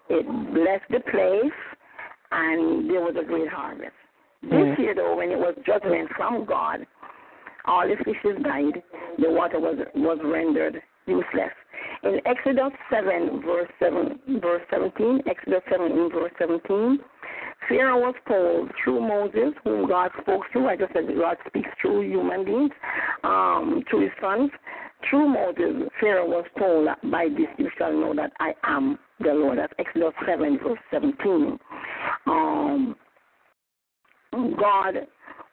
It 0.10 0.26
blessed 0.54 0.90
the 0.90 1.00
place, 1.10 1.58
and 2.32 2.90
there 2.90 3.00
was 3.00 3.16
a 3.18 3.24
great 3.24 3.48
harvest. 3.48 3.94
This 4.44 4.52
Mm. 4.52 4.80
year, 4.80 4.96
though, 4.96 5.16
when 5.16 5.30
it 5.32 5.38
was 5.40 5.56
judgment 5.66 6.10
from 6.18 6.44
God, 6.46 6.86
all 7.66 7.88
the 7.88 7.96
fishes 8.04 8.42
died. 8.44 8.84
The 9.20 9.30
water 9.30 9.60
was 9.60 9.78
was 9.96 10.20
rendered 10.24 10.82
useless. 11.06 11.54
In 12.04 12.20
Exodus 12.26 12.74
7, 12.90 13.42
verse 13.46 13.70
7, 13.80 14.20
verse 14.42 14.64
17, 14.72 15.22
Exodus 15.28 15.62
7, 15.70 16.10
verse 16.10 16.32
17, 16.40 17.00
Pharaoh 17.70 18.00
was 18.00 18.16
told 18.28 18.72
through 18.84 19.02
Moses, 19.02 19.54
whom 19.64 19.88
God 19.88 20.10
spoke 20.22 20.44
through. 20.52 20.68
I 20.68 20.76
just 20.76 20.92
said 20.94 21.06
God 21.16 21.38
speaks 21.48 21.70
through 21.80 22.02
human 22.10 22.44
beings, 22.44 22.72
um, 23.24 23.84
through 23.90 24.02
his 24.02 24.12
sons. 24.20 24.50
Through 25.10 25.30
Moses, 25.30 25.90
Pharaoh 26.00 26.28
was 26.28 26.46
told 26.58 26.88
by 27.12 27.28
this 27.30 27.48
you 27.58 27.70
shall 27.78 27.94
know 27.94 28.14
that 28.16 28.32
I 28.40 28.54
am 28.64 28.98
the 29.20 29.34
Lord. 29.34 29.58
That's 29.58 29.74
Exodus 29.80 30.14
7, 30.26 30.60
verse 30.64 30.80
17. 30.92 31.58
Um, 32.28 32.96
God 34.34 34.96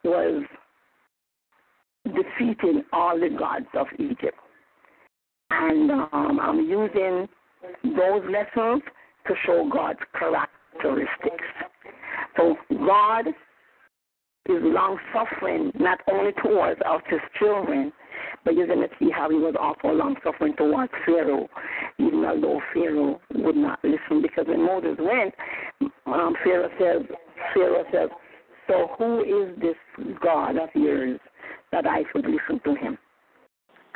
was 0.05 0.43
defeating 2.05 2.83
all 2.93 3.19
the 3.19 3.31
gods 3.37 3.67
of 3.75 3.87
Egypt. 3.99 4.39
And 5.51 5.91
um, 5.91 6.39
I'm 6.41 6.61
using 6.69 7.27
those 7.85 8.23
lessons 8.31 8.83
to 9.27 9.35
show 9.45 9.69
God's 9.73 9.99
characteristics. 10.19 11.45
So 12.37 12.57
God 12.87 13.29
is 13.29 14.63
long 14.63 14.99
suffering 15.13 15.73
not 15.79 15.99
only 16.11 16.33
towards 16.43 16.81
us, 16.83 17.03
his 17.09 17.21
children, 17.39 17.93
but 18.49 18.57
you're 18.57 18.67
going 18.67 18.81
to 18.81 18.89
see 18.99 19.11
how 19.11 19.29
he 19.29 19.37
was 19.37 19.55
awful 19.61 19.95
long 19.95 20.17
suffering 20.25 20.57
towards 20.57 20.91
Pharaoh, 21.05 21.51
even 21.99 22.25
although 22.25 22.63
Pharaoh 22.73 23.21
would 23.35 23.57
not 23.57 23.79
listen. 23.85 24.23
Because 24.23 24.47
when 24.49 24.65
Moses 24.65 24.97
went, 24.99 25.35
um, 26.07 26.35
Pharaoh 26.43 26.71
says, 26.81 27.07
Pharaoh 27.53 27.85
says, 27.93 28.09
so 28.67 28.89
who 28.97 29.21
is 29.21 29.55
this 29.61 29.77
God 30.23 30.57
of 30.57 30.71
yours 30.75 31.21
that 31.73 31.87
I 31.87 32.05
should 32.11 32.25
listen 32.25 32.59
to 32.65 32.75
him? 32.75 32.97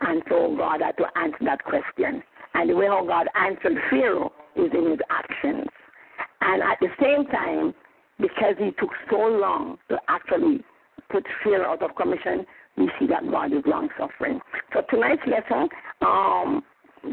And 0.00 0.22
so 0.28 0.54
God 0.54 0.82
had 0.82 0.98
to 0.98 1.06
answer 1.16 1.44
that 1.46 1.64
question. 1.64 2.22
And 2.52 2.68
the 2.68 2.76
way 2.76 2.88
how 2.88 3.06
God 3.06 3.28
answered 3.34 3.78
Pharaoh 3.88 4.32
is 4.54 4.70
in 4.74 4.90
his 4.90 5.00
actions. 5.08 5.66
And 6.42 6.62
at 6.62 6.76
the 6.78 6.88
same 7.00 7.24
time, 7.28 7.72
because 8.20 8.56
he 8.58 8.72
took 8.72 8.90
so 9.10 9.16
long 9.16 9.78
to 9.88 9.96
actually 10.08 10.62
put 11.12 11.24
Pharaoh 11.44 11.72
out 11.72 11.82
of 11.82 11.94
commission, 11.94 12.46
we 12.76 12.90
see 12.98 13.06
that 13.06 13.30
God 13.30 13.52
is 13.52 13.62
long 13.66 13.88
suffering. 13.98 14.40
So 14.72 14.82
tonight's 14.90 15.22
lesson, 15.26 15.68
um, 16.00 16.62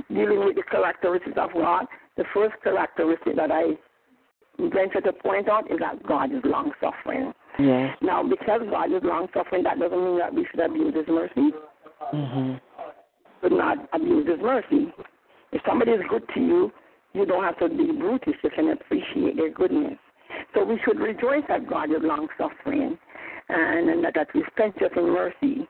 dealing 0.07 0.45
with 0.45 0.55
the 0.55 0.63
characteristics 0.63 1.37
of 1.37 1.53
God, 1.53 1.85
the 2.17 2.23
first 2.33 2.55
characteristic 2.63 3.35
that 3.35 3.51
I 3.51 3.77
venture 4.57 5.01
to 5.01 5.13
point 5.13 5.49
out 5.49 5.69
is 5.71 5.79
that 5.79 6.01
God 6.07 6.31
is 6.31 6.41
long 6.43 6.71
suffering. 6.81 7.33
Yes. 7.59 7.95
Now, 8.01 8.23
because 8.23 8.61
God 8.69 8.91
is 8.93 9.03
long 9.03 9.27
suffering, 9.33 9.63
that 9.63 9.79
doesn't 9.79 10.03
mean 10.03 10.17
that 10.19 10.33
we 10.33 10.47
should 10.49 10.59
abuse 10.61 10.95
His 10.95 11.07
mercy. 11.07 11.51
Mm-hmm. 12.13 12.53
Should 13.41 13.51
not 13.51 13.77
abuse 13.93 14.27
His 14.27 14.39
mercy. 14.41 14.93
If 15.51 15.61
somebody 15.67 15.91
is 15.91 16.01
good 16.09 16.23
to 16.35 16.39
you, 16.39 16.71
you 17.13 17.25
don't 17.25 17.43
have 17.43 17.57
to 17.59 17.69
be 17.69 17.91
brutish. 17.91 18.35
You 18.43 18.49
can 18.51 18.69
appreciate 18.69 19.35
their 19.35 19.49
goodness. 19.49 19.97
So 20.53 20.63
we 20.63 20.79
should 20.85 20.99
rejoice 20.99 21.43
that 21.47 21.67
God 21.67 21.89
is 21.89 22.01
long 22.01 22.27
suffering 22.37 22.97
and, 23.49 23.89
and 23.89 24.03
that, 24.03 24.27
He's 24.33 24.43
plenteous 24.55 24.91
in 24.95 25.09
mercy. 25.13 25.67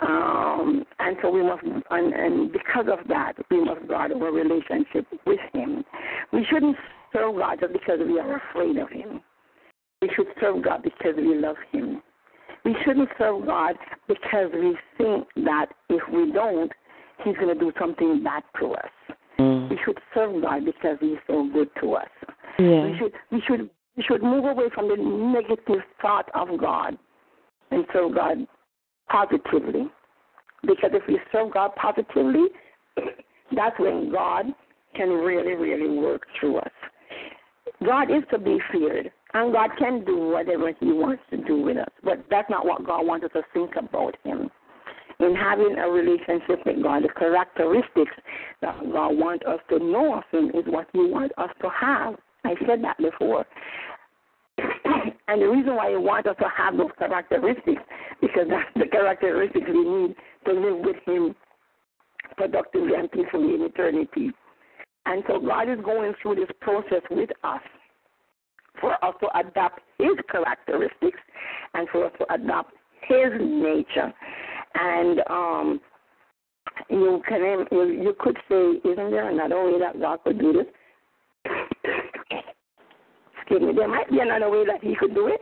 Um, 0.00 0.84
and 0.98 1.16
so 1.22 1.30
we 1.30 1.42
must, 1.42 1.62
and, 1.62 2.12
and 2.12 2.52
because 2.52 2.86
of 2.90 3.06
that, 3.08 3.34
we 3.50 3.64
must 3.64 3.86
guard 3.88 4.12
our 4.12 4.32
relationship 4.32 5.06
with 5.26 5.40
Him. 5.52 5.84
We 6.32 6.44
shouldn't 6.50 6.76
serve 7.12 7.36
God 7.36 7.58
just 7.60 7.72
because 7.72 8.00
we 8.06 8.18
are 8.18 8.42
afraid 8.50 8.76
of 8.76 8.90
Him. 8.90 9.20
We 10.02 10.10
should 10.14 10.26
serve 10.40 10.64
God 10.64 10.82
because 10.82 11.14
we 11.16 11.36
love 11.36 11.56
Him. 11.72 12.02
We 12.64 12.74
shouldn't 12.84 13.08
serve 13.18 13.46
God 13.46 13.76
because 14.08 14.50
we 14.52 14.76
think 14.98 15.26
that 15.44 15.66
if 15.88 16.02
we 16.12 16.32
don't, 16.32 16.72
He's 17.24 17.36
going 17.36 17.56
to 17.56 17.58
do 17.58 17.72
something 17.78 18.22
bad 18.24 18.42
to 18.58 18.72
us. 18.72 19.16
Mm. 19.38 19.70
We 19.70 19.78
should 19.84 19.98
serve 20.12 20.42
God 20.42 20.64
because 20.64 20.98
He's 21.00 21.18
so 21.26 21.48
good 21.52 21.68
to 21.80 21.94
us. 21.94 22.08
Yeah. 22.58 22.86
We 22.86 22.98
should 22.98 23.12
we 23.30 23.42
should 23.46 23.70
we 23.96 24.02
should 24.02 24.22
move 24.22 24.44
away 24.44 24.66
from 24.74 24.88
the 24.88 24.96
negative 24.96 25.82
thought 26.02 26.28
of 26.34 26.58
God 26.58 26.98
and 27.74 27.84
serve 27.92 28.14
God 28.14 28.46
positively. 29.10 29.86
Because 30.62 30.90
if 30.92 31.02
we 31.06 31.18
serve 31.30 31.52
God 31.52 31.72
positively, 31.76 32.46
that's 33.54 33.78
when 33.78 34.10
God 34.10 34.46
can 34.94 35.08
really, 35.08 35.54
really 35.54 35.98
work 35.98 36.22
through 36.38 36.58
us. 36.58 36.70
God 37.84 38.10
is 38.10 38.22
to 38.30 38.38
be 38.38 38.58
feared, 38.72 39.10
and 39.34 39.52
God 39.52 39.70
can 39.78 40.04
do 40.04 40.30
whatever 40.30 40.72
He 40.80 40.86
wants 40.86 41.22
to 41.30 41.38
do 41.38 41.60
with 41.60 41.76
us. 41.76 41.90
But 42.02 42.24
that's 42.30 42.48
not 42.48 42.64
what 42.64 42.86
God 42.86 43.06
wants 43.06 43.24
us 43.24 43.32
to 43.34 43.42
think 43.52 43.72
about 43.76 44.16
Him. 44.24 44.50
In 45.20 45.34
having 45.34 45.76
a 45.78 45.88
relationship 45.88 46.60
with 46.66 46.82
God, 46.82 47.04
the 47.04 47.08
characteristics 47.18 48.12
that 48.62 48.78
God 48.92 49.18
wants 49.18 49.44
us 49.46 49.60
to 49.70 49.78
know 49.78 50.14
of 50.14 50.24
Him 50.32 50.50
is 50.50 50.64
what 50.66 50.86
He 50.92 51.00
wants 51.00 51.34
us 51.38 51.50
to 51.62 51.68
have. 51.68 52.14
I 52.44 52.54
said 52.66 52.82
that 52.84 52.98
before. 52.98 53.44
And 55.28 55.40
the 55.40 55.46
reason 55.46 55.76
why 55.76 55.90
He 55.90 55.96
wants 55.96 56.28
us 56.28 56.36
to 56.38 56.48
have 56.54 56.76
those 56.76 56.90
characteristics, 56.98 57.82
because 58.20 58.46
that's 58.48 58.70
the 58.76 58.88
characteristics 58.90 59.66
we 59.68 59.84
need 59.84 60.16
to 60.46 60.52
live 60.52 60.78
with 60.84 60.96
Him 61.06 61.34
productively 62.36 62.94
and 62.98 63.10
peacefully 63.10 63.54
in 63.54 63.62
eternity. 63.62 64.30
And 65.06 65.22
so 65.28 65.38
God 65.40 65.68
is 65.68 65.78
going 65.84 66.14
through 66.20 66.36
this 66.36 66.50
process 66.60 67.02
with 67.10 67.30
us 67.42 67.60
for 68.80 68.92
us 69.04 69.14
to 69.20 69.38
adopt 69.38 69.80
His 69.98 70.16
characteristics 70.30 71.20
and 71.74 71.88
for 71.90 72.06
us 72.06 72.12
to 72.18 72.34
adopt 72.34 72.72
His 73.08 73.32
nature. 73.40 74.12
And 74.74 75.20
um, 75.30 75.80
you 76.90 77.22
can 77.28 77.66
you, 77.70 77.84
you 77.90 78.14
could 78.18 78.36
say, 78.48 78.80
isn't 78.84 79.10
there 79.10 79.30
another 79.30 79.64
way 79.64 79.78
that 79.78 80.00
God 80.00 80.18
could 80.24 80.38
do 80.38 80.52
this? 80.52 80.66
Excuse 83.46 83.60
me. 83.60 83.72
There 83.76 83.88
might 83.88 84.10
be 84.10 84.20
another 84.20 84.48
way 84.50 84.64
that 84.66 84.82
He 84.82 84.96
could 84.96 85.14
do 85.14 85.26
it, 85.26 85.40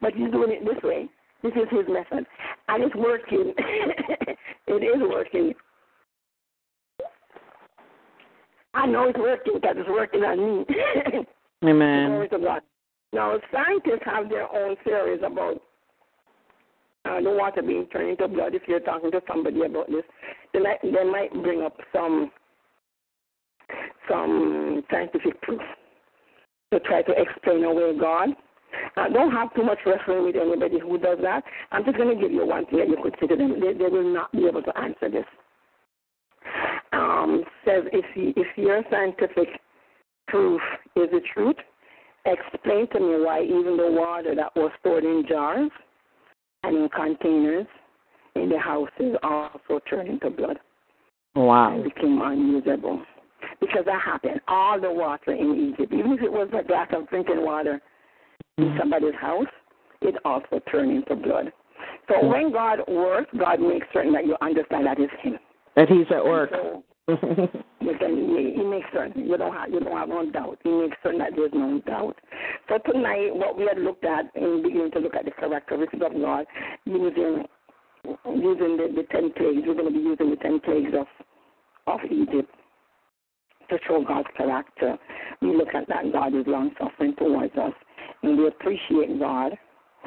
but 0.00 0.12
He's 0.12 0.30
doing 0.30 0.50
it 0.50 0.64
this 0.64 0.82
way. 0.82 1.08
This 1.42 1.52
is 1.52 1.68
His 1.70 1.86
method, 1.88 2.26
and 2.68 2.82
it's 2.82 2.94
working. 2.96 3.54
it 4.66 4.82
is 4.82 5.02
working. 5.08 5.52
I 8.74 8.86
know 8.86 9.08
it's 9.08 9.18
working 9.18 9.54
because 9.54 9.76
it's 9.78 9.88
working 9.88 10.24
on 10.24 10.38
me. 10.38 10.64
Amen. 11.68 12.10
Glory 12.10 12.28
to 12.30 12.38
God. 12.38 12.62
Now, 13.12 13.38
scientists 13.52 14.02
have 14.04 14.28
their 14.28 14.52
own 14.52 14.74
theories 14.82 15.20
about 15.24 15.62
uh, 17.04 17.20
the 17.20 17.30
water 17.30 17.62
being 17.62 17.86
turned 17.86 18.10
into 18.10 18.26
blood. 18.26 18.54
If 18.56 18.62
you're 18.66 18.80
talking 18.80 19.12
to 19.12 19.20
somebody 19.28 19.62
about 19.62 19.86
this, 19.86 20.02
they 20.52 20.58
might, 20.58 20.82
they 20.82 21.04
might 21.04 21.32
bring 21.42 21.62
up 21.62 21.76
some 21.92 22.32
some 24.08 24.82
scientific 24.90 25.40
proof 25.40 25.60
to 26.72 26.80
try 26.80 27.02
to 27.02 27.12
explain 27.16 27.64
away 27.64 27.96
God. 27.98 28.30
I 28.96 29.08
don't 29.08 29.30
have 29.30 29.54
too 29.54 29.62
much 29.62 29.78
wrestling 29.86 30.24
with 30.24 30.36
anybody 30.36 30.80
who 30.80 30.98
does 30.98 31.18
that. 31.22 31.44
I'm 31.70 31.84
just 31.84 31.96
going 31.96 32.14
to 32.14 32.20
give 32.20 32.32
you 32.32 32.44
one 32.44 32.66
thing 32.66 32.80
that 32.80 32.88
you 32.88 32.96
could 33.02 33.14
say 33.20 33.28
to 33.28 33.36
them. 33.36 33.60
They, 33.60 33.72
they 33.72 33.86
will 33.86 34.12
not 34.12 34.32
be 34.32 34.46
able 34.46 34.62
to 34.62 34.78
answer 34.78 35.08
this 35.08 35.24
um, 36.94 37.44
says 37.64 37.84
if, 37.92 38.04
you, 38.14 38.32
if 38.36 38.46
your 38.56 38.82
scientific 38.90 39.48
proof 40.28 40.60
is 40.96 41.08
the 41.10 41.20
truth, 41.32 41.56
explain 42.24 42.88
to 42.92 43.00
me 43.00 43.24
why 43.24 43.42
even 43.42 43.76
the 43.76 43.90
water 43.90 44.34
that 44.34 44.54
was 44.56 44.70
stored 44.80 45.04
in 45.04 45.24
jars 45.28 45.70
and 46.62 46.76
in 46.76 46.88
containers 46.88 47.66
in 48.34 48.48
the 48.48 48.58
houses 48.58 49.16
also 49.22 49.80
turned 49.88 50.08
into 50.08 50.30
blood. 50.30 50.58
Wow. 51.34 51.78
It 51.78 51.94
became 51.94 52.20
unusable. 52.22 53.02
Because 53.66 53.84
that 53.86 54.00
happened. 54.00 54.40
All 54.48 54.80
the 54.80 54.90
water 54.90 55.32
in 55.32 55.72
Egypt, 55.72 55.92
even 55.92 56.12
if 56.12 56.22
it 56.22 56.32
was 56.32 56.48
a 56.58 56.66
glass 56.66 56.88
of 56.94 57.08
drinking 57.08 57.44
water 57.44 57.80
in 58.58 58.64
mm-hmm. 58.64 58.78
somebody's 58.78 59.14
house, 59.20 59.46
it 60.02 60.14
also 60.24 60.60
turned 60.70 60.92
into 60.92 61.16
blood. 61.16 61.52
So 62.08 62.14
mm-hmm. 62.14 62.28
when 62.28 62.52
God 62.52 62.80
works, 62.88 63.30
God 63.38 63.60
makes 63.60 63.86
certain 63.92 64.12
that 64.12 64.26
you 64.26 64.36
understand 64.40 64.86
that 64.86 65.00
is 65.00 65.10
Him. 65.22 65.38
That 65.76 65.88
He's 65.88 66.06
at 66.10 66.24
work. 66.24 66.50
So, 66.52 66.84
he, 67.80 68.52
he 68.56 68.64
makes 68.64 68.86
certain 68.90 69.26
you 69.26 69.36
don't 69.36 69.52
have 69.52 69.70
you 69.70 69.78
don't 69.78 69.94
have 69.94 70.08
no 70.08 70.30
doubt. 70.30 70.58
He 70.64 70.70
makes 70.70 70.96
certain 71.02 71.18
that 71.18 71.32
there's 71.36 71.52
no 71.52 71.80
doubt. 71.86 72.16
So 72.68 72.78
tonight, 72.90 73.28
what 73.32 73.58
we 73.58 73.66
had 73.66 73.78
looked 73.78 74.04
at 74.04 74.34
in 74.34 74.62
beginning 74.62 74.90
to 74.92 75.00
look 75.00 75.14
at 75.14 75.26
the 75.26 75.30
characteristics 75.32 76.02
of 76.04 76.18
God, 76.18 76.46
using 76.86 77.44
using 78.24 78.76
the, 78.78 78.88
the 78.96 79.06
ten 79.10 79.32
plagues. 79.36 79.64
We're 79.66 79.74
going 79.74 79.92
to 79.92 79.98
be 79.98 79.98
using 79.98 80.30
the 80.30 80.36
ten 80.36 80.60
plagues 80.60 80.94
of 80.98 81.06
of 81.86 82.00
Egypt 82.10 82.50
to 83.68 83.78
show 83.86 84.04
God's 84.06 84.28
character. 84.36 84.96
We 85.40 85.56
look 85.56 85.74
at 85.74 85.88
that 85.88 86.12
God 86.12 86.34
is 86.34 86.46
long 86.46 86.72
suffering 86.78 87.14
towards 87.16 87.54
us, 87.56 87.72
and 88.22 88.38
we 88.38 88.48
appreciate 88.48 89.18
God 89.18 89.52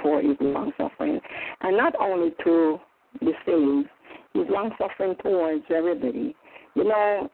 for 0.02 0.22
His 0.22 0.38
long 0.40 0.72
suffering, 0.78 1.20
and 1.62 1.78
not 1.78 1.94
only 2.00 2.32
to 2.44 2.80
the 3.22 3.32
saved, 3.46 3.90
He's 4.34 4.50
long 4.50 4.72
suffering 4.78 5.16
towards 5.24 5.64
everybody. 5.74 6.36
You 6.76 6.84
know, 6.84 7.30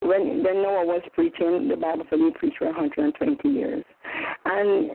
when 0.00 0.42
when 0.42 0.62
Noah 0.62 0.86
was 0.86 1.02
preaching, 1.14 1.68
the 1.68 1.76
Bible 1.76 2.04
said 2.10 2.18
he 2.18 2.30
preached 2.38 2.58
for 2.58 2.66
120 2.66 3.48
years, 3.48 3.84
and 4.44 4.90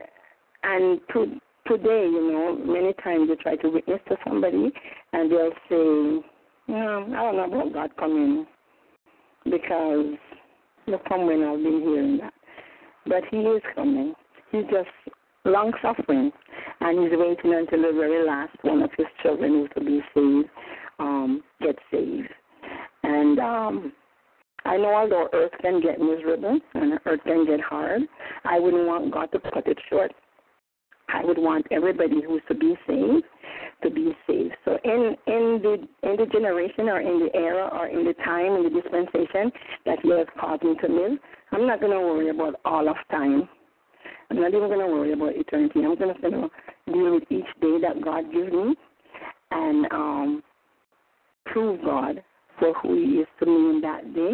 and 0.64 1.00
to 1.12 1.40
today, 1.66 2.08
you 2.10 2.32
know, 2.32 2.56
many 2.64 2.92
times 3.04 3.28
you 3.28 3.36
try 3.36 3.56
to 3.56 3.68
witness 3.68 4.00
to 4.08 4.16
somebody, 4.26 4.72
and 5.12 5.30
they'll 5.30 5.50
say, 5.68 6.26
"No, 6.68 7.04
I 7.06 7.32
don't 7.32 7.36
know 7.36 7.44
about 7.44 7.72
God 7.72 7.96
coming," 7.96 8.46
because 9.44 10.16
look 10.86 11.02
from 11.06 11.26
when 11.26 11.42
I've 11.42 11.62
been 11.62 11.80
hearing 11.80 12.18
that. 12.18 12.34
But 13.06 13.22
He 13.30 13.38
is 13.38 13.62
coming. 13.74 14.14
He's 14.50 14.64
just 14.64 14.88
long 15.44 15.72
suffering, 15.82 16.30
and 16.80 17.02
He's 17.02 17.18
waiting 17.18 17.54
until 17.54 17.82
the 17.82 17.98
very 17.98 18.26
last 18.26 18.56
one 18.62 18.82
of 18.82 18.90
His 18.96 19.06
children 19.22 19.52
who 19.52 19.68
to 19.68 19.86
be 19.86 20.00
saved 20.14 20.48
um, 20.98 21.42
get 21.60 21.76
saved. 21.90 22.28
And 23.02 23.38
um, 23.38 23.92
I 24.64 24.76
know 24.76 24.94
although 24.94 25.28
earth 25.32 25.52
can 25.60 25.80
get 25.80 25.98
miserable 25.98 26.58
and 26.74 26.98
earth 27.04 27.20
can 27.24 27.46
get 27.46 27.60
hard, 27.60 28.02
I 28.44 28.60
wouldn't 28.60 28.86
want 28.86 29.12
God 29.12 29.32
to 29.32 29.40
cut 29.52 29.66
it 29.66 29.78
short. 29.90 30.12
I 31.08 31.24
would 31.24 31.38
want 31.38 31.66
everybody 31.70 32.22
who's 32.26 32.42
to 32.48 32.54
be 32.54 32.76
saved 32.86 33.24
to 33.82 33.90
be 33.90 34.16
saved. 34.26 34.54
So 34.64 34.78
in 34.84 35.16
in 35.26 35.60
the 35.62 35.88
in 36.02 36.16
the 36.16 36.26
generation 36.32 36.88
or 36.88 37.00
in 37.00 37.20
the 37.20 37.30
era 37.34 37.68
or 37.72 37.88
in 37.88 38.04
the 38.04 38.14
time 38.24 38.52
in 38.56 38.64
the 38.64 38.80
dispensation 38.80 39.50
that 39.86 39.98
He 40.02 40.10
has 40.10 40.26
called 40.38 40.62
me 40.62 40.76
to 40.80 40.88
live, 40.88 41.18
I'm 41.52 41.66
not 41.66 41.80
going 41.80 41.92
to 41.92 42.00
worry 42.00 42.30
about 42.30 42.60
all 42.64 42.88
of 42.88 42.96
time. 43.10 43.48
I'm 44.30 44.40
not 44.40 44.48
even 44.48 44.68
going 44.68 44.80
to 44.80 44.86
worry 44.86 45.12
about 45.12 45.36
eternity. 45.36 45.80
I'm 45.80 45.96
going 45.96 46.14
to 46.14 46.20
you 46.22 46.30
know, 46.30 46.50
deal 46.86 47.14
with 47.14 47.24
each 47.30 47.60
day 47.60 47.78
that 47.82 48.02
God 48.02 48.32
gives 48.32 48.50
me, 48.50 48.74
and 49.50 49.86
um, 49.92 50.42
prove 51.46 51.82
God 51.84 52.22
for 52.58 52.72
who 52.74 52.94
He 52.94 53.20
is 53.20 53.26
to 53.40 53.46
me 53.46 53.76
in 53.76 53.80
that 53.82 54.14
day. 54.14 54.32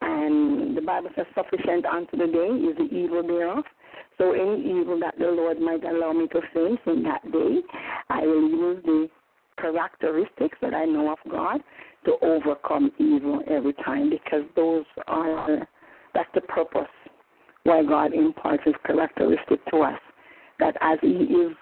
And 0.00 0.76
the 0.76 0.82
Bible 0.82 1.10
says, 1.16 1.26
sufficient 1.34 1.86
unto 1.86 2.16
the 2.16 2.26
day 2.26 2.48
is 2.68 2.76
the 2.76 2.94
evil 2.94 3.22
thereof. 3.22 3.64
So 4.18 4.32
any 4.32 4.80
evil 4.80 4.98
that 5.00 5.18
the 5.18 5.26
Lord 5.26 5.60
might 5.60 5.84
allow 5.84 6.12
me 6.12 6.28
to 6.28 6.40
face 6.52 6.78
in 6.86 7.02
that 7.02 7.22
day, 7.32 7.60
I 8.08 8.20
will 8.22 8.48
use 8.48 8.82
the 8.84 9.08
characteristics 9.60 10.56
that 10.60 10.74
I 10.74 10.84
know 10.84 11.12
of 11.12 11.18
God 11.30 11.60
to 12.04 12.16
overcome 12.22 12.90
evil 12.98 13.42
every 13.48 13.72
time 13.84 14.10
because 14.10 14.44
those 14.56 14.84
are 15.06 15.66
that's 16.14 16.28
the 16.34 16.42
purpose 16.42 16.88
why 17.64 17.82
God 17.82 18.12
imparts 18.12 18.62
his 18.64 18.74
characteristic 18.86 19.64
to 19.70 19.78
us. 19.78 19.98
That 20.60 20.76
as 20.80 20.98
he 21.02 21.08
is 21.08 21.56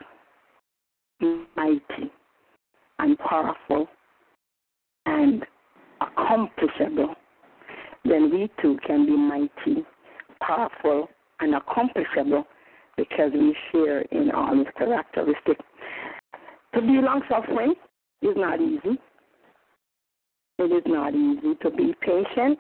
mighty 1.57 2.11
and 2.99 3.19
powerful 3.19 3.87
and 5.07 5.45
accomplishable, 6.01 7.15
then 8.05 8.31
we 8.31 8.51
too 8.61 8.79
can 8.87 9.07
be 9.07 9.17
mighty, 9.17 9.87
powerful, 10.41 11.09
and 11.43 11.55
accomplishable 11.55 12.45
because 12.97 13.33
we 13.35 13.55
share 13.71 14.03
in 14.03 14.31
all 14.31 14.55
these 14.55 14.67
characteristics. 14.77 15.65
To 16.75 16.81
be 16.81 17.01
long 17.03 17.23
suffering 17.29 17.75
is 18.23 18.35
not 18.37 18.61
easy. 18.61 18.99
It 20.59 20.73
is 20.73 20.83
not 20.87 21.15
easy 21.15 21.55
to 21.63 21.71
be 21.71 21.95
patient, 22.01 22.59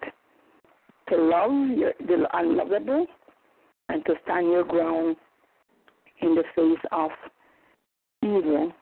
to 1.08 1.16
love 1.16 1.78
your, 1.78 1.92
the 2.00 2.26
unlovable, 2.34 3.06
and 3.88 4.04
to 4.06 4.14
stand 4.24 4.46
your 4.46 4.64
ground 4.64 5.16
in 6.20 6.34
the 6.34 6.44
face 6.54 6.84
of 6.90 7.10
evil 8.22 8.72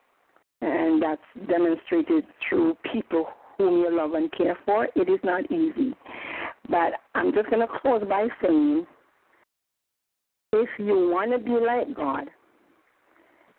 and 0.63 1.03
that's 1.03 1.49
demonstrated 1.49 2.25
through 2.49 2.77
people 2.93 3.27
whom 3.57 3.81
you 3.81 3.97
love 3.97 4.13
and 4.15 4.31
care 4.33 4.59
for. 4.65 4.89
It 4.95 5.09
is 5.09 5.21
not 5.25 5.51
easy. 5.51 5.95
But 6.69 6.93
I'm 7.15 7.33
just 7.33 7.51
going 7.51 7.67
to 7.67 7.79
close 7.81 8.03
by 8.09 8.29
saying 8.43 8.87
if 10.53 10.69
you 10.79 11.11
want 11.11 11.31
to 11.33 11.39
be 11.39 11.53
like 11.53 11.95
God, 11.95 12.29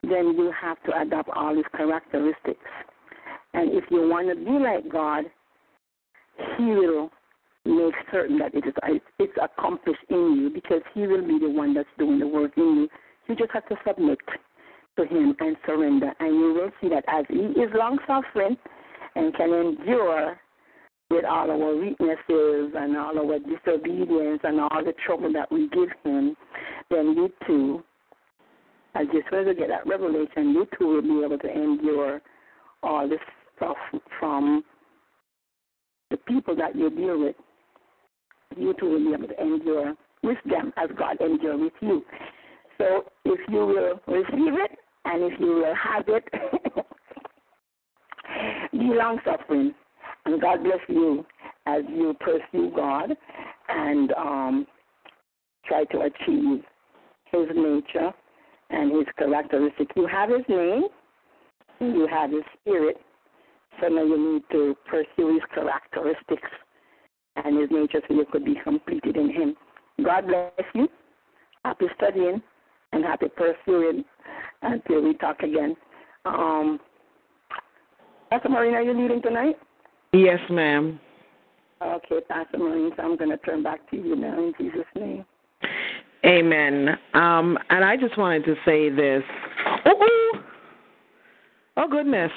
then 0.03 0.35
you 0.35 0.51
have 0.59 0.81
to 0.83 1.01
adopt 1.01 1.29
all 1.29 1.55
his 1.55 1.65
characteristics. 1.75 2.59
And 3.53 3.71
if 3.71 3.83
you 3.89 4.09
want 4.09 4.29
to 4.29 4.35
be 4.35 4.51
like 4.51 4.91
God, 4.91 5.25
he 6.57 6.65
will 6.65 7.11
make 7.65 7.93
certain 8.11 8.39
that 8.39 8.53
it 8.55 8.65
is 8.65 8.73
it's 9.19 9.37
accomplished 9.41 10.03
in 10.09 10.35
you 10.35 10.49
because 10.53 10.81
he 10.93 11.01
will 11.01 11.25
be 11.25 11.37
the 11.39 11.49
one 11.49 11.73
that's 11.73 11.87
doing 11.97 12.19
the 12.19 12.27
work 12.27 12.51
in 12.57 12.63
you. 12.63 12.89
You 13.27 13.35
just 13.35 13.51
have 13.51 13.67
to 13.69 13.75
submit 13.87 14.19
to 14.97 15.05
him 15.05 15.35
and 15.39 15.55
surrender 15.65 16.11
and 16.19 16.35
you 16.35 16.53
will 16.53 16.71
see 16.81 16.89
that 16.89 17.05
as 17.07 17.25
he 17.29 17.61
is 17.61 17.69
long 17.73 17.99
suffering 18.07 18.57
and 19.15 19.33
can 19.35 19.53
endure 19.53 20.39
with 21.11 21.25
all 21.25 21.51
our 21.51 21.75
weaknesses 21.75 22.71
and 22.73 22.95
all 22.97 23.19
our 23.19 23.39
disobedience 23.39 24.39
and 24.43 24.61
all 24.61 24.83
the 24.83 24.93
trouble 25.05 25.31
that 25.33 25.51
we 25.51 25.67
give 25.69 25.89
him, 26.03 26.35
then 26.89 27.13
you 27.15 27.29
too, 27.45 27.83
as 28.95 29.05
you 29.13 29.21
further 29.29 29.53
get 29.53 29.67
that 29.67 29.85
revelation, 29.85 30.51
you 30.51 30.65
too 30.79 30.87
will 30.87 31.01
be 31.01 31.23
able 31.23 31.37
to 31.37 31.51
endure 31.51 32.21
all 32.81 33.07
this 33.07 33.19
stuff 33.57 33.75
from 34.19 34.63
the 36.09 36.17
people 36.17 36.55
that 36.55 36.75
you 36.75 36.89
deal 36.89 37.19
with. 37.19 37.35
You 38.57 38.73
too 38.79 38.89
will 38.89 38.99
be 38.99 39.13
able 39.13 39.27
to 39.27 39.41
endure 39.41 39.93
with 40.23 40.37
them 40.45 40.71
as 40.77 40.89
God 40.97 41.19
endure 41.19 41.57
with 41.57 41.73
you. 41.81 42.03
So 42.77 43.05
if 43.25 43.39
you 43.49 43.59
will 43.59 43.99
receive 44.07 44.53
it 44.53 44.71
and 45.05 45.23
if 45.23 45.39
you 45.39 45.47
will 45.47 45.75
have 45.75 46.05
it, 46.07 46.23
be 48.71 48.79
long 48.79 49.19
suffering 49.25 49.73
and 50.25 50.41
God 50.41 50.63
bless 50.63 50.79
you 50.87 51.25
as 51.65 51.83
you 51.89 52.15
pursue 52.19 52.71
God 52.75 53.11
and 53.69 54.11
um, 54.13 54.67
try 55.65 55.83
to 55.85 56.01
achieve 56.01 56.63
His 57.31 57.47
nature 57.55 58.11
and 58.69 58.91
His 58.91 59.05
characteristic. 59.17 59.89
You 59.95 60.07
have 60.07 60.29
His 60.29 60.43
name, 60.47 60.83
you 61.79 62.07
have 62.11 62.31
His 62.31 62.43
spirit, 62.59 62.97
so 63.79 63.87
now 63.87 64.03
you 64.03 64.33
need 64.33 64.43
to 64.51 64.75
pursue 64.89 65.33
His 65.33 65.43
characteristics 65.53 66.49
and 67.37 67.59
His 67.59 67.69
nature 67.71 68.01
so 68.07 68.15
you 68.15 68.25
could 68.31 68.45
be 68.45 68.55
completed 68.63 69.17
in 69.17 69.29
Him. 69.31 69.55
God 70.03 70.27
bless 70.27 70.51
you. 70.73 70.87
Happy 71.63 71.85
studying 71.95 72.41
and 72.91 73.03
happy 73.03 73.27
pursuing 73.35 74.03
until 74.63 75.03
we 75.03 75.13
talk 75.15 75.41
again. 75.41 75.75
Um, 76.25 76.79
Pastor 78.29 78.49
Marina, 78.49 78.77
are 78.77 78.81
you 78.81 78.99
leading 78.99 79.21
tonight? 79.21 79.55
Yes, 80.13 80.39
ma'am. 80.49 80.99
Okay, 81.81 82.19
Pastor 82.29 82.57
Marines, 82.57 82.93
I'm 82.99 83.17
going 83.17 83.31
to 83.31 83.37
turn 83.37 83.63
back 83.63 83.89
to 83.89 83.97
you 83.97 84.15
now 84.15 84.37
in 84.37 84.53
Jesus' 84.57 84.85
name. 84.95 85.25
Amen. 86.25 86.89
Um, 87.13 87.57
and 87.69 87.83
I 87.83 87.97
just 87.97 88.17
wanted 88.17 88.45
to 88.45 88.55
say 88.65 88.89
this. 88.89 89.23
Oh, 89.85 90.31
oh 91.77 91.87
goodness. 91.87 92.31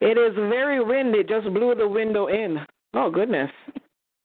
It 0.00 0.18
is 0.18 0.34
very 0.34 0.82
windy. 0.82 1.20
It 1.20 1.28
just 1.28 1.52
blew 1.54 1.74
the 1.76 1.86
window 1.86 2.26
in. 2.26 2.58
Oh 2.94 3.10
goodness. 3.10 3.50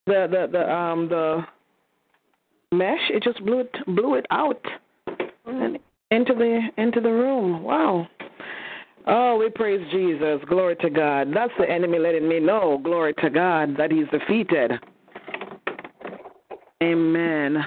The 0.08 0.28
the 0.30 0.48
the 0.52 0.74
um 0.74 1.08
the 1.08 1.46
mesh 2.72 3.00
it 3.10 3.22
just 3.22 3.46
blew 3.46 3.60
it 3.60 3.72
blew 3.88 4.16
it 4.16 4.26
out 4.32 4.60
and 5.46 5.78
into 6.10 6.34
the 6.34 6.70
into 6.78 7.00
the 7.00 7.12
room. 7.12 7.62
Wow. 7.62 8.08
Oh, 9.10 9.38
we 9.38 9.50
praise 9.50 9.86
Jesus. 9.92 10.42
Glory 10.50 10.76
to 10.78 10.90
God. 10.90 11.30
That's 11.34 11.54
the 11.58 11.70
enemy 11.70 11.98
letting 11.98 12.28
me 12.28 12.40
know, 12.40 12.80
glory 12.84 13.14
to 13.22 13.30
God, 13.30 13.78
that 13.78 13.90
he's 13.90 14.08
defeated. 14.12 14.72
Amen. 16.84 17.58
Amen. 17.58 17.66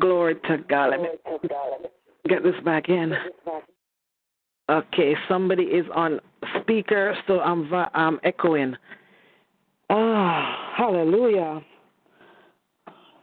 Glory 0.00 0.36
to 0.48 0.58
God. 0.68 0.90
Let 0.90 1.00
me 1.02 1.08
get 2.26 2.42
this 2.42 2.54
back 2.64 2.88
in. 2.88 3.12
Okay, 4.70 5.14
somebody 5.28 5.64
is 5.64 5.84
on 5.94 6.20
speaker, 6.60 7.14
so 7.26 7.40
I'm 7.40 7.70
I'm 7.92 8.18
echoing. 8.24 8.74
Ah, 9.90 9.94
oh, 9.94 10.74
hallelujah. 10.76 11.60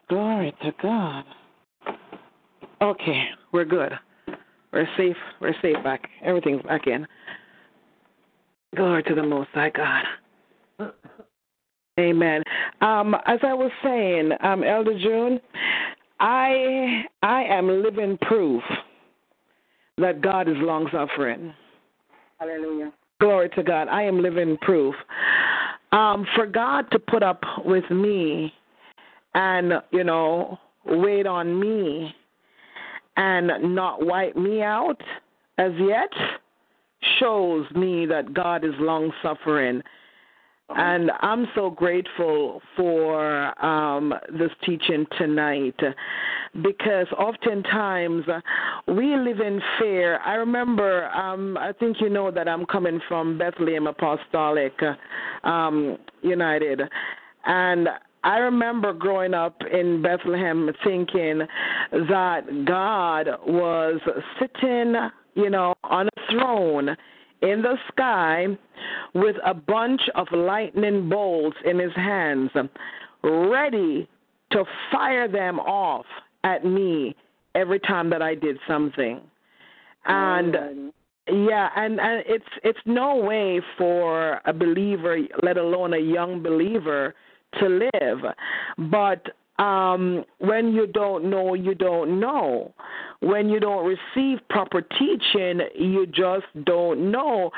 Glory 0.07 0.53
to 0.61 0.71
God. 0.83 1.23
Okay, 2.81 3.23
we're 3.51 3.65
good. 3.65 3.91
We're 4.71 4.87
safe. 4.97 5.17
We're 5.39 5.55
safe 5.61 5.83
back. 5.83 6.09
Everything's 6.23 6.61
back 6.63 6.87
in. 6.87 7.07
Glory 8.75 9.03
to 9.03 9.15
the 9.15 9.23
Most 9.23 9.49
High 9.53 9.71
God. 9.71 10.93
Amen. 11.99 12.43
Um, 12.79 13.15
as 13.25 13.39
I 13.43 13.53
was 13.53 13.71
saying, 13.83 14.31
um, 14.41 14.63
Elder 14.63 14.97
June, 14.97 15.39
I 16.19 17.03
I 17.21 17.43
am 17.43 17.83
living 17.83 18.17
proof 18.21 18.63
that 19.97 20.21
God 20.21 20.47
is 20.47 20.55
long 20.57 20.87
suffering. 20.91 21.53
Hallelujah. 22.39 22.93
Glory 23.19 23.49
to 23.49 23.63
God. 23.63 23.87
I 23.87 24.03
am 24.03 24.21
living 24.21 24.57
proof. 24.61 24.95
Um, 25.91 26.25
for 26.35 26.45
God 26.45 26.89
to 26.91 26.99
put 26.99 27.21
up 27.21 27.43
with 27.65 27.89
me 27.91 28.53
and, 29.35 29.73
you 29.91 30.03
know, 30.03 30.57
wait 30.85 31.27
on 31.27 31.59
me 31.59 32.15
and 33.17 33.75
not 33.75 34.05
wipe 34.05 34.35
me 34.35 34.61
out 34.61 35.01
as 35.57 35.71
yet 35.79 36.11
shows 37.19 37.65
me 37.71 38.05
that 38.05 38.33
God 38.33 38.63
is 38.63 38.73
long 38.79 39.11
suffering. 39.21 39.81
And 40.73 41.11
I'm 41.19 41.47
so 41.53 41.69
grateful 41.69 42.61
for 42.77 43.63
um, 43.63 44.13
this 44.31 44.51
teaching 44.63 45.05
tonight 45.17 45.75
because 46.61 47.07
oftentimes 47.17 48.23
we 48.87 49.17
live 49.17 49.41
in 49.41 49.61
fear. 49.79 50.19
I 50.19 50.35
remember, 50.35 51.09
um, 51.09 51.57
I 51.57 51.73
think 51.73 51.97
you 51.99 52.09
know 52.09 52.31
that 52.31 52.47
I'm 52.47 52.65
coming 52.65 53.01
from 53.09 53.37
Bethlehem 53.37 53.87
Apostolic 53.87 54.73
um, 55.43 55.97
United. 56.21 56.81
And 57.45 57.89
I 58.23 58.37
remember 58.37 58.93
growing 58.93 59.33
up 59.33 59.61
in 59.71 60.01
Bethlehem 60.01 60.69
thinking 60.83 61.41
that 61.91 62.65
God 62.65 63.27
was 63.47 63.99
sitting, 64.39 64.95
you 65.35 65.49
know, 65.49 65.73
on 65.83 66.07
a 66.07 66.31
throne 66.31 66.95
in 67.41 67.63
the 67.63 67.75
sky 67.91 68.45
with 69.15 69.35
a 69.43 69.53
bunch 69.53 70.01
of 70.15 70.27
lightning 70.31 71.09
bolts 71.09 71.57
in 71.65 71.79
his 71.79 71.93
hands, 71.95 72.51
ready 73.23 74.07
to 74.51 74.65
fire 74.91 75.27
them 75.27 75.59
off 75.59 76.05
at 76.43 76.63
me 76.63 77.15
every 77.55 77.79
time 77.79 78.09
that 78.11 78.21
I 78.21 78.35
did 78.35 78.57
something. 78.67 79.21
And 80.05 80.91
yeah, 81.27 81.69
and 81.75 81.99
and 81.99 82.23
it's 82.25 82.45
it's 82.63 82.79
no 82.85 83.15
way 83.15 83.61
for 83.77 84.41
a 84.45 84.53
believer, 84.53 85.17
let 85.43 85.57
alone 85.57 85.93
a 85.93 85.99
young 85.99 86.41
believer, 86.41 87.13
to 87.59 87.89
live. 87.93 88.19
But 88.89 89.27
um, 89.61 90.25
when 90.39 90.73
you 90.73 90.87
don't 90.87 91.29
know, 91.29 91.53
you 91.53 91.75
don't 91.75 92.19
know. 92.19 92.73
When 93.19 93.49
you 93.49 93.59
don't 93.59 93.85
receive 93.85 94.39
proper 94.49 94.81
teaching, 94.81 95.61
you 95.75 96.07
just 96.07 96.47
don't 96.65 97.11
know. 97.11 97.51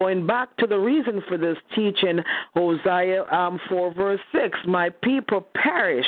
Going 0.00 0.26
back 0.26 0.56
to 0.58 0.66
the 0.66 0.78
reason 0.78 1.22
for 1.28 1.36
this 1.36 1.58
teaching, 1.74 2.20
Hosea 2.54 3.24
um, 3.30 3.60
4, 3.68 3.92
verse 3.94 4.20
6 4.34 4.58
My 4.66 4.88
people 4.88 5.46
perish 5.54 6.06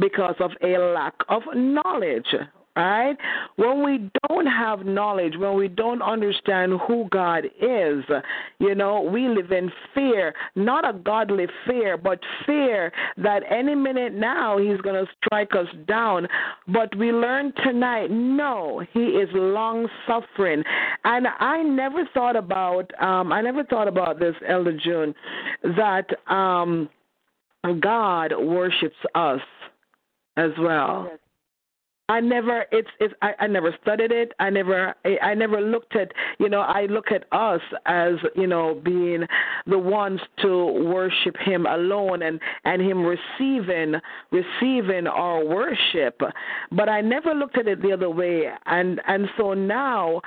because 0.00 0.36
of 0.40 0.52
a 0.62 0.78
lack 0.78 1.14
of 1.28 1.42
knowledge 1.54 2.34
right? 2.76 3.16
When 3.56 3.84
we 3.84 4.10
don't 4.28 4.46
have 4.46 4.86
knowledge, 4.86 5.34
when 5.36 5.56
we 5.56 5.68
don't 5.68 6.02
understand 6.02 6.80
who 6.86 7.06
God 7.10 7.44
is, 7.60 8.04
you 8.58 8.74
know, 8.74 9.02
we 9.02 9.28
live 9.28 9.52
in 9.52 9.70
fear, 9.94 10.34
not 10.54 10.88
a 10.88 10.96
godly 10.98 11.46
fear, 11.66 11.96
but 11.96 12.20
fear 12.46 12.92
that 13.18 13.42
any 13.50 13.74
minute 13.74 14.14
now 14.14 14.58
He's 14.58 14.80
going 14.80 15.04
to 15.04 15.10
strike 15.24 15.54
us 15.54 15.68
down. 15.86 16.26
But 16.68 16.94
we 16.96 17.12
learn 17.12 17.52
tonight, 17.64 18.10
no, 18.10 18.82
He 18.92 19.00
is 19.00 19.28
long 19.32 19.88
suffering. 20.06 20.62
And 21.04 21.26
I 21.38 21.62
never 21.62 22.08
thought 22.14 22.36
about, 22.36 22.90
um, 23.00 23.32
I 23.32 23.42
never 23.42 23.64
thought 23.64 23.88
about 23.88 24.18
this, 24.18 24.34
Elder 24.48 24.76
June, 24.76 25.14
that 25.76 26.06
um, 26.32 26.88
God 27.80 28.32
worships 28.38 28.96
us 29.14 29.40
as 30.36 30.50
well. 30.58 31.08
Yes. 31.10 31.18
I 32.08 32.20
never 32.20 32.64
it's 32.72 32.88
it's 33.00 33.14
I, 33.22 33.32
I 33.40 33.46
never 33.46 33.74
studied 33.80 34.12
it. 34.12 34.32
I 34.38 34.50
never 34.50 34.94
I, 35.04 35.18
I 35.22 35.34
never 35.34 35.60
looked 35.60 35.96
at 35.96 36.12
you 36.38 36.48
know, 36.48 36.60
I 36.60 36.86
look 36.86 37.12
at 37.12 37.24
us 37.32 37.60
as, 37.86 38.14
you 38.34 38.46
know, 38.46 38.80
being 38.84 39.24
the 39.66 39.78
ones 39.78 40.20
to 40.42 40.66
worship 40.84 41.36
him 41.38 41.66
alone 41.66 42.22
and 42.22 42.40
and 42.64 42.82
him 42.82 43.04
receiving 43.04 43.94
receiving 44.30 45.06
our 45.06 45.44
worship. 45.44 46.20
But 46.70 46.88
I 46.88 47.00
never 47.00 47.34
looked 47.34 47.56
at 47.56 47.68
it 47.68 47.80
the 47.82 47.92
other 47.92 48.10
way 48.10 48.50
and 48.66 49.00
and 49.06 49.28
so 49.38 49.54
now 49.54 50.20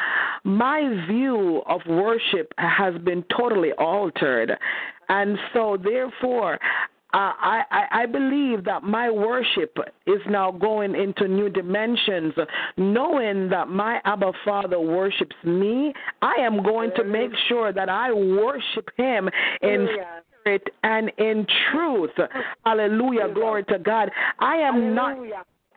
my 0.43 1.05
view 1.07 1.61
of 1.67 1.81
worship 1.87 2.53
has 2.57 2.95
been 3.03 3.23
totally 3.35 3.73
altered. 3.73 4.51
And 5.09 5.37
so, 5.53 5.77
therefore, 5.81 6.59
I, 7.15 7.63
I, 7.71 8.01
I 8.01 8.05
believe 8.05 8.65
that 8.65 8.83
my 8.83 9.09
worship 9.09 9.77
is 10.05 10.19
now 10.29 10.51
going 10.51 10.95
into 10.95 11.27
new 11.27 11.49
dimensions. 11.49 12.33
Knowing 12.77 13.49
that 13.49 13.69
my 13.69 14.01
Abba 14.03 14.33
Father 14.43 14.79
worships 14.79 15.35
me, 15.43 15.93
I 16.21 16.35
am 16.39 16.61
going 16.61 16.91
to 16.97 17.03
make 17.03 17.31
sure 17.47 17.71
that 17.71 17.89
I 17.89 18.11
worship 18.11 18.89
Him 18.97 19.29
in 19.61 19.87
spirit 20.41 20.63
and 20.83 21.11
in 21.17 21.47
truth. 21.71 22.11
Hallelujah. 22.65 23.33
Glory 23.33 23.63
to 23.65 23.79
God. 23.79 24.11
I 24.39 24.57
am 24.57 24.93
not. 24.93 25.17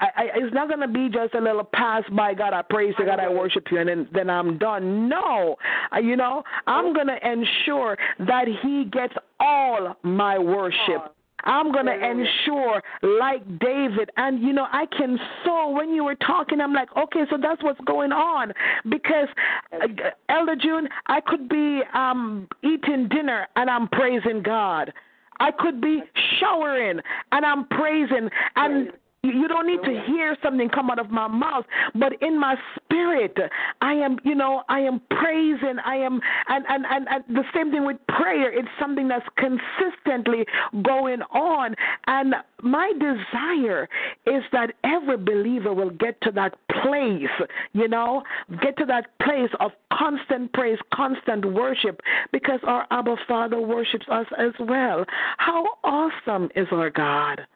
I, 0.00 0.06
I, 0.16 0.24
it's 0.36 0.54
not 0.54 0.68
going 0.68 0.80
to 0.80 0.88
be 0.88 1.08
just 1.08 1.34
a 1.34 1.40
little 1.40 1.64
pass 1.64 2.04
by 2.12 2.32
God. 2.32 2.52
I 2.52 2.62
praise 2.62 2.94
you, 2.98 3.04
God. 3.04 3.18
I 3.18 3.28
worship 3.28 3.64
you, 3.70 3.78
and 3.78 3.88
then, 3.88 4.08
then 4.12 4.30
I'm 4.30 4.56
done. 4.56 5.08
No, 5.08 5.56
uh, 5.92 5.98
you 5.98 6.14
know, 6.14 6.44
I'm 6.68 6.94
going 6.94 7.08
to 7.08 7.18
ensure 7.28 7.96
that 8.20 8.46
He 8.62 8.84
gets 8.92 9.14
all 9.40 9.96
my 10.04 10.38
worship. 10.38 11.14
I'm 11.44 11.72
going 11.72 11.86
to 11.86 11.92
ensure, 11.92 12.82
like 13.02 13.42
David, 13.58 14.10
and 14.16 14.42
you 14.42 14.52
know, 14.52 14.66
I 14.72 14.86
can 14.86 15.18
so. 15.44 15.70
When 15.70 15.90
you 15.90 16.04
were 16.04 16.16
talking, 16.16 16.60
I'm 16.60 16.72
like, 16.72 16.88
okay, 16.96 17.24
so 17.30 17.36
that's 17.40 17.62
what's 17.62 17.80
going 17.86 18.12
on. 18.12 18.52
Because, 18.88 19.28
uh, 19.72 19.86
Elder 20.28 20.56
June, 20.56 20.88
I 21.06 21.20
could 21.20 21.48
be 21.48 21.82
um, 21.94 22.48
eating 22.62 23.08
dinner 23.08 23.46
and 23.56 23.70
I'm 23.70 23.88
praising 23.88 24.42
God. 24.42 24.92
I 25.40 25.50
could 25.52 25.80
be 25.80 26.02
showering 26.40 27.00
and 27.32 27.46
I'm 27.46 27.66
praising. 27.68 28.28
And 28.56 28.92
you 29.30 29.48
don't 29.48 29.66
need 29.66 29.82
to 29.84 30.02
hear 30.06 30.36
something 30.42 30.68
come 30.68 30.90
out 30.90 30.98
of 30.98 31.10
my 31.10 31.28
mouth, 31.28 31.64
but 31.94 32.12
in 32.22 32.38
my 32.38 32.56
spirit, 32.76 33.36
I 33.80 33.92
am, 33.94 34.18
you 34.24 34.34
know, 34.34 34.62
I 34.68 34.80
am 34.80 35.00
praising. 35.10 35.78
I 35.84 35.96
am, 35.96 36.20
and 36.48 36.64
and 36.68 36.84
and, 36.88 37.06
and 37.08 37.24
the 37.36 37.44
same 37.54 37.70
thing 37.70 37.84
with 37.84 37.96
prayer. 38.08 38.52
It's 38.52 38.68
something 38.80 39.08
that's 39.08 39.26
consistently 39.36 40.44
going 40.82 41.22
on, 41.32 41.74
and 42.06 42.34
my 42.62 42.92
desire 42.98 43.88
is 44.26 44.42
that 44.52 44.74
every 44.84 45.16
believer 45.16 45.72
will 45.72 45.90
get 45.90 46.20
to 46.22 46.30
that 46.32 46.56
place, 46.82 47.30
you 47.72 47.88
know, 47.88 48.22
get 48.60 48.76
to 48.78 48.84
that 48.86 49.18
place 49.20 49.50
of 49.60 49.72
constant 49.92 50.52
praise, 50.52 50.78
constant 50.92 51.44
worship, 51.44 52.00
because 52.32 52.60
our 52.64 52.86
Abba 52.90 53.16
Father 53.26 53.60
worships 53.60 54.06
us 54.10 54.26
as 54.38 54.52
well. 54.58 55.04
How 55.38 55.64
awesome 55.84 56.50
is 56.56 56.66
our 56.72 56.90
God! 56.90 57.46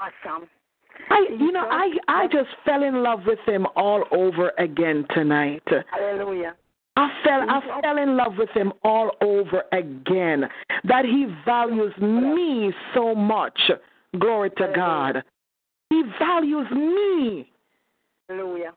Awesome. 0.00 0.48
I, 1.10 1.26
you 1.38 1.52
know, 1.52 1.66
I 1.70 1.90
I 2.08 2.26
just 2.26 2.48
fell 2.64 2.82
in 2.82 3.02
love 3.02 3.20
with 3.26 3.38
him 3.46 3.66
all 3.76 4.04
over 4.10 4.52
again 4.58 5.06
tonight. 5.14 5.62
Hallelujah. 5.90 6.54
I 6.96 7.08
fell 7.24 7.46
I 7.48 7.80
fell 7.82 7.98
in 7.98 8.16
love 8.16 8.34
with 8.38 8.50
him 8.50 8.72
all 8.82 9.12
over 9.20 9.64
again. 9.72 10.44
That 10.84 11.04
he 11.04 11.26
values 11.44 11.92
me 11.98 12.72
so 12.94 13.14
much. 13.14 13.58
Glory 14.18 14.50
to 14.50 14.72
God. 14.74 15.22
He 15.90 16.02
values 16.18 16.70
me. 16.70 17.50
Hallelujah. 18.28 18.72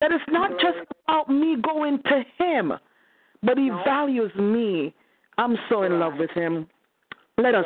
That 0.00 0.12
it's 0.12 0.24
not 0.28 0.52
just 0.52 0.78
about 1.04 1.28
me 1.28 1.56
going 1.60 2.00
to 2.04 2.24
him, 2.38 2.72
but 3.42 3.58
he 3.58 3.70
values 3.84 4.32
me. 4.36 4.94
I'm 5.38 5.56
so 5.68 5.82
in 5.82 5.98
love 5.98 6.14
with 6.18 6.30
him. 6.30 6.68
Let 7.36 7.54
us 7.54 7.64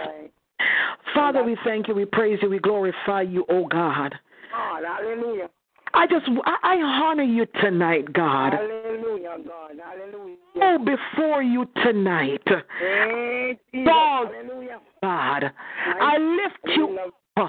Father, 1.14 1.42
we 1.42 1.56
thank 1.64 1.88
you, 1.88 1.94
we 1.94 2.04
praise 2.04 2.38
you, 2.42 2.48
we 2.48 2.58
glorify 2.58 3.22
you, 3.22 3.44
oh 3.48 3.66
God. 3.66 4.14
God, 4.50 4.82
hallelujah. 4.84 5.48
I 5.94 6.06
just, 6.06 6.26
I 6.44 6.76
honor 6.82 7.22
you 7.22 7.46
tonight, 7.60 8.12
God. 8.12 8.54
Hallelujah, 8.54 9.36
God, 9.46 9.72
hallelujah. 9.84 10.36
Oh, 10.56 10.78
before 10.78 11.42
you 11.42 11.66
tonight. 11.82 12.42
Hey, 12.80 13.58
God, 13.84 14.28
hallelujah. 14.32 14.80
God, 15.02 15.52
I 16.00 16.18
lift 16.18 16.76
you. 16.76 16.98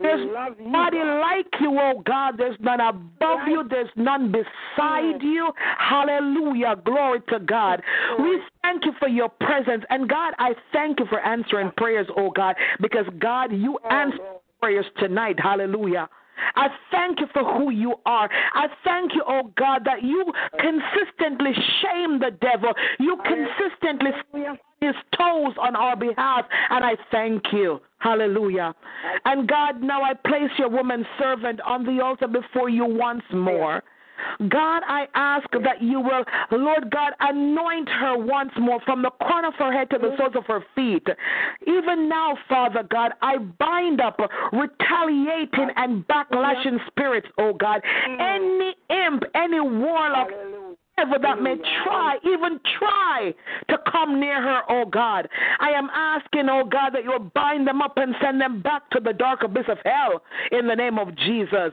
There's 0.00 0.26
nobody 0.60 0.98
like 0.98 1.46
you, 1.60 1.78
oh 1.78 2.02
God. 2.06 2.34
There's 2.38 2.56
none 2.60 2.80
above 2.80 3.40
you. 3.48 3.64
There's 3.68 3.90
none 3.96 4.32
beside 4.32 5.22
you. 5.22 5.52
Hallelujah. 5.78 6.76
Glory 6.84 7.20
to 7.28 7.40
God. 7.40 7.82
We 8.18 8.40
thank 8.62 8.84
you 8.84 8.92
for 8.98 9.08
your 9.08 9.28
presence. 9.28 9.84
And 9.90 10.08
God, 10.08 10.34
I 10.38 10.54
thank 10.72 11.00
you 11.00 11.06
for 11.06 11.20
answering 11.20 11.72
prayers, 11.76 12.06
oh 12.16 12.30
God, 12.30 12.54
because 12.80 13.06
God, 13.18 13.52
you 13.52 13.78
answer 13.90 14.18
prayers 14.60 14.86
tonight. 14.98 15.38
Hallelujah. 15.40 16.08
I 16.54 16.68
thank 16.90 17.20
you 17.20 17.26
for 17.32 17.44
who 17.44 17.70
you 17.70 17.96
are. 18.06 18.30
I 18.54 18.68
thank 18.84 19.14
you, 19.14 19.24
oh 19.26 19.52
God, 19.56 19.82
that 19.84 20.02
you 20.02 20.32
consistently 20.58 21.52
shame 21.82 22.20
the 22.20 22.30
devil. 22.40 22.72
You 23.00 23.18
consistently 23.24 24.10
his 24.80 24.94
toes 25.16 25.54
on 25.60 25.74
our 25.74 25.96
behalf, 25.96 26.46
and 26.70 26.84
I 26.84 26.92
thank 27.10 27.42
you. 27.52 27.80
Hallelujah. 27.98 28.74
And 29.24 29.48
God, 29.48 29.82
now 29.82 30.02
I 30.02 30.14
place 30.14 30.50
your 30.58 30.68
woman 30.68 31.04
servant 31.18 31.60
on 31.62 31.84
the 31.84 32.02
altar 32.02 32.28
before 32.28 32.68
you 32.68 32.84
once 32.84 33.24
more. 33.32 33.82
God, 34.48 34.82
I 34.86 35.06
ask 35.14 35.48
that 35.52 35.80
you 35.80 36.00
will, 36.00 36.24
Lord 36.50 36.90
God, 36.90 37.12
anoint 37.20 37.88
her 37.88 38.18
once 38.18 38.50
more 38.58 38.80
from 38.84 39.02
the 39.02 39.10
crown 39.10 39.44
of 39.44 39.54
her 39.54 39.72
head 39.72 39.90
to 39.90 39.98
the 39.98 40.14
soles 40.18 40.34
of 40.36 40.44
her 40.46 40.64
feet. 40.74 41.06
Even 41.66 42.08
now, 42.08 42.36
Father 42.48 42.82
God, 42.82 43.12
I 43.22 43.38
bind 43.38 44.00
up 44.00 44.18
retaliating 44.52 45.68
and 45.76 46.06
backlashing 46.08 46.78
spirits, 46.88 47.28
oh 47.38 47.52
God. 47.52 47.80
Any 48.18 48.74
imp, 48.90 49.22
any 49.34 49.60
warlock, 49.60 50.28
that 51.22 51.42
may 51.42 51.56
try, 51.84 52.16
even 52.24 52.60
try 52.78 53.34
to 53.68 53.78
come 53.90 54.20
near 54.20 54.42
her, 54.42 54.62
oh 54.68 54.84
God. 54.84 55.28
I 55.60 55.70
am 55.70 55.88
asking, 55.94 56.48
oh 56.48 56.64
God, 56.64 56.90
that 56.94 57.04
you 57.04 57.10
will 57.10 57.30
bind 57.34 57.66
them 57.66 57.82
up 57.82 57.94
and 57.96 58.14
send 58.22 58.40
them 58.40 58.62
back 58.62 58.88
to 58.90 59.00
the 59.00 59.12
dark 59.12 59.42
abyss 59.42 59.66
of 59.68 59.78
hell 59.84 60.22
in 60.52 60.66
the 60.66 60.74
name 60.74 60.98
of 60.98 61.14
Jesus. 61.16 61.72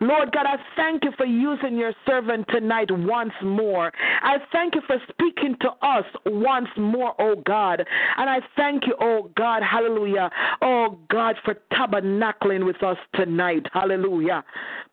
Lord 0.00 0.32
God, 0.32 0.46
I 0.46 0.56
thank 0.76 1.04
you 1.04 1.12
for 1.16 1.26
using 1.26 1.76
your 1.76 1.92
servant 2.06 2.46
tonight 2.48 2.90
once 2.90 3.32
more. 3.42 3.92
I 4.22 4.38
thank 4.52 4.74
you 4.74 4.82
for 4.86 4.96
speaking 5.08 5.56
to 5.60 5.70
us 5.82 6.04
once 6.26 6.68
more, 6.76 7.14
oh 7.18 7.36
God. 7.44 7.84
And 8.16 8.28
I 8.28 8.40
thank 8.56 8.86
you, 8.86 8.94
oh 9.00 9.30
God, 9.36 9.62
hallelujah, 9.62 10.30
oh 10.60 10.98
God, 11.10 11.36
for 11.44 11.56
tabernacling 11.72 12.64
with 12.64 12.82
us 12.82 12.96
tonight, 13.14 13.66
hallelujah. 13.72 14.44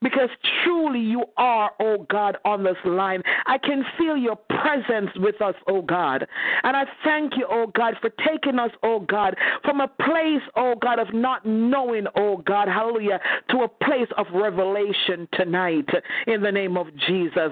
Because 0.01 0.29
truly 0.63 0.99
you 0.99 1.25
are, 1.37 1.71
oh 1.79 2.05
God, 2.09 2.37
on 2.45 2.63
this 2.63 2.77
line. 2.85 3.21
I 3.45 3.57
can 3.59 3.83
feel 3.97 4.17
your 4.17 4.35
presence 4.35 5.11
with 5.17 5.41
us, 5.41 5.55
oh 5.67 5.81
God. 5.81 6.27
And 6.63 6.75
I 6.75 6.85
thank 7.03 7.37
you, 7.37 7.45
oh 7.49 7.67
God, 7.75 7.95
for 8.01 8.09
taking 8.27 8.59
us, 8.59 8.71
oh 8.83 8.99
God, 8.99 9.35
from 9.63 9.81
a 9.81 9.87
place, 9.87 10.41
oh 10.55 10.75
God, 10.81 10.99
of 10.99 11.13
not 11.13 11.45
knowing, 11.45 12.07
oh 12.15 12.37
God, 12.37 12.67
hallelujah, 12.67 13.19
to 13.49 13.59
a 13.59 13.67
place 13.67 14.09
of 14.17 14.25
revelation 14.33 15.27
tonight 15.33 15.89
in 16.27 16.41
the 16.41 16.51
name 16.51 16.77
of 16.77 16.87
Jesus. 17.07 17.51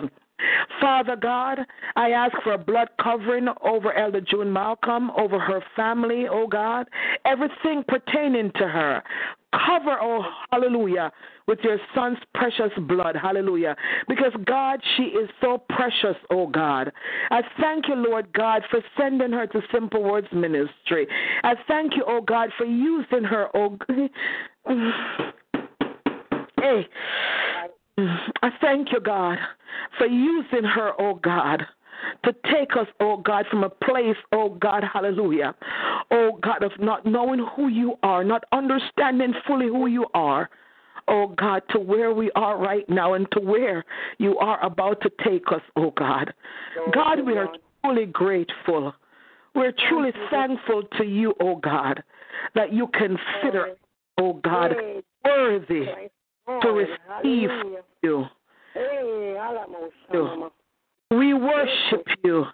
Father 0.80 1.16
God, 1.16 1.60
I 1.96 2.12
ask 2.12 2.36
for 2.44 2.54
a 2.54 2.58
blood 2.58 2.90
covering 3.02 3.48
over 3.62 3.92
Elder 3.94 4.22
June 4.22 4.54
Malcolm, 4.54 5.10
over 5.12 5.40
her 5.40 5.64
family, 5.76 6.28
oh 6.30 6.48
God, 6.48 6.88
everything 7.26 7.84
pertaining 7.88 8.52
to 8.56 8.68
her. 8.68 9.04
Cover, 9.54 9.98
oh 10.02 10.24
hallelujah, 10.52 11.12
with 11.48 11.60
your 11.64 11.78
son's 11.96 12.18
precious 12.36 12.72
blood, 12.80 13.16
hallelujah. 13.16 13.76
Because 14.08 14.34
God, 14.46 14.82
she 14.96 15.04
is 15.04 15.30
so 15.42 15.64
precious, 15.70 16.18
oh 16.30 16.48
God. 16.48 16.92
I 17.32 17.42
thank 17.60 17.88
you, 17.88 17.96
Lord 17.96 18.32
God, 18.34 18.64
for 18.70 18.82
sending 18.98 19.32
her 19.32 19.48
to 19.48 19.62
Simple 19.72 20.04
Words 20.04 20.28
Ministry. 20.34 21.08
I 21.44 21.56
thank 21.68 21.96
you, 21.96 22.04
oh 22.06 22.22
God, 22.22 22.50
for 22.58 22.66
using 22.66 23.24
her, 23.24 23.48
oh 23.54 23.78
Hey. 26.60 26.88
I 27.98 28.50
thank 28.62 28.92
you, 28.92 29.00
God, 29.00 29.38
for 29.98 30.06
using 30.06 30.64
her, 30.64 30.92
oh 31.00 31.16
God, 31.16 31.66
to 32.24 32.34
take 32.52 32.76
us, 32.76 32.88
oh 33.00 33.18
God, 33.18 33.46
from 33.50 33.64
a 33.64 33.70
place, 33.70 34.18
oh 34.32 34.50
God, 34.50 34.84
hallelujah, 34.84 35.56
oh 36.12 36.38
God, 36.42 36.64
of 36.64 36.72
not 36.80 37.06
knowing 37.06 37.46
who 37.56 37.68
you 37.68 37.96
are, 38.04 38.24
not 38.24 38.44
understanding 38.52 39.34
fully 39.46 39.68
who 39.68 39.88
you 39.88 40.06
are, 40.14 40.50
oh 41.08 41.28
God, 41.28 41.62
to 41.70 41.80
where 41.80 42.14
we 42.14 42.32
are 42.36 42.58
right 42.58 42.88
now 42.90 43.14
and 43.14 43.28
to 43.32 43.40
where 43.40 43.86
you 44.18 44.38
are 44.40 44.64
about 44.64 45.02
to 45.02 45.12
take 45.24 45.52
us, 45.52 45.62
oh 45.76 45.92
God. 45.92 46.34
God, 46.94 47.26
we 47.26 47.38
are 47.38 47.48
truly 47.84 48.06
grateful. 48.06 48.94
We're 49.56 49.74
truly 49.90 50.12
thankful 50.30 50.84
to 50.98 51.04
you, 51.06 51.34
oh 51.40 51.56
God, 51.56 52.04
that 52.56 52.74
you 52.74 52.88
consider, 52.88 53.76
oh 54.20 54.34
God, 54.34 54.76
worthy 55.26 55.86
to 56.62 56.70
receive 56.70 57.50
you. 58.04 58.26
We 61.38 61.44
worship 61.44 62.08
you. 62.24 62.46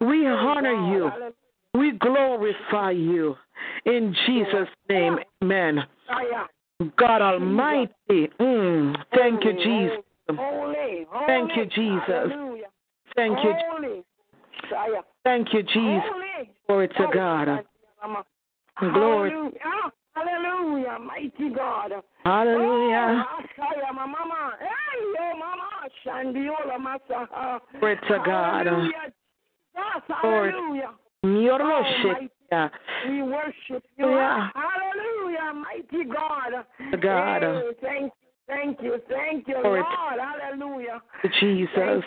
We 0.00 0.26
honor 0.26 0.92
you. 0.92 1.10
We 1.74 1.92
glorify 1.92 2.92
you. 2.92 3.36
In 3.84 4.14
Jesus' 4.26 4.68
name, 4.88 5.18
amen. 5.42 5.84
God 6.96 7.22
Almighty. 7.22 7.90
Mm, 8.10 8.96
thank 9.14 9.44
you, 9.44 9.52
Jesus. 9.52 9.98
Thank 11.26 11.56
you, 11.56 11.66
Jesus. 11.66 12.32
Thank 13.16 13.38
you. 13.44 13.54
Holy. 13.70 14.02
Thank 15.24 15.52
you, 15.52 15.62
Jesus. 15.62 16.02
Glory 16.66 16.88
to 16.88 17.06
God. 17.12 17.64
Glory. 18.80 19.32
Hallelujah. 20.14 20.98
Mighty 20.98 21.54
God. 21.54 21.92
Hallelujah. 22.24 23.24
Oh, 23.28 23.92
mama. 23.94 24.52
Hey, 24.60 25.00
yo, 25.14 25.38
mama. 25.38 25.68
Shandiola, 26.04 26.76
masa. 26.78 27.60
Glory 27.78 27.96
to 27.96 28.18
God. 28.24 28.66
Hallelujah. 28.66 29.12
Yes, 29.74 30.02
hallelujah. 30.08 30.90
Hallelujah. 31.22 32.70
We 33.08 33.22
worship 33.22 33.84
you. 33.96 34.08
Yeah. 34.10 34.48
Hallelujah, 34.54 35.52
mighty 35.54 36.04
God. 36.04 37.00
God. 37.00 37.42
Hey, 37.42 37.70
thank 37.80 38.12
you, 38.12 38.32
thank 38.46 38.82
you, 38.82 38.98
thank 39.08 39.48
you, 39.48 39.54
Lord. 39.62 39.84
Hallelujah. 40.18 41.02
Jesus. 41.40 42.04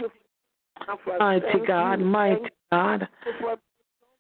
Mighty 1.20 1.66
God, 1.66 2.00
mighty 2.00 2.42
thank 2.42 2.52
God. 2.72 3.08
you 3.26 3.34
for 3.40 3.58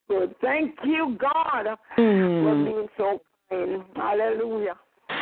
good. 0.08 0.36
Thank 0.42 0.76
you, 0.84 1.18
God, 1.20 1.78
for 1.96 2.02
Mm, 2.02 2.66
being 2.66 2.88
so 2.98 3.22
kind. 3.50 3.84
Hallelujah. 3.96 4.76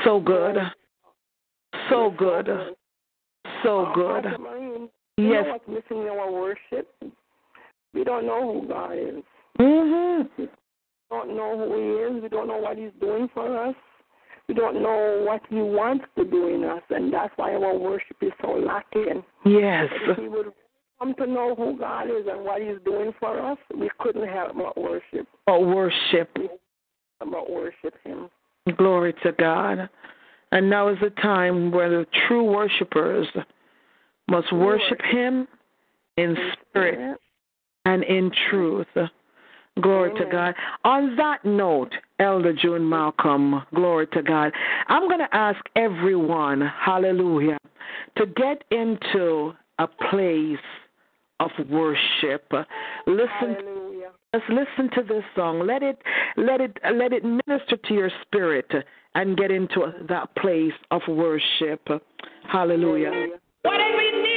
so 0.03 0.19
good. 0.19 0.55
So 1.89 2.11
good. 2.17 2.47
So 3.63 3.85
Uh, 3.85 3.93
good. 3.93 4.25
Yes. 5.17 5.45
what's 5.47 5.67
missing 5.67 6.03
in 6.03 6.09
our 6.09 6.31
worship? 6.31 6.87
We 7.93 8.03
don't 8.03 8.25
know 8.25 8.61
who 8.61 8.67
God 8.67 8.93
is. 8.93 9.23
Mm-hmm. 9.59 10.41
We 10.41 10.49
don't 11.11 11.35
know 11.35 11.57
who 11.57 11.75
He 11.77 12.15
is. 12.17 12.23
We 12.23 12.29
don't 12.29 12.47
know 12.47 12.57
what 12.57 12.77
He's 12.77 12.91
doing 12.99 13.29
for 13.33 13.55
us. 13.67 13.75
We 14.47 14.55
don't 14.55 14.81
know 14.81 15.23
what 15.25 15.41
He 15.49 15.57
wants 15.61 16.05
to 16.17 16.25
do 16.25 16.47
in 16.47 16.63
us, 16.63 16.81
and 16.89 17.13
that's 17.13 17.31
why 17.37 17.53
our 17.53 17.77
worship 17.77 18.17
is 18.21 18.31
so 18.41 18.51
lacking. 18.53 19.23
Yes. 19.45 19.89
If 20.07 20.17
we 20.17 20.27
would 20.29 20.51
come 20.99 21.13
to 21.15 21.27
know 21.27 21.53
who 21.55 21.77
God 21.77 22.05
is 22.07 22.25
and 22.29 22.43
what 22.43 22.61
He's 22.61 22.77
doing 22.83 23.13
for 23.19 23.39
us, 23.39 23.57
we 23.77 23.89
couldn't 23.99 24.27
help 24.27 24.55
but 24.57 24.77
worship. 24.81 25.27
Oh, 25.47 25.59
worship. 25.65 26.35
But 27.19 27.49
worship 27.49 27.95
Him. 28.03 28.30
Glory 28.77 29.14
to 29.23 29.31
God. 29.34 29.90
And 30.52 30.69
now 30.69 30.90
is 30.90 30.98
the 31.02 31.10
time 31.10 31.72
where 31.72 31.90
the 31.90 32.06
true 32.27 32.44
worshipers 32.44 33.27
must 34.27 34.52
worship 34.53 35.02
Him 35.02 35.48
in 36.18 36.35
spirit 36.69 37.18
and 37.85 38.03
in 38.03 38.31
truth. 38.49 38.88
Glory 39.81 40.14
to 40.19 40.26
God. 40.31 40.53
On 40.85 41.15
that 41.15 41.44
note, 41.44 41.94
Elder 42.19 42.53
June 42.53 42.88
Malcolm, 42.88 43.64
glory 43.73 44.06
to 44.07 44.22
God. 44.22 44.53
I'm 44.88 45.07
going 45.07 45.19
to 45.19 45.35
ask 45.35 45.60
everyone, 45.76 46.61
hallelujah, 46.61 47.57
to 48.18 48.27
get 48.27 48.64
into 48.69 49.53
a 49.80 49.88
place 49.88 50.57
of 51.40 51.49
worship. 51.69 52.45
Listen 53.07 53.27
Hallelujah. 53.30 53.82
Just 54.34 54.49
listen 54.49 54.89
to 54.95 55.03
this 55.03 55.23
song. 55.35 55.68
Let 55.68 55.84
it 55.84 55.99
let 56.38 56.60
it 56.60 56.77
let 56.95 57.14
it 57.14 57.23
minister 57.23 57.77
to 57.77 57.93
your 57.93 58.10
spirit 58.23 58.72
and 59.14 59.38
get 59.38 59.51
into 59.51 59.93
that 60.10 60.35
place 60.35 60.73
of 60.89 61.01
worship. 61.07 61.88
Hallelujah. 62.51 63.11
Whatever 63.61 64.01
you 64.01 64.23
need, 64.23 64.32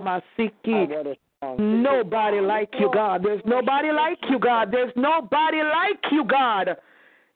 Keyaramasiki. 0.00 1.16
Nobody 1.58 2.40
like 2.40 2.68
you, 2.78 2.90
God. 2.92 3.22
There's 3.22 3.40
nobody 3.46 3.92
like 3.92 4.18
you, 4.28 4.38
God. 4.38 4.70
There's 4.70 4.92
nobody 4.94 5.62
like 5.62 6.12
you, 6.12 6.24
God. 6.24 6.76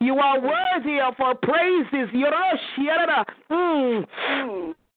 You 0.00 0.18
are 0.18 0.40
worthy 0.40 1.00
of 1.00 1.14
our 1.18 1.34
praises. 1.34 2.10
Mm. 3.50 4.06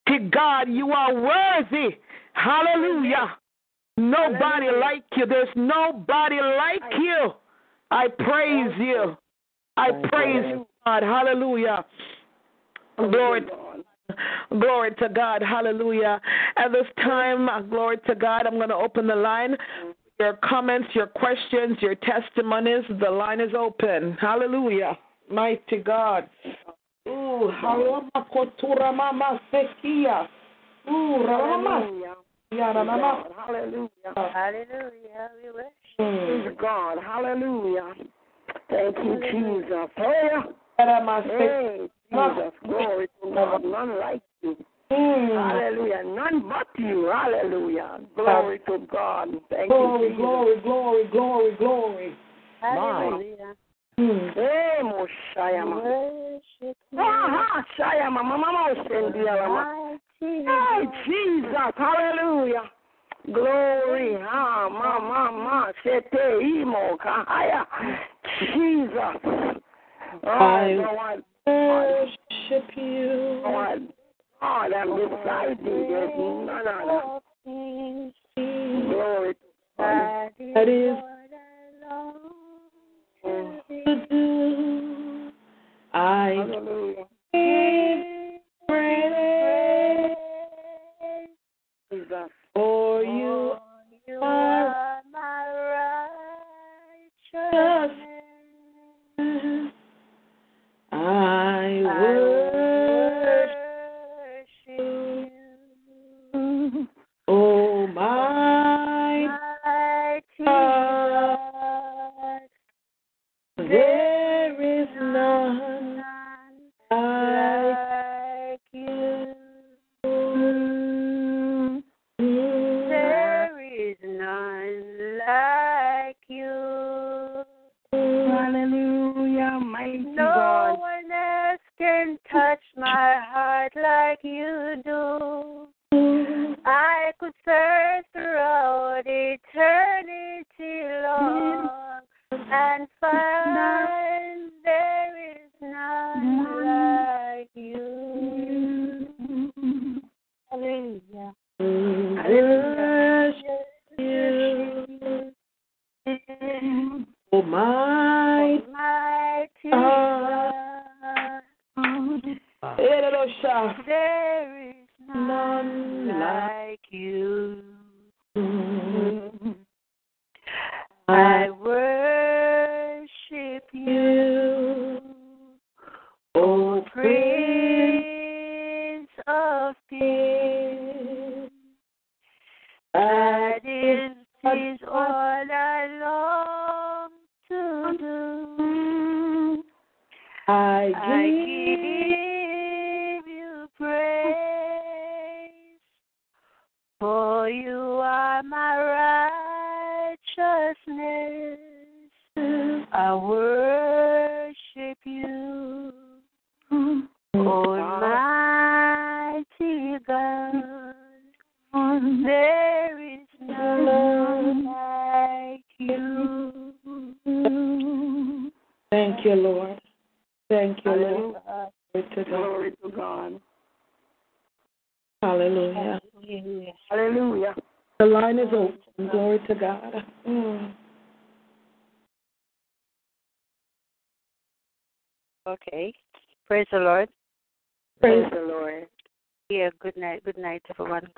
To 0.07 0.19
God, 0.29 0.67
you 0.69 0.91
are 0.91 1.13
worthy. 1.13 1.97
Hallelujah. 2.33 3.37
Nobody 3.97 4.67
like 4.79 5.03
you. 5.15 5.25
There's 5.25 5.47
nobody 5.55 6.35
like 6.41 6.93
you. 6.99 7.33
I 7.91 8.07
praise 8.09 8.73
you. 8.77 9.17
I 9.77 9.91
praise 10.09 10.45
you, 10.49 10.67
God. 10.85 11.03
Hallelujah. 11.03 11.85
Glory. 12.97 13.41
Glory 14.49 14.91
to 14.95 15.09
God. 15.09 15.41
Hallelujah. 15.41 16.19
At 16.57 16.71
this 16.71 16.87
time, 16.97 17.47
glory 17.69 17.97
to 18.07 18.15
God, 18.15 18.45
I'm 18.45 18.55
going 18.55 18.69
to 18.69 18.75
open 18.75 19.07
the 19.07 19.15
line. 19.15 19.55
Your 20.19 20.39
comments, 20.43 20.89
your 20.93 21.07
questions, 21.07 21.77
your 21.79 21.95
testimonies, 21.95 22.83
the 22.99 23.09
line 23.09 23.39
is 23.39 23.51
open. 23.57 24.17
Hallelujah. 24.19 24.97
Mighty 25.29 25.77
God. 25.77 26.29
Ooh, 27.07 27.51
hallelujah. 27.61 28.09
Ooh, 30.89 31.25
Hallelujah. 31.25 32.15
Hallelujah. 32.51 33.23
Hallelujah. 33.37 33.89
Hallelujah. 34.15 35.29
We 35.43 35.51
worship 35.51 35.73
mm. 35.99 36.43
Praise 36.43 36.57
God. 36.59 36.97
Hallelujah. 37.03 37.93
Thank 38.69 38.97
you, 38.97 39.19
Jesus. 39.31 39.89
Oh, 39.97 40.11
hey, 40.77 40.87
hey, 41.37 41.87
Jesus. 42.11 42.53
Glory 42.65 43.07
to 43.21 43.33
God. 43.33 43.63
None 43.63 43.99
like 43.99 44.21
you. 44.41 44.55
Hallelujah. 44.89 46.03
None 46.05 46.47
but 46.47 46.67
you. 46.77 47.11
Hallelujah. 47.13 47.99
Glory 48.15 48.59
to 48.67 48.79
God. 48.91 49.29
Thank 49.49 49.69
Glory, 49.69 50.09
you, 50.11 50.15
glory, 50.15 50.61
glory, 50.61 51.07
glory, 51.11 51.55
glory. 51.57 52.15
Hallelujah. 52.61 53.53
Hey, 53.97 54.79
Moshayama. 54.83 56.39
Aha, 56.97 57.63
Shayama. 57.77 58.23
Mama 58.23 58.73
Moshendiama. 58.75 59.97
Hey, 60.19 60.85
Jesus. 61.05 61.73
Hallelujah. 61.75 62.71
Glory. 63.25 64.17
Ah, 64.21 64.69
ma, 64.69 64.99
ma, 64.99 65.31
ma. 65.31 65.71
Shete 65.83 66.39
imo 66.41 66.97
kahaya. 67.03 67.65
Jesus. 68.53 69.61
Oh, 70.23 70.29
I 70.29 70.73
Lord. 70.73 71.23
Worship 71.47 72.69
you. 72.75 73.41
Lord. 73.43 73.87
God, 74.41 74.73
I'm 74.73 74.95
beside 74.95 75.57
thee. 75.59 75.85
There's 75.87 76.11
none 76.17 76.67
other. 76.67 77.19
Glory. 78.35 79.35
That 79.77 80.67
is 80.67 80.97
to 83.69 84.07
do. 84.09 85.31
I 85.93 86.29
Hallelujah. 86.35 87.05
praise 88.67 89.27
for 92.53 93.03
You 93.03 93.26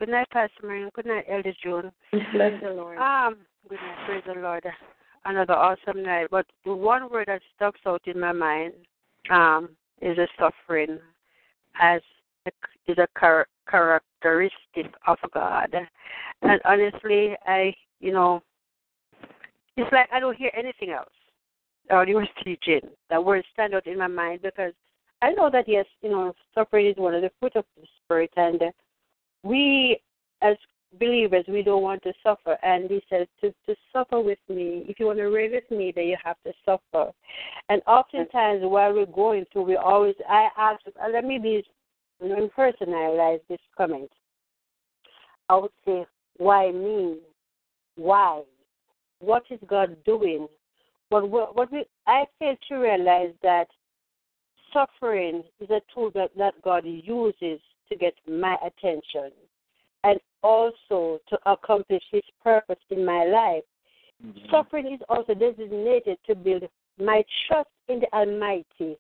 Good 0.10 0.16
night, 0.16 0.30
Pastor 0.32 0.66
Marion. 0.66 0.90
Good 0.96 1.06
night, 1.06 1.26
Elder 1.30 1.54
June. 1.62 1.92
Bless 2.34 2.60
the 2.64 2.72
Lord. 2.72 2.98
Um, 2.98 3.38
good 3.70 3.76
night. 3.76 4.08
Praise 4.08 4.24
the 4.26 4.42
Lord. 4.42 4.66
Another 5.24 5.54
awesome 5.54 6.02
night. 6.02 6.30
But 6.32 6.48
the 6.66 6.74
one 6.74 7.12
word 7.12 7.28
that 7.28 7.44
sticks 7.56 7.82
out 7.86 8.02
in 8.08 8.20
my 8.20 8.32
mind 8.32 8.74
um, 9.30 9.70
is 10.02 10.18
a 10.18 10.26
suffering 10.40 10.98
as 11.80 12.02
a, 12.48 12.52
is 12.88 12.98
a 12.98 13.08
char- 13.20 13.46
characteristic 13.70 14.92
of 15.06 15.20
God. 15.32 15.76
And 16.42 16.60
honestly, 16.66 17.36
I, 17.46 17.76
you 18.00 18.12
know, 18.12 18.42
it's 19.78 19.92
like 19.92 20.10
I 20.12 20.20
don't 20.20 20.36
hear 20.36 20.50
anything 20.58 20.90
else. 20.90 21.14
Or 21.92 22.08
you 22.08 22.16
were 22.16 22.28
teaching. 22.44 22.82
That 23.12 23.24
word 23.24 23.46
stand 23.54 23.76
out 23.76 23.86
in 23.86 24.00
my 24.00 24.08
mind 24.08 24.42
because 24.42 24.74
I 25.22 25.34
know 25.34 25.52
that 25.52 25.66
yes, 25.68 25.86
you 26.02 26.10
know, 26.10 26.34
suffering 26.56 26.88
is 26.88 26.98
one 26.98 27.14
of 27.14 27.22
the 27.22 27.30
fruit 27.40 27.56
of 27.56 27.66
the 27.78 27.86
spirit, 28.04 28.32
and 28.38 28.60
we 29.44 30.00
as 30.42 30.56
believers 31.00 31.46
we 31.48 31.62
don't 31.62 31.84
want 31.84 32.02
to 32.04 32.14
suffer. 32.24 32.58
And 32.64 32.90
he 32.90 33.02
says 33.10 33.28
to 33.42 33.54
to 33.68 33.76
suffer 33.94 34.20
with 34.20 34.40
me. 34.48 34.86
If 34.88 35.00
you 35.00 35.06
want 35.06 35.20
to 35.20 35.26
reign 35.26 35.52
with 35.52 35.70
me, 35.72 35.92
then 35.96 36.08
you 36.08 36.18
have 36.24 36.38
to 36.46 36.54
suffer. 36.66 37.12
And 37.70 37.82
oftentimes 37.88 38.62
while 38.64 38.94
we're 38.94 39.06
going 39.06 39.46
through, 39.52 39.64
we 39.64 39.76
always 39.76 40.16
I 40.28 40.50
ask. 40.58 40.82
Let 41.12 41.26
me 41.26 41.38
be 41.38 41.64
personalize 42.22 43.40
this 43.48 43.60
comment. 43.78 44.12
I 45.48 45.56
would 45.56 45.72
say, 45.86 46.06
why 46.38 46.72
me? 46.72 47.18
Why? 47.96 48.44
What 49.20 49.44
is 49.50 49.60
God 49.68 49.98
doing? 50.06 50.48
But 51.10 51.30
what, 51.30 51.56
what 51.56 51.72
we 51.72 51.86
I 52.08 52.26
fail 52.38 52.56
to 52.70 52.76
realize 52.76 53.34
that 53.42 53.68
suffering 54.74 55.44
is 55.60 55.70
a 55.70 55.82
tool 55.94 56.12
that, 56.14 56.30
that 56.38 56.62
God 56.62 56.86
uses 56.86 57.60
to 57.90 57.98
get 57.98 58.14
my 58.28 58.56
attention 58.66 59.32
and 60.04 60.20
also 60.44 61.20
to 61.28 61.38
accomplish 61.46 62.04
his 62.12 62.24
purpose 62.44 62.80
in 62.90 63.06
my 63.06 63.26
life. 63.26 63.64
Mm-hmm. 64.26 64.50
Suffering 64.52 64.94
is 64.94 65.00
also 65.10 65.34
designated 65.34 66.18
to 66.28 66.36
build 66.36 66.64
my 66.98 67.24
trust 67.48 67.70
in 67.88 68.02
the 68.02 68.14
Almighty, 68.14 68.98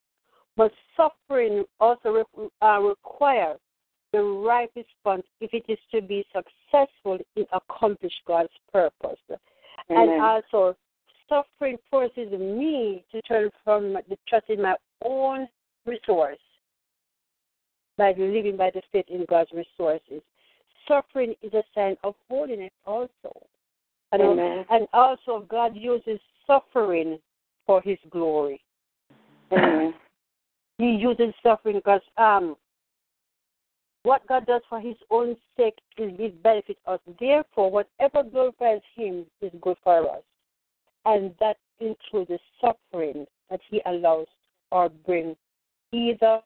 but 0.55 0.71
suffering 0.95 1.63
also 1.79 2.09
re- 2.09 2.49
uh, 2.61 2.79
requires 2.79 3.59
the 4.11 4.21
right 4.21 4.69
response 4.75 5.23
if 5.39 5.53
it 5.53 5.63
is 5.67 5.77
to 5.91 6.01
be 6.01 6.25
successful 6.33 7.19
in 7.35 7.45
accomplish 7.53 8.13
God's 8.25 8.49
purpose. 8.71 9.19
Amen. 9.89 10.09
And 10.09 10.21
also, 10.21 10.75
suffering 11.27 11.77
forces 11.91 12.31
me 12.31 13.05
to 13.11 13.21
turn 13.21 13.49
from 13.63 13.93
the 13.93 14.17
trust 14.27 14.49
in 14.49 14.61
my 14.61 14.75
own 15.05 15.47
resource 15.85 16.37
by 17.99 18.13
living 18.17 18.57
by 18.57 18.71
the 18.73 18.81
faith 18.91 19.05
in 19.09 19.25
God's 19.29 19.51
resources. 19.51 20.23
Suffering 20.87 21.35
is 21.43 21.53
a 21.53 21.63
sign 21.75 21.95
of 22.03 22.15
holiness 22.29 22.71
also. 22.87 23.45
And, 24.11 24.21
Amen. 24.23 24.65
and 24.71 24.87
also 24.91 25.45
God 25.47 25.75
uses 25.75 26.19
suffering 26.47 27.19
for 27.67 27.81
his 27.81 27.99
glory. 28.09 28.59
Amen. 29.51 29.93
He 30.79 30.91
uses 30.91 31.33
suffering 31.43 31.75
because 31.75 32.01
um 32.17 32.55
what 34.03 34.25
God 34.27 34.45
does 34.45 34.61
for 34.69 34.79
his 34.79 34.95
own 35.11 35.35
sake 35.57 35.77
is 35.97 36.11
it 36.17 36.41
benefits 36.41 36.79
us. 36.87 36.99
Therefore, 37.19 37.69
whatever 37.69 38.23
glorifies 38.23 38.81
him 38.95 39.25
is 39.41 39.51
good 39.61 39.75
for 39.83 40.09
us. 40.09 40.23
And 41.05 41.35
that 41.41 41.57
includes 41.81 42.29
the 42.29 42.39
suffering 42.61 43.25
that 43.49 43.59
he 43.69 43.81
allows 43.85 44.27
or 44.71 44.89
brings 44.89 45.35
either 45.91 46.39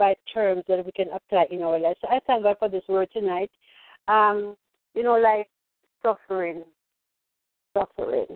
by 0.00 0.14
terms 0.32 0.64
that 0.66 0.84
we 0.84 0.90
can 0.92 1.08
apply 1.14 1.44
in 1.50 1.62
our 1.62 1.78
lives. 1.78 1.98
So 2.00 2.08
I 2.08 2.20
thank 2.26 2.42
God 2.42 2.56
for 2.58 2.68
this 2.68 2.82
word 2.88 3.08
tonight. 3.12 3.50
Um, 4.08 4.56
you 4.94 5.02
know, 5.02 5.18
like 5.18 5.48
suffering, 6.02 6.64
suffering. 7.76 8.26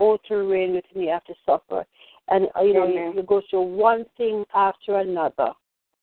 Oh, 0.00 0.16
to 0.28 0.36
reign 0.36 0.72
with 0.72 0.84
me 0.94 1.10
after 1.10 1.34
suffer. 1.44 1.84
And, 2.28 2.46
uh, 2.56 2.62
you 2.62 2.72
know, 2.72 2.86
you, 2.86 3.12
you, 3.16 3.22
go 3.24 3.42
through 3.50 3.62
one 3.62 4.04
thing 4.16 4.44
after 4.54 4.98
another. 4.98 5.50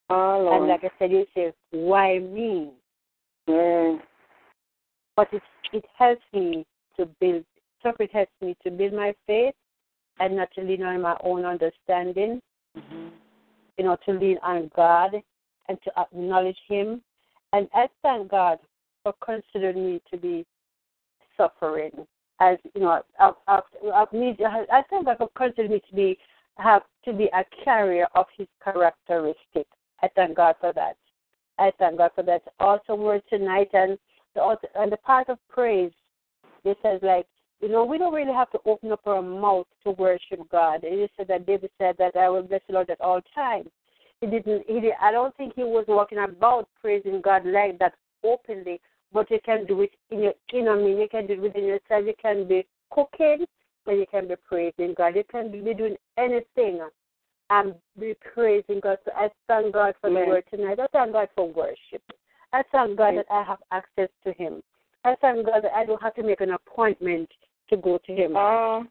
Oh, 0.09 0.41
Lord. 0.43 0.61
And 0.61 0.67
like 0.69 0.83
I 0.83 0.91
said, 0.99 1.11
you 1.11 1.25
say, 1.33 1.53
why 1.71 2.19
me? 2.19 2.71
Yeah. 3.47 3.97
But 5.15 5.29
it, 5.31 5.41
it 5.73 5.85
helps 5.97 6.21
me 6.33 6.65
to 6.97 7.07
build, 7.19 7.45
suffering 7.81 8.09
helps 8.11 8.31
me 8.41 8.55
to 8.63 8.69
build 8.69 8.93
my 8.93 9.13
faith 9.25 9.55
and 10.19 10.35
not 10.35 10.49
to 10.55 10.61
lean 10.61 10.83
on 10.83 11.01
my 11.01 11.17
own 11.23 11.45
understanding 11.45 12.41
Mm-hmm. 12.77 13.07
You 13.79 13.85
know, 13.85 13.97
to 14.05 14.11
lean 14.11 14.37
on 14.43 14.69
God 14.75 15.11
and 15.69 15.77
to 15.85 15.91
acknowledge 15.97 16.57
Him. 16.67 17.01
And 17.53 17.69
I 17.73 17.87
thank 18.03 18.29
God 18.29 18.59
for 19.01 19.13
considering 19.23 19.85
me 19.85 20.01
to 20.11 20.17
be 20.17 20.45
suffering. 21.37 21.91
As 22.41 22.57
you 22.75 22.81
know, 22.81 23.01
I, 23.19 23.31
I, 23.47 23.61
I, 23.87 24.03
I 24.11 24.81
thank 24.89 25.05
God 25.05 25.17
for 25.17 25.29
considering 25.35 25.71
me 25.71 25.81
to 25.89 25.95
be 25.95 26.17
have 26.57 26.81
to 27.05 27.13
be 27.13 27.29
a 27.33 27.45
carrier 27.63 28.07
of 28.15 28.25
His 28.37 28.47
characteristic. 28.61 29.65
I 30.03 30.09
thank 30.13 30.35
God 30.35 30.55
for 30.59 30.73
that. 30.73 30.97
I 31.57 31.71
thank 31.79 31.99
God 31.99 32.11
for 32.15 32.23
that 32.23 32.43
awesome 32.59 32.99
word 32.99 33.23
tonight, 33.29 33.69
and 33.71 33.97
the 34.35 34.57
and 34.75 34.91
the 34.91 34.97
part 34.97 35.29
of 35.29 35.37
praise. 35.49 35.91
It 36.65 36.77
says 36.83 36.99
like 37.01 37.27
you 37.61 37.69
know, 37.69 37.83
we 37.83 37.97
don't 37.97 38.13
really 38.13 38.33
have 38.33 38.49
to 38.51 38.59
open 38.65 38.91
up 38.91 39.01
our 39.05 39.21
mouth 39.21 39.67
to 39.83 39.91
worship 39.91 40.39
God. 40.49 40.83
It 40.83 40.93
is 40.93 41.09
said 41.17 41.27
that 41.27 41.45
David 41.45 41.71
said 41.77 41.95
that 41.99 42.15
I 42.15 42.29
will 42.29 42.43
bless 42.43 42.61
the 42.67 42.73
Lord 42.73 42.89
at 42.89 43.01
all 43.01 43.21
times. 43.35 43.69
He 44.21 44.27
didn't. 44.27 44.63
He 44.67 44.79
did, 44.79 44.93
I 45.01 45.11
don't 45.11 45.35
think 45.37 45.53
he 45.55 45.63
was 45.63 45.85
walking 45.87 46.19
about 46.19 46.67
praising 46.81 47.21
God 47.21 47.45
like 47.45 47.79
that 47.79 47.93
openly. 48.23 48.79
But 49.11 49.31
you 49.31 49.39
can 49.43 49.65
do 49.65 49.81
it 49.81 49.91
in 50.11 50.21
your 50.21 50.33
inner 50.53 50.75
meaning. 50.75 50.99
You 50.99 51.09
can 51.09 51.25
do 51.25 51.33
it 51.33 51.41
within 51.41 51.65
yourself. 51.65 52.05
You 52.05 52.13
can 52.21 52.47
be 52.47 52.65
cooking, 52.91 53.45
and 53.87 53.99
you 53.99 54.05
can 54.09 54.27
be 54.27 54.35
praising 54.47 54.93
God. 54.95 55.15
You 55.15 55.23
can 55.29 55.51
be 55.51 55.73
doing 55.73 55.95
anything 56.17 56.81
and 57.49 57.73
be 57.99 58.15
praising 58.33 58.79
God. 58.81 58.99
So 59.05 59.11
I 59.15 59.29
thank 59.47 59.73
God 59.73 59.95
for 59.99 60.09
Amen. 60.09 60.23
the 60.23 60.29
word 60.29 60.43
tonight. 60.51 60.79
I 60.79 60.87
thank 60.93 61.13
God 61.13 61.27
for 61.35 61.51
worship. 61.51 62.03
I 62.53 62.63
thank 62.71 62.97
God 62.97 63.17
that 63.17 63.25
I 63.31 63.43
have 63.43 63.59
access 63.71 64.09
to 64.23 64.33
Him. 64.33 64.61
I 65.05 65.15
thank 65.21 65.45
God 65.45 65.63
that 65.63 65.73
I 65.75 65.85
don't 65.85 66.01
have 66.01 66.15
to 66.15 66.23
make 66.23 66.41
an 66.41 66.51
appointment 66.51 67.29
to 67.69 67.77
go 67.77 67.99
to 68.05 68.15
Him. 68.15 68.33
Oh, 68.35 68.83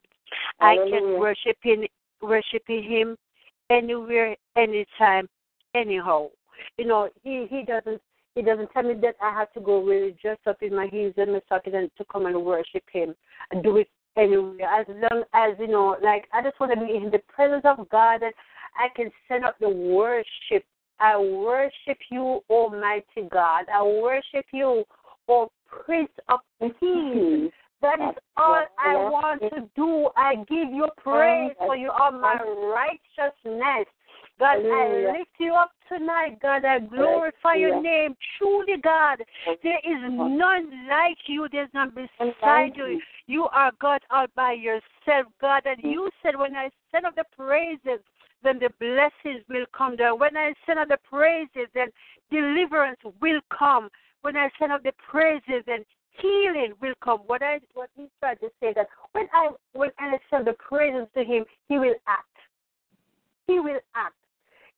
I 0.60 0.76
can 0.90 1.18
worship 1.18 1.56
Him, 1.62 1.84
worshiping 2.20 2.82
Him 2.82 3.16
anywhere, 3.70 4.36
anytime, 4.56 5.28
anyhow. 5.74 6.28
You 6.76 6.86
know, 6.86 7.08
He 7.22 7.46
He 7.50 7.64
doesn't 7.64 8.00
He 8.34 8.42
doesn't 8.42 8.70
tell 8.72 8.82
me 8.82 8.94
that 9.02 9.16
I 9.22 9.32
have 9.32 9.52
to 9.52 9.60
go 9.60 9.82
really 9.82 10.16
dress 10.20 10.38
up 10.46 10.62
in 10.62 10.74
my 10.74 10.86
heels 10.86 11.14
and 11.16 11.32
my 11.32 11.40
stockings 11.46 11.76
and 11.76 11.90
to 11.98 12.04
come 12.10 12.26
and 12.26 12.44
worship 12.44 12.84
Him 12.92 13.14
and 13.50 13.62
do 13.62 13.76
it 13.78 13.88
anywhere. 14.16 14.68
As 14.68 14.86
long 14.88 15.24
as 15.34 15.54
you 15.58 15.68
know, 15.68 15.96
like 16.02 16.26
I 16.32 16.42
just 16.42 16.58
want 16.60 16.72
to 16.72 16.86
be 16.86 16.96
in 16.96 17.10
the 17.10 17.20
presence 17.28 17.64
of 17.64 17.88
God 17.88 18.22
and 18.22 18.34
I 18.76 18.88
can 18.94 19.10
send 19.28 19.44
up 19.44 19.56
the 19.60 19.68
worship. 19.68 20.64
I 21.00 21.16
worship 21.16 21.98
you, 22.10 22.40
Almighty 22.50 23.28
God. 23.30 23.64
I 23.72 23.82
worship 23.82 24.46
you, 24.52 24.84
O 25.28 25.48
Prince 25.66 26.10
of 26.28 26.40
Peace. 26.60 26.72
Mm-hmm. 26.82 27.46
That 27.80 28.00
is 28.00 28.16
all 28.36 28.64
I 28.78 28.94
want 28.96 29.40
to 29.40 29.68
do. 29.76 30.08
I 30.16 30.36
give 30.48 30.72
you 30.72 30.88
praise 30.96 31.52
for 31.58 31.76
you 31.76 31.90
are 31.90 32.10
my 32.10 32.36
righteousness. 32.74 33.86
God, 34.38 34.58
I 34.64 35.12
lift 35.18 35.30
you 35.38 35.54
up 35.54 35.70
tonight. 35.88 36.38
God, 36.40 36.64
I 36.64 36.78
glorify 36.78 37.54
your 37.54 37.80
name. 37.80 38.16
Truly, 38.36 38.76
God, 38.82 39.18
there 39.62 39.78
is 39.78 40.12
none 40.12 40.88
like 40.88 41.18
you. 41.26 41.48
There's 41.50 41.70
none 41.74 41.90
beside 41.90 42.76
you. 42.76 43.00
You 43.26 43.48
are 43.52 43.72
God 43.80 44.00
all 44.10 44.26
by 44.36 44.52
yourself, 44.52 45.26
God. 45.40 45.62
And 45.66 45.78
you 45.82 46.08
said, 46.22 46.36
when 46.36 46.54
I 46.54 46.70
send 46.92 47.04
up 47.06 47.16
the 47.16 47.24
praises, 47.36 48.00
then 48.42 48.60
the 48.60 48.70
blessings 48.78 49.44
will 49.48 49.66
come 49.76 49.96
down. 49.96 50.18
When 50.18 50.36
I 50.36 50.54
send 50.66 50.78
up 50.78 50.88
the 50.88 50.98
praises, 51.08 51.68
then 51.74 51.88
deliverance 52.30 53.00
will 53.20 53.40
come. 53.56 53.88
When 54.22 54.36
I 54.36 54.50
send 54.58 54.72
up 54.72 54.82
the 54.82 54.92
praises, 55.10 55.64
then 55.66 55.84
healing 56.20 56.74
will 56.80 56.94
come. 57.02 57.20
What 57.26 57.42
I 57.42 57.60
what 57.74 57.90
he 57.96 58.06
tried 58.20 58.40
to 58.40 58.48
say 58.60 58.72
that 58.74 58.88
when 59.12 59.26
I 59.32 59.50
when 59.72 59.90
I 59.98 60.18
send 60.30 60.46
the 60.46 60.54
praises 60.54 61.06
to 61.16 61.24
him, 61.24 61.44
he 61.68 61.78
will 61.78 61.94
act. 62.06 62.26
He 63.46 63.60
will 63.60 63.80
act. 63.94 64.14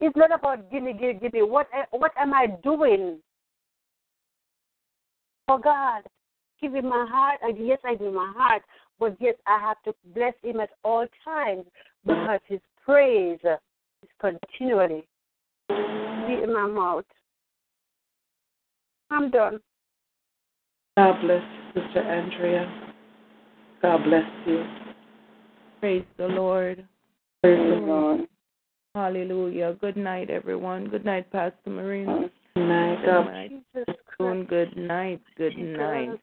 It's 0.01 0.17
not 0.17 0.33
about 0.33 0.71
gimme, 0.71 0.93
gimme, 0.93 1.15
gimme. 1.15 1.43
What 1.43 1.69
what 1.91 2.13
am 2.19 2.33
I 2.33 2.47
doing 2.63 3.19
for 5.47 5.59
God? 5.59 6.03
Give 6.61 6.75
him 6.75 6.89
my 6.89 7.07
heart. 7.09 7.41
And 7.43 7.67
yes, 7.67 7.79
I 7.85 7.95
do 7.95 8.11
my 8.11 8.33
heart, 8.37 8.63
but 8.99 9.17
yes, 9.21 9.35
I 9.47 9.59
have 9.61 9.83
to 9.85 9.95
bless 10.15 10.35
him 10.43 10.61
at 10.61 10.71
all 10.85 11.07
times 11.25 11.65
because 12.07 12.41
his 12.47 12.61
praise 12.85 13.39
is 13.45 14.09
continually 14.21 15.07
in 15.69 16.53
my 16.53 16.67
mouth. 16.67 17.05
I'm 19.11 19.31
done. 19.31 19.61
God 21.01 21.23
bless 21.23 21.43
you, 21.75 21.83
Sister 21.83 22.01
Andrea. 22.01 22.93
God 23.81 24.05
bless 24.05 24.25
you. 24.47 24.67
Praise 25.81 26.05
the 26.19 26.27
Lord. 26.27 26.87
Praise 27.43 27.57
the 27.57 27.87
Lord. 27.87 28.21
Hallelujah. 28.95 29.79
Good 29.81 29.97
night, 29.97 30.29
everyone. 30.29 30.89
Good 30.89 31.07
night, 31.07 31.33
Pastor 31.33 31.71
Marina. 31.71 32.29
Good 32.55 32.67
night. 32.69 32.99
Good 33.03 33.25
night. 33.25 33.53
Soon, 34.19 34.45
Good 34.45 34.77
night. 34.77 35.23
Good 35.39 35.57
night. 35.57 36.21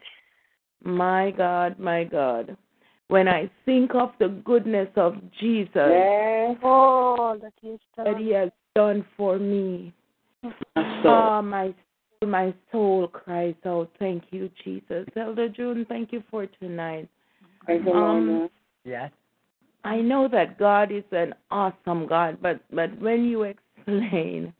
My 0.83 1.31
God, 1.31 1.79
my 1.79 2.03
God. 2.03 2.55
When 3.07 3.27
I 3.27 3.49
think 3.65 3.95
of 3.95 4.11
the 4.19 4.27
goodness 4.45 4.89
of 4.95 5.15
Jesus 5.39 5.71
Yes. 5.73 6.57
Oh, 6.61 7.39
that 7.41 7.53
is 7.67 7.79
that 7.95 8.17
He 8.17 8.31
has 8.33 8.51
done 8.75 9.03
for 9.17 9.39
me, 9.39 9.91
So, 10.43 10.51
ah, 11.09 11.41
my 11.41 11.65
soul, 11.65 11.73
my 12.25 12.53
soul 12.71 13.07
cries 13.07 13.55
out, 13.65 13.89
Thank 13.99 14.23
you, 14.31 14.49
Jesus. 14.63 15.05
Elder 15.15 15.49
June, 15.49 15.85
thank 15.87 16.11
you 16.11 16.23
for 16.31 16.47
tonight. 16.59 17.07
Praise 17.63 17.83
the 17.85 17.91
Um, 17.91 18.27
Lord. 18.29 18.51
Yes. 18.85 19.11
I 19.83 20.01
know 20.01 20.27
that 20.29 20.57
God 20.57 20.91
is 20.91 21.03
an 21.11 21.33
awesome 21.51 22.07
God, 22.07 22.39
but 22.41 22.59
but 22.71 22.97
when 22.99 23.25
you 23.25 23.43
explain 23.43 24.53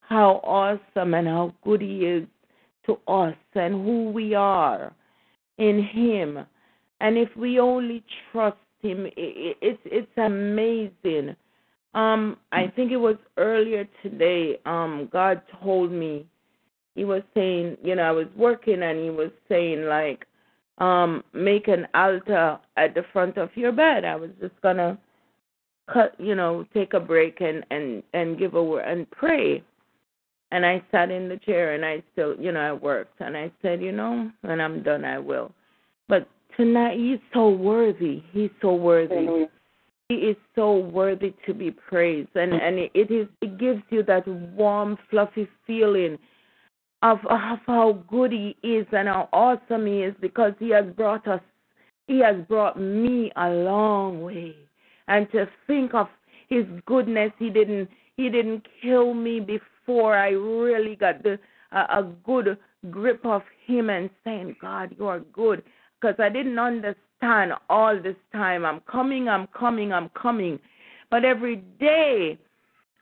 how 0.00 0.40
awesome 0.42 1.14
and 1.14 1.28
how 1.28 1.54
good 1.62 1.80
He 1.80 2.04
is 2.04 2.26
to 2.86 2.98
us 3.06 3.36
and 3.54 3.74
who 3.84 4.10
we 4.10 4.34
are 4.34 4.92
in 5.58 5.82
Him, 5.82 6.44
and 7.00 7.16
if 7.16 7.34
we 7.36 7.60
only 7.60 8.02
trust 8.32 8.58
Him, 8.82 9.06
i 9.06 9.20
i 9.20 9.54
it's 9.62 9.80
it's 9.84 10.18
amazing. 10.18 11.36
Um, 11.94 12.36
I 12.52 12.68
think 12.68 12.92
it 12.92 12.96
was 12.96 13.16
earlier 13.36 13.88
today. 14.02 14.58
Um, 14.66 15.08
God 15.12 15.42
told 15.62 15.90
me 15.90 16.26
He 16.94 17.04
was 17.04 17.22
saying, 17.34 17.76
you 17.82 17.94
know, 17.94 18.02
I 18.02 18.10
was 18.10 18.26
working 18.36 18.82
and 18.82 18.98
He 18.98 19.10
was 19.10 19.30
saying 19.48 19.84
like, 19.84 20.26
um, 20.78 21.22
make 21.32 21.68
an 21.68 21.86
altar 21.94 22.58
at 22.76 22.94
the 22.94 23.04
front 23.12 23.36
of 23.36 23.50
your 23.54 23.72
bed. 23.72 24.04
I 24.04 24.16
was 24.16 24.30
just 24.40 24.60
gonna 24.62 24.98
cut, 25.92 26.14
you 26.18 26.34
know, 26.34 26.66
take 26.74 26.94
a 26.94 27.00
break 27.00 27.40
and 27.40 27.64
and 27.70 28.02
and 28.14 28.38
give 28.38 28.54
a 28.54 28.62
word 28.62 28.84
and 28.86 29.08
pray. 29.10 29.62
And 30.52 30.66
I 30.66 30.82
sat 30.90 31.10
in 31.10 31.28
the 31.28 31.36
chair 31.36 31.74
and 31.74 31.84
I 31.84 32.02
still, 32.12 32.34
you 32.36 32.50
know, 32.50 32.60
I 32.60 32.72
worked 32.72 33.20
and 33.20 33.36
I 33.36 33.52
said, 33.62 33.80
you 33.80 33.92
know, 33.92 34.30
when 34.40 34.60
I'm 34.60 34.82
done, 34.82 35.04
I 35.04 35.18
will. 35.18 35.52
But 36.08 36.28
tonight, 36.56 36.98
he's 36.98 37.20
so 37.32 37.50
worthy. 37.50 38.24
He's 38.32 38.50
so 38.60 38.74
worthy. 38.74 39.46
He 40.08 40.14
is 40.16 40.36
so 40.56 40.76
worthy 40.76 41.34
to 41.46 41.54
be 41.54 41.70
praised, 41.70 42.30
and 42.34 42.52
and 42.52 42.78
it 42.78 43.10
is 43.10 43.28
it 43.42 43.58
gives 43.58 43.82
you 43.90 44.02
that 44.04 44.26
warm, 44.26 44.98
fluffy 45.08 45.46
feeling 45.66 46.18
of 47.02 47.18
of 47.26 47.58
how 47.66 48.04
good 48.08 48.32
he 48.32 48.56
is 48.62 48.86
and 48.92 49.08
how 49.08 49.28
awesome 49.32 49.86
he 49.86 50.02
is 50.02 50.14
because 50.20 50.52
he 50.58 50.70
has 50.70 50.84
brought 50.96 51.26
us, 51.26 51.40
he 52.06 52.20
has 52.20 52.36
brought 52.48 52.78
me 52.78 53.32
a 53.36 53.48
long 53.48 54.22
way, 54.22 54.54
and 55.08 55.30
to 55.32 55.46
think 55.66 55.94
of 55.94 56.08
his 56.48 56.64
goodness, 56.86 57.32
he 57.38 57.50
didn't 57.50 57.88
he 58.16 58.28
didn't 58.28 58.66
kill 58.82 59.14
me 59.14 59.40
before 59.40 60.16
I 60.16 60.30
really 60.30 60.96
got 60.96 61.22
the 61.22 61.38
a, 61.72 61.78
a 61.78 62.12
good 62.24 62.58
grip 62.90 63.24
of 63.24 63.42
him 63.66 63.90
and 63.90 64.10
saying, 64.24 64.56
God, 64.60 64.94
you 64.98 65.06
are 65.06 65.20
good 65.20 65.62
because 66.00 66.16
I 66.18 66.28
didn't 66.28 66.58
understand 66.58 67.52
all 67.68 68.00
this 68.00 68.16
time. 68.32 68.64
I'm 68.64 68.80
coming, 68.80 69.28
I'm 69.28 69.46
coming, 69.48 69.92
I'm 69.92 70.08
coming. 70.10 70.58
But 71.10 71.24
every 71.24 71.56
day 71.78 72.38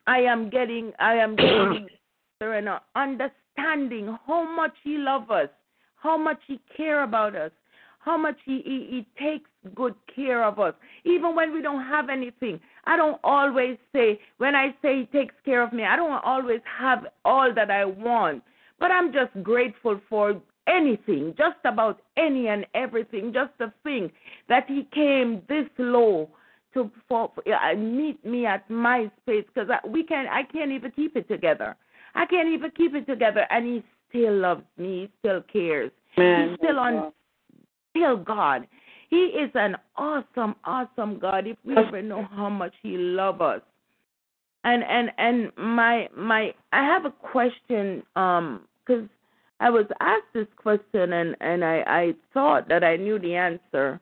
I 0.07 0.19
am 0.21 0.51
getting 0.51 0.93
I 0.99 1.15
am 1.15 1.37
getting 1.37 1.89
and 2.41 2.69
understanding 2.95 3.33
how 3.59 4.57
much 4.57 4.75
he 4.83 4.99
loves 4.99 5.31
us, 5.31 5.49
how 5.97 6.17
much 6.17 6.39
he 6.47 6.61
care 6.77 7.03
about 7.03 7.35
us, 7.35 7.51
how 7.99 8.17
much 8.17 8.37
he, 8.45 8.63
he, 8.65 8.87
he 8.91 9.07
takes 9.23 9.51
good 9.75 9.95
care 10.15 10.45
of 10.45 10.59
us. 10.59 10.75
Even 11.05 11.35
when 11.35 11.53
we 11.53 11.61
don't 11.61 11.85
have 11.85 12.09
anything. 12.09 12.61
I 12.85 12.97
don't 12.97 13.21
always 13.23 13.77
say 13.93 14.19
when 14.39 14.55
I 14.55 14.75
say 14.81 15.01
he 15.01 15.19
takes 15.19 15.35
care 15.45 15.63
of 15.63 15.73
me, 15.73 15.85
I 15.85 15.97
don't 15.97 16.25
always 16.25 16.61
have 16.79 17.07
all 17.25 17.53
that 17.55 17.71
I 17.71 17.85
want. 17.85 18.43
But 18.81 18.93
I'm 18.93 19.13
just 19.13 19.43
grateful 19.43 20.01
for 20.09 20.41
anything, 20.69 21.35
just 21.37 21.59
about 21.65 22.01
any 22.17 22.49
and 22.49 22.67
everything, 22.75 23.33
just 23.33 23.51
to 23.59 23.73
think 23.83 24.13
that 24.49 24.65
he 24.69 24.87
came 24.95 25.43
this 25.49 25.67
low 25.79 26.31
to 26.75 26.91
for, 27.09 27.33
uh, 27.47 27.75
meet 27.75 28.25
me 28.25 28.47
at 28.47 28.69
my 28.71 29.11
space 29.23 29.45
because 29.53 29.69
we 29.89 30.05
can 30.05 30.27
I 30.27 30.43
can't 30.43 30.71
even 30.71 30.91
keep 30.93 31.17
it 31.17 31.29
together. 31.29 31.77
I 32.19 32.27
can't 32.27 32.49
even 32.49 32.73
keep 32.73 32.95
it 32.97 33.07
together, 33.07 33.47
and 33.49 33.65
he 33.65 33.85
still 34.09 34.35
loves 34.35 34.65
me. 34.77 35.03
He 35.03 35.11
still 35.21 35.41
cares. 35.53 35.93
Amen. 36.19 36.49
He's 36.49 36.59
still 36.59 36.79
on, 36.81 37.13
still 37.91 38.17
God. 38.17 38.67
He 39.09 39.17
is 39.17 39.51
an 39.55 39.77
awesome, 39.97 40.57
awesome 40.65 41.21
God. 41.21 41.47
If 41.47 41.57
we 41.65 41.77
ever 41.77 42.03
know 42.03 42.27
how 42.35 42.49
much 42.49 42.75
He 42.83 42.99
loves 42.99 43.41
us, 43.41 43.61
and 44.65 44.83
and 44.83 45.13
and 45.19 45.53
my 45.57 46.09
my 46.17 46.53
I 46.73 46.83
have 46.83 47.05
a 47.05 47.13
question 47.13 48.03
um 48.17 48.63
because 48.85 49.09
I 49.61 49.71
was 49.71 49.87
asked 50.01 50.33
this 50.35 50.49
question 50.57 51.13
and 51.13 51.37
and 51.41 51.65
I 51.65 51.85
I 51.87 52.15
thought 52.35 52.69
that 52.69 52.83
I 52.83 52.97
knew 52.97 53.21
the 53.21 53.37
answer, 53.37 54.01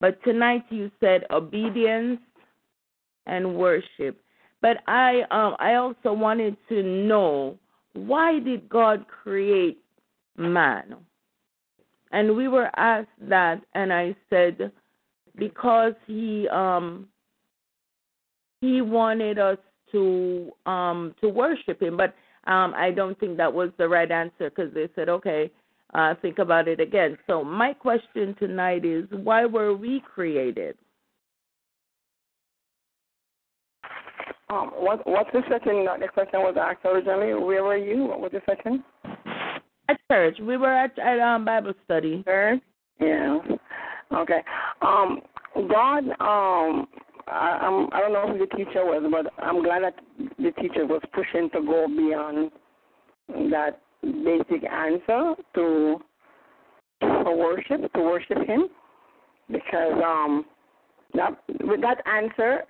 but 0.00 0.22
tonight 0.22 0.64
you 0.68 0.90
said 1.00 1.24
obedience 1.30 2.20
and 3.26 3.56
worship. 3.56 4.20
But 4.64 4.78
I 4.86 5.24
um 5.30 5.56
I 5.58 5.74
also 5.74 6.14
wanted 6.14 6.56
to 6.70 6.82
know 6.82 7.58
why 7.92 8.40
did 8.40 8.66
God 8.66 9.04
create 9.08 9.78
man? 10.38 10.96
And 12.12 12.34
we 12.34 12.48
were 12.48 12.70
asked 12.78 13.20
that 13.28 13.60
and 13.74 13.92
I 13.92 14.16
said 14.30 14.72
because 15.36 15.92
he 16.06 16.48
um 16.48 17.08
he 18.62 18.80
wanted 18.80 19.38
us 19.38 19.58
to 19.92 20.50
um 20.64 21.14
to 21.20 21.28
worship 21.28 21.82
him 21.82 21.98
but 21.98 22.14
um 22.50 22.72
I 22.74 22.90
don't 22.90 23.20
think 23.20 23.36
that 23.36 23.52
was 23.52 23.68
the 23.76 23.86
right 23.86 24.10
answer 24.10 24.48
because 24.48 24.72
they 24.72 24.88
said 24.94 25.10
okay 25.10 25.50
uh 25.92 26.14
think 26.22 26.38
about 26.38 26.68
it 26.68 26.80
again. 26.80 27.18
So 27.26 27.44
my 27.44 27.74
question 27.74 28.34
tonight 28.38 28.86
is 28.86 29.04
why 29.10 29.44
were 29.44 29.76
we 29.76 30.00
created? 30.00 30.78
Um, 34.54 34.70
what 34.76 35.06
what's 35.06 35.30
the 35.32 35.42
second? 35.50 35.88
uh, 35.88 35.96
The 35.98 36.08
question 36.08 36.40
was 36.40 36.56
asked 36.58 36.84
originally. 36.84 37.34
Where 37.34 37.64
were 37.64 37.76
you? 37.76 38.04
What 38.04 38.20
was 38.20 38.32
the 38.32 38.42
second? 38.46 38.84
At 39.88 39.98
church. 40.10 40.38
We 40.40 40.56
were 40.56 40.72
at, 40.72 40.98
at 40.98 41.18
um 41.18 41.44
Bible 41.44 41.72
study. 41.84 42.22
Third. 42.24 42.60
Yeah. 43.00 43.38
Okay. 44.12 44.42
Um, 44.80 45.20
God. 45.68 46.04
Um, 46.20 46.86
I, 47.26 47.58
I'm. 47.62 47.88
I 47.92 48.00
don't 48.00 48.12
know 48.12 48.28
who 48.28 48.38
the 48.38 48.46
teacher 48.56 48.84
was, 48.84 49.02
but 49.10 49.32
I'm 49.42 49.62
glad 49.62 49.82
that 49.82 49.96
the 50.38 50.52
teacher 50.60 50.86
was 50.86 51.02
pushing 51.12 51.50
to 51.50 51.60
go 51.60 51.86
beyond 51.88 52.50
that 53.50 53.80
basic 54.02 54.64
answer 54.70 55.34
to 55.54 56.00
for 57.00 57.36
worship 57.36 57.92
to 57.92 58.00
worship 58.00 58.38
Him, 58.46 58.68
because 59.50 59.94
um, 60.04 60.44
that 61.14 61.32
with 61.62 61.80
that 61.80 62.02
answer 62.06 62.64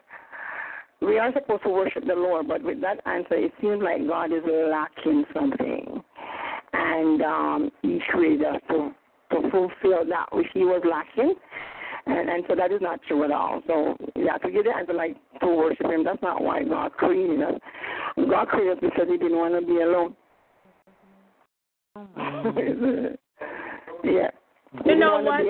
we 1.06 1.18
are 1.18 1.32
supposed 1.32 1.62
to 1.64 1.70
worship 1.70 2.06
the 2.06 2.14
Lord, 2.14 2.48
but 2.48 2.62
with 2.62 2.80
that 2.80 3.00
answer, 3.06 3.34
it 3.34 3.52
seems 3.60 3.82
like 3.82 4.06
God 4.06 4.32
is 4.32 4.42
lacking 4.46 5.24
something, 5.34 6.02
and 6.72 7.22
um, 7.22 7.70
He 7.82 8.00
created 8.08 8.46
us 8.46 8.60
to 8.68 8.90
to 9.32 9.50
fulfill 9.50 10.04
that 10.08 10.26
which 10.32 10.46
He 10.54 10.60
was 10.60 10.82
lacking, 10.88 11.34
and 12.06 12.28
and 12.28 12.44
so 12.48 12.54
that 12.54 12.72
is 12.72 12.80
not 12.80 13.00
true 13.08 13.24
at 13.24 13.30
all. 13.30 13.62
So 13.66 13.96
yeah, 14.16 14.38
to 14.38 14.50
give 14.50 14.64
the 14.64 14.74
answer 14.76 14.92
like 14.92 15.16
to 15.40 15.46
worship 15.46 15.86
Him, 15.86 16.04
that's 16.04 16.22
not 16.22 16.42
why 16.42 16.62
God 16.64 16.92
created 16.92 17.42
us. 17.42 17.54
God 18.16 18.48
created 18.48 18.78
us 18.78 18.78
because 18.80 19.06
He 19.08 19.18
didn't 19.18 19.38
want 19.38 19.54
to 19.54 19.66
be 19.66 19.80
alone. 19.80 20.16
yeah. 24.04 24.30
You 24.84 24.96
know 24.96 25.20
what? 25.20 25.40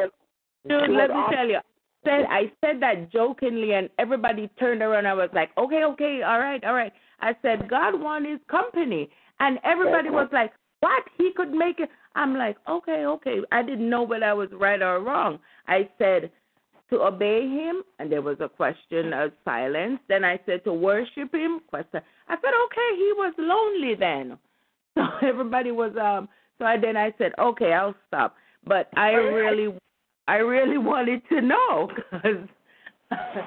Dude, 0.68 0.90
let 0.90 1.10
me 1.10 1.22
tell 1.30 1.48
you. 1.48 1.60
Said 2.04 2.26
I 2.28 2.52
said 2.60 2.80
that 2.80 3.10
jokingly, 3.10 3.72
and 3.72 3.88
everybody 3.98 4.48
turned 4.58 4.82
around. 4.82 5.06
I 5.06 5.14
was 5.14 5.30
like, 5.32 5.50
okay, 5.56 5.84
okay, 5.84 6.22
all 6.22 6.38
right, 6.38 6.62
all 6.64 6.74
right. 6.74 6.92
I 7.20 7.34
said 7.42 7.68
God 7.68 8.00
won 8.00 8.24
His 8.24 8.40
company, 8.50 9.08
and 9.40 9.58
everybody 9.64 10.10
was 10.10 10.28
like, 10.32 10.52
what? 10.80 11.02
He 11.16 11.30
could 11.34 11.52
make 11.52 11.80
it. 11.80 11.88
I'm 12.14 12.36
like, 12.36 12.56
okay, 12.68 13.06
okay. 13.06 13.38
I 13.50 13.62
didn't 13.62 13.88
know 13.88 14.02
whether 14.02 14.26
I 14.26 14.34
was 14.34 14.50
right 14.52 14.80
or 14.82 15.00
wrong. 15.00 15.38
I 15.66 15.88
said 15.98 16.30
to 16.90 17.02
obey 17.02 17.48
Him, 17.48 17.82
and 17.98 18.12
there 18.12 18.22
was 18.22 18.36
a 18.40 18.48
question 18.48 19.12
of 19.14 19.32
silence. 19.44 19.98
Then 20.08 20.24
I 20.24 20.38
said 20.44 20.62
to 20.64 20.72
worship 20.74 21.34
Him. 21.34 21.60
Question. 21.68 22.00
I 22.28 22.34
said, 22.34 22.52
okay. 22.66 22.90
He 22.96 23.12
was 23.16 23.32
lonely 23.38 23.94
then, 23.94 24.38
so 24.94 25.26
everybody 25.26 25.70
was 25.70 25.92
um. 25.96 26.28
So 26.58 26.66
I, 26.66 26.76
then 26.76 26.96
I 26.96 27.12
said, 27.18 27.32
okay, 27.38 27.72
I'll 27.72 27.96
stop. 28.06 28.36
But 28.66 28.88
I 28.96 29.10
really 29.10 29.76
I 30.26 30.36
really 30.36 30.78
wanted 30.78 31.22
to 31.28 31.40
know 31.40 31.90
because. 32.10 32.48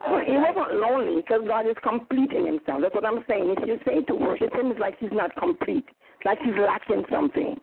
Well, 0.00 0.20
he 0.24 0.32
wasn't 0.32 0.80
lonely 0.80 1.22
because 1.22 1.40
God 1.46 1.66
is 1.66 1.74
completing 1.82 2.46
himself. 2.46 2.82
That's 2.82 2.94
what 2.94 3.04
I'm 3.04 3.24
saying. 3.28 3.54
If 3.58 3.66
you 3.66 3.78
say 3.84 4.02
to 4.02 4.14
worship 4.14 4.54
him, 4.54 4.70
it's 4.70 4.78
like 4.78 4.96
he's 5.00 5.10
not 5.12 5.34
complete. 5.36 5.84
It's 5.88 6.24
like 6.24 6.38
he's 6.38 6.54
lacking 6.56 7.04
something. 7.10 7.56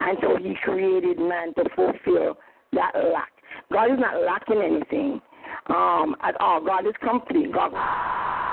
And 0.00 0.18
so 0.22 0.36
he 0.36 0.54
created 0.64 1.18
man 1.18 1.52
to 1.54 1.64
fulfill 1.76 2.38
that 2.72 2.92
lack. 3.12 3.30
God 3.70 3.92
is 3.92 3.98
not 3.98 4.22
lacking 4.22 4.62
anything 4.62 5.20
um, 5.66 6.16
at 6.22 6.40
all. 6.40 6.64
God 6.64 6.86
is 6.86 6.94
complete. 7.02 7.52
God 7.52 7.72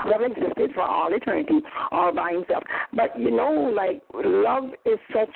never 0.06 0.26
existed 0.26 0.72
for 0.74 0.82
all 0.82 1.12
eternity, 1.12 1.60
all 1.90 2.14
by 2.14 2.32
himself. 2.32 2.62
But 2.92 3.18
you 3.18 3.30
know, 3.30 3.72
like 3.74 4.02
love 4.14 4.70
is 4.84 4.98
such. 5.12 5.34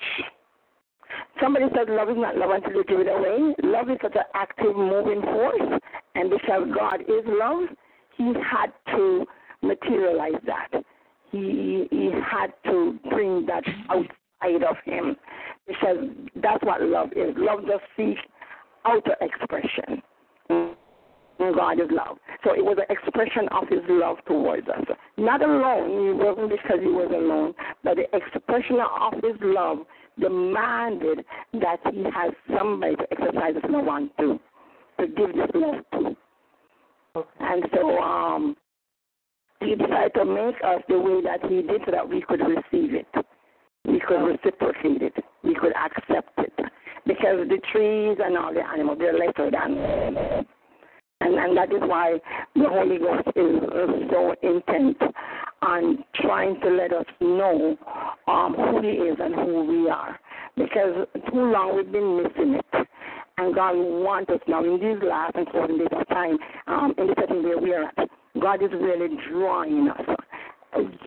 Somebody 1.40 1.66
said 1.74 1.88
love 1.88 2.10
is 2.10 2.16
not 2.16 2.36
love 2.36 2.50
until 2.50 2.72
you 2.72 2.84
give 2.84 3.00
it 3.00 3.08
away. 3.08 3.54
Love 3.62 3.90
is 3.90 3.98
such 4.02 4.14
an 4.14 4.22
active, 4.34 4.76
moving 4.76 5.22
force, 5.22 5.80
and 6.14 6.30
because 6.30 6.62
God 6.74 7.00
is 7.02 7.24
love, 7.26 7.68
He 8.16 8.32
had 8.34 8.72
to 8.94 9.26
materialize 9.62 10.40
that. 10.46 10.68
He 11.30 11.86
He 11.90 12.10
had 12.12 12.52
to 12.64 12.98
bring 13.10 13.46
that 13.46 13.64
outside 13.90 14.62
of 14.62 14.76
Him, 14.84 15.16
because 15.66 15.96
that's 16.36 16.62
what 16.64 16.82
love 16.82 17.08
is. 17.16 17.34
Love 17.36 17.60
just 17.66 17.84
seeks 17.96 18.20
outer 18.84 19.16
expression. 19.20 20.02
God 21.38 21.80
is 21.80 21.88
love. 21.90 22.18
So 22.42 22.52
it 22.52 22.64
was 22.64 22.78
an 22.78 22.86
expression 22.88 23.48
of 23.50 23.68
his 23.68 23.80
love 23.88 24.18
towards 24.26 24.68
us. 24.68 24.84
Not 25.16 25.42
alone, 25.42 26.08
it 26.08 26.16
wasn't 26.16 26.50
because 26.50 26.78
he 26.80 26.88
was 26.88 27.10
alone, 27.12 27.54
but 27.82 27.96
the 27.96 28.04
expression 28.16 28.78
of 28.80 29.14
his 29.14 29.36
love 29.42 29.78
demanded 30.18 31.24
that 31.54 31.78
he 31.92 32.04
has 32.04 32.32
somebody 32.56 32.96
to 32.96 33.06
exercise 33.12 33.54
his 33.54 33.64
love 33.68 33.88
on 33.88 34.10
to, 34.18 34.38
to 35.00 35.06
give 35.06 35.34
this 35.34 35.50
love 35.54 35.84
to. 35.92 36.16
And 37.40 37.64
so 37.74 37.98
um, 37.98 38.56
he 39.60 39.74
decided 39.74 40.14
to 40.14 40.24
make 40.24 40.56
us 40.64 40.82
the 40.88 40.98
way 40.98 41.20
that 41.22 41.48
he 41.48 41.62
did 41.62 41.82
so 41.84 41.92
that 41.92 42.08
we 42.08 42.22
could 42.22 42.40
receive 42.40 42.94
it. 42.94 43.06
We 43.84 44.00
could 44.00 44.24
reciprocate 44.24 45.02
it. 45.02 45.14
We 45.42 45.54
could 45.54 45.72
accept 45.76 46.38
it. 46.38 46.52
Because 47.06 47.46
the 47.48 47.60
trees 47.70 48.18
and 48.24 48.36
all 48.36 48.52
the 48.52 48.66
animals, 48.66 48.98
they're 48.98 49.18
lesser 49.18 49.50
than 49.50 50.46
and, 51.24 51.34
and 51.36 51.56
that 51.56 51.72
is 51.72 51.80
why 51.80 52.18
the 52.54 52.68
Holy 52.68 52.98
Ghost 52.98 53.28
is 53.36 54.10
so 54.10 54.34
intent 54.42 54.98
on 55.64 56.04
trying 56.16 56.60
to 56.60 56.68
let 56.70 56.92
us 56.92 57.06
know 57.20 57.76
um, 58.28 58.54
who 58.54 58.82
He 58.82 58.88
is 58.88 59.16
and 59.20 59.34
who 59.34 59.64
we 59.64 59.88
are. 59.88 60.18
Because 60.56 61.06
too 61.30 61.40
long 61.40 61.76
we've 61.76 61.90
been 61.90 62.22
missing 62.22 62.54
it. 62.54 62.88
And 63.36 63.54
God 63.54 63.72
wants 63.74 64.30
us 64.30 64.40
now 64.46 64.62
in 64.62 64.78
these 64.80 65.02
last 65.02 65.34
and 65.34 65.48
closing 65.48 65.78
days 65.78 65.88
of 65.90 66.06
time, 66.08 66.38
um, 66.68 66.94
in 66.98 67.08
the 67.08 67.14
setting 67.18 67.42
where 67.42 67.58
we 67.58 67.72
are 67.72 67.90
at, 67.98 68.08
God 68.40 68.62
is 68.62 68.70
really 68.72 69.16
drawing 69.28 69.88
us. 69.88 70.16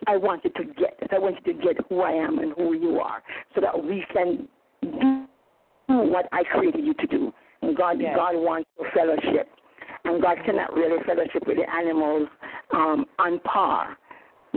I 0.06 0.16
want 0.16 0.44
you 0.44 0.50
to 0.50 0.64
get 0.64 0.98
it. 1.00 1.10
I 1.12 1.18
want 1.18 1.36
you 1.44 1.52
to 1.54 1.62
get 1.62 1.76
who 1.88 2.00
I 2.00 2.12
am 2.12 2.38
and 2.38 2.52
who 2.54 2.74
you 2.74 3.00
are 3.00 3.22
so 3.54 3.60
that 3.60 3.82
we 3.82 4.04
can 4.12 4.48
do 4.82 5.26
what 5.88 6.26
I 6.32 6.42
created 6.44 6.84
you 6.84 6.94
to 6.94 7.06
do. 7.06 7.32
And 7.62 7.76
God, 7.76 8.00
yes. 8.00 8.14
God 8.16 8.34
wants 8.34 8.68
fellowship 8.94 9.48
and 10.04 10.22
God 10.22 10.38
cannot 10.44 10.72
really 10.72 11.02
fellowship 11.04 11.46
with 11.46 11.58
the 11.58 11.70
animals 11.70 12.28
um, 12.72 13.04
on 13.18 13.38
par, 13.40 13.96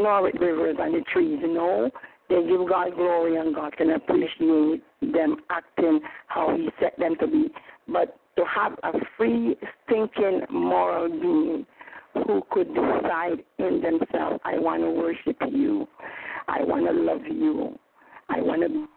nor 0.02 0.23
with 0.23 0.36
rivers 0.36 0.78
and 0.80 0.94
the 0.95 1.02
trees. 1.14 1.40
You 1.41 1.53
know, 1.53 1.91
they 2.30 2.48
give 2.48 2.68
God 2.68 2.95
glory, 2.95 3.38
and 3.38 3.56
God 3.56 3.76
can 3.78 3.91
appreciate 3.91 4.84
them 5.02 5.38
acting 5.49 5.99
how 6.28 6.56
He 6.56 6.69
set 6.80 6.98
them 6.98 7.15
to 7.19 7.28
be. 7.28 7.49
But 7.88 8.18
to 8.38 8.44
have 8.45 8.73
a 8.84 8.91
free 9.18 9.56
thinking 9.90 10.41
moral 10.49 11.10
being 11.10 11.65
who 12.26 12.41
could 12.52 12.73
decide 12.73 13.44
in 13.60 13.82
themselves, 13.82 14.40
I 14.44 14.57
want 14.57 14.82
to 14.84 14.90
worship 14.90 15.38
you, 15.52 15.88
I 16.48 16.64
want 16.64 16.86
to 16.86 16.94
love 16.94 17.22
you, 17.30 17.78
I 18.30 18.41
want 18.41 18.61
to 18.61 18.88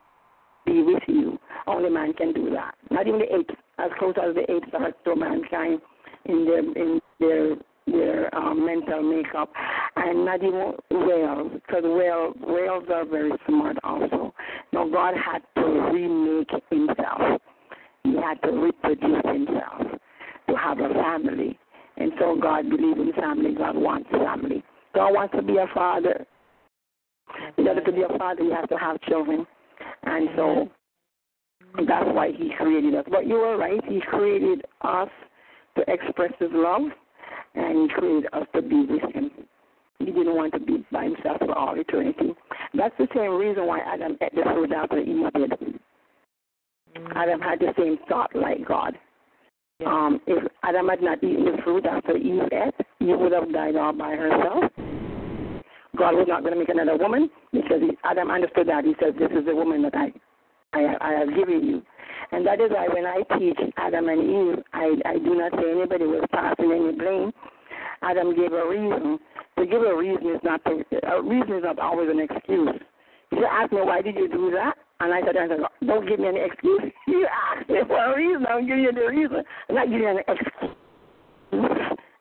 be 0.67 0.83
with 0.83 1.03
you. 1.07 1.39
Only 1.67 1.91
man 1.91 2.13
can 2.15 2.33
do 2.33 2.51
that. 2.51 2.75
Not 2.91 3.07
even 3.07 3.21
the 3.21 3.35
apes, 3.35 3.55
as 3.79 3.91
close 3.99 4.15
as 4.23 4.35
the 4.35 4.51
apes 4.51 4.69
are 4.73 4.93
to 4.93 5.17
mankind 5.17 5.81
in 6.27 6.45
their 6.45 6.61
in 6.61 7.01
their 7.21 7.57
their 7.87 8.35
um, 8.35 8.65
mental 8.65 9.03
makeup, 9.03 9.51
and 9.97 10.25
not 10.25 10.43
even 10.43 10.73
whales, 10.91 11.53
because 11.55 11.83
whales 11.85 12.35
whales 12.41 12.85
are 12.93 13.05
very 13.05 13.33
smart 13.47 13.77
also. 13.85 14.33
Now 14.73 14.89
God 14.89 15.15
had 15.15 15.43
to 15.57 15.91
remake 15.93 16.51
himself. 16.71 17.41
He 18.05 18.17
had 18.17 18.41
to 18.43 18.53
reproduce 18.53 19.23
himself 19.25 20.01
to 20.49 20.57
have 20.57 20.79
a 20.79 20.89
family, 20.95 21.59
and 21.97 22.13
so 22.19 22.39
God 22.41 22.69
believes 22.69 22.99
in 22.99 23.13
family. 23.15 23.55
God 23.55 23.77
wants 23.77 24.09
family. 24.11 24.63
God 24.95 25.13
wants 25.13 25.35
to 25.37 25.43
be 25.43 25.57
a 25.57 25.67
father. 25.75 26.27
In 27.57 27.67
order 27.67 27.83
to 27.83 27.93
be 27.93 28.03
a 28.03 28.19
father, 28.19 28.43
you 28.43 28.53
have 28.53 28.69
to 28.69 28.77
have 28.77 29.01
children, 29.03 29.47
and 30.05 30.29
so 30.37 30.71
that's 31.87 32.07
why 32.07 32.31
He 32.37 32.51
created 32.57 32.95
us. 32.95 33.05
But 33.11 33.27
you 33.27 33.35
were 33.35 33.57
right. 33.57 33.81
He 33.89 34.01
created 34.01 34.65
us 34.83 35.09
to 35.77 35.85
express 35.89 36.33
his 36.39 36.51
love, 36.53 36.83
and 37.55 37.91
he 37.91 37.95
created 37.95 38.27
us 38.33 38.47
to 38.55 38.63
be 38.63 38.87
with 38.89 39.15
him. 39.15 39.31
He 39.99 40.07
didn't 40.07 40.35
want 40.35 40.53
to 40.55 40.61
be 40.61 40.85
by 40.91 41.05
himself 41.05 41.39
for 41.39 41.57
all 41.57 41.79
eternity. 41.79 42.35
That's 42.75 42.95
the 42.99 43.09
same 43.15 43.37
reason 43.37 43.67
why 43.67 43.81
Adam 43.81 44.17
ate 44.21 44.35
the 44.35 44.43
fruit 44.43 44.73
after 44.73 44.99
Eve 44.99 45.33
did. 45.35 45.51
Mm. 46.97 47.13
Adam 47.17 47.41
had 47.41 47.61
the 47.61 47.73
same 47.79 47.99
thought 48.09 48.35
like 48.35 48.67
God. 48.67 48.95
Yeah. 49.81 49.89
Um, 49.89 50.21
if 50.27 50.45
Adam 50.63 50.89
had 50.89 51.03
not 51.03 51.23
eaten 51.23 51.45
the 51.45 51.63
fruit 51.63 51.87
after 51.87 52.17
Eve 52.17 52.43
ate, 52.53 52.75
Eve 53.01 53.19
would 53.19 53.33
have 53.33 53.53
died 53.53 53.77
all 53.77 53.93
by 53.93 54.15
herself. 54.15 54.65
God 55.97 56.15
was 56.15 56.27
not 56.29 56.43
going 56.43 56.55
to 56.55 56.59
make 56.59 56.69
another 56.69 56.97
woman 56.97 57.31
because 57.53 57.81
he, 57.81 57.91
Adam 58.05 58.31
understood 58.31 58.69
that. 58.69 58.85
He 58.85 58.95
said, 59.01 59.15
"This 59.17 59.31
is 59.31 59.47
the 59.47 59.55
woman 59.55 59.83
that 59.83 59.95
I, 59.95 60.13
I, 60.75 60.97
I 61.01 61.13
have 61.21 61.29
given 61.35 61.65
you." 61.65 61.83
And 62.33 62.47
that 62.47 62.61
is 62.61 62.71
why 62.71 62.89
when 62.89 63.07
I 63.07 63.23
teach 63.39 63.59
Adam 63.77 64.09
and 64.09 64.23
Eve, 64.23 64.65
I, 64.73 64.95
I 65.07 65.19
do 65.19 65.35
not 65.35 65.53
say 65.53 65.71
anybody 65.71 66.05
was 66.05 66.25
passing 66.33 66.73
any 66.73 66.93
blame. 66.93 67.33
Adam 68.03 68.35
gave 68.35 68.53
a 68.53 68.69
reason. 68.69 69.19
To 69.59 69.67
give 69.67 69.83
a 69.83 69.97
reason 69.97 70.35
is 70.35 70.41
not 70.43 70.65
to, 70.65 70.83
a 71.07 71.23
reason 71.23 71.57
is 71.57 71.63
not 71.65 71.79
always 71.79 72.11
an 72.11 72.21
excuse. 72.21 72.81
You 73.31 73.47
ask 73.47 73.73
me 73.73 73.79
why 73.83 74.03
did 74.03 74.17
you 74.17 74.29
do 74.29 74.51
that, 74.51 74.75
and 75.01 75.15
I 75.15 75.21
said, 75.25 75.37
I 75.37 75.49
said 75.49 75.59
don't 75.87 76.09
give 76.09 76.21
me 76.21 76.29
any 76.29 76.41
excuse. 76.41 76.83
You 77.07 77.27
asked 77.27 77.69
me 77.69 77.77
for 77.87 77.97
a 77.97 78.17
reason. 78.17 78.47
I'm 78.47 78.67
giving 78.67 78.83
you 78.83 78.93
the 78.93 79.07
reason. 79.07 79.43
I'm 79.69 79.75
not 79.75 79.87
giving 79.87 80.03
you 80.03 80.09
an 80.09 80.19
excuse. 80.19 80.75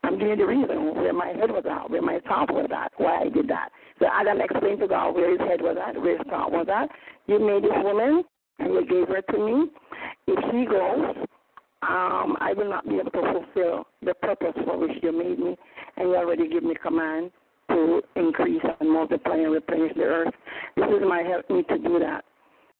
I'm 0.03 0.19
giving 0.19 0.30
you 0.30 0.35
the 0.35 0.45
reason 0.45 0.95
where 0.95 1.13
my 1.13 1.27
head 1.27 1.49
was 1.49 1.63
at, 1.69 1.89
where 1.89 2.01
my 2.01 2.19
thought 2.27 2.53
was 2.53 2.69
at, 2.75 2.91
why 2.97 3.21
I 3.21 3.30
did 3.30 3.47
that. 3.47 3.69
So 3.99 4.05
Adam 4.11 4.41
explained 4.41 4.81
to 4.81 4.88
God 4.88 5.15
where 5.15 5.31
his 5.31 5.39
head 5.39 5.61
was 5.61 5.77
at, 5.80 5.99
where 5.99 6.17
his 6.17 6.27
thought 6.30 6.51
was 6.51 6.67
at. 6.69 6.89
You 7.25 7.39
made 7.39 7.63
this 7.63 7.71
woman, 7.84 8.23
and 8.59 8.73
you 8.73 8.85
gave 8.85 9.07
her 9.07 9.21
to 9.21 9.38
me. 9.38 9.71
If 10.27 10.39
she 10.51 10.65
goes, 10.65 11.27
um, 11.81 12.38
I 12.39 12.53
will 12.55 12.69
not 12.69 12.88
be 12.88 12.95
able 12.95 13.11
to 13.11 13.21
fulfill 13.21 13.88
the 14.01 14.13
purpose 14.15 14.53
for 14.65 14.77
which 14.77 14.91
you 15.01 15.11
made 15.11 15.39
me, 15.39 15.55
and 15.97 16.09
you 16.09 16.15
already 16.15 16.47
give 16.47 16.63
me 16.63 16.75
command 16.81 17.31
to 17.69 18.01
increase 18.15 18.61
and 18.80 18.89
multiply 18.89 19.35
and 19.35 19.51
replenish 19.51 19.93
the 19.95 20.03
earth. 20.03 20.34
This 20.75 20.85
is 20.85 21.01
my 21.07 21.23
help 21.23 21.49
me 21.49 21.63
to 21.63 21.77
do 21.77 21.99
that. 21.99 22.23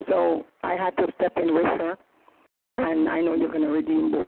So 0.08 0.44
I 0.62 0.74
had 0.74 0.96
to 0.96 1.12
step 1.16 1.32
in 1.36 1.54
with 1.54 1.64
her, 1.64 1.96
and 2.78 3.08
I 3.08 3.20
know 3.20 3.34
you're 3.34 3.48
going 3.48 3.62
to 3.62 3.68
redeem 3.68 4.14
us. 4.14 4.26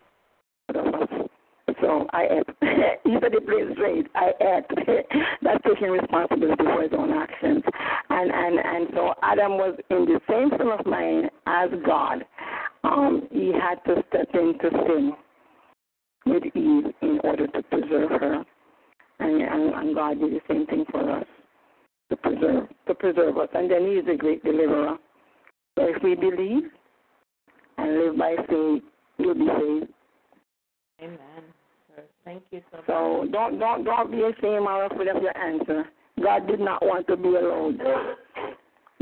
So 1.81 2.07
I 2.13 2.43
you 3.05 3.19
said 3.21 3.35
it 3.35 3.47
plain 3.47 3.71
straight. 3.75 4.07
I 4.15 4.31
ate. 4.41 5.07
That's 5.43 5.63
taking 5.65 5.91
responsibility 5.91 6.63
for 6.65 6.83
his 6.83 6.93
own 6.97 7.13
actions. 7.13 7.63
And 8.11 8.31
and 8.31 8.59
and 8.59 8.89
so 8.95 9.15
Adam 9.23 9.53
was 9.53 9.79
in 9.91 10.05
the 10.05 10.21
same 10.29 10.51
frame 10.51 10.73
of 10.73 10.87
mind 10.87 11.31
as 11.47 11.71
God. 11.85 12.25
Um, 12.85 13.29
he 13.33 13.53
had 13.53 13.77
to 13.87 14.03
step 14.09 14.29
into 14.35 14.71
sin 14.87 15.13
with 16.27 16.45
Eve 16.55 16.93
in 17.03 17.21
order 17.25 17.47
to 17.47 17.63
preserve 17.63 18.11
her. 18.11 18.45
And, 19.19 19.43
and, 19.43 19.75
and 19.75 19.95
God 19.95 20.21
did 20.21 20.33
the 20.33 20.41
same 20.49 20.67
thing 20.67 20.85
for 20.91 21.19
us 21.19 21.25
to 22.11 22.17
preserve 22.17 22.69
to 22.87 22.95
preserve 22.95 23.39
us. 23.39 23.49
And 23.55 23.71
then 23.71 23.83
he 23.87 23.95
is 23.95 24.07
a 24.13 24.17
great 24.17 24.45
deliverer. 24.45 24.97
So 25.79 25.87
if 25.87 26.03
we 26.03 26.15
believe 26.15 26.65
and 27.79 27.99
live 27.99 28.19
by 28.19 28.37
faith, 28.49 28.83
we'll 29.19 29.35
be 29.35 29.47
saved. 29.47 29.93
Amen. 31.03 31.56
Thank 32.25 32.43
you 32.51 32.63
so 32.71 32.79
much. 32.79 32.87
So 32.87 33.27
don't 33.31 33.59
don't 33.59 33.85
don't 33.85 34.11
be 34.11 34.23
ashamed 34.23 34.67
or 34.67 34.85
afraid 34.87 35.09
of 35.09 35.23
your 35.23 35.37
answer. 35.37 35.85
God 36.23 36.47
did 36.47 36.61
not 36.61 36.85
want 36.85 37.07
to 37.09 37.17
be 37.17 37.29
alone. 37.29 37.79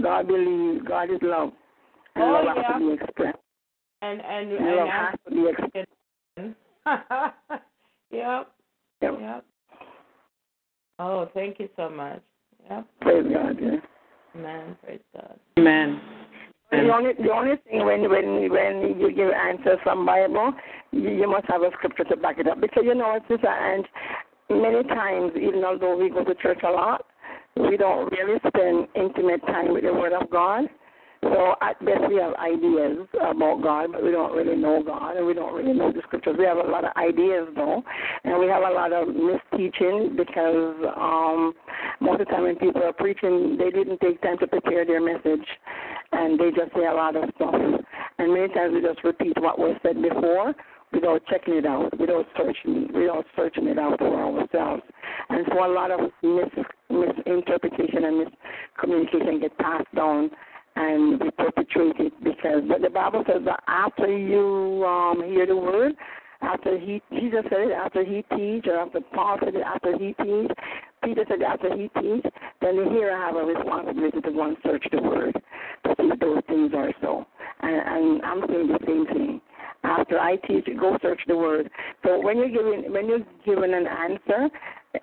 God 0.02 0.26
believes 0.26 0.84
God 0.86 1.10
is 1.10 1.18
love. 1.22 1.52
And 2.16 2.24
oh, 2.24 2.42
love 2.44 2.56
yeah. 2.56 2.72
has 2.72 2.80
to 2.80 2.86
be 2.86 3.02
expressed. 3.02 3.38
And 4.02 4.20
and, 4.20 4.52
and 4.52 4.76
love 4.76 4.88
has 4.88 5.14
to 5.26 5.30
be 5.30 5.48
expressed. 5.48 5.88
yep. 8.10 8.50
Yep. 9.02 9.14
Yep. 9.20 9.44
Oh, 10.98 11.28
thank 11.34 11.58
you 11.58 11.68
so 11.76 11.88
much. 11.88 12.20
Yep. 12.70 12.86
Praise 13.00 13.24
God. 13.32 13.56
Yeah. 13.60 13.76
Amen. 14.36 14.76
Praise 14.84 15.00
God. 15.14 15.38
Amen. 15.58 16.00
The 16.82 16.92
only 16.92 17.12
the 17.14 17.32
only 17.32 17.56
thing 17.68 17.84
when 17.84 18.10
when 18.10 18.50
when 18.50 19.00
you 19.00 19.12
give 19.14 19.30
answers 19.30 19.78
from 19.82 20.04
Bible, 20.04 20.52
you, 20.90 21.10
you 21.10 21.30
must 21.30 21.46
have 21.46 21.62
a 21.62 21.70
scripture 21.74 22.04
to 22.04 22.16
back 22.16 22.38
it 22.38 22.48
up 22.48 22.60
because 22.60 22.82
you 22.84 22.94
know, 22.94 23.18
sister, 23.28 23.48
and 23.48 23.84
many 24.50 24.82
times 24.88 25.32
even 25.36 25.64
although 25.64 25.96
we 25.96 26.10
go 26.10 26.24
to 26.24 26.34
church 26.36 26.60
a 26.64 26.70
lot, 26.70 27.06
we 27.56 27.76
don't 27.76 28.10
really 28.12 28.38
spend 28.46 28.88
intimate 28.94 29.44
time 29.46 29.72
with 29.72 29.84
the 29.84 29.92
Word 29.92 30.12
of 30.12 30.28
God. 30.30 30.64
So 31.32 31.54
at 31.62 31.82
best 31.84 32.04
we 32.08 32.16
have 32.16 32.34
ideas 32.34 33.08
about 33.14 33.62
God, 33.62 33.92
but 33.92 34.04
we 34.04 34.10
don't 34.10 34.36
really 34.36 34.56
know 34.56 34.82
God 34.84 35.16
and 35.16 35.26
we 35.26 35.32
don't 35.32 35.54
really 35.54 35.72
know 35.72 35.90
the 35.90 36.02
scriptures. 36.02 36.36
We 36.38 36.44
have 36.44 36.58
a 36.58 36.68
lot 36.68 36.84
of 36.84 36.90
ideas 36.96 37.48
though, 37.54 37.82
and 38.24 38.38
we 38.38 38.46
have 38.46 38.62
a 38.62 38.70
lot 38.70 38.92
of 38.92 39.08
misteaching 39.08 40.16
because 40.16 40.76
um, 40.96 41.54
most 42.00 42.20
of 42.20 42.26
the 42.26 42.32
time 42.32 42.42
when 42.44 42.56
people 42.56 42.82
are 42.82 42.92
preaching, 42.92 43.56
they 43.58 43.70
didn't 43.70 44.00
take 44.00 44.20
time 44.20 44.38
to 44.38 44.46
prepare 44.46 44.84
their 44.84 45.00
message, 45.00 45.46
and 46.12 46.38
they 46.38 46.50
just 46.50 46.72
say 46.74 46.84
a 46.84 46.92
lot 46.92 47.16
of 47.16 47.24
stuff. 47.36 47.54
And 48.18 48.32
many 48.32 48.52
times 48.52 48.74
we 48.74 48.82
just 48.82 49.02
repeat 49.02 49.40
what 49.40 49.58
was 49.58 49.76
said 49.82 50.00
before 50.02 50.54
without 50.92 51.22
checking 51.26 51.54
it 51.54 51.66
out, 51.66 51.98
without 51.98 52.26
searching, 52.36 52.88
without 52.94 53.24
searching 53.34 53.66
it 53.66 53.78
out 53.78 53.98
for 53.98 54.14
ourselves. 54.14 54.82
And 55.30 55.46
so 55.50 55.64
a 55.64 55.72
lot 55.72 55.90
of 55.90 56.00
mis- 56.22 56.64
misinterpretation 56.90 58.04
and 58.04 58.26
miscommunication 58.26 59.40
get 59.40 59.56
passed 59.58 59.92
down 59.94 60.30
and 60.76 61.20
we 61.20 61.30
perpetrate 61.32 61.96
it 61.98 62.12
because 62.24 62.62
but 62.68 62.82
the 62.82 62.90
Bible 62.90 63.24
says 63.26 63.42
that 63.44 63.62
after 63.66 64.06
you 64.06 64.84
um 64.84 65.22
hear 65.24 65.46
the 65.46 65.56
word, 65.56 65.92
after 66.42 66.78
he 66.78 67.00
Jesus 67.12 67.44
said 67.50 67.68
it, 67.68 67.72
after 67.72 68.04
he 68.04 68.24
teach 68.36 68.66
or 68.66 68.78
after 68.78 69.00
Paul 69.14 69.38
said 69.44 69.54
it, 69.54 69.62
after 69.62 69.96
he 69.96 70.14
teach, 70.22 70.50
Peter 71.04 71.24
said 71.28 71.42
after 71.42 71.76
he 71.76 71.88
teach, 72.00 72.24
then 72.60 72.76
the 72.76 72.90
hearer 72.90 73.16
have 73.16 73.36
a 73.36 73.44
responsibility 73.44 74.20
to 74.20 74.32
go 74.32 74.48
and 74.48 74.56
search 74.64 74.84
the 74.90 75.00
word 75.00 75.34
to 75.84 75.94
see 75.98 76.08
if 76.12 76.20
those 76.20 76.42
things 76.48 76.72
are 76.74 76.92
so. 77.00 77.26
And, 77.60 77.76
and 77.76 78.22
I'm 78.22 78.42
saying 78.48 78.68
the 78.68 78.78
same 78.86 79.06
thing. 79.06 79.40
After 79.84 80.18
I 80.18 80.36
teach, 80.36 80.66
go 80.80 80.96
search 81.02 81.20
the 81.26 81.36
word. 81.36 81.70
So 82.04 82.20
when 82.20 82.38
you're 82.38 82.48
giving 82.48 82.92
when 82.92 83.06
you're 83.06 83.26
given 83.44 83.74
an 83.74 83.86
answer, 83.86 84.48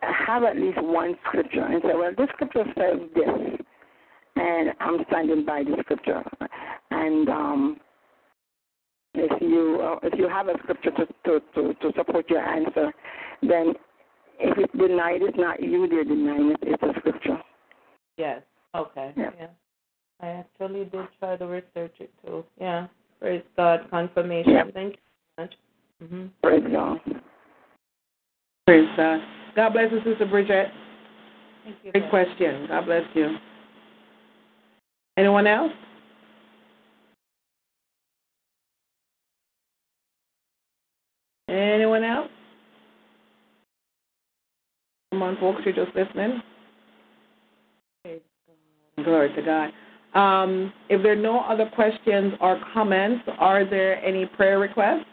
have 0.01 0.43
at 0.43 0.57
least 0.57 0.81
one 0.81 1.15
scripture 1.27 1.63
and 1.63 1.81
say, 1.83 1.93
well, 1.93 2.11
this 2.17 2.27
scripture 2.33 2.65
says 2.75 2.99
this 3.15 3.61
and 4.41 4.73
I'm 4.79 5.05
standing 5.07 5.45
by 5.45 5.63
the 5.63 5.75
scripture. 5.81 6.23
And 6.89 7.29
um, 7.29 7.77
if 9.13 9.41
you 9.41 9.79
uh, 9.81 9.99
if 10.03 10.17
you 10.17 10.27
have 10.27 10.47
a 10.47 10.53
scripture 10.63 10.91
to, 10.91 11.05
to, 11.05 11.39
to, 11.55 11.73
to 11.73 11.91
support 11.95 12.29
your 12.29 12.41
answer, 12.43 12.91
then 13.41 13.73
if 14.39 14.57
it's 14.57 14.73
denied, 14.73 15.21
it's 15.21 15.37
not 15.37 15.61
you 15.61 15.87
they're 15.87 16.03
denying 16.03 16.51
it; 16.51 16.59
it's 16.61 16.83
a 16.83 16.99
scripture. 16.99 17.37
Yes. 18.17 18.41
Okay. 18.75 19.13
Yeah. 19.15 19.29
yeah. 19.39 19.47
I 20.21 20.27
actually 20.27 20.85
did 20.85 21.07
try 21.19 21.37
to 21.37 21.45
research 21.45 21.95
it 21.99 22.11
too. 22.25 22.43
Yeah. 22.59 22.87
Praise 23.19 23.43
God. 23.57 23.81
Confirmation. 23.89 24.53
Yeah. 24.53 24.63
Thank 24.73 24.93
you 24.93 24.99
so 25.37 25.41
much. 25.43 25.53
Mm-hmm. 26.03 26.25
Praise 26.41 26.63
God. 26.71 26.97
Praise 28.65 28.89
God. 28.97 29.19
God 29.55 29.73
bless 29.73 29.91
you, 29.91 29.99
Sister 30.03 30.25
Bridget. 30.25 30.67
Thank 31.63 31.75
you. 31.83 31.91
Great 31.91 32.09
question. 32.09 32.67
God 32.67 32.85
bless 32.85 33.03
you. 33.13 33.37
Anyone 35.17 35.47
else? 35.47 35.71
Anyone 41.49 42.03
else? 42.03 42.29
Come 45.11 45.23
on, 45.23 45.37
folks, 45.37 45.61
you're 45.65 45.75
just 45.75 45.95
listening. 45.95 46.41
Glory 49.03 49.33
to 49.35 49.41
God. 49.41 49.71
Um, 50.13 50.73
if 50.89 51.01
there 51.03 51.13
are 51.13 51.15
no 51.15 51.41
other 51.41 51.69
questions 51.73 52.33
or 52.39 52.59
comments, 52.73 53.23
are 53.39 53.69
there 53.69 54.03
any 54.03 54.25
prayer 54.25 54.59
requests? 54.59 55.05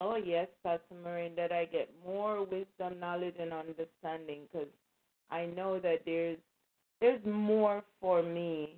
Oh 0.00 0.16
yes, 0.16 0.48
Pastor 0.64 0.96
Maureen, 1.02 1.34
that 1.36 1.52
I 1.52 1.64
get 1.64 1.88
more 2.04 2.44
wisdom, 2.44 2.98
knowledge, 3.00 3.36
and 3.40 3.52
understanding, 3.52 4.40
because 4.52 4.68
I 5.30 5.46
know 5.46 5.78
that 5.78 6.00
there's 6.04 6.38
there's 7.02 7.20
more 7.26 7.82
for 8.00 8.22
me 8.22 8.76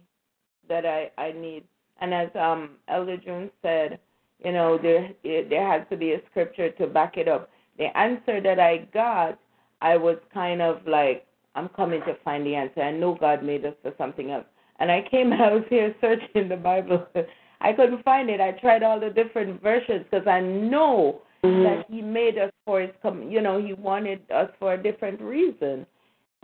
that 0.69 0.85
I 0.85 1.11
I 1.17 1.31
need. 1.33 1.63
And 2.01 2.13
as 2.13 2.29
um 2.35 2.71
Elder 2.89 3.17
June 3.17 3.51
said, 3.63 4.01
you 4.45 4.51
know 4.51 4.77
there 4.77 5.11
there 5.23 5.71
has 5.71 5.87
to 5.91 5.97
be 5.97 6.13
a 6.15 6.21
scripture 6.31 6.71
to 6.73 6.87
back 6.89 7.17
it 7.17 7.29
up. 7.29 7.51
The 7.79 7.97
answer 7.97 8.41
that 8.41 8.59
I 8.59 8.89
got, 8.93 9.39
I 9.81 9.97
was 9.97 10.17
kind 10.33 10.61
of 10.61 10.85
like 10.87 11.27
I'm 11.55 11.69
coming 11.69 12.01
to 12.07 12.17
find 12.25 12.45
the 12.45 12.57
answer. 12.57 12.83
I 12.83 12.91
know 12.91 13.15
God 13.15 13.45
made 13.45 13.65
us 13.65 13.75
for 13.83 13.93
something 13.97 14.33
else. 14.33 14.47
And 14.81 14.91
I 14.91 15.07
came 15.09 15.33
out 15.45 15.69
here 15.69 15.95
searching 16.01 16.49
the 16.49 16.57
Bible. 16.57 17.07
I 17.61 17.73
couldn't 17.73 18.03
find 18.05 18.29
it. 18.29 18.41
I 18.41 18.53
tried 18.53 18.83
all 18.83 18.99
the 18.99 19.11
different 19.11 19.63
versions 19.63 20.05
because 20.11 20.27
I 20.27 20.41
know 20.41 21.23
Mm-hmm. 21.45 21.63
that 21.63 21.87
He 21.91 22.01
made 22.01 22.39
us 22.39 22.51
for 22.65 22.81
His, 22.81 22.91
com- 23.03 23.31
you 23.31 23.43
know, 23.43 23.63
He 23.65 23.75
wanted 23.75 24.23
us 24.31 24.51
for 24.59 24.75
a 24.75 24.83
different 24.83 25.21
reason. 25.21 25.87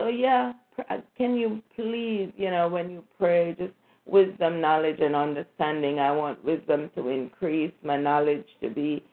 So 0.01 0.07
yeah, 0.07 0.53
uh, 0.89 0.97
can 1.15 1.35
you 1.35 1.61
please, 1.75 2.31
you 2.35 2.49
know, 2.49 2.67
when 2.67 2.89
you 2.89 3.03
pray, 3.19 3.55
just 3.59 3.73
wisdom, 4.05 4.59
knowledge, 4.59 4.99
and 4.99 5.15
understanding. 5.15 5.99
I 5.99 6.11
want 6.11 6.43
wisdom 6.43 6.89
to 6.95 7.09
increase, 7.09 7.71
my 7.83 7.97
knowledge 7.97 8.45
to 8.61 8.69
be 8.69 9.03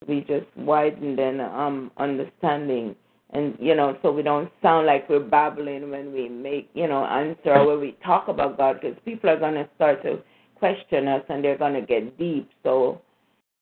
to 0.00 0.06
be 0.06 0.20
just 0.20 0.46
widened 0.56 1.18
and 1.18 1.40
um 1.40 1.90
understanding. 1.96 2.94
And 3.30 3.56
you 3.58 3.74
know, 3.74 3.96
so 4.02 4.12
we 4.12 4.22
don't 4.22 4.50
sound 4.60 4.86
like 4.86 5.08
we're 5.08 5.20
babbling 5.20 5.90
when 5.90 6.12
we 6.12 6.28
make, 6.28 6.68
you 6.74 6.88
know, 6.88 7.06
answer 7.06 7.54
or 7.54 7.66
when 7.66 7.80
we 7.80 7.96
talk 8.04 8.28
about 8.28 8.58
God, 8.58 8.80
because 8.82 8.98
people 9.06 9.30
are 9.30 9.40
gonna 9.40 9.66
start 9.76 10.02
to 10.02 10.18
question 10.56 11.08
us 11.08 11.22
and 11.30 11.42
they're 11.42 11.58
gonna 11.58 11.80
get 11.80 12.18
deep. 12.18 12.50
So 12.62 13.00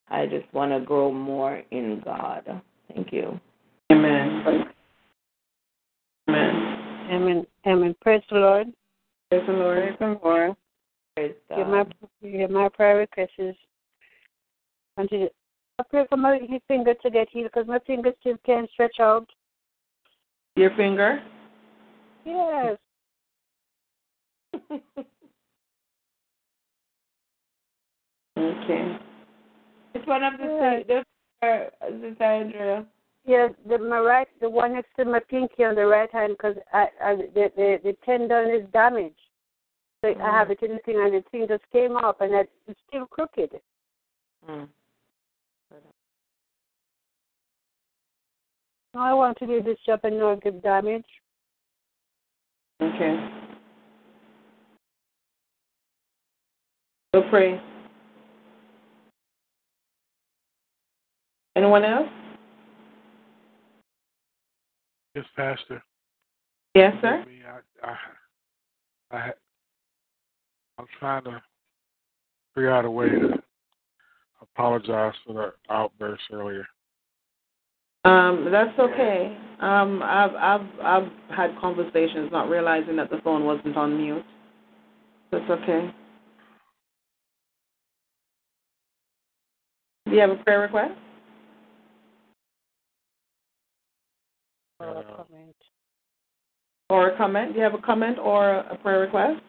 I 0.09 0.27
just 0.27 0.53
want 0.53 0.73
to 0.73 0.81
grow 0.81 1.13
more 1.13 1.63
in 1.71 2.03
God. 2.05 2.61
Thank 2.93 3.13
you. 3.13 3.41
Amen. 3.93 4.65
Amen. 7.13 7.23
Amen. 7.23 7.47
Amen. 7.67 7.97
Praise 8.01 8.23
the 8.31 8.37
Lord. 8.39 8.69
Praise 9.31 9.43
the 9.47 9.53
Lord. 9.53 9.79
Praise 9.79 9.97
the 9.99 10.21
Lord. 10.25 10.57
Praise 11.15 11.35
Give 11.55 11.67
my, 11.67 11.85
give 12.23 12.51
my 12.51 12.69
prayer 12.71 12.97
request 12.97 13.33
is 13.39 13.55
until 14.97 15.29
I 15.79 15.83
pray 15.91 16.07
for 16.09 16.17
my 16.17 16.39
his 16.39 16.61
finger 16.69 16.95
to 16.95 17.11
get 17.11 17.29
healed 17.31 17.51
because 17.53 17.69
my 17.69 17.79
fingers 17.87 18.15
still 18.21 18.37
can't 18.47 18.71
stretch 18.71 18.97
out. 19.01 19.29
Your 20.57 20.75
finger? 20.77 21.23
Yes. 22.25 22.79
Okay. 28.35 28.97
It's 29.95 30.07
one 30.07 30.25
of 30.25 30.33
the 30.39 30.85
the 30.89 31.47
uh, 31.47 31.91
Sister 32.01 32.25
Andrea. 32.25 32.87
Yes, 33.25 33.53
the, 33.69 33.79
my 33.79 33.99
right, 34.01 34.27
the 34.41 34.51
one 34.51 34.75
next 34.75 34.89
to 34.99 35.05
my 35.05 35.21
pinky 35.21 35.63
on 35.65 35.77
the 35.77 35.87
right 35.87 36.11
hand, 36.13 36.35
because 36.37 36.57
I, 36.73 36.89
I, 37.03 37.15
the, 37.17 37.53
the 37.57 37.79
the 37.85 37.97
tendon 38.05 38.51
is 38.51 38.69
damaged. 38.73 39.15
So 40.05 40.13
I 40.21 40.31
have 40.37 40.51
it 40.51 40.61
in 40.63 40.73
the 40.73 40.79
thing, 40.85 40.97
and 40.99 41.15
the 41.15 41.23
thing 41.31 41.47
just 41.49 41.63
came 41.73 41.97
up, 41.97 42.21
and 42.21 42.35
it- 42.35 42.51
it's 42.67 42.81
still 42.89 43.07
crooked. 43.07 43.61
Mm. 44.49 44.69
I 48.95 49.15
want 49.15 49.39
to 49.39 49.47
do 49.47 49.63
this 49.63 49.79
job 49.87 50.01
and 50.03 50.19
not 50.19 50.43
get 50.43 50.63
damage. 50.63 51.07
Okay. 52.83 53.29
We'll 57.15 57.29
pray. 57.31 57.61
Anyone 61.55 61.85
else? 61.85 62.09
Yes, 65.15 65.25
Pastor. 65.37 65.83
Yes, 66.75 66.95
sir. 67.03 67.25
I, 67.83 67.87
I, 67.87 69.17
I, 69.17 69.33
I'm 70.79 70.87
trying 70.99 71.25
to 71.25 71.43
figure 72.55 72.71
out 72.71 72.85
a 72.85 72.91
way 72.91 73.11
to 73.11 73.43
apologize 74.41 75.15
for 75.27 75.35
the 75.35 75.73
outburst 75.73 76.23
earlier. 76.33 76.67
Um, 78.05 78.49
that's 78.51 78.77
okay. 78.79 79.37
Um, 79.61 80.03
I've 80.03 80.35
I've 80.35 80.67
I've 80.83 81.09
had 81.37 81.57
conversations 81.61 82.31
not 82.33 82.49
realizing 82.49 82.97
that 82.97 83.11
the 83.11 83.19
phone 83.23 83.45
wasn't 83.45 83.77
on 83.77 83.97
mute. 83.97 84.25
That's 85.31 85.49
okay. 85.49 85.95
Do 90.07 90.13
you 90.13 90.21
have 90.21 90.31
a 90.31 90.37
prayer 90.37 90.61
request? 90.61 90.95
Or 94.83 94.99
uh, 94.99 95.03
comment. 95.17 95.57
Or 96.91 97.09
a 97.11 97.17
comment? 97.17 97.53
Do 97.53 97.59
you 97.59 97.65
have 97.65 97.75
a 97.75 97.79
comment 97.79 98.19
or 98.19 98.51
a 98.59 98.77
prayer 98.83 99.01
request? 99.01 99.41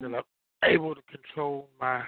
And 0.00 0.14
I'm 0.14 0.22
able 0.62 0.94
to 0.94 1.00
control 1.10 1.68
my 1.80 2.02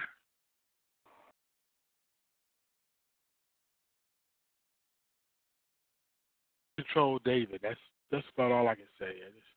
control 6.77 7.19
David. 7.23 7.59
That's 7.61 7.79
that's 8.11 8.25
about 8.35 8.51
all 8.51 8.67
I 8.67 8.75
can 8.75 8.85
say. 8.99 9.05
I 9.07 9.29
just- 9.31 9.47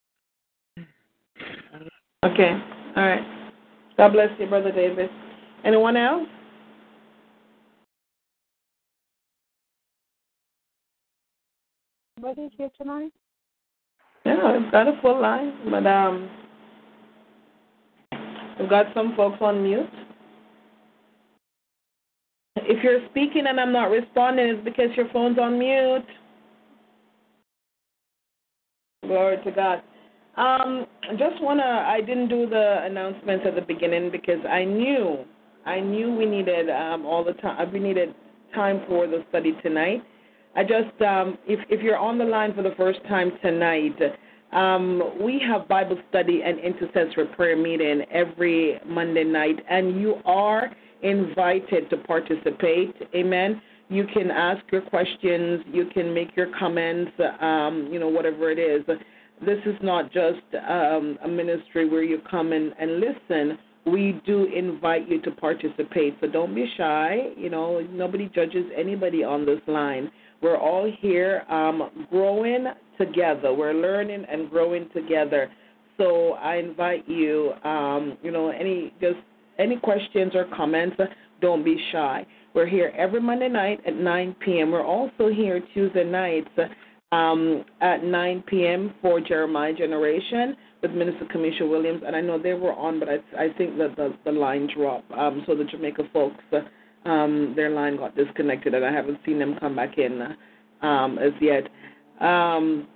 Okay. 2.25 2.53
All 2.97 3.03
right. 3.07 3.53
God 3.97 4.13
bless 4.13 4.31
you, 4.41 4.47
Brother 4.47 4.73
David. 4.73 5.11
Anyone 5.65 5.97
else? 5.97 6.27
What 12.21 12.39
is 12.39 12.53
here 12.57 12.71
tonight? 12.79 13.13
Yeah, 14.25 14.37
I've 14.43 14.71
got 14.71 14.87
a 14.87 14.99
full 15.03 15.21
line, 15.21 15.53
but 15.69 15.87
um, 15.87 16.31
I've 18.13 18.71
got 18.71 18.87
some 18.95 19.15
folks 19.17 19.39
on 19.41 19.63
mute. 19.63 19.91
If 22.57 22.83
you're 22.85 23.05
speaking 23.11 23.47
and 23.49 23.59
I'm 23.59 23.73
not 23.73 23.91
responding, 23.91 24.47
it's 24.47 24.65
because 24.65 24.91
your 24.97 25.09
phone's 25.13 25.39
on 25.39 25.59
mute. 25.59 26.07
Glory 29.03 29.39
to 29.45 29.51
God. 29.51 29.83
Um, 30.37 30.87
just 31.19 31.43
wanna. 31.43 31.85
I 31.87 32.01
didn't 32.01 32.29
do 32.29 32.49
the 32.49 32.85
announcements 32.85 33.45
at 33.47 33.57
the 33.57 33.61
beginning 33.61 34.11
because 34.11 34.45
I 34.49 34.65
knew, 34.65 35.25
I 35.67 35.81
knew 35.81 36.15
we 36.15 36.27
needed 36.27 36.71
um, 36.71 37.05
all 37.05 37.25
the 37.25 37.35
time. 37.35 37.73
We 37.73 37.81
needed 37.81 38.15
time 38.55 38.83
for 38.89 39.07
the 39.07 39.25
study 39.29 39.53
tonight. 39.63 40.03
I 40.57 40.63
just, 40.63 41.01
um, 41.03 41.37
if 41.47 41.61
if 41.69 41.83
you're 41.83 41.97
on 41.97 42.19
the 42.19 42.25
line 42.25 42.55
for 42.55 42.63
the 42.63 42.75
first 42.77 43.01
time 43.09 43.33
tonight, 43.43 43.97
um, 44.53 45.19
we 45.21 45.43
have 45.49 45.67
Bible 45.67 45.99
study 46.11 46.43
and 46.45 46.61
intercessory 46.61 47.27
prayer 47.35 47.57
meeting 47.57 48.03
every 48.11 48.79
Monday 48.87 49.25
night, 49.25 49.57
and 49.69 50.01
you 50.01 50.17
are 50.25 50.71
invited 51.03 51.91
to 51.91 51.97
participate. 51.99 52.95
Amen. 53.15 53.61
You 53.89 54.07
can 54.07 54.31
ask 54.31 54.63
your 54.71 54.83
questions. 54.83 55.65
You 55.67 55.87
can 55.93 56.15
make 56.15 56.37
your 56.37 56.51
comments. 56.59 57.13
Um, 57.41 57.89
you 57.91 57.99
know, 57.99 58.09
whatever 58.09 58.51
it 58.51 58.59
is. 58.59 58.87
This 59.45 59.59
is 59.67 59.75
not 59.83 60.13
just 60.13 60.41
um, 60.69 61.19
a 61.25 61.29
ministry 61.29 61.89
where 61.89 62.05
you 62.05 62.21
come 62.31 62.53
in 62.53 62.73
and 62.79 63.01
listen. 63.01 63.59
We 63.87 64.23
do 64.25 64.45
invite 64.45 65.09
you 65.09 65.21
to 65.23 65.31
participate, 65.33 66.17
so 66.21 66.29
don't 66.29 66.55
be 66.55 66.65
shy. 66.77 67.33
You 67.37 67.51
know, 67.51 67.81
nobody 67.91 68.31
judges 68.35 68.65
anybody 68.75 69.25
on 69.25 69.45
this 69.45 69.61
line. 69.67 70.11
We're 70.43 70.59
all 70.59 70.91
here 71.01 71.43
um, 71.49 72.07
growing 72.11 72.67
together. 72.99 73.53
We're 73.53 73.75
learning 73.75 74.25
and 74.31 74.51
growing 74.51 74.89
together. 74.95 75.51
So 75.97 76.33
I 76.33 76.57
invite 76.57 77.09
you, 77.09 77.53
um, 77.65 78.19
you 78.23 78.31
know, 78.31 78.51
any 78.51 78.93
just 79.01 79.19
any 79.59 79.77
questions 79.79 80.33
or 80.35 80.47
comments, 80.57 80.97
don't 81.41 81.65
be 81.65 81.77
shy. 81.93 82.27
We're 82.55 82.67
here 82.67 82.93
every 82.97 83.21
Monday 83.21 83.49
night 83.49 83.81
at 83.87 83.95
9 83.95 84.37
p.m. 84.45 84.71
We're 84.71 84.85
also 84.85 85.29
here 85.29 85.61
Tuesday 85.73 86.05
nights 86.05 86.49
um, 87.13 87.65
at 87.81 88.03
9 88.03 88.45
p.m. 88.47 88.95
for 89.03 89.21
Jeremiah 89.21 89.75
Generation 89.75 90.57
with 90.83 90.93
Minister 90.93 91.27
Kamisha 91.27 91.69
Williams. 91.69 92.03
And 92.07 92.15
I 92.15 92.21
know 92.21 92.41
they 92.41 92.55
were 92.55 92.73
on, 92.73 93.01
but 93.01 93.09
I, 93.09 93.15
I 93.37 93.49
think 93.57 93.77
that 93.79 93.97
the, 93.97 94.15
the 94.25 94.33
line 94.33 94.69
dropped. 94.75 95.11
Um, 95.13 95.43
so 95.47 95.55
the 95.55 95.65
Jamaica 95.65 96.05
folks, 96.13 96.43
um, 97.05 97.53
their 97.57 97.71
line 97.71 97.97
got 97.97 98.17
disconnected, 98.17 98.75
and 98.75 98.85
I 98.85 98.93
haven't 98.93 99.19
seen 99.25 99.39
them 99.39 99.57
come 99.61 99.77
back 99.77 99.99
in 99.99 100.37
um, 100.83 101.19
as 101.19 101.33
yet. 101.41 101.69
Um, 102.21 102.87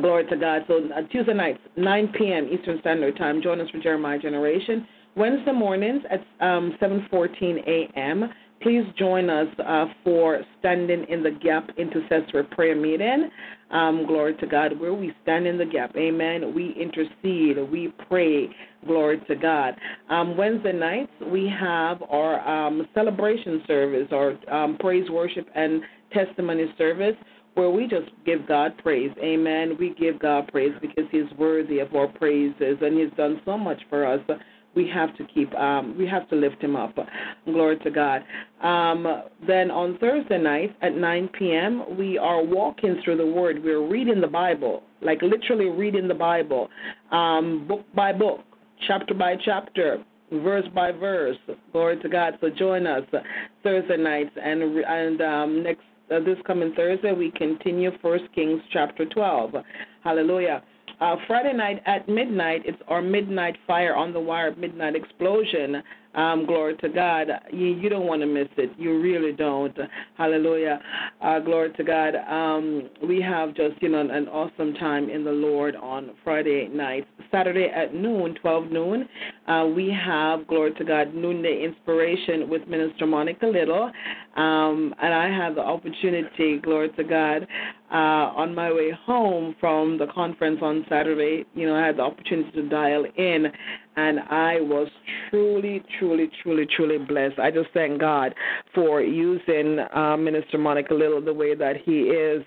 glory 0.00 0.26
to 0.26 0.36
God. 0.36 0.62
So 0.68 0.88
uh, 0.94 1.02
Tuesday 1.10 1.34
nights, 1.34 1.60
9 1.76 2.12
p.m. 2.18 2.48
Eastern 2.52 2.78
Standard 2.80 3.16
Time. 3.16 3.42
Join 3.42 3.60
us 3.60 3.70
for 3.70 3.78
Jeremiah 3.78 4.18
Generation. 4.18 4.86
Wednesday 5.16 5.52
mornings 5.52 6.02
at 6.10 6.20
um, 6.46 6.76
7:14 6.80 7.66
a.m. 7.66 8.30
Please 8.62 8.84
join 8.98 9.28
us 9.30 9.48
uh, 9.64 9.86
for 10.02 10.40
Standing 10.60 11.04
in 11.08 11.22
the 11.22 11.30
Gap 11.30 11.70
Intercessory 11.76 12.44
Prayer 12.44 12.74
Meeting. 12.74 13.30
Um, 13.70 14.06
glory 14.06 14.34
to 14.36 14.46
God, 14.46 14.78
where 14.78 14.94
we 14.94 15.12
stand 15.22 15.46
in 15.46 15.58
the 15.58 15.64
gap. 15.64 15.94
Amen. 15.96 16.54
We 16.54 16.72
intercede, 16.80 17.58
we 17.70 17.92
pray. 18.08 18.48
Glory 18.86 19.20
to 19.26 19.34
God. 19.34 19.74
Um, 20.08 20.36
Wednesday 20.36 20.72
nights, 20.72 21.10
we 21.32 21.52
have 21.58 22.00
our 22.08 22.40
um, 22.48 22.86
celebration 22.94 23.62
service, 23.66 24.08
our 24.12 24.38
um, 24.48 24.78
praise, 24.78 25.10
worship, 25.10 25.48
and 25.54 25.82
testimony 26.12 26.66
service 26.78 27.16
where 27.54 27.70
we 27.70 27.88
just 27.88 28.10
give 28.24 28.46
God 28.46 28.76
praise. 28.78 29.10
Amen. 29.22 29.76
We 29.80 29.94
give 29.94 30.20
God 30.20 30.46
praise 30.48 30.72
because 30.80 31.04
He's 31.10 31.30
worthy 31.38 31.80
of 31.80 31.94
our 31.94 32.06
praises 32.06 32.78
and 32.80 32.98
He's 32.98 33.10
done 33.16 33.40
so 33.44 33.58
much 33.58 33.80
for 33.88 34.06
us 34.06 34.20
we 34.76 34.88
have 34.88 35.16
to 35.16 35.24
keep 35.24 35.52
um, 35.54 35.96
we 35.98 36.06
have 36.06 36.28
to 36.28 36.36
lift 36.36 36.62
him 36.62 36.76
up. 36.76 36.94
Glory 37.46 37.78
to 37.78 37.90
God. 37.90 38.22
Um, 38.62 39.22
then 39.46 39.70
on 39.70 39.98
Thursday 39.98 40.38
night 40.38 40.76
at 40.82 40.94
9 40.94 41.30
p.m. 41.38 41.96
we 41.98 42.18
are 42.18 42.44
walking 42.44 43.00
through 43.02 43.16
the 43.16 43.26
Word. 43.26 43.64
We're 43.64 43.86
reading 43.86 44.20
the 44.20 44.28
Bible, 44.28 44.82
like 45.00 45.22
literally 45.22 45.70
reading 45.70 46.06
the 46.06 46.14
Bible, 46.14 46.68
um, 47.10 47.66
book 47.66 47.84
by 47.94 48.12
book, 48.12 48.40
chapter 48.86 49.14
by 49.14 49.36
chapter. 49.42 50.04
Verse 50.32 50.66
by 50.74 50.90
verse, 50.90 51.36
glory 51.70 52.00
to 52.00 52.08
God. 52.08 52.36
So 52.40 52.50
join 52.50 52.84
us 52.84 53.04
Thursday 53.62 53.96
nights, 53.96 54.32
and 54.42 54.60
and 54.60 55.20
um, 55.22 55.62
next 55.62 55.82
uh, 56.10 56.18
this 56.18 56.36
coming 56.44 56.72
Thursday 56.74 57.12
we 57.12 57.30
continue 57.30 57.92
First 58.02 58.24
Kings 58.34 58.60
chapter 58.72 59.06
12. 59.06 59.54
Hallelujah. 60.02 60.64
Uh, 61.00 61.16
Friday 61.26 61.52
night 61.52 61.82
at 61.84 62.08
midnight, 62.08 62.62
it's 62.64 62.80
our 62.88 63.02
midnight 63.02 63.56
fire 63.66 63.94
on 63.94 64.12
the 64.12 64.20
wire, 64.20 64.54
midnight 64.56 64.96
explosion. 64.96 65.82
Um, 66.14 66.46
glory 66.46 66.74
to 66.78 66.88
God. 66.88 67.28
You, 67.52 67.66
you 67.66 67.90
don't 67.90 68.06
want 68.06 68.22
to 68.22 68.26
miss 68.26 68.48
it. 68.56 68.70
You 68.78 68.98
really 69.02 69.32
don't. 69.32 69.76
Hallelujah. 70.16 70.80
Uh, 71.20 71.40
glory 71.40 71.72
to 71.74 71.84
God. 71.84 72.14
Um, 72.14 72.88
we 73.06 73.20
have 73.20 73.54
just 73.54 73.82
you 73.82 73.90
know 73.90 74.00
an 74.00 74.26
awesome 74.28 74.72
time 74.74 75.10
in 75.10 75.24
the 75.24 75.30
Lord 75.30 75.76
on 75.76 76.12
Friday 76.24 76.68
night. 76.68 77.06
Saturday 77.30 77.66
at 77.66 77.94
noon, 77.94 78.34
12 78.40 78.70
noon, 78.70 79.08
uh, 79.46 79.66
we 79.66 79.90
have 79.90 80.46
glory 80.46 80.72
to 80.74 80.84
God 80.84 81.14
noonday 81.14 81.64
inspiration 81.64 82.48
with 82.48 82.66
Minister 82.66 83.06
Monica 83.06 83.46
Little, 83.46 83.90
um, 84.36 84.94
and 85.00 85.14
I 85.14 85.28
had 85.28 85.54
the 85.54 85.62
opportunity, 85.62 86.58
glory 86.58 86.90
to 86.90 87.04
God, 87.04 87.46
uh, 87.90 88.34
on 88.36 88.54
my 88.54 88.72
way 88.72 88.90
home 88.90 89.54
from 89.60 89.96
the 89.96 90.06
conference 90.08 90.58
on 90.60 90.84
Saturday, 90.88 91.44
you 91.54 91.66
know, 91.66 91.76
I 91.76 91.86
had 91.86 91.98
the 91.98 92.02
opportunity 92.02 92.50
to 92.50 92.68
dial 92.68 93.04
in, 93.16 93.46
and 93.96 94.20
I 94.20 94.60
was 94.60 94.88
truly, 95.30 95.82
truly, 95.98 96.28
truly, 96.42 96.66
truly 96.76 96.98
blessed. 96.98 97.38
I 97.38 97.50
just 97.50 97.68
thank 97.72 98.00
God 98.00 98.34
for 98.74 99.00
using 99.00 99.78
uh, 99.94 100.16
Minister 100.16 100.58
Monica 100.58 100.92
Little 100.92 101.22
the 101.22 101.32
way 101.32 101.54
that 101.54 101.76
he 101.82 102.02
is 102.02 102.42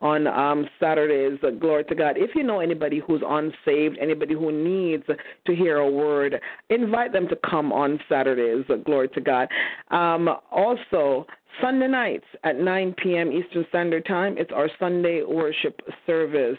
on 0.00 0.26
um, 0.28 0.66
Saturdays. 0.80 1.38
Glory 1.60 1.84
to 1.84 1.94
God. 1.94 2.16
If 2.16 2.30
you 2.34 2.44
know 2.44 2.60
anybody 2.60 3.02
who's 3.04 3.22
unsaved, 3.26 3.98
anybody 4.00 4.34
who 4.34 4.52
needs 4.52 5.04
to 5.06 5.54
hear 5.54 5.78
a 5.78 5.90
word, 5.90 6.40
invite 6.70 7.12
them 7.12 7.28
to 7.28 7.36
come 7.48 7.72
on 7.72 7.98
Saturdays. 8.08 8.64
Glory 8.86 9.08
to 9.08 9.20
God. 9.20 9.48
Um, 9.90 10.30
also, 10.50 11.26
Sunday 11.62 11.86
nights 11.86 12.24
at 12.42 12.58
9 12.58 12.94
p.m. 13.02 13.30
Eastern 13.30 13.64
Standard 13.68 14.04
Time, 14.06 14.36
it's 14.38 14.50
our 14.52 14.68
Sunday 14.78 15.22
worship 15.22 15.80
service. 16.06 16.58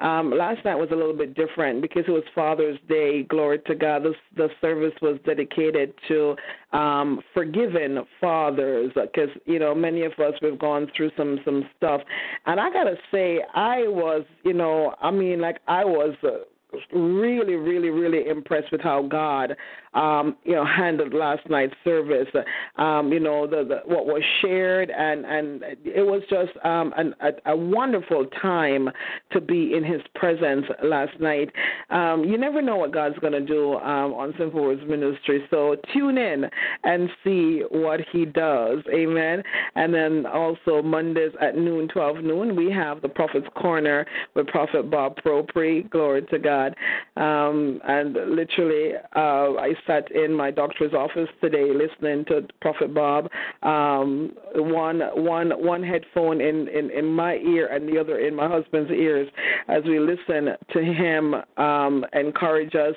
Um, 0.00 0.30
last 0.30 0.64
night 0.64 0.76
was 0.76 0.88
a 0.92 0.94
little 0.94 1.16
bit 1.16 1.34
different 1.34 1.82
because 1.82 2.04
it 2.06 2.10
was 2.10 2.22
Father's 2.34 2.78
Day. 2.88 3.24
Glory 3.24 3.58
to 3.66 3.74
God. 3.74 4.02
The, 4.04 4.14
the 4.36 4.48
service 4.60 4.94
was 5.02 5.18
dedicated 5.26 5.94
to 6.08 6.36
um, 6.72 7.20
forgiven 7.34 8.04
fathers 8.20 8.92
because, 8.94 9.30
you 9.46 9.58
know, 9.58 9.74
many 9.74 10.04
of 10.04 10.12
us, 10.12 10.34
we've 10.42 10.58
gone 10.58 10.90
through 10.96 11.10
some, 11.16 11.40
some 11.44 11.68
stuff. 11.76 12.00
And 12.46 12.60
I 12.60 12.72
got 12.72 12.84
to 12.84 12.96
say, 13.12 13.40
I 13.54 13.80
was, 13.80 14.24
you 14.44 14.54
know, 14.54 14.94
I 15.00 15.10
mean, 15.10 15.40
like, 15.40 15.58
I 15.66 15.84
was. 15.84 16.14
Uh, 16.22 16.44
really, 16.92 17.54
really, 17.54 17.90
really 17.90 18.28
impressed 18.28 18.70
with 18.72 18.80
how 18.80 19.02
God, 19.02 19.56
um, 19.94 20.36
you 20.44 20.52
know, 20.52 20.64
handled 20.64 21.12
last 21.14 21.48
night's 21.48 21.74
service. 21.84 22.28
Um, 22.76 23.12
you 23.12 23.20
know, 23.20 23.46
the, 23.46 23.64
the 23.64 23.92
what 23.92 24.06
was 24.06 24.22
shared, 24.40 24.90
and 24.90 25.24
and 25.24 25.62
it 25.84 26.06
was 26.06 26.22
just 26.30 26.52
um, 26.64 26.92
an, 26.96 27.14
a, 27.20 27.52
a 27.52 27.56
wonderful 27.56 28.26
time 28.40 28.88
to 29.32 29.40
be 29.40 29.74
in 29.74 29.84
His 29.84 30.00
presence 30.14 30.66
last 30.82 31.18
night. 31.20 31.50
Um, 31.90 32.24
you 32.24 32.38
never 32.38 32.62
know 32.62 32.76
what 32.76 32.92
God's 32.92 33.18
going 33.18 33.32
to 33.32 33.44
do 33.44 33.74
um, 33.74 34.14
on 34.14 34.34
Simple 34.38 34.62
Words 34.62 34.82
Ministry, 34.88 35.44
so 35.50 35.76
tune 35.92 36.18
in 36.18 36.44
and 36.84 37.10
see 37.24 37.62
what 37.70 38.00
He 38.12 38.24
does. 38.24 38.78
Amen. 38.92 39.42
And 39.74 39.92
then 39.92 40.26
also 40.26 40.82
Mondays 40.82 41.32
at 41.40 41.56
noon, 41.56 41.88
12 41.88 42.18
noon, 42.18 42.56
we 42.56 42.70
have 42.70 43.02
the 43.02 43.08
Prophet's 43.08 43.46
Corner 43.56 44.06
with 44.34 44.46
Prophet 44.48 44.90
Bob 44.90 45.16
Propri. 45.16 45.88
Glory 45.90 46.22
to 46.22 46.38
God. 46.38 46.74
Um, 47.16 47.80
and 47.84 48.14
literally, 48.14 48.92
uh, 49.16 49.54
I 49.54 49.74
sat 49.86 50.10
in 50.12 50.34
my 50.34 50.50
doctor's 50.50 50.94
office 50.94 51.28
today 51.40 51.70
listening 51.72 52.24
to 52.26 52.46
Prophet 52.60 52.94
Bob. 52.94 53.28
Um, 53.62 54.32
one, 54.54 55.00
one, 55.14 55.50
one 55.50 55.82
headphone 55.82 56.40
in, 56.40 56.68
in, 56.68 56.90
in 56.90 57.06
my 57.06 57.36
ear 57.36 57.68
and 57.68 57.88
the 57.88 57.98
other 57.98 58.18
in 58.18 58.34
my 58.34 58.48
husband's 58.48 58.90
ears 58.90 59.28
as 59.68 59.82
we 59.84 59.98
listen 59.98 60.56
to 60.72 60.82
him 60.82 61.34
um, 61.56 62.04
encourage 62.12 62.74
us 62.74 62.94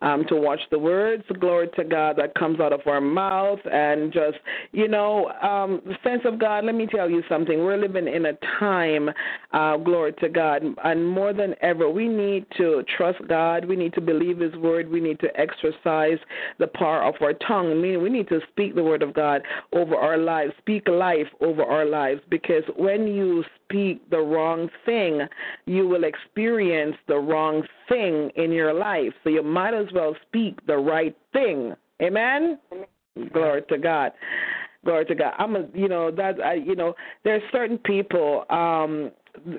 um, 0.00 0.24
to 0.28 0.36
watch 0.36 0.60
the 0.70 0.78
words, 0.78 1.24
glory 1.40 1.68
to 1.76 1.84
God, 1.84 2.16
that 2.16 2.34
comes 2.34 2.60
out 2.60 2.72
of 2.72 2.80
our 2.86 3.00
mouth. 3.00 3.58
And 3.70 4.12
just, 4.12 4.38
you 4.72 4.88
know, 4.88 5.28
um, 5.42 5.82
sense 6.04 6.22
of 6.24 6.38
God, 6.38 6.64
let 6.64 6.74
me 6.74 6.86
tell 6.86 7.10
you 7.10 7.22
something. 7.28 7.58
We're 7.58 7.76
living 7.76 8.08
in 8.08 8.26
a 8.26 8.32
time, 8.58 9.10
uh, 9.52 9.76
glory 9.78 10.12
to 10.14 10.28
God, 10.28 10.62
and 10.84 11.08
more 11.08 11.32
than 11.32 11.54
ever, 11.62 11.88
we 11.90 12.08
need 12.08 12.46
to 12.56 12.84
trust 12.96 13.18
God. 13.28 13.64
We 13.64 13.76
need 13.76 13.94
to 13.94 14.00
believe 14.00 14.38
His 14.38 14.54
word. 14.56 14.88
We 14.88 15.00
need 15.00 15.20
to 15.20 15.28
exercise 15.38 16.18
the 16.58 16.66
power 16.68 17.02
of 17.02 17.14
our 17.20 17.34
tongue. 17.34 17.80
Meaning 17.80 18.02
we 18.02 18.10
need 18.10 18.28
to 18.28 18.40
speak 18.50 18.74
the 18.74 18.82
word 18.84 19.02
of 19.02 19.14
God 19.14 19.42
over 19.72 19.96
our 19.96 20.18
lives, 20.18 20.52
speak 20.58 20.88
life 20.88 21.28
over 21.40 21.64
our 21.64 21.84
lives, 21.84 22.20
because 22.30 22.64
when 22.76 23.06
you 23.06 23.44
speak 23.64 24.08
the 24.10 24.18
wrong 24.18 24.68
thing, 24.84 25.22
you 25.66 25.86
will 25.86 26.04
experience 26.04 26.96
the 27.08 27.16
wrong 27.16 27.62
thing 27.88 28.30
in 28.36 28.52
your 28.52 28.74
life. 28.74 29.12
So 29.24 29.30
you 29.30 29.42
might 29.42 29.74
as 29.74 29.86
well 29.94 30.14
speak 30.28 30.64
the 30.66 30.76
right 30.76 31.16
thing. 31.32 31.74
Amen. 32.02 32.58
Glory 33.32 33.62
to 33.68 33.78
God. 33.78 34.12
Glory 34.84 35.04
to 35.04 35.14
God. 35.14 35.34
I'm 35.38 35.54
a, 35.54 35.64
you 35.74 35.88
know, 35.88 36.10
that 36.10 36.40
I, 36.44 36.54
you 36.54 36.74
know, 36.74 36.94
there 37.24 37.36
are 37.36 37.50
certain 37.52 37.78
people, 37.78 38.44
um, 38.50 39.12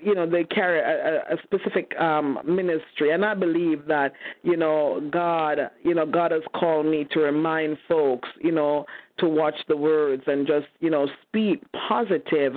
you 0.03 0.14
know, 0.14 0.30
they 0.30 0.43
carry 0.43 0.80
a, 0.80 1.34
a 1.34 1.38
specific 1.43 2.00
um 2.00 2.40
ministry, 2.45 3.11
and 3.11 3.26
I 3.26 3.34
believe 3.34 3.85
that, 3.88 4.14
you 4.43 4.58
know, 4.58 5.08
God, 5.11 5.58
you 5.84 5.93
know, 5.93 6.06
God 6.06 6.32
has 6.32 6.43
called 6.56 6.85
me 6.85 7.08
to 7.11 7.19
remind 7.19 7.77
folks, 7.88 8.30
you 8.42 8.52
know, 8.52 8.85
to 9.19 9.27
watch 9.27 9.56
the 9.68 9.77
words 9.77 10.24
and 10.27 10.45
just, 10.45 10.68
you 10.80 10.90
know, 10.90 11.08
speak 11.27 11.64
positive, 11.88 12.53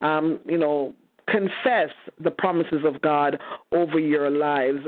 um, 0.00 0.40
you 0.46 0.58
know, 0.58 0.94
confess 1.28 1.90
the 2.22 2.30
promises 2.30 2.84
of 2.84 3.00
God 3.00 3.38
over 3.72 3.98
your 3.98 4.30
lives 4.30 4.80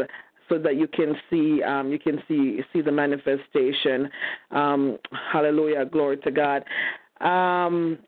so 0.49 0.59
that 0.59 0.77
you 0.77 0.87
can 0.87 1.15
see 1.31 1.63
um, 1.63 1.91
you 1.91 1.99
can 1.99 2.23
see 2.29 2.61
see 2.73 2.81
the 2.81 2.93
manifestation. 2.93 4.09
Um, 4.51 4.99
hallelujah, 5.33 5.85
glory 5.87 6.19
to 6.19 6.31
God. 6.31 6.65
Um, 7.21 7.99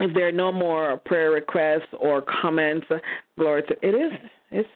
if 0.00 0.14
there 0.14 0.28
are 0.28 0.32
no 0.32 0.52
more 0.52 0.96
prayer 0.98 1.30
requests 1.30 1.88
or 1.98 2.22
comments, 2.22 2.86
glory 3.38 3.62
to 3.62 3.74
it 3.82 3.94
is 3.94 4.12
it's 4.50 4.68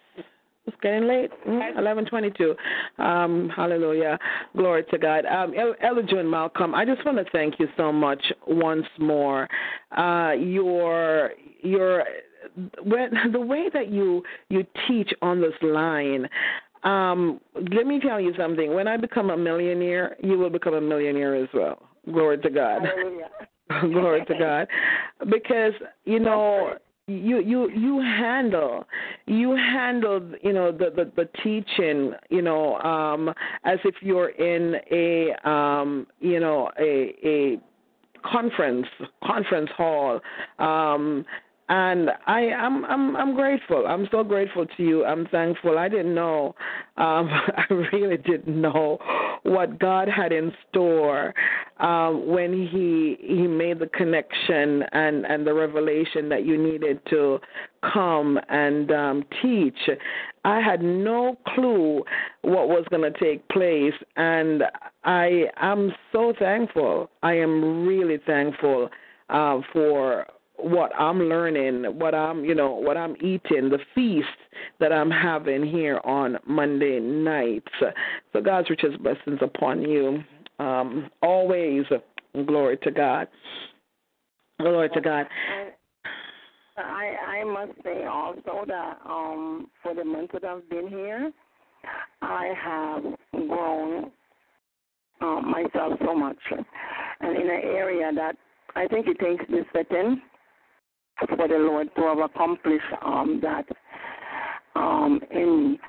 it's 0.66 0.76
getting 0.82 1.08
late. 1.08 1.30
Mm, 1.46 1.78
Eleven 1.78 2.04
twenty-two. 2.04 2.54
Um, 2.98 3.50
hallelujah, 3.54 4.18
glory 4.54 4.84
to 4.90 4.98
God. 4.98 5.24
Um, 5.24 5.54
Elder 5.82 6.02
June 6.02 6.28
Malcolm, 6.28 6.74
I 6.74 6.84
just 6.84 7.04
want 7.06 7.16
to 7.18 7.24
thank 7.32 7.58
you 7.58 7.68
so 7.76 7.90
much 7.90 8.22
once 8.46 8.86
more. 8.98 9.48
Uh, 9.96 10.32
your 10.32 11.30
your 11.62 12.04
when 12.84 13.10
the 13.32 13.40
way 13.40 13.68
that 13.72 13.90
you 13.90 14.22
you 14.48 14.64
teach 14.86 15.10
on 15.22 15.40
this 15.40 15.54
line 15.62 16.28
um 16.84 17.40
let 17.72 17.86
me 17.86 17.98
tell 18.00 18.20
you 18.20 18.32
something 18.38 18.72
when 18.74 18.86
i 18.86 18.96
become 18.96 19.30
a 19.30 19.36
millionaire 19.36 20.16
you 20.22 20.38
will 20.38 20.50
become 20.50 20.74
a 20.74 20.80
millionaire 20.80 21.34
as 21.34 21.48
well 21.52 21.88
glory 22.12 22.38
to 22.38 22.50
god 22.50 22.82
glory 23.80 24.24
to 24.26 24.34
god. 24.38 24.68
Because 25.30 25.72
you 26.04 26.20
know 26.20 26.74
you 27.08 27.40
you 27.40 27.70
you 27.70 28.00
handle 28.00 28.86
you 29.26 29.56
handle 29.56 30.20
you 30.42 30.52
know 30.52 30.70
the 30.70 30.90
the, 30.94 31.10
the 31.16 31.28
teaching 31.42 32.12
you 32.28 32.42
know 32.42 32.78
um 32.80 33.30
as 33.64 33.78
if 33.84 33.94
you're 34.02 34.28
in 34.30 34.76
a 34.92 35.48
um 35.48 36.06
you 36.20 36.38
know 36.38 36.70
a 36.78 37.14
a 37.24 37.58
conference 38.28 38.86
conference 39.24 39.70
hall 39.76 40.20
um 40.58 41.24
and 41.68 42.10
I 42.26 42.40
am 42.40 42.84
I'm, 42.84 42.84
I'm 42.86 43.16
I'm 43.16 43.34
grateful. 43.34 43.86
I'm 43.86 44.08
so 44.10 44.24
grateful 44.24 44.66
to 44.66 44.82
you. 44.82 45.04
I'm 45.04 45.26
thankful. 45.26 45.78
I 45.78 45.88
didn't 45.88 46.14
know, 46.14 46.54
um, 46.96 47.28
I 47.56 47.64
really 47.92 48.16
didn't 48.16 48.60
know 48.60 48.98
what 49.42 49.78
God 49.78 50.08
had 50.08 50.32
in 50.32 50.52
store 50.68 51.34
um, 51.78 52.26
when 52.26 52.52
He 52.52 53.16
He 53.20 53.46
made 53.46 53.78
the 53.80 53.86
connection 53.88 54.82
and 54.92 55.26
and 55.26 55.46
the 55.46 55.52
revelation 55.52 56.28
that 56.30 56.46
you 56.46 56.56
needed 56.56 57.00
to 57.10 57.38
come 57.92 58.38
and 58.48 58.90
um, 58.90 59.24
teach. 59.42 59.90
I 60.44 60.60
had 60.60 60.82
no 60.82 61.36
clue 61.54 62.02
what 62.42 62.68
was 62.68 62.86
going 62.90 63.12
to 63.12 63.18
take 63.18 63.46
place, 63.48 63.92
and 64.16 64.62
I 65.04 65.46
am 65.60 65.92
so 66.12 66.32
thankful. 66.38 67.10
I 67.22 67.34
am 67.34 67.86
really 67.86 68.18
thankful 68.26 68.88
uh, 69.28 69.60
for 69.72 70.26
what 70.58 70.92
I'm 70.98 71.20
learning, 71.20 71.84
what 71.98 72.14
I'm, 72.14 72.44
you 72.44 72.54
know, 72.54 72.72
what 72.72 72.96
I'm 72.96 73.14
eating, 73.16 73.70
the 73.70 73.78
feast 73.94 74.26
that 74.80 74.92
I'm 74.92 75.10
having 75.10 75.64
here 75.64 76.00
on 76.04 76.38
Monday 76.46 77.00
nights. 77.00 77.68
So 78.32 78.40
God's 78.40 78.68
richest 78.70 79.02
blessings 79.02 79.38
upon 79.40 79.82
you. 79.82 80.22
Um, 80.58 81.08
always 81.22 81.84
glory 82.46 82.76
to 82.78 82.90
God. 82.90 83.28
Glory 84.60 84.88
to 84.90 85.00
God. 85.00 85.26
I 86.76 87.40
I 87.40 87.44
must 87.44 87.72
say 87.82 88.04
also 88.04 88.64
that 88.66 88.98
um 89.04 89.68
for 89.82 89.94
the 89.94 90.04
month 90.04 90.32
that 90.32 90.44
I've 90.44 90.68
been 90.68 90.88
here, 90.88 91.32
I 92.22 92.52
have 92.64 93.02
grown 93.48 94.10
um, 95.20 95.50
myself 95.50 95.98
so 96.04 96.14
much, 96.14 96.38
and 96.50 97.36
in 97.36 97.42
an 97.42 97.62
area 97.64 98.10
that 98.14 98.36
I 98.76 98.86
think 98.86 99.06
it 99.08 99.18
takes 99.18 99.44
setting 99.72 100.20
for 101.26 101.48
the 101.48 101.54
Lord 101.54 101.88
to 101.96 102.02
have 102.02 102.18
accomplished 102.18 102.84
um, 103.04 103.40
that 103.42 103.66
um, 104.74 105.20
in 105.30 105.70
me. 105.72 105.80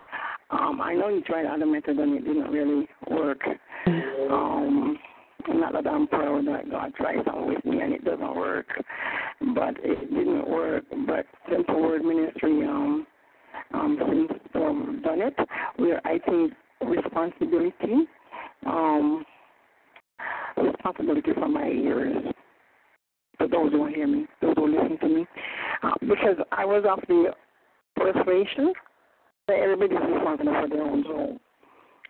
Um, 0.51 0.81
I 0.81 0.95
know 0.95 1.15
he 1.15 1.21
tried 1.21 1.45
other 1.45 1.65
methods 1.65 1.99
and 1.99 2.15
it 2.15 2.25
didn't 2.25 2.51
really 2.51 2.87
work. 3.09 3.41
Um, 3.85 4.97
not 5.47 5.73
that 5.73 5.87
I'm 5.87 6.07
proud 6.07 6.47
that 6.47 6.69
God 6.69 6.93
tried 6.95 7.23
something 7.25 7.47
with 7.47 7.63
me 7.65 7.81
and 7.81 7.93
it 7.93 8.03
doesn't 8.03 8.35
work, 8.35 8.67
but 9.55 9.75
it 9.83 10.09
didn't 10.13 10.49
work. 10.49 10.83
But 11.05 11.25
Simple 11.51 11.81
Word 11.81 12.03
Ministry, 12.03 12.63
um, 12.65 13.05
um, 13.73 13.97
since 13.99 14.39
um, 14.55 15.01
done 15.03 15.21
it, 15.21 15.35
where 15.77 16.05
I 16.05 16.19
think 16.19 16.53
responsibility, 16.81 18.07
um, 18.65 19.23
responsibility 20.57 21.31
for 21.33 21.47
my 21.47 21.67
ears 21.67 22.25
for 23.39 23.47
those 23.47 23.71
who 23.71 23.87
hear 23.87 24.05
me, 24.05 24.27
those 24.41 24.53
who 24.55 24.67
listen 24.67 24.99
to 24.99 25.07
me, 25.07 25.25
uh, 25.81 25.93
because 26.01 26.37
I 26.51 26.65
was 26.65 26.83
of 26.87 26.99
the 27.07 27.31
persuasion 27.95 28.73
that 29.47 29.57
everybody's 29.57 29.97
responsible 30.13 30.53
for 30.61 30.67
their 30.69 30.83
own 30.83 31.03
soul. 31.03 31.39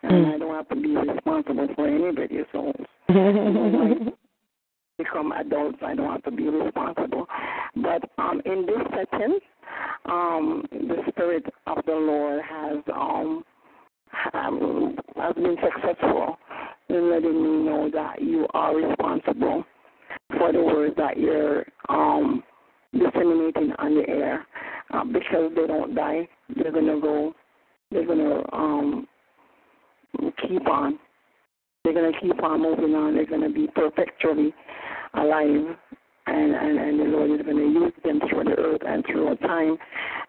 And 0.02 0.12
mm. 0.12 0.34
I 0.34 0.38
don't 0.38 0.54
have 0.54 0.68
to 0.68 0.76
be 0.76 0.96
responsible 0.96 1.68
for 1.74 1.86
anybody's 1.88 2.44
souls. 2.52 2.74
become 4.98 5.32
adults, 5.32 5.78
I 5.82 5.94
don't 5.94 6.10
have 6.10 6.22
to 6.24 6.30
be 6.30 6.48
responsible. 6.48 7.26
But 7.76 8.02
um, 8.18 8.42
in 8.44 8.66
this 8.66 8.82
setting, 8.90 9.38
um, 10.06 10.64
the 10.70 10.96
Spirit 11.08 11.46
of 11.66 11.78
the 11.86 11.92
Lord 11.92 12.42
has 12.44 12.78
um, 12.92 13.44
um, 14.34 14.96
has 15.16 15.34
been 15.34 15.56
successful 15.62 16.36
in 16.88 17.10
letting 17.10 17.42
me 17.42 17.64
know 17.64 17.88
that 17.92 18.20
you 18.20 18.46
are 18.52 18.74
responsible 18.74 19.64
for 20.38 20.52
the 20.52 20.62
words 20.62 20.94
that 20.96 21.18
you're 21.18 21.64
um, 21.88 22.42
disseminating 22.92 23.72
on 23.78 23.94
the 23.94 24.08
air 24.08 24.46
uh, 24.92 25.04
because 25.04 25.52
they 25.54 25.66
don't 25.66 25.94
die. 25.94 26.28
They're 26.56 26.72
to 26.86 27.00
go, 27.00 27.34
they're 27.90 28.06
to 28.06 28.56
um, 28.56 29.06
keep 30.46 30.66
on. 30.68 30.98
They're 31.84 31.94
to 32.12 32.20
keep 32.20 32.42
on 32.42 32.62
moving 32.62 32.94
on. 32.94 33.14
They're 33.14 33.26
to 33.26 33.50
be 33.50 33.68
perpetually 33.74 34.54
alive 35.14 35.76
and, 36.26 36.54
and, 36.54 36.78
and 36.78 37.00
the 37.00 37.04
Lord 37.04 37.40
is 37.40 37.44
going 37.44 37.56
to 37.56 37.80
use 37.80 37.92
them 38.04 38.20
through 38.28 38.44
the 38.44 38.56
earth 38.56 38.82
and 38.86 39.04
through 39.06 39.36
time. 39.36 39.76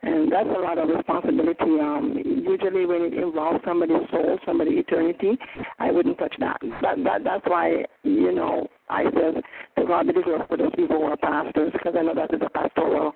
And 0.03 0.31
that's 0.31 0.49
a 0.49 0.59
lot 0.59 0.77
of 0.77 0.89
responsibility. 0.89 1.79
Um, 1.79 2.17
usually, 2.25 2.85
when 2.85 3.01
it 3.03 3.13
involves 3.13 3.59
somebody's 3.65 4.09
soul, 4.09 4.39
somebody's 4.45 4.79
eternity, 4.79 5.37
I 5.79 5.91
wouldn't 5.91 6.17
touch 6.17 6.35
that. 6.39 6.57
That, 6.81 7.03
that 7.03 7.23
that's 7.23 7.45
why 7.45 7.85
you 8.03 8.31
know 8.31 8.67
I 8.89 9.03
said 9.03 9.41
to 9.77 9.85
God 9.85 10.07
be 10.07 10.13
the 10.13 10.21
glory 10.21 10.41
for 10.47 10.57
those 10.57 10.71
people 10.75 10.97
who 10.97 11.03
are 11.03 11.17
pastors, 11.17 11.71
because 11.73 11.93
I 11.97 12.01
know 12.01 12.15
that 12.15 12.33
is 12.33 12.41
a 12.43 12.49
pastoral, 12.49 13.13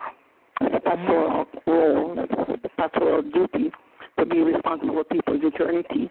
it's 0.61 0.75
a 0.75 0.79
pastoral 0.79 1.45
role, 1.65 2.15
that's 2.15 2.63
a 2.63 2.69
pastoral 2.81 3.21
duty 3.23 3.71
to 4.19 4.25
be 4.25 4.37
responsible 4.39 4.93
for 4.93 5.03
people's 5.03 5.41
eternity. 5.43 6.09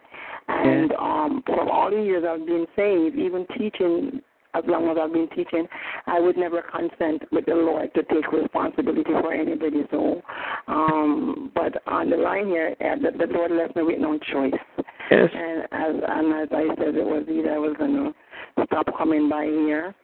And 0.48 0.92
um, 0.92 1.42
from 1.46 1.68
all 1.68 1.90
the 1.90 2.02
years 2.02 2.24
I've 2.28 2.46
been 2.46 2.66
saved, 2.76 3.16
even 3.16 3.46
teaching 3.56 4.20
as 4.54 4.64
long 4.66 4.88
as 4.88 4.96
I've 5.00 5.12
been 5.12 5.28
teaching, 5.34 5.66
I 6.06 6.20
would 6.20 6.36
never 6.36 6.62
consent 6.62 7.22
with 7.32 7.46
the 7.46 7.54
Lord 7.54 7.92
to 7.94 8.02
take 8.04 8.30
responsibility 8.32 9.02
for 9.04 9.32
anybody's 9.32 9.86
soul. 9.90 10.22
Um, 10.68 11.52
but 11.54 11.82
on 11.86 12.10
the 12.10 12.16
line 12.16 12.46
here, 12.46 12.74
uh, 12.80 12.96
the, 12.96 13.26
the 13.26 13.32
Lord 13.32 13.50
left 13.50 13.76
me 13.76 13.82
with 13.82 13.98
no 13.98 14.18
choice. 14.18 14.52
Yes. 15.10 15.28
And 15.34 15.62
as 15.72 16.02
and 16.08 16.34
as 16.42 16.48
I 16.52 16.74
said, 16.78 16.94
it 16.94 17.04
was 17.04 17.24
either 17.28 17.52
I 17.52 17.58
was 17.58 17.74
going 17.78 17.92
to 17.94 18.64
stop 18.66 18.86
coming 18.96 19.28
by 19.28 19.44
here, 19.44 19.94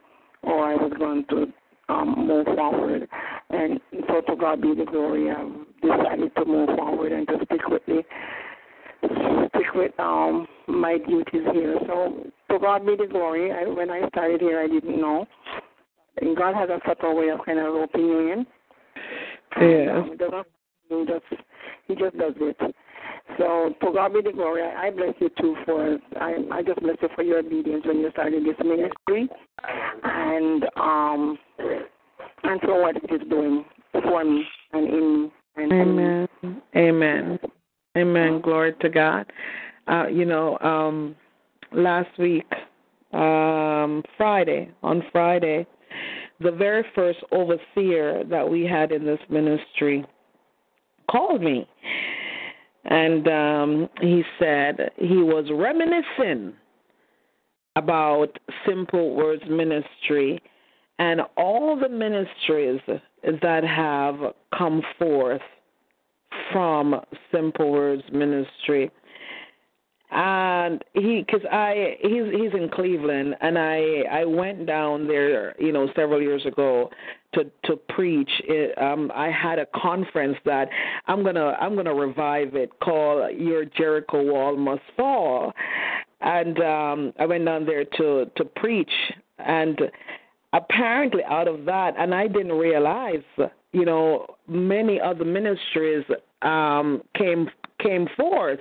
or 0.42 0.72
I 0.72 0.74
was 0.74 0.92
going 0.98 1.24
to 1.30 1.52
um, 1.88 2.26
move 2.26 2.46
forward. 2.46 3.08
And 3.50 3.80
so 4.08 4.20
to 4.20 4.36
God 4.36 4.60
be 4.60 4.74
the 4.74 4.84
glory. 4.84 5.30
I've 5.30 5.52
decided 5.80 6.34
to 6.36 6.44
move 6.44 6.68
forward 6.76 7.12
and 7.12 7.26
to 7.28 7.36
stick 7.46 7.66
with 7.68 7.82
the 7.86 8.02
stick 9.02 9.74
with 9.74 9.98
um 9.98 10.46
my 10.68 10.98
duties 10.98 11.46
here. 11.52 11.76
So 11.86 12.30
to 12.50 12.58
God 12.58 12.86
be 12.86 12.96
the 12.96 13.06
glory. 13.06 13.52
I, 13.52 13.68
when 13.68 13.90
I 13.90 14.06
started 14.08 14.40
here, 14.40 14.60
I 14.60 14.66
didn't 14.66 15.00
know. 15.00 15.26
And 16.20 16.36
God 16.36 16.54
has 16.54 16.68
a 16.68 16.80
subtle 16.86 17.16
way 17.16 17.28
of 17.28 17.40
kind 17.44 17.58
of 17.58 17.72
roping 17.72 18.00
you 18.02 18.32
in. 18.32 18.46
Yeah. 19.60 19.98
Um, 19.98 20.16
doesn't, 20.16 20.46
he 20.88 21.04
just 21.06 21.42
he 21.86 21.94
just 21.94 22.18
does 22.18 22.34
it. 22.40 22.56
So 23.38 23.74
to 23.80 23.92
God 23.92 24.12
be 24.12 24.22
the 24.22 24.32
glory. 24.32 24.62
I, 24.62 24.88
I 24.88 24.90
bless 24.90 25.14
you 25.18 25.30
too 25.40 25.56
for 25.64 25.98
I 26.20 26.36
I 26.52 26.62
just 26.62 26.80
bless 26.80 26.96
you 27.00 27.08
for 27.14 27.22
your 27.22 27.38
obedience 27.38 27.84
when 27.86 28.00
you 28.00 28.10
started 28.10 28.44
this 28.44 28.56
ministry, 28.64 29.28
and 30.04 30.64
um 30.76 31.38
and 32.42 32.60
for 32.62 32.82
what 32.82 32.96
it 32.96 33.10
is 33.10 33.28
doing 33.28 33.64
for 33.92 34.24
me 34.24 34.44
and 34.72 34.88
in 34.88 35.22
me. 35.22 35.32
And 35.56 35.72
Amen. 35.72 36.28
Amen. 36.76 37.38
Amen. 37.96 38.40
Glory 38.40 38.74
to 38.80 38.88
God. 38.88 39.30
Uh, 39.88 40.06
you 40.06 40.24
know, 40.24 40.58
um, 40.58 41.16
last 41.72 42.10
week, 42.18 42.46
um, 43.12 44.02
Friday, 44.16 44.70
on 44.82 45.02
Friday, 45.10 45.66
the 46.38 46.52
very 46.52 46.84
first 46.94 47.18
overseer 47.32 48.24
that 48.24 48.48
we 48.48 48.64
had 48.64 48.92
in 48.92 49.04
this 49.04 49.18
ministry 49.28 50.04
called 51.10 51.42
me. 51.42 51.68
And 52.84 53.28
um, 53.28 53.88
he 54.00 54.22
said 54.38 54.90
he 54.96 55.16
was 55.16 55.46
reminiscing 55.52 56.54
about 57.76 58.38
Simple 58.66 59.14
Words 59.14 59.42
Ministry 59.48 60.40
and 60.98 61.22
all 61.36 61.78
the 61.78 61.88
ministries 61.88 62.80
that 63.42 63.64
have 63.64 64.34
come 64.56 64.82
forth 64.98 65.42
from 66.52 67.00
Simple 67.32 67.70
Words 67.70 68.02
Ministry. 68.12 68.90
And 70.12 70.84
he, 70.94 71.22
because 71.24 71.46
I, 71.52 71.96
he's 72.00 72.24
he's 72.32 72.52
in 72.52 72.68
Cleveland, 72.74 73.36
and 73.40 73.56
I 73.56 74.02
I 74.10 74.24
went 74.24 74.66
down 74.66 75.06
there, 75.06 75.54
you 75.62 75.70
know, 75.70 75.88
several 75.94 76.20
years 76.20 76.44
ago 76.46 76.90
to 77.34 77.44
to 77.66 77.76
preach. 77.76 78.30
It, 78.40 78.76
um, 78.76 79.12
I 79.14 79.30
had 79.30 79.60
a 79.60 79.66
conference 79.66 80.36
that 80.44 80.68
I'm 81.06 81.22
gonna 81.22 81.56
I'm 81.60 81.76
gonna 81.76 81.94
revive 81.94 82.56
it 82.56 82.70
called 82.82 83.36
Your 83.38 83.64
Jericho 83.64 84.24
Wall 84.24 84.56
Must 84.56 84.82
Fall, 84.96 85.52
and 86.20 86.58
um, 86.58 87.12
I 87.20 87.26
went 87.26 87.44
down 87.44 87.64
there 87.64 87.84
to 87.84 88.28
to 88.34 88.44
preach 88.44 88.90
and 89.46 89.80
apparently 90.52 91.22
out 91.24 91.48
of 91.48 91.64
that 91.64 91.94
and 91.98 92.14
i 92.14 92.26
didn't 92.26 92.52
realize 92.52 93.22
you 93.72 93.84
know 93.84 94.26
many 94.48 95.00
other 95.00 95.24
ministries 95.24 96.04
um 96.42 97.02
came 97.16 97.48
came 97.80 98.06
forth 98.16 98.60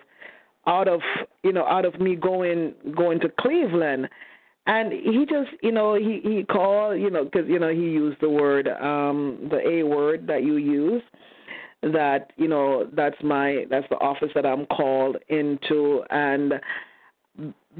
out 0.67 0.87
of 0.87 1.01
you 1.43 1.51
know 1.51 1.65
out 1.65 1.85
of 1.85 1.99
me 1.99 2.15
going 2.15 2.73
going 2.95 3.19
to 3.19 3.29
cleveland. 3.39 4.07
And 4.67 4.91
he 4.93 5.25
just 5.27 5.49
you 5.63 5.71
know 5.71 5.95
he 5.95 6.21
he 6.23 6.43
called 6.43 6.99
you 6.99 7.09
know 7.09 7.25
because 7.25 7.47
you 7.49 7.59
know 7.59 7.69
he 7.69 7.79
used 7.79 8.21
the 8.21 8.29
word 8.29 8.67
um 8.67 9.47
the 9.49 9.67
a 9.67 9.83
word 9.83 10.27
that 10.27 10.43
you 10.43 10.57
use 10.57 11.01
that 11.81 12.31
you 12.37 12.47
know 12.47 12.87
that's 12.93 13.15
my 13.23 13.65
that's 13.69 13.87
the 13.89 13.95
office 13.95 14.29
that 14.35 14.45
i'm 14.45 14.65
called 14.67 15.17
into. 15.29 16.03
And 16.11 16.53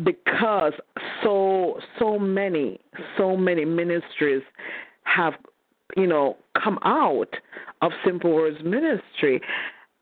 because 0.04 0.74
so 1.24 1.80
so 1.98 2.18
many 2.18 2.80
so 3.18 3.36
many 3.36 3.66
ministries 3.66 4.44
have 5.04 5.34
you 5.98 6.08
know 6.08 6.38
come 6.62 6.80
out 6.84 7.34
of 7.82 7.92
simple 8.06 8.34
words 8.34 8.58
ministry. 8.64 9.42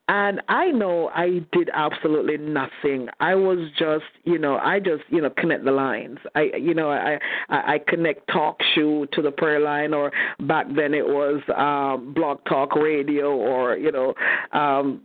And 0.10 0.42
i 0.48 0.68
know 0.72 1.10
i 1.10 1.42
did 1.52 1.70
absolutely 1.74 2.38
nothing. 2.38 3.10
I 3.20 3.36
was 3.36 3.70
just 3.78 4.06
you 4.24 4.38
know 4.38 4.58
i 4.58 4.80
just 4.80 5.04
you 5.10 5.22
know 5.22 5.30
connect 5.30 5.66
the 5.66 5.72
lines. 5.72 6.20
I 6.36 6.52
you 6.60 6.74
know 6.74 6.90
i 6.92 7.20
i, 7.50 7.80
connect 7.88 8.30
talk 8.32 8.58
show 8.76 9.06
to 9.06 9.22
the 9.22 9.32
prayer 9.32 9.60
line 9.60 9.94
or 9.94 10.12
back 10.42 10.68
then 10.76 10.94
it 10.94 11.06
was 11.06 11.42
um 11.50 12.14
BlogTalkRadio 12.16 13.32
or 13.32 13.76
you 13.78 13.92
know 13.92 14.14
um 14.54 15.02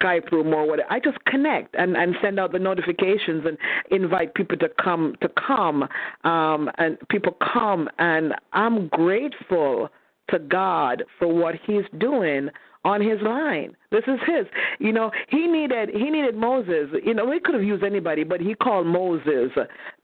Skype 0.00 0.30
room 0.30 0.52
or 0.52 0.66
whatever. 0.66 0.90
I 0.90 1.00
just 1.00 1.22
connect 1.24 1.74
and 1.76 1.96
and 1.96 2.16
send 2.22 2.38
out 2.38 2.52
the 2.52 2.58
notifications 2.58 3.44
and 3.46 3.56
invite 3.90 4.34
people 4.34 4.56
to 4.58 4.68
come 4.82 5.16
to 5.20 5.28
come 5.28 5.88
um 6.24 6.70
and 6.78 6.98
people 7.08 7.36
come 7.54 7.88
and 7.98 8.34
I'm 8.52 8.88
grateful 8.88 9.88
to 10.30 10.38
God 10.38 11.04
for 11.18 11.28
what 11.28 11.54
he's 11.66 11.84
doing 11.98 12.48
on 12.84 13.00
his 13.00 13.20
line. 13.22 13.74
This 13.90 14.04
is 14.06 14.18
his. 14.26 14.46
You 14.78 14.92
know, 14.92 15.10
he 15.28 15.46
needed 15.46 15.90
he 15.90 16.10
needed 16.10 16.34
Moses. 16.34 16.88
You 17.04 17.14
know, 17.14 17.24
we 17.24 17.40
could 17.40 17.54
have 17.54 17.64
used 17.64 17.82
anybody, 17.82 18.24
but 18.24 18.40
he 18.40 18.54
called 18.54 18.86
Moses 18.86 19.50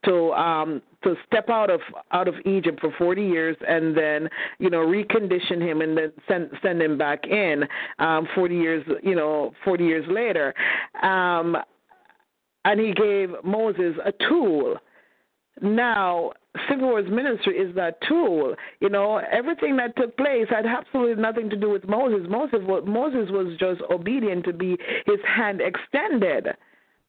to 0.05 0.33
um 0.33 0.83
to 1.05 1.15
step 1.27 1.49
out 1.49 1.71
of 1.71 1.81
out 2.13 2.29
of 2.29 2.35
Egypt 2.47 2.81
for 2.81 2.93
40 2.97 3.23
years 3.23 3.57
and 3.67 3.97
then, 3.97 4.29
you 4.59 4.71
know, 4.71 4.79
recondition 4.79 5.61
him 5.61 5.81
and 5.81 5.97
then 5.97 6.13
send 6.29 6.51
send 6.63 6.81
him 6.81 6.97
back 6.97 7.27
in 7.27 7.65
um 7.99 8.27
40 8.35 8.57
years, 8.57 8.85
you 9.03 9.15
know, 9.15 9.53
40 9.65 9.85
years 9.85 10.05
later. 10.09 10.55
Um 11.03 11.57
and 12.65 12.79
he 12.79 12.93
gave 12.93 13.31
Moses 13.43 13.95
a 14.05 14.13
tool 14.29 14.77
now 15.63 16.33
Simple 16.69 16.89
Words 16.89 17.09
Ministry 17.11 17.57
is 17.57 17.75
that 17.77 17.99
tool. 18.09 18.55
You 18.81 18.89
know, 18.89 19.19
everything 19.31 19.77
that 19.77 19.97
took 19.97 20.17
place 20.17 20.47
had 20.49 20.67
absolutely 20.67 21.21
nothing 21.21 21.49
to 21.51 21.57
do 21.57 21.71
with 21.71 21.87
Moses. 21.87 22.27
Moses 22.29 22.61
was, 22.63 22.83
Moses 22.87 23.31
was 23.31 23.57
just 23.59 23.81
obedient 23.91 24.45
to 24.47 24.53
be 24.53 24.77
his 25.07 25.19
hand 25.25 25.61
extended, 25.61 26.49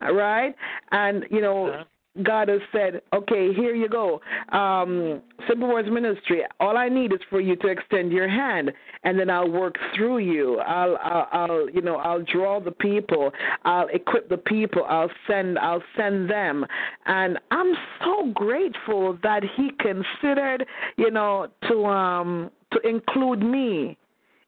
right? 0.01 0.53
And 0.91 1.25
you 1.31 1.41
know, 1.41 1.67
uh-huh. 1.67 1.83
God 2.23 2.49
has 2.49 2.59
said, 2.73 3.01
okay, 3.13 3.53
here 3.53 3.73
you 3.73 3.87
go. 3.87 4.19
Um, 4.51 5.21
Simple 5.47 5.69
Words 5.69 5.89
Ministry. 5.89 6.43
All 6.59 6.77
I 6.77 6.89
need 6.89 7.13
is 7.13 7.19
for 7.29 7.39
you 7.39 7.55
to 7.57 7.67
extend 7.67 8.11
your 8.11 8.27
hand, 8.27 8.71
and 9.03 9.17
then 9.17 9.29
I'll 9.29 9.49
work 9.49 9.75
through 9.95 10.17
you. 10.17 10.59
I'll, 10.59 10.97
I'll, 10.97 11.27
I'll, 11.31 11.69
you 11.69 11.81
know, 11.81 11.95
I'll 11.95 12.23
draw 12.23 12.59
the 12.59 12.71
people. 12.71 13.31
I'll 13.63 13.87
equip 13.87 14.27
the 14.27 14.37
people. 14.37 14.83
I'll 14.89 15.09
send, 15.25 15.57
I'll 15.57 15.83
send 15.95 16.29
them. 16.29 16.65
And 17.05 17.39
I'm 17.49 17.73
so 18.03 18.31
grateful 18.33 19.17
that 19.23 19.43
He 19.55 19.71
considered, 19.79 20.65
you 20.97 21.11
know, 21.11 21.47
to 21.69 21.85
um 21.85 22.51
to 22.73 22.79
include 22.87 23.41
me 23.41 23.97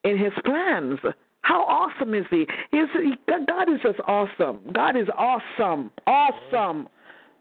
in 0.03 0.17
His 0.17 0.33
plans. 0.45 0.99
How 1.41 1.63
awesome 1.63 2.13
is 2.13 2.25
He? 2.29 2.45
He's, 2.71 2.87
he 2.93 3.13
God 3.27 3.71
is 3.73 3.79
just 3.81 3.99
awesome. 4.05 4.59
God 4.73 4.97
is 4.97 5.07
awesome, 5.17 5.91
awesome. 6.07 6.89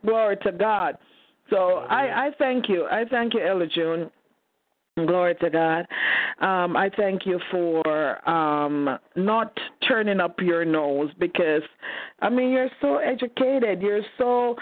Glory 0.05 0.37
to 0.39 0.53
God. 0.53 0.97
So 1.51 1.85
I, 1.89 2.27
I 2.27 2.31
thank 2.39 2.69
you. 2.69 2.87
I 2.91 3.05
thank 3.11 3.35
you, 3.35 3.41
Elder 3.41 3.67
June. 3.67 4.11
Glory 4.97 5.35
to 5.37 5.49
God. 5.49 5.87
Um, 6.41 6.77
I 6.77 6.91
thank 6.97 7.25
you 7.25 7.41
for 7.51 8.29
um, 8.29 8.99
not 9.17 9.57
turning 9.89 10.21
up 10.21 10.39
your 10.41 10.67
nose 10.67 11.11
because, 11.19 11.63
I 12.21 12.29
mean, 12.29 12.51
you're 12.51 12.69
so 12.83 12.99
educated. 12.99 13.81
You're 13.81 14.03
so, 14.19 14.55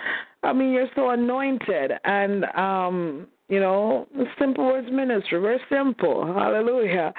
I 0.45 0.53
mean, 0.53 0.71
you're 0.71 0.91
so 0.95 1.11
anointed. 1.11 1.93
And, 2.05 2.45
um, 2.57 3.27
you 3.51 3.59
know, 3.59 4.07
simple 4.39 4.65
words 4.65 4.87
ministry. 4.93 5.41
Very 5.41 5.61
simple. 5.69 6.25
Hallelujah. 6.25 7.13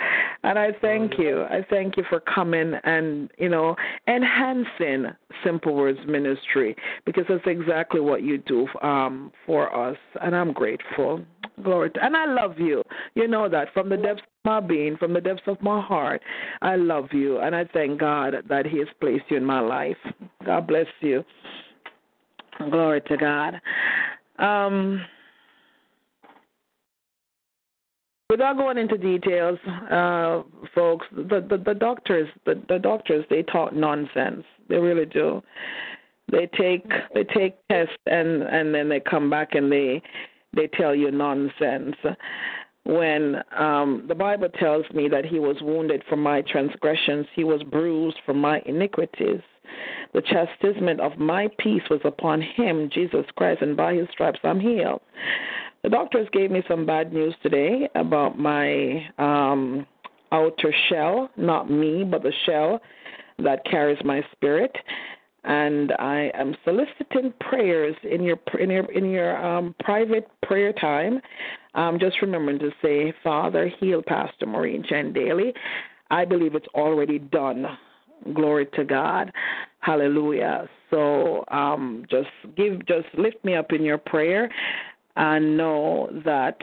And 0.44 0.58
I 0.58 0.70
thank 0.80 1.20
you. 1.20 1.44
I 1.44 1.66
thank 1.70 1.98
you 1.98 2.04
for 2.10 2.22
coming 2.22 2.74
and, 2.86 3.30
you 3.38 3.50
know, 3.50 3.76
enhancing 4.08 5.08
simple 5.44 5.76
words 5.76 6.00
ministry 6.08 6.76
because 7.06 7.26
that's 7.28 7.44
exactly 7.46 8.00
what 8.00 8.24
you 8.24 8.38
do 8.38 8.66
um, 8.82 9.34
for 9.46 9.76
us. 9.76 9.98
And 10.22 10.34
I'm 10.34 10.54
grateful. 10.54 11.22
Glory. 11.64 11.92
To, 11.92 12.04
and 12.04 12.16
I 12.16 12.26
love 12.26 12.58
you. 12.58 12.82
You 13.14 13.28
know 13.28 13.50
that 13.50 13.68
from 13.74 13.90
the 13.90 13.98
depths 13.98 14.22
of 14.22 14.46
my 14.46 14.60
being, 14.62 14.96
from 14.96 15.14
the 15.14 15.22
depths 15.22 15.44
of 15.48 15.62
my 15.62 15.82
heart. 15.82 16.22
I 16.62 16.78
love 16.78 17.10
you. 17.12 17.40
And 17.40 17.54
I 17.54 17.66
thank 17.74 18.00
God 18.00 18.36
that 18.48 18.66
He 18.66 18.80
has 18.80 18.88
placed 19.02 19.26
you 19.28 19.36
in 19.36 19.44
my 19.44 19.60
life. 19.60 19.98
God 20.46 20.66
bless 20.66 20.88
you. 21.02 21.26
Glory 22.70 23.02
to 23.02 23.18
God. 23.18 23.62
Um, 24.40 25.02
Without 28.32 28.56
going 28.56 28.78
into 28.78 28.98
details, 28.98 29.60
uh, 29.92 30.44
folks, 30.74 31.06
the, 31.12 31.46
the, 31.50 31.62
the 31.66 31.74
doctors, 31.74 32.30
the, 32.46 32.64
the 32.70 32.80
doctors, 32.80 33.26
they 33.30 33.44
talk 33.44 33.74
nonsense. 33.74 34.46
They 34.70 34.78
really 34.78 35.06
do. 35.06 35.44
They 36.32 36.48
take 36.58 36.90
they 37.14 37.26
take 37.26 37.58
tests 37.68 37.94
and 38.06 38.44
and 38.44 38.74
then 38.74 38.88
they 38.88 39.02
come 39.02 39.30
back 39.30 39.54
and 39.54 39.70
they 39.70 40.02
they 40.56 40.68
tell 40.68 40.96
you 40.96 41.12
nonsense. 41.12 41.98
When 42.86 43.44
um, 43.54 44.06
the 44.08 44.16
Bible 44.16 44.48
tells 44.58 44.86
me 44.94 45.10
that 45.10 45.26
he 45.26 45.40
was 45.40 45.58
wounded 45.62 46.02
for 46.08 46.16
my 46.16 46.42
transgressions, 46.42 47.28
he 47.36 47.44
was 47.44 47.62
bruised 47.64 48.18
for 48.26 48.34
my 48.34 48.62
iniquities. 48.66 49.42
The 50.14 50.22
chastisement 50.22 51.02
of 51.02 51.18
my 51.18 51.50
peace 51.60 51.84
was 51.90 52.02
upon 52.06 52.42
him, 52.42 52.90
Jesus 52.94 53.26
Christ, 53.36 53.62
and 53.62 53.76
by 53.76 53.94
his 53.96 54.08
stripes 54.10 54.40
I'm 54.44 54.62
healed. 54.62 55.02
The 55.84 55.90
doctors 55.90 56.28
gave 56.32 56.52
me 56.52 56.62
some 56.68 56.86
bad 56.86 57.12
news 57.12 57.34
today 57.42 57.90
about 57.96 58.38
my 58.38 59.04
um, 59.18 59.88
outer 60.32 60.74
shell, 60.90 61.30
not 61.38 61.72
me, 61.72 62.04
but 62.04 62.22
the 62.22 62.34
shell 62.46 62.80
that 63.40 63.66
carries 63.66 63.98
my 64.04 64.24
spirit. 64.32 64.76
And 65.44 65.92
I 65.94 66.32
am 66.36 66.56
soliciting 66.64 67.34
prayers 67.40 67.96
in 68.04 68.22
your 68.22 68.40
in 68.60 68.70
your 68.70 68.86
in 68.92 69.10
your 69.10 69.44
um, 69.44 69.74
private 69.80 70.28
prayer 70.46 70.72
time. 70.72 71.20
Um, 71.74 71.98
just 72.00 72.22
remembering 72.22 72.60
to 72.60 72.70
say, 72.84 73.12
Father, 73.24 73.72
heal 73.80 74.04
Pastor 74.06 74.46
Maureen 74.46 74.84
Chen 74.88 75.14
Daly. 75.14 75.52
I 76.12 76.26
believe 76.26 76.54
it's 76.54 76.68
already 76.76 77.18
done 77.18 77.66
Glory 78.34 78.68
to 78.76 78.84
God. 78.84 79.32
Hallelujah. 79.80 80.70
So 80.90 81.44
um, 81.50 82.06
just 82.10 82.30
give, 82.56 82.86
just 82.86 83.08
lift 83.18 83.44
me 83.44 83.56
up 83.56 83.72
in 83.72 83.84
your 83.84 83.98
prayer, 83.98 84.50
and 85.16 85.58
know 85.58 86.10
that 86.26 86.58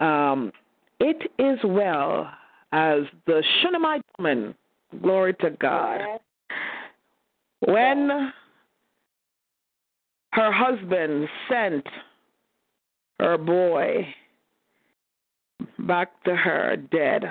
um, 0.00 0.52
it 1.00 1.30
is 1.38 1.58
well 1.64 2.30
as 2.72 3.00
the 3.26 3.42
Shunammite 3.60 4.04
woman. 4.18 4.54
Glory 5.02 5.34
to 5.34 5.50
God. 5.50 6.00
When 7.60 8.32
her 10.32 10.52
husband 10.52 11.28
sent 11.48 11.86
her 13.18 13.38
boy 13.38 14.06
back 15.80 16.22
to 16.24 16.36
her 16.36 16.76
dead, 16.76 17.24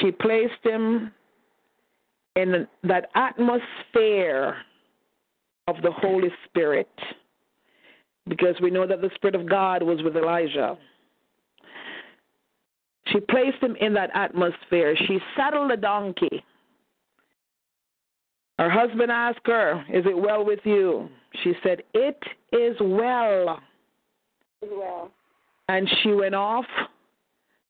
she 0.00 0.10
placed 0.10 0.62
him 0.62 1.12
in 2.36 2.66
that 2.84 3.10
atmosphere 3.14 4.56
of 5.66 5.76
the 5.82 5.90
Holy 5.90 6.30
Spirit 6.46 6.88
because 8.28 8.54
we 8.60 8.70
know 8.70 8.86
that 8.86 9.00
the 9.00 9.10
Spirit 9.14 9.34
of 9.34 9.48
God 9.48 9.82
was 9.82 10.02
with 10.02 10.16
Elijah. 10.16 10.76
She 13.08 13.20
placed 13.20 13.62
him 13.62 13.76
in 13.80 13.94
that 13.94 14.10
atmosphere. 14.14 14.94
She 15.06 15.18
saddled 15.36 15.70
a 15.70 15.76
donkey. 15.76 16.44
Her 18.58 18.68
husband 18.68 19.10
asked 19.10 19.46
her, 19.46 19.84
Is 19.92 20.04
it 20.04 20.16
well 20.16 20.44
with 20.44 20.60
you? 20.64 21.08
She 21.42 21.54
said, 21.62 21.82
It 21.94 22.20
is 22.52 22.76
well. 22.80 23.60
Well. 24.60 25.10
And 25.68 25.88
she 26.02 26.12
went 26.12 26.34
off 26.34 26.66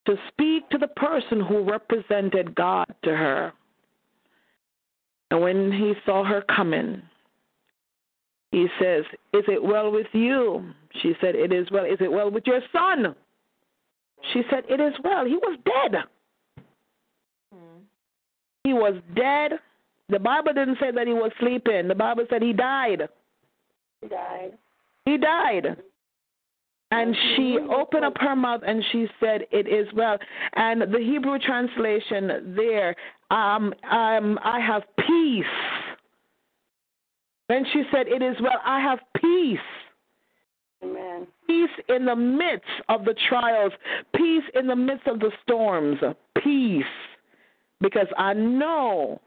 to 0.06 0.16
speak 0.28 0.68
to 0.70 0.78
the 0.78 0.88
person 0.88 1.40
who 1.40 1.62
represented 1.62 2.54
God 2.54 2.86
to 3.04 3.14
her. 3.14 3.52
And 5.30 5.42
when 5.42 5.70
he 5.70 5.92
saw 6.06 6.24
her 6.24 6.42
coming, 6.42 7.02
he 8.50 8.66
says, 8.80 9.04
Is 9.32 9.44
it 9.48 9.62
well 9.62 9.90
with 9.90 10.06
you? 10.12 10.72
She 11.02 11.14
said, 11.20 11.34
It 11.34 11.52
is 11.52 11.70
well. 11.70 11.84
Is 11.84 11.98
it 12.00 12.10
well 12.10 12.30
with 12.30 12.46
your 12.46 12.60
son? 12.72 13.14
She 14.32 14.42
said, 14.50 14.64
It 14.68 14.80
is 14.80 14.94
well. 15.04 15.24
He 15.24 15.36
was 15.36 15.58
dead. 15.64 16.00
Hmm. 17.52 17.80
He 18.64 18.72
was 18.72 18.94
dead. 19.14 19.52
The 20.08 20.18
Bible 20.18 20.54
didn't 20.54 20.78
say 20.80 20.90
that 20.90 21.06
he 21.06 21.12
was 21.12 21.30
sleeping. 21.38 21.88
The 21.88 21.94
Bible 21.94 22.24
said 22.30 22.42
he 22.42 22.54
died. 22.54 23.08
He 24.00 24.08
died. 24.08 24.52
He 25.04 25.18
died. 25.18 25.76
And 26.90 27.14
she 27.36 27.58
opened 27.70 28.06
up 28.06 28.14
her 28.18 28.34
mouth 28.34 28.62
and 28.66 28.82
she 28.92 29.06
said, 29.20 29.42
It 29.50 29.68
is 29.68 29.86
well. 29.94 30.16
And 30.54 30.80
the 30.80 31.00
Hebrew 31.00 31.38
translation 31.38 32.54
there, 32.56 32.96
um, 33.30 33.74
um, 33.90 34.38
I 34.42 34.58
have 34.66 34.84
peace. 35.06 35.44
Then 37.48 37.64
she 37.72 37.82
said, 37.92 38.08
It 38.08 38.22
is 38.22 38.36
well, 38.40 38.60
I 38.64 38.80
have 38.80 38.98
peace. 39.20 39.58
Amen. 40.82 41.26
Peace 41.46 41.70
in 41.88 42.04
the 42.04 42.14
midst 42.14 42.68
of 42.88 43.04
the 43.04 43.14
trials, 43.28 43.72
peace 44.14 44.44
in 44.54 44.66
the 44.66 44.76
midst 44.76 45.06
of 45.06 45.18
the 45.18 45.30
storms, 45.42 45.98
peace. 46.42 46.84
Because 47.80 48.06
I 48.16 48.34
know 48.34 49.20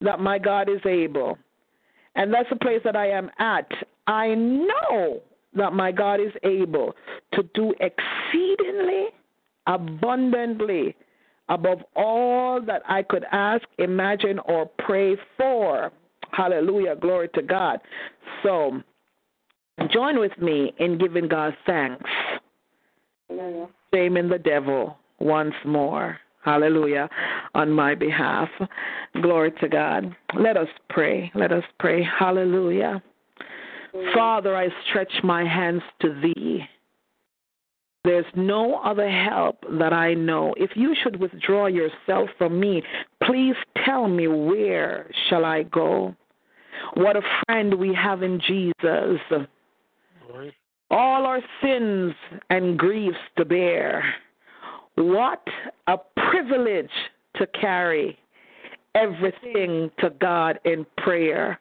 that 0.00 0.20
my 0.20 0.38
God 0.38 0.68
is 0.70 0.80
able. 0.86 1.38
And 2.14 2.32
that's 2.32 2.48
the 2.48 2.56
place 2.56 2.80
that 2.84 2.96
I 2.96 3.10
am 3.10 3.30
at. 3.38 3.70
I 4.06 4.34
know 4.34 5.20
that 5.54 5.72
my 5.72 5.92
God 5.92 6.20
is 6.20 6.32
able 6.44 6.94
to 7.32 7.42
do 7.54 7.74
exceedingly 7.80 9.08
abundantly 9.66 10.94
above 11.48 11.78
all 11.94 12.60
that 12.60 12.82
I 12.88 13.02
could 13.02 13.24
ask, 13.32 13.64
imagine, 13.78 14.38
or 14.40 14.66
pray 14.78 15.16
for. 15.36 15.92
Hallelujah. 16.36 16.96
Glory 16.96 17.28
to 17.34 17.42
God. 17.42 17.80
So, 18.42 18.82
join 19.90 20.18
with 20.18 20.36
me 20.38 20.74
in 20.78 20.98
giving 20.98 21.28
God 21.28 21.56
thanks. 21.64 22.10
Shaming 23.94 24.28
the 24.28 24.38
devil 24.38 24.98
once 25.18 25.54
more. 25.64 26.18
Hallelujah. 26.44 27.08
On 27.54 27.70
my 27.70 27.94
behalf. 27.94 28.48
Glory 29.22 29.52
to 29.60 29.68
God. 29.68 30.14
Let 30.38 30.56
us 30.56 30.68
pray. 30.90 31.32
Let 31.34 31.52
us 31.52 31.64
pray. 31.80 32.02
Hallelujah. 32.04 33.02
Father, 34.14 34.54
I 34.54 34.68
stretch 34.88 35.12
my 35.24 35.44
hands 35.44 35.82
to 36.02 36.20
thee. 36.20 36.62
There's 38.04 38.26
no 38.36 38.76
other 38.84 39.10
help 39.10 39.64
that 39.80 39.92
I 39.92 40.14
know. 40.14 40.54
If 40.58 40.70
you 40.76 40.94
should 41.02 41.18
withdraw 41.18 41.66
yourself 41.66 42.28
from 42.38 42.60
me, 42.60 42.82
please 43.24 43.56
tell 43.84 44.06
me 44.06 44.28
where 44.28 45.10
shall 45.28 45.44
I 45.44 45.64
go? 45.64 46.14
What 46.94 47.16
a 47.16 47.22
friend 47.44 47.74
we 47.74 47.94
have 47.94 48.22
in 48.22 48.40
Jesus. 48.46 49.20
All 50.90 51.26
our 51.26 51.40
sins 51.62 52.14
and 52.50 52.78
griefs 52.78 53.16
to 53.36 53.44
bear. 53.44 54.04
What 54.94 55.42
a 55.86 55.96
privilege 56.30 56.90
to 57.36 57.46
carry 57.48 58.18
everything 58.94 59.90
to 60.00 60.10
God 60.20 60.58
in 60.64 60.86
prayer. 60.98 61.58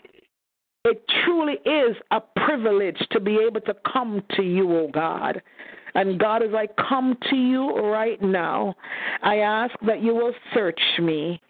It 0.86 1.04
truly 1.24 1.56
is 1.66 1.96
a 2.12 2.22
privilege 2.46 3.00
to 3.12 3.20
be 3.20 3.40
able 3.46 3.62
to 3.62 3.76
come 3.92 4.24
to 4.36 4.44
you, 4.44 4.72
O 4.72 4.82
oh 4.82 4.88
God. 4.94 5.42
And 5.96 6.20
God, 6.20 6.44
as 6.44 6.54
I 6.54 6.68
come 6.90 7.18
to 7.30 7.36
you 7.36 7.74
right 7.92 8.22
now, 8.22 8.76
I 9.24 9.38
ask 9.38 9.74
that 9.88 10.04
you 10.04 10.14
will 10.14 10.34
search 10.54 10.82
me. 11.00 11.42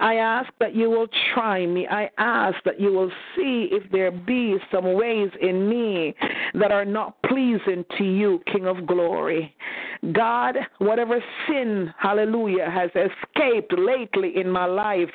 I 0.00 0.14
ask 0.14 0.50
that 0.60 0.74
you 0.74 0.88
will 0.88 1.08
try 1.34 1.66
me. 1.66 1.86
I 1.88 2.08
ask 2.16 2.56
that 2.64 2.80
you 2.80 2.92
will 2.92 3.10
see 3.36 3.68
if 3.70 3.90
there 3.90 4.10
be 4.10 4.56
some 4.72 4.94
ways 4.94 5.30
in 5.40 5.68
me 5.68 6.14
that 6.54 6.70
are 6.70 6.84
not 6.84 7.20
pleasing 7.22 7.84
to 7.98 8.04
you, 8.04 8.40
King 8.50 8.66
of 8.66 8.86
glory. 8.86 9.54
God, 10.12 10.56
whatever 10.78 11.22
sin, 11.48 11.92
hallelujah, 11.98 12.70
has 12.70 12.90
escaped 12.90 13.74
lately 13.76 14.36
in 14.36 14.48
my 14.48 14.64
life, 14.64 15.10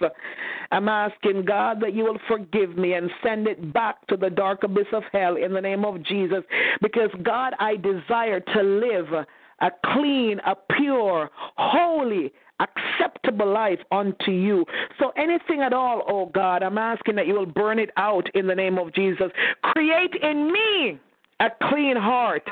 I'm 0.72 0.90
asking 0.90 1.45
God 1.45 1.80
that 1.82 1.94
you 1.94 2.03
will 2.03 2.20
forgive 2.28 2.78
me 2.78 2.94
and 2.94 3.10
send 3.24 3.48
it 3.48 3.74
back 3.74 4.06
to 4.08 4.18
the 4.18 4.30
dark 4.30 4.64
abyss 4.64 4.88
of 4.92 5.03
hell 5.12 5.38
in 5.38 5.53
the 5.53 5.62
name 5.62 5.86
of 5.86 6.03
Jesus. 6.03 6.44
Because, 6.82 7.10
God, 7.22 7.53
I 7.60 7.76
desire 7.78 8.40
to 8.40 8.62
live 8.80 9.26
a 9.61 9.72
clean, 9.93 10.40
a 10.45 10.56
pure, 10.77 11.30
holy, 11.58 12.34
acceptable 12.60 13.52
life 13.52 13.80
unto 13.92 14.32
you. 14.32 14.66
So 15.00 15.11
anything 15.18 15.61
at 15.61 15.74
all, 15.74 16.03
oh 16.08 16.27
God, 16.27 16.64
I'm 16.64 16.77
asking 16.77 17.16
that 17.16 17.27
you 17.27 17.34
will 17.34 17.45
burn 17.45 17.80
it 17.80 17.92
out 17.98 18.30
in 18.35 18.48
the 18.48 18.56
name 18.56 18.77
of 18.77 18.93
Jesus. 18.93 19.32
Create 19.64 20.16
in 20.22 20.52
me 20.52 21.00
a 21.40 21.50
clean 21.69 21.95
heart 21.95 22.43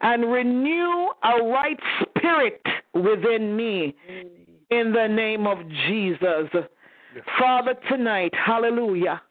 and 0.00 0.30
renew 0.30 1.08
a 1.22 1.44
right 1.44 1.78
spirit 2.02 2.62
within 2.94 3.56
me 3.56 3.94
in 4.70 4.92
the 4.92 5.08
name 5.08 5.46
of 5.46 5.58
Jesus. 5.88 6.48
Father, 7.38 7.74
tonight, 7.88 8.32
hallelujah. 8.34 9.22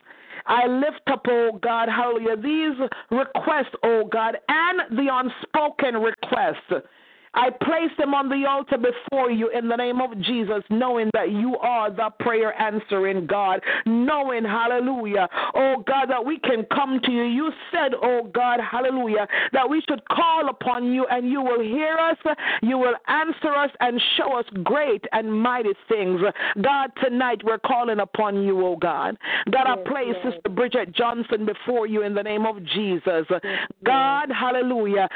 I 0.45 0.67
lift 0.67 1.01
up, 1.07 1.25
oh 1.29 1.59
God, 1.61 1.89
hallelujah, 1.89 2.37
these 2.37 2.89
requests, 3.11 3.75
oh 3.83 4.03
God, 4.11 4.37
and 4.47 4.97
the 4.97 5.07
unspoken 5.11 6.01
requests 6.01 6.85
I 7.33 7.49
place 7.49 7.91
them 7.97 8.13
on 8.13 8.29
the 8.29 8.45
altar 8.47 8.77
before 8.77 9.31
you 9.31 9.49
in 9.49 9.67
the 9.67 9.75
name 9.75 10.01
of 10.01 10.19
Jesus, 10.21 10.63
knowing 10.69 11.09
that 11.13 11.31
you 11.31 11.57
are 11.57 11.89
the 11.89 12.09
prayer 12.19 12.53
answering 12.61 13.25
God, 13.25 13.61
knowing, 13.85 14.43
hallelujah, 14.43 15.27
oh 15.55 15.83
God, 15.87 16.09
that 16.09 16.23
we 16.23 16.37
can 16.39 16.65
come 16.73 16.99
to 17.03 17.11
you. 17.11 17.23
You 17.23 17.51
said, 17.71 17.93
oh 18.01 18.29
God, 18.33 18.59
hallelujah, 18.59 19.27
that 19.51 19.67
we 19.67 19.81
should 19.89 20.07
call 20.09 20.49
upon 20.49 20.91
you 20.91 21.07
and 21.09 21.29
you 21.29 21.41
will 21.41 21.61
hear 21.61 21.97
us, 21.97 22.17
you 22.61 22.77
will 22.77 22.95
answer 23.07 23.53
us 23.55 23.71
and 23.79 23.99
show 24.17 24.37
us 24.37 24.45
great 24.63 25.03
and 25.11 25.31
mighty 25.41 25.73
things. 25.89 26.21
God, 26.61 26.91
tonight 27.03 27.41
we're 27.43 27.59
calling 27.59 27.99
upon 27.99 28.43
you, 28.43 28.63
oh 28.65 28.75
God. 28.75 29.17
God, 29.51 29.65
I 29.65 29.75
place 29.77 30.15
Sister 30.23 30.49
Bridget 30.49 30.95
Johnson 30.95 31.45
before 31.45 31.87
you 31.87 32.03
in 32.03 32.13
the 32.13 32.23
name 32.23 32.45
of 32.45 32.63
Jesus. 32.63 33.25
God, 33.83 34.29
hallelujah, 34.29 35.09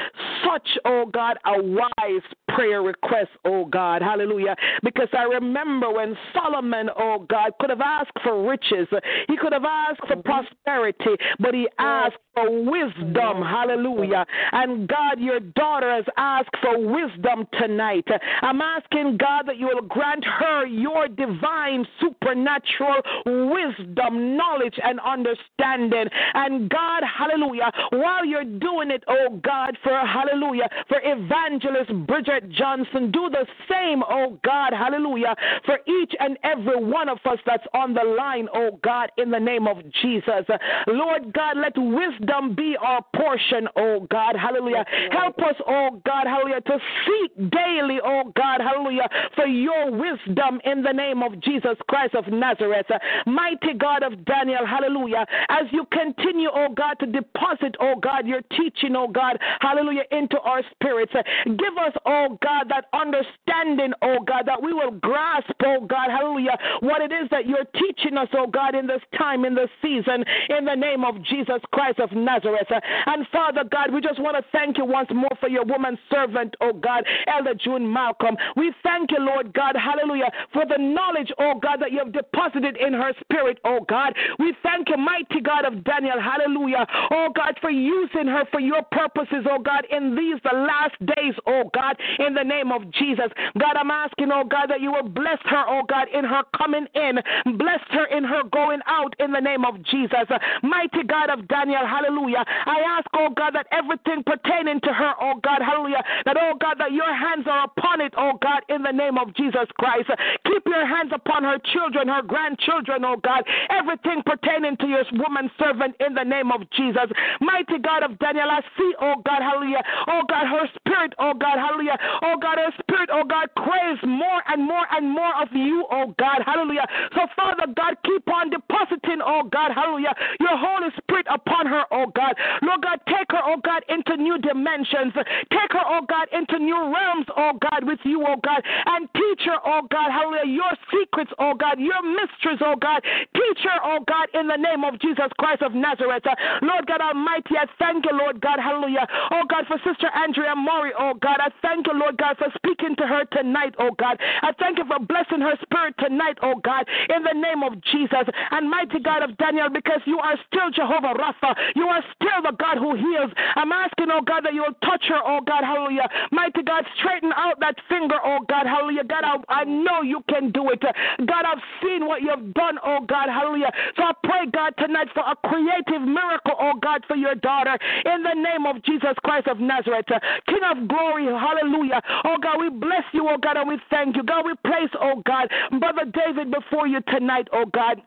such, 0.44 0.68
oh 0.84 1.06
God, 1.12 1.36
a 1.46 1.62
wise 1.62 2.07
prayer 2.54 2.82
request, 2.82 3.30
oh 3.44 3.64
God. 3.64 4.02
Hallelujah. 4.02 4.56
Because 4.82 5.08
I 5.12 5.24
remember 5.24 5.92
when 5.92 6.16
Solomon, 6.32 6.88
oh 6.96 7.26
God, 7.28 7.52
could 7.60 7.70
have 7.70 7.80
asked 7.80 8.18
for 8.22 8.48
riches, 8.48 8.88
he 9.28 9.36
could 9.36 9.52
have 9.52 9.64
asked 9.64 10.00
for 10.00 10.16
mm-hmm. 10.16 10.22
prosperity, 10.22 11.16
but 11.38 11.54
he 11.54 11.68
asked 11.78 12.16
for 12.34 12.50
wisdom. 12.64 13.42
Hallelujah. 13.42 14.24
And 14.52 14.88
God, 14.88 15.18
your 15.18 15.40
daughter 15.40 15.90
has 15.94 16.04
asked 16.16 16.56
for 16.62 16.78
wisdom 16.78 17.46
tonight. 17.58 18.06
I'm 18.42 18.60
asking 18.60 19.18
God 19.18 19.46
that 19.46 19.58
you 19.58 19.66
will 19.66 19.82
grant 19.82 20.24
her 20.24 20.66
your 20.66 21.08
divine 21.08 21.86
supernatural 22.00 23.02
wisdom, 23.26 24.36
knowledge, 24.36 24.78
and 24.82 25.00
understanding. 25.00 26.08
And 26.34 26.70
God, 26.70 27.02
hallelujah, 27.02 27.70
while 27.90 28.24
you're 28.24 28.44
doing 28.44 28.90
it, 28.90 29.04
oh 29.08 29.40
God, 29.42 29.76
for 29.82 29.92
hallelujah, 29.92 30.68
for 30.88 31.00
evangelist 31.02 31.90
Bridget 32.06 32.50
Johnson. 32.50 33.10
Do 33.10 33.30
the 33.30 33.46
same, 33.70 34.02
oh 34.08 34.38
God, 34.44 34.72
hallelujah, 34.72 35.34
for 35.64 35.78
each 35.86 36.12
and 36.18 36.38
every 36.44 36.82
one 36.82 37.08
of 37.08 37.18
us 37.24 37.38
that's 37.46 37.64
on 37.74 37.94
the 37.94 38.04
line, 38.04 38.48
oh 38.54 38.78
God, 38.82 39.10
in 39.18 39.30
the 39.30 39.38
name 39.38 39.66
of 39.66 39.78
Jesus. 40.02 40.44
Lord 40.86 41.32
God, 41.32 41.56
let 41.56 41.76
wisdom 41.76 42.54
be 42.54 42.76
our 42.80 43.00
portion, 43.14 43.68
oh 43.76 44.06
God, 44.10 44.36
hallelujah. 44.36 44.84
Help 45.10 45.38
us, 45.38 45.54
oh 45.66 46.00
God, 46.04 46.26
hallelujah, 46.26 46.60
to 46.62 46.78
seek 47.06 47.50
daily, 47.50 47.98
oh 48.04 48.32
God, 48.36 48.60
hallelujah, 48.60 49.08
for 49.34 49.46
your 49.46 49.90
wisdom 49.90 50.60
in 50.64 50.82
the 50.82 50.92
name 50.92 51.22
of 51.22 51.40
Jesus 51.40 51.76
Christ 51.88 52.14
of 52.14 52.26
Nazareth. 52.28 52.86
Mighty 53.26 53.74
God 53.78 54.02
of 54.02 54.24
Daniel, 54.24 54.66
hallelujah, 54.66 55.26
as 55.48 55.64
you 55.72 55.86
continue, 55.92 56.48
oh 56.52 56.68
God, 56.74 56.94
to 57.00 57.06
deposit, 57.06 57.76
oh 57.80 57.94
God, 58.00 58.26
your 58.26 58.42
teaching, 58.56 58.96
oh 58.96 59.08
God, 59.08 59.38
hallelujah, 59.60 60.04
into 60.10 60.38
our 60.40 60.62
spirits. 60.72 61.12
Give 61.44 61.76
us, 61.78 61.87
oh 62.06 62.38
God, 62.42 62.68
that 62.68 62.86
understanding, 62.92 63.92
oh 64.02 64.18
God, 64.26 64.44
that 64.46 64.62
we 64.62 64.72
will 64.72 64.92
grasp, 64.92 65.50
oh 65.64 65.86
God, 65.86 66.10
hallelujah, 66.10 66.56
what 66.80 67.02
it 67.02 67.12
is 67.12 67.28
that 67.30 67.46
you're 67.46 67.68
teaching 67.74 68.16
us, 68.16 68.28
oh 68.34 68.46
God, 68.46 68.74
in 68.74 68.86
this 68.86 69.02
time, 69.16 69.44
in 69.44 69.54
this 69.54 69.70
season, 69.82 70.24
in 70.48 70.64
the 70.64 70.74
name 70.74 71.04
of 71.04 71.22
Jesus 71.22 71.60
Christ 71.72 71.98
of 71.98 72.12
Nazareth. 72.12 72.68
And 73.06 73.26
Father 73.32 73.64
God, 73.64 73.92
we 73.92 74.00
just 74.00 74.20
want 74.20 74.36
to 74.36 74.44
thank 74.52 74.78
you 74.78 74.84
once 74.84 75.08
more 75.14 75.30
for 75.40 75.48
your 75.48 75.64
woman 75.64 75.98
servant, 76.10 76.54
oh 76.60 76.72
God, 76.72 77.04
Elder 77.26 77.54
June 77.54 77.90
Malcolm. 77.92 78.36
We 78.56 78.72
thank 78.82 79.10
you, 79.10 79.18
Lord 79.20 79.52
God, 79.54 79.76
hallelujah, 79.76 80.30
for 80.52 80.64
the 80.66 80.78
knowledge, 80.78 81.32
oh 81.38 81.58
God, 81.60 81.80
that 81.80 81.92
you 81.92 81.98
have 81.98 82.12
deposited 82.12 82.76
in 82.76 82.92
her 82.92 83.12
spirit, 83.20 83.58
oh 83.64 83.80
God. 83.88 84.14
We 84.38 84.54
thank 84.62 84.88
you, 84.88 84.96
mighty 84.96 85.40
God 85.42 85.64
of 85.64 85.84
Daniel, 85.84 86.20
hallelujah, 86.20 86.86
oh 87.10 87.28
God, 87.34 87.58
for 87.60 87.70
using 87.70 88.26
her 88.26 88.44
for 88.50 88.60
your 88.60 88.82
purposes, 88.90 89.46
oh 89.48 89.58
God, 89.58 89.86
in 89.90 90.14
these 90.16 90.36
the 90.42 90.56
last 90.56 90.94
days, 91.16 91.34
oh 91.46 91.67
God, 91.74 91.96
in 92.18 92.34
the 92.34 92.44
name 92.44 92.72
of 92.72 92.90
Jesus. 92.92 93.30
God, 93.58 93.76
I'm 93.76 93.90
asking, 93.90 94.30
oh 94.32 94.44
God, 94.44 94.70
that 94.70 94.80
you 94.80 94.92
will 94.92 95.08
bless 95.08 95.38
her, 95.44 95.64
oh 95.66 95.82
God, 95.88 96.08
in 96.12 96.24
her 96.24 96.42
coming 96.56 96.86
in. 96.94 97.18
Bless 97.56 97.80
her 97.90 98.06
in 98.06 98.24
her 98.24 98.42
going 98.50 98.80
out 98.86 99.14
in 99.18 99.32
the 99.32 99.40
name 99.40 99.64
of 99.64 99.82
Jesus. 99.84 100.28
Mighty 100.62 101.02
God 101.06 101.30
of 101.30 101.48
Daniel, 101.48 101.86
hallelujah. 101.86 102.44
I 102.46 102.80
ask, 102.86 103.06
oh 103.14 103.30
God, 103.34 103.54
that 103.54 103.66
everything 103.72 104.22
pertaining 104.24 104.80
to 104.82 104.92
her, 104.92 105.12
oh 105.20 105.40
God, 105.42 105.60
hallelujah, 105.62 106.02
that, 106.24 106.36
oh 106.38 106.54
God, 106.60 106.76
that 106.78 106.92
your 106.92 107.12
hands 107.14 107.46
are 107.46 107.64
upon 107.64 108.00
it, 108.00 108.14
oh 108.16 108.38
God, 108.40 108.62
in 108.68 108.82
the 108.82 108.92
name 108.92 109.18
of 109.18 109.34
Jesus 109.34 109.68
Christ. 109.78 110.10
Keep 110.46 110.66
your 110.66 110.86
hands 110.86 111.12
upon 111.14 111.44
her 111.44 111.58
children, 111.72 112.08
her 112.08 112.22
grandchildren, 112.22 113.04
oh 113.04 113.16
God, 113.22 113.44
everything 113.70 114.22
pertaining 114.24 114.76
to 114.78 114.86
your 114.86 115.04
woman 115.12 115.50
servant 115.58 115.96
in 116.00 116.14
the 116.14 116.24
name 116.24 116.50
of 116.52 116.62
Jesus. 116.70 117.10
Mighty 117.40 117.78
God 117.78 118.02
of 118.02 118.18
Daniel, 118.18 118.50
I 118.50 118.60
see, 118.76 118.92
oh 119.00 119.20
God, 119.24 119.42
hallelujah, 119.42 119.82
oh 120.08 120.22
God, 120.28 120.46
her 120.46 120.66
spirit, 120.78 121.12
oh 121.18 121.34
God, 121.34 121.57
hallelujah, 121.58 121.98
oh 122.22 122.38
God, 122.40 122.58
her 122.58 122.70
spirit, 122.78 123.10
oh 123.12 123.24
God, 123.24 123.48
craves 123.58 124.00
more 124.06 124.40
and 124.46 124.62
more 124.62 124.86
and 124.94 125.10
more 125.10 125.34
of 125.42 125.48
you, 125.52 125.86
oh 125.90 126.14
God, 126.18 126.42
hallelujah. 126.46 126.86
So, 127.14 127.26
Father 127.34 127.66
God, 127.74 127.98
keep 128.04 128.26
on 128.30 128.50
depositing, 128.50 129.18
oh 129.24 129.42
God, 129.50 129.72
hallelujah, 129.74 130.14
your 130.38 130.54
Holy 130.54 130.90
Spirit 130.94 131.07
upon 131.26 131.66
her, 131.66 131.84
oh 131.90 132.06
God. 132.14 132.34
Lord 132.62 132.82
God, 132.82 133.00
take 133.06 133.30
her, 133.30 133.42
oh 133.44 133.58
God, 133.62 133.82
into 133.88 134.16
new 134.16 134.38
dimensions. 134.38 135.14
Take 135.50 135.72
her, 135.72 135.84
oh 135.86 136.06
God, 136.06 136.28
into 136.32 136.58
new 136.58 136.78
realms, 136.78 137.26
oh 137.36 137.58
God, 137.58 137.84
with 137.84 138.00
you, 138.04 138.24
oh 138.26 138.36
God. 138.42 138.62
And 138.86 139.08
teach 139.14 139.42
her, 139.46 139.58
oh 139.64 139.82
God, 139.90 140.10
hallelujah, 140.10 140.46
your 140.46 140.74
secrets, 140.92 141.32
oh 141.38 141.54
God, 141.54 141.80
your 141.80 142.02
mysteries, 142.02 142.60
oh 142.64 142.76
God. 142.76 143.02
Teach 143.34 143.60
her, 143.64 143.78
oh 143.82 144.04
God, 144.06 144.28
in 144.34 144.46
the 144.46 144.56
name 144.56 144.84
of 144.84 145.00
Jesus 145.00 145.30
Christ 145.38 145.62
of 145.62 145.74
Nazareth. 145.74 146.24
Lord 146.62 146.86
God 146.86 147.00
Almighty, 147.00 147.56
I 147.58 147.66
thank 147.78 148.04
you, 148.04 148.16
Lord 148.16 148.40
God, 148.40 148.58
hallelujah. 148.60 149.06
Oh 149.30 149.42
God, 149.48 149.66
for 149.66 149.78
Sister 149.84 150.08
Andrea 150.14 150.54
Murray, 150.56 150.92
oh 150.98 151.14
God. 151.14 151.38
I 151.40 151.50
thank 151.62 151.86
you, 151.86 151.94
Lord 151.94 152.16
God, 152.16 152.36
for 152.38 152.48
speaking 152.56 152.96
to 152.96 153.06
her 153.06 153.24
tonight, 153.32 153.74
oh 153.78 153.90
God. 153.98 154.18
I 154.42 154.52
thank 154.58 154.78
you 154.78 154.84
for 154.86 154.98
blessing 154.98 155.40
her 155.40 155.56
spirit 155.62 155.94
tonight, 155.98 156.38
oh 156.42 156.60
God, 156.62 156.86
in 157.08 157.22
the 157.22 157.34
name 157.34 157.62
of 157.62 157.80
Jesus. 157.82 158.26
And 158.50 158.70
mighty 158.70 159.00
God 159.00 159.22
of 159.22 159.36
Daniel, 159.38 159.68
because 159.70 160.00
you 160.04 160.18
are 160.18 160.36
still 160.46 160.70
Jehovah 160.70 161.07
Rapha, 161.14 161.54
you 161.74 161.84
are 161.86 162.02
still 162.14 162.42
the 162.42 162.56
God 162.56 162.78
who 162.78 162.94
heals. 162.96 163.32
I'm 163.56 163.72
asking, 163.72 164.08
oh 164.10 164.20
God, 164.20 164.44
that 164.44 164.54
you 164.54 164.62
will 164.62 164.78
touch 164.84 165.04
her, 165.08 165.20
oh 165.24 165.40
God, 165.40 165.64
hallelujah. 165.64 166.08
Mighty 166.32 166.62
God, 166.62 166.84
straighten 166.98 167.32
out 167.36 167.60
that 167.60 167.76
finger, 167.88 168.16
oh 168.24 168.40
God, 168.48 168.66
hallelujah. 168.66 169.04
God, 169.04 169.24
I, 169.24 169.36
I 169.48 169.64
know 169.64 170.02
you 170.02 170.22
can 170.28 170.50
do 170.50 170.70
it. 170.70 170.82
God, 170.82 171.44
I've 171.44 171.62
seen 171.82 172.06
what 172.06 172.22
you've 172.22 172.54
done, 172.54 172.78
oh 172.84 173.00
God, 173.06 173.28
hallelujah. 173.28 173.70
So 173.96 174.02
I 174.04 174.12
pray, 174.24 174.46
God, 174.52 174.74
tonight 174.78 175.08
for 175.14 175.24
a 175.24 175.36
creative 175.48 176.02
miracle, 176.02 176.54
oh 176.58 176.74
God, 176.80 177.04
for 177.06 177.16
your 177.16 177.34
daughter 177.34 177.76
in 178.04 178.22
the 178.22 178.34
name 178.34 178.66
of 178.66 178.82
Jesus 178.84 179.14
Christ 179.24 179.48
of 179.48 179.60
Nazareth. 179.60 180.06
King 180.46 180.64
of 180.64 180.88
glory, 180.88 181.26
hallelujah. 181.26 182.00
Oh 182.24 182.36
God, 182.40 182.60
we 182.60 182.70
bless 182.70 183.04
you, 183.12 183.28
oh 183.28 183.38
God, 183.38 183.56
and 183.56 183.68
we 183.68 183.78
thank 183.90 184.16
you. 184.16 184.22
God, 184.22 184.44
we 184.44 184.54
praise, 184.64 184.90
oh 185.00 185.22
God, 185.26 185.48
Brother 185.78 186.04
David 186.04 186.50
before 186.50 186.86
you 186.86 187.00
tonight, 187.08 187.48
oh 187.52 187.64
God 187.72 188.02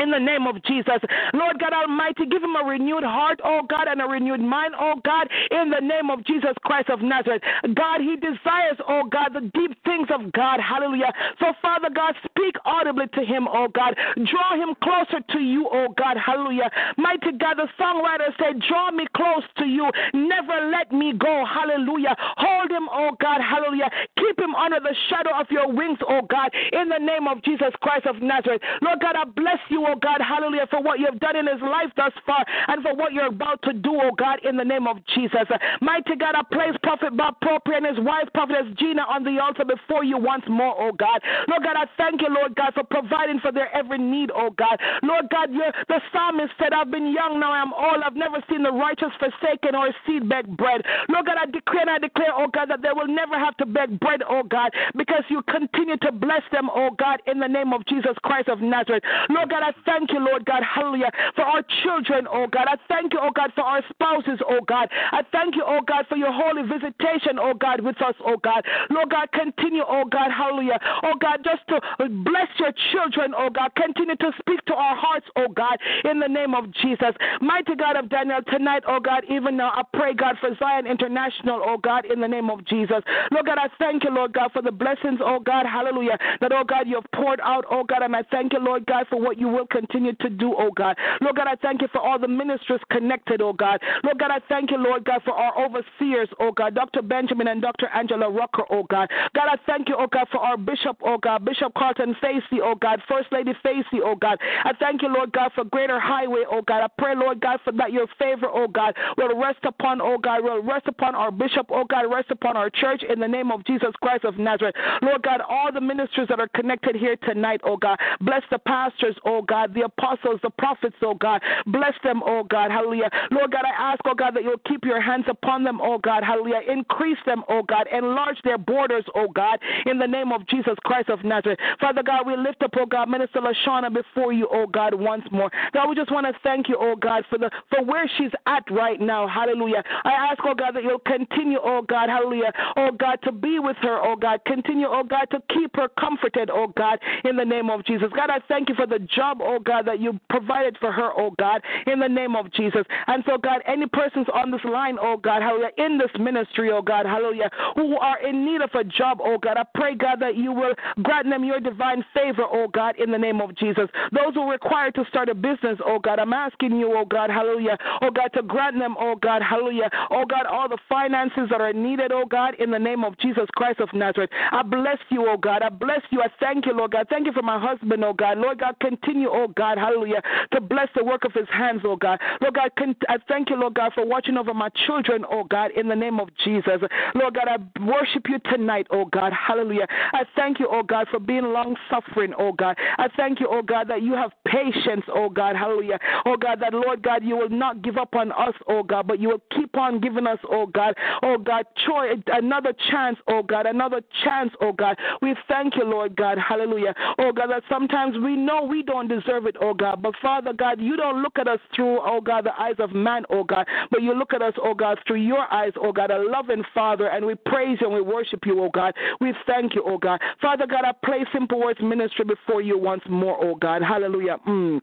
in 0.00 0.10
the 0.10 0.18
name 0.18 0.46
of 0.46 0.62
Jesus. 0.64 1.00
Lord 1.32 1.58
God 1.58 1.72
Almighty, 1.72 2.26
give 2.26 2.42
him 2.42 2.56
a 2.56 2.64
renewed 2.64 3.04
heart, 3.04 3.40
oh 3.44 3.62
God, 3.68 3.88
and 3.88 4.00
a 4.00 4.06
renewed 4.06 4.40
mind, 4.40 4.74
oh 4.78 5.00
God, 5.04 5.28
in 5.50 5.70
the 5.70 5.80
name 5.80 6.10
of 6.10 6.24
Jesus 6.24 6.54
Christ 6.64 6.90
of 6.90 7.02
Nazareth. 7.02 7.42
God, 7.74 8.00
he 8.00 8.16
desires, 8.16 8.78
oh 8.88 9.04
God, 9.10 9.34
the 9.34 9.50
deep 9.54 9.76
things 9.84 10.08
of 10.10 10.32
God. 10.32 10.60
Hallelujah. 10.60 11.12
So, 11.38 11.52
Father 11.62 11.88
God, 11.94 12.14
speak 12.24 12.56
audibly 12.64 13.06
to 13.14 13.24
him, 13.24 13.46
oh 13.48 13.68
God. 13.68 13.94
Draw 14.16 14.56
him 14.56 14.74
closer 14.82 15.20
to 15.30 15.38
you, 15.40 15.68
oh 15.70 15.88
God. 15.96 16.16
Hallelujah. 16.16 16.70
Mighty 16.96 17.32
God, 17.38 17.56
the 17.58 17.68
songwriter 17.78 18.34
said, 18.38 18.62
Draw 18.68 18.90
me 18.92 19.06
close 19.16 19.44
to 19.58 19.66
you. 19.66 19.90
Never 20.12 20.70
let 20.70 20.92
me 20.92 21.12
go. 21.16 21.44
Hallelujah. 21.46 22.16
Hold 22.36 22.70
him, 22.70 22.88
oh 22.90 23.16
God. 23.20 23.40
Hallelujah. 23.40 23.90
Keep 24.18 24.38
him 24.38 24.54
under 24.54 24.80
the 24.80 24.94
shadow 25.08 25.30
of 25.38 25.46
your 25.50 25.70
wings, 25.70 25.98
oh 26.08 26.22
God, 26.28 26.50
in 26.72 26.88
the 26.88 26.98
name 26.98 27.28
of 27.28 27.42
Jesus 27.42 27.72
Christ 27.80 28.06
of 28.06 28.22
Nazareth. 28.22 28.62
Lord 28.82 29.00
God, 29.00 29.16
I 29.16 29.24
bless 29.24 29.58
you, 29.68 29.83
oh 29.86 29.96
God, 29.96 30.20
hallelujah, 30.20 30.66
for 30.70 30.82
what 30.82 30.98
you've 30.98 31.20
done 31.20 31.36
in 31.36 31.46
his 31.46 31.60
life 31.60 31.90
thus 31.96 32.12
far 32.26 32.44
and 32.68 32.82
for 32.82 32.94
what 32.94 33.12
you're 33.12 33.28
about 33.28 33.62
to 33.62 33.72
do, 33.72 33.98
oh 34.00 34.12
God, 34.16 34.40
in 34.44 34.56
the 34.56 34.64
name 34.64 34.86
of 34.86 34.98
Jesus. 35.14 35.46
Mighty 35.80 36.16
God, 36.16 36.34
I 36.34 36.42
place 36.42 36.76
Prophet 36.82 37.16
Bob 37.16 37.36
Propri 37.42 37.76
and 37.76 37.86
his 37.86 37.98
wife, 38.04 38.28
Prophetess 38.34 38.72
Gina, 38.78 39.02
on 39.02 39.24
the 39.24 39.40
altar 39.40 39.64
before 39.64 40.04
you 40.04 40.18
once 40.18 40.44
more, 40.48 40.74
oh 40.78 40.92
God. 40.92 41.20
Lord 41.48 41.62
God, 41.62 41.76
I 41.76 41.86
thank 41.96 42.22
you, 42.22 42.28
Lord 42.28 42.54
God, 42.54 42.74
for 42.74 42.84
providing 42.84 43.40
for 43.40 43.52
their 43.52 43.74
every 43.74 43.98
need, 43.98 44.30
oh 44.34 44.50
God. 44.50 44.78
Lord 45.02 45.26
God, 45.30 45.50
the 45.52 46.00
psalmist 46.12 46.52
said, 46.58 46.72
I've 46.72 46.90
been 46.90 47.12
young, 47.12 47.40
now 47.40 47.52
I'm 47.52 47.72
old. 47.72 48.02
I've 48.04 48.16
never 48.16 48.42
seen 48.50 48.62
the 48.62 48.72
righteous 48.72 49.12
forsaken 49.18 49.74
or 49.74 49.90
seed 50.06 50.28
beg 50.28 50.46
bread. 50.56 50.82
Lord 51.08 51.26
God, 51.26 51.36
I 51.40 51.46
declare 51.46 51.82
and 51.82 51.90
I 51.90 51.98
declare, 51.98 52.32
oh 52.34 52.48
God, 52.48 52.70
that 52.70 52.82
they 52.82 52.92
will 52.94 53.08
never 53.08 53.38
have 53.38 53.56
to 53.58 53.66
beg 53.66 54.00
bread, 54.00 54.22
oh 54.28 54.42
God, 54.42 54.72
because 54.96 55.24
you 55.28 55.42
continue 55.42 55.96
to 55.98 56.12
bless 56.12 56.42
them, 56.52 56.70
oh 56.72 56.90
God, 56.96 57.20
in 57.26 57.38
the 57.38 57.48
name 57.48 57.72
of 57.72 57.84
Jesus 57.86 58.16
Christ 58.22 58.48
of 58.48 58.60
Nazareth. 58.60 59.02
Lord 59.28 59.50
God, 59.50 59.62
I 59.62 59.73
thank 59.84 60.12
you, 60.12 60.20
Lord 60.20 60.44
God, 60.44 60.62
hallelujah, 60.62 61.10
for 61.34 61.42
our 61.42 61.62
children, 61.82 62.26
oh 62.30 62.46
God. 62.46 62.66
I 62.68 62.76
thank 62.88 63.12
you, 63.12 63.20
oh 63.22 63.30
God, 63.34 63.52
for 63.54 63.62
our 63.62 63.82
spouses, 63.90 64.40
oh 64.48 64.60
God. 64.66 64.88
I 65.12 65.22
thank 65.32 65.56
you, 65.56 65.64
oh 65.66 65.80
God, 65.86 66.06
for 66.08 66.16
your 66.16 66.32
holy 66.32 66.62
visitation, 66.62 67.38
oh 67.38 67.54
God, 67.54 67.80
with 67.80 68.00
us, 68.02 68.14
oh 68.24 68.36
God. 68.36 68.64
Lord 68.90 69.10
God, 69.10 69.30
continue, 69.32 69.82
oh 69.86 70.04
God, 70.10 70.30
hallelujah. 70.30 70.78
Oh 71.02 71.14
God, 71.20 71.44
just 71.44 71.66
to 71.68 71.80
bless 72.08 72.48
your 72.58 72.72
children, 72.92 73.34
oh 73.36 73.50
God. 73.50 73.74
Continue 73.76 74.16
to 74.16 74.30
speak 74.38 74.64
to 74.66 74.74
our 74.74 74.96
hearts, 74.96 75.26
oh 75.36 75.48
God, 75.48 75.78
in 76.04 76.20
the 76.20 76.28
name 76.28 76.54
of 76.54 76.72
Jesus. 76.72 77.14
Mighty 77.40 77.74
God 77.74 77.96
of 77.96 78.08
Daniel, 78.08 78.40
tonight, 78.50 78.82
oh 78.86 79.00
God, 79.00 79.24
even 79.28 79.56
now, 79.56 79.70
I 79.74 79.82
pray, 79.92 80.14
God, 80.14 80.36
for 80.40 80.54
Zion 80.58 80.86
International, 80.86 81.62
oh 81.64 81.78
God, 81.78 82.04
in 82.06 82.20
the 82.20 82.28
name 82.28 82.50
of 82.50 82.64
Jesus. 82.64 83.02
Lord 83.30 83.46
God, 83.46 83.58
I 83.58 83.68
thank 83.78 84.04
you, 84.04 84.10
Lord 84.10 84.32
God, 84.32 84.52
for 84.52 84.62
the 84.62 84.72
blessings, 84.72 85.20
oh 85.22 85.40
God, 85.40 85.66
hallelujah, 85.66 86.18
that, 86.40 86.52
oh 86.52 86.64
God, 86.64 86.86
you 86.86 86.96
have 86.96 87.10
poured 87.14 87.40
out, 87.42 87.64
oh 87.70 87.84
God, 87.84 88.02
and 88.02 88.14
I 88.14 88.22
thank 88.30 88.52
you, 88.52 88.60
Lord 88.60 88.86
God, 88.86 89.06
for 89.08 89.20
what 89.20 89.38
you 89.38 89.48
will 89.48 89.63
continue 89.70 90.12
to 90.14 90.28
do, 90.28 90.54
oh 90.56 90.70
God. 90.70 90.96
Lord 91.20 91.36
God, 91.36 91.46
I 91.48 91.56
thank 91.56 91.82
you 91.82 91.88
for 91.92 92.00
all 92.00 92.18
the 92.18 92.28
ministers 92.28 92.80
connected, 92.90 93.40
oh 93.40 93.52
God. 93.52 93.80
Lord 94.04 94.18
God, 94.18 94.30
I 94.30 94.40
thank 94.48 94.70
you, 94.70 94.76
Lord 94.78 95.04
God, 95.04 95.22
for 95.24 95.32
our 95.32 95.64
overseers, 95.64 96.28
oh 96.40 96.52
God, 96.52 96.74
Dr. 96.74 97.02
Benjamin 97.02 97.48
and 97.48 97.62
Dr. 97.62 97.88
Angela 97.88 98.30
Rucker, 98.30 98.64
oh 98.70 98.84
God. 98.84 99.08
God, 99.34 99.48
I 99.50 99.56
thank 99.66 99.88
you, 99.88 99.96
oh 99.98 100.06
God, 100.06 100.26
for 100.30 100.38
our 100.38 100.56
bishop, 100.56 100.98
oh 101.04 101.18
God, 101.18 101.44
Bishop 101.44 101.72
Carlton 101.74 102.14
Facey, 102.20 102.60
oh 102.62 102.74
God, 102.74 103.00
First 103.08 103.28
Lady 103.32 103.52
Facey, 103.62 104.00
oh 104.04 104.16
God. 104.16 104.38
I 104.64 104.72
thank 104.78 105.02
you, 105.02 105.08
Lord 105.08 105.32
God, 105.32 105.52
for 105.54 105.64
Greater 105.64 105.98
Highway, 105.98 106.44
oh 106.50 106.62
God. 106.62 106.82
I 106.84 106.88
pray, 106.98 107.14
Lord 107.16 107.40
God, 107.40 107.60
for 107.64 107.72
that 107.72 107.92
your 107.92 108.06
favor, 108.18 108.46
oh 108.52 108.68
God, 108.68 108.94
will 109.16 109.40
rest 109.40 109.60
upon, 109.64 110.00
oh 110.02 110.18
God, 110.18 110.44
will 110.44 110.62
rest 110.62 110.86
upon 110.86 111.14
our 111.14 111.30
bishop, 111.30 111.66
oh 111.70 111.84
God, 111.84 112.12
rest 112.12 112.30
upon 112.30 112.56
our 112.56 112.68
church 112.68 113.02
in 113.08 113.20
the 113.20 113.28
name 113.28 113.50
of 113.50 113.64
Jesus 113.64 113.92
Christ 114.02 114.24
of 114.24 114.34
of 114.34 114.40
Nazareth. 114.40 114.74
Lord 115.02 115.22
God, 115.22 115.40
all 115.48 115.72
the 115.72 115.80
ministers 115.80 116.28
that 116.28 116.40
are 116.40 116.48
connected 116.48 116.96
here 116.96 117.16
tonight, 117.16 117.60
oh 117.64 117.76
God. 117.76 117.98
Bless 118.20 118.42
the 118.50 118.58
pastors, 118.58 119.16
oh 119.24 119.42
God, 119.42 119.53
the 119.74 119.82
apostles, 119.82 120.40
the 120.42 120.50
prophets, 120.50 120.96
oh 121.02 121.14
God. 121.14 121.40
Bless 121.66 121.94
them, 122.02 122.22
oh 122.24 122.44
God. 122.44 122.70
Hallelujah. 122.70 123.10
Lord 123.30 123.52
God, 123.52 123.64
I 123.64 123.92
ask, 123.92 124.00
oh 124.04 124.14
God, 124.14 124.34
that 124.34 124.42
you'll 124.42 124.58
keep 124.66 124.84
your 124.84 125.00
hands 125.00 125.24
upon 125.28 125.64
them, 125.64 125.80
oh 125.80 125.98
God. 125.98 126.22
Hallelujah. 126.24 126.60
Increase 126.68 127.18
them, 127.26 127.42
oh 127.48 127.62
God. 127.62 127.86
Enlarge 127.92 128.38
their 128.44 128.58
borders, 128.58 129.04
oh 129.14 129.28
God, 129.28 129.58
in 129.86 129.98
the 129.98 130.06
name 130.06 130.32
of 130.32 130.46
Jesus 130.48 130.74
Christ 130.84 131.08
of 131.08 131.24
Nazareth. 131.24 131.58
Father 131.80 132.02
God, 132.02 132.26
we 132.26 132.36
lift 132.36 132.62
up, 132.62 132.72
oh 132.78 132.86
God, 132.86 133.08
Minister 133.08 133.40
Lashana 133.40 133.92
before 133.92 134.32
you, 134.32 134.48
oh 134.52 134.66
God, 134.66 134.94
once 134.94 135.24
more. 135.30 135.50
God, 135.72 135.88
we 135.88 135.94
just 135.94 136.10
want 136.10 136.26
to 136.26 136.32
thank 136.42 136.68
you, 136.68 136.76
oh 136.78 136.96
God, 136.96 137.24
for 137.30 137.38
the 137.38 137.50
for 137.70 137.84
where 137.84 138.10
she's 138.18 138.32
at 138.46 138.64
right 138.70 139.00
now. 139.00 139.28
Hallelujah. 139.28 139.82
I 140.04 140.12
ask, 140.12 140.40
oh 140.44 140.54
God, 140.54 140.74
that 140.74 140.82
you'll 140.82 140.98
continue, 141.00 141.58
oh 141.62 141.82
God, 141.82 142.08
hallelujah, 142.08 142.52
oh 142.76 142.90
God, 142.92 143.18
to 143.24 143.32
be 143.32 143.58
with 143.58 143.76
her, 143.82 143.98
oh 144.02 144.16
God. 144.16 144.40
Continue, 144.46 144.86
oh 144.88 145.04
God, 145.04 145.26
to 145.30 145.42
keep 145.52 145.74
her 145.76 145.88
comforted, 145.98 146.50
oh 146.52 146.68
God, 146.76 146.98
in 147.24 147.36
the 147.36 147.44
name 147.44 147.70
of 147.70 147.84
Jesus. 147.84 148.08
God, 148.14 148.30
I 148.30 148.38
thank 148.48 148.68
you 148.68 148.74
for 148.74 148.86
the 148.86 148.98
job, 148.98 149.33
oh 149.42 149.58
God, 149.58 149.86
that 149.86 150.00
you 150.00 150.18
provided 150.30 150.76
for 150.80 150.92
her, 150.92 151.10
oh 151.16 151.32
God, 151.38 151.62
in 151.86 152.00
the 152.00 152.08
name 152.08 152.36
of 152.36 152.52
Jesus. 152.52 152.84
And 153.06 153.22
so, 153.26 153.38
God, 153.38 153.62
any 153.66 153.86
persons 153.86 154.26
on 154.32 154.50
this 154.50 154.64
line, 154.64 154.96
oh 155.00 155.16
God, 155.16 155.42
hallelujah, 155.42 155.70
in 155.78 155.98
this 155.98 156.10
ministry, 156.18 156.70
oh 156.70 156.82
God, 156.82 157.06
hallelujah, 157.06 157.50
who 157.74 157.96
are 157.98 158.20
in 158.26 158.44
need 158.44 158.60
of 158.60 158.70
a 158.74 158.84
job, 158.84 159.18
oh 159.22 159.38
God, 159.38 159.56
I 159.56 159.64
pray, 159.74 159.94
God, 159.94 160.20
that 160.20 160.36
you 160.36 160.52
will 160.52 160.74
grant 161.02 161.28
them 161.28 161.44
your 161.44 161.60
divine 161.60 162.04
favor, 162.14 162.44
oh 162.50 162.68
God, 162.68 162.96
in 162.98 163.10
the 163.10 163.18
name 163.18 163.40
of 163.40 163.54
Jesus. 163.56 163.88
Those 164.12 164.34
who 164.34 164.42
are 164.42 164.52
required 164.52 164.94
to 164.96 165.04
start 165.08 165.28
a 165.28 165.34
business, 165.34 165.78
oh 165.86 165.98
God, 165.98 166.18
I'm 166.18 166.32
asking 166.32 166.76
you, 166.76 166.92
oh 166.96 167.04
God, 167.04 167.30
hallelujah, 167.30 167.78
oh 168.02 168.10
God, 168.10 168.28
to 168.34 168.42
grant 168.42 168.78
them, 168.78 168.96
oh 168.98 169.16
God, 169.16 169.42
hallelujah, 169.42 169.90
oh 170.10 170.24
God, 170.24 170.46
all 170.46 170.68
the 170.68 170.78
finances 170.88 171.48
that 171.50 171.60
are 171.60 171.72
needed, 171.72 172.12
oh 172.12 172.24
God, 172.26 172.54
in 172.58 172.70
the 172.70 172.78
name 172.78 173.04
of 173.04 173.16
Jesus 173.18 173.46
Christ 173.54 173.80
of 173.80 173.88
Nazareth. 173.92 174.30
I 174.52 174.62
bless 174.62 174.98
you, 175.10 175.26
oh 175.28 175.36
God. 175.36 175.62
I 175.62 175.68
bless 175.68 176.00
you. 176.10 176.20
I 176.22 176.28
thank 176.40 176.66
you, 176.66 176.72
Lord 176.76 176.92
God. 176.92 177.06
Thank 177.08 177.26
you 177.26 177.32
for 177.32 177.42
my 177.42 177.58
husband, 177.58 178.04
oh 178.04 178.12
God. 178.12 178.38
Lord 178.38 178.60
God, 178.60 178.76
continue, 178.80 179.23
oh 179.30 179.48
God, 179.48 179.78
hallelujah, 179.78 180.22
to 180.52 180.60
bless 180.60 180.88
the 180.94 181.04
work 181.04 181.24
of 181.24 181.32
his 181.32 181.48
hands, 181.52 181.82
oh 181.84 181.96
God. 181.96 182.20
Lord 182.40 182.54
God, 182.54 182.70
I 183.08 183.16
thank 183.28 183.50
you, 183.50 183.56
Lord 183.56 183.74
God, 183.74 183.92
for 183.94 184.06
watching 184.06 184.36
over 184.36 184.54
my 184.54 184.68
children, 184.86 185.24
oh 185.30 185.44
God, 185.44 185.70
in 185.76 185.88
the 185.88 185.96
name 185.96 186.20
of 186.20 186.28
Jesus. 186.44 186.80
Lord 187.14 187.34
God, 187.34 187.48
I 187.48 187.82
worship 187.84 188.24
you 188.28 188.38
tonight, 188.50 188.86
oh 188.90 189.04
God, 189.04 189.32
hallelujah. 189.32 189.86
I 190.12 190.24
thank 190.36 190.60
you, 190.60 190.68
oh 190.70 190.82
God, 190.82 191.06
for 191.10 191.18
being 191.18 191.44
long 191.44 191.76
suffering, 191.90 192.32
oh 192.38 192.52
God. 192.52 192.76
I 192.98 193.08
thank 193.16 193.40
you, 193.40 193.48
oh 193.50 193.62
God, 193.62 193.88
that 193.88 194.02
you 194.02 194.14
have 194.14 194.32
patience, 194.46 195.04
oh 195.14 195.28
God, 195.28 195.56
hallelujah. 195.56 195.98
Oh 196.26 196.36
God, 196.36 196.60
that 196.60 196.72
Lord 196.72 197.02
God, 197.02 197.24
you 197.24 197.36
will 197.36 197.48
not 197.48 197.82
give 197.82 197.96
up 197.96 198.14
on 198.14 198.32
us, 198.32 198.54
oh 198.68 198.82
God, 198.82 199.06
but 199.06 199.20
you 199.20 199.28
will 199.28 199.42
keep 199.54 199.76
on 199.76 200.00
giving 200.00 200.26
us, 200.26 200.38
oh 200.50 200.66
God, 200.66 200.94
oh 201.22 201.38
God, 201.38 201.64
choice, 201.86 202.18
another 202.28 202.72
chance, 202.90 203.16
oh 203.28 203.42
God, 203.42 203.66
another 203.66 204.00
chance, 204.22 204.50
oh 204.60 204.72
God. 204.72 204.96
We 205.22 205.34
thank 205.48 205.76
you, 205.76 205.84
Lord 205.84 206.16
God, 206.16 206.38
hallelujah. 206.38 206.94
Oh 207.18 207.32
God, 207.32 207.48
that 207.50 207.62
sometimes 207.68 208.16
we 208.22 208.36
know 208.36 208.62
we 208.62 208.82
don't 208.82 209.08
deserve 209.20 209.46
it, 209.46 209.56
oh 209.60 209.74
God, 209.74 210.02
but 210.02 210.14
Father 210.20 210.52
God, 210.52 210.80
you 210.80 210.96
don't 210.96 211.22
look 211.22 211.38
at 211.38 211.48
us 211.48 211.60
through, 211.74 212.00
oh 212.00 212.20
God, 212.20 212.44
the 212.44 212.60
eyes 212.60 212.76
of 212.78 212.92
man, 212.92 213.24
oh 213.30 213.44
God, 213.44 213.66
but 213.90 214.02
you 214.02 214.14
look 214.14 214.32
at 214.32 214.42
us, 214.42 214.54
oh 214.62 214.74
God, 214.74 214.98
through 215.06 215.22
your 215.22 215.52
eyes, 215.52 215.72
oh 215.76 215.92
God, 215.92 216.10
a 216.10 216.18
loving 216.18 216.62
Father, 216.74 217.08
and 217.08 217.24
we 217.24 217.34
praise 217.34 217.78
you 217.80 217.86
and 217.86 217.94
we 217.94 218.02
worship 218.02 218.40
you, 218.46 218.62
oh 218.62 218.70
God. 218.72 218.94
We 219.20 219.34
thank 219.46 219.74
you, 219.74 219.82
oh 219.86 219.98
God. 219.98 220.20
Father 220.40 220.66
God, 220.66 220.84
I 220.84 220.92
place 221.04 221.26
Simple 221.32 221.60
Words 221.60 221.80
Ministry 221.82 222.24
before 222.24 222.62
you 222.62 222.78
once 222.78 223.02
more, 223.08 223.36
oh 223.42 223.54
God, 223.54 223.82
hallelujah. 223.82 224.36
Mm. 224.48 224.80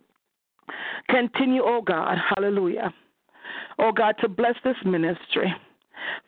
Continue, 1.10 1.62
oh 1.64 1.82
God, 1.82 2.18
hallelujah. 2.36 2.94
Oh 3.80 3.92
God, 3.92 4.16
to 4.22 4.28
bless 4.28 4.56
this 4.64 4.76
ministry. 4.86 5.54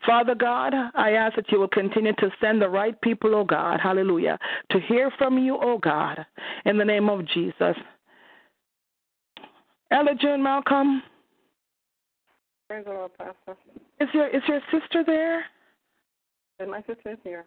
Father 0.06 0.34
God, 0.34 0.74
I 0.94 1.12
ask 1.12 1.36
that 1.36 1.50
you 1.50 1.58
will 1.58 1.68
continue 1.68 2.12
to 2.14 2.30
send 2.40 2.60
the 2.60 2.68
right 2.68 3.00
people, 3.00 3.34
oh 3.34 3.44
God, 3.44 3.80
hallelujah, 3.80 4.38
to 4.70 4.80
hear 4.80 5.10
from 5.18 5.38
you, 5.38 5.58
oh 5.60 5.78
God, 5.78 6.24
in 6.64 6.78
the 6.78 6.84
name 6.84 7.08
of 7.08 7.26
Jesus. 7.26 7.76
Elder 9.90 10.14
June 10.20 10.42
Malcolm. 10.42 11.02
Praise 12.68 12.84
the 12.84 12.92
Lord, 12.92 13.10
Pastor. 13.18 13.58
Is 14.00 14.08
your 14.12 14.28
is 14.28 14.42
your 14.48 14.60
sister 14.70 15.04
there? 15.04 15.44
And 16.58 16.70
my 16.70 16.80
sister 16.80 17.12
is 17.12 17.18
here. 17.22 17.44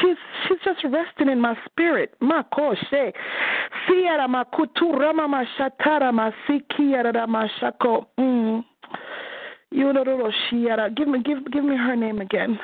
She's 0.00 0.16
she's 0.48 0.58
just 0.64 0.84
resting 0.84 1.28
in 1.28 1.40
my 1.40 1.54
spirit. 1.66 2.14
Makoshe. 2.20 3.12
Sierra 3.86 4.26
makutura 4.28 5.14
mama 5.14 5.44
shatara 5.58 6.12
masikiara 6.12 7.26
mashako. 7.26 8.06
Mm. 8.18 8.64
You 9.70 9.92
know, 9.92 10.04
Shiara. 10.50 10.94
Give 10.94 11.08
me 11.08 11.22
give 11.22 11.50
give 11.52 11.64
me 11.64 11.76
her 11.76 11.94
name 11.94 12.20
again. 12.20 12.58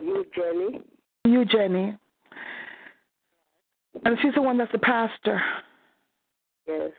You 0.00 0.26
Jenny. 0.34 0.80
You 1.24 1.44
Jenny. 1.44 1.96
And 4.04 4.16
she's 4.20 4.34
the 4.34 4.42
one 4.42 4.58
that's 4.58 4.72
the 4.72 4.78
pastor. 4.78 5.40
Yes. 6.66 6.90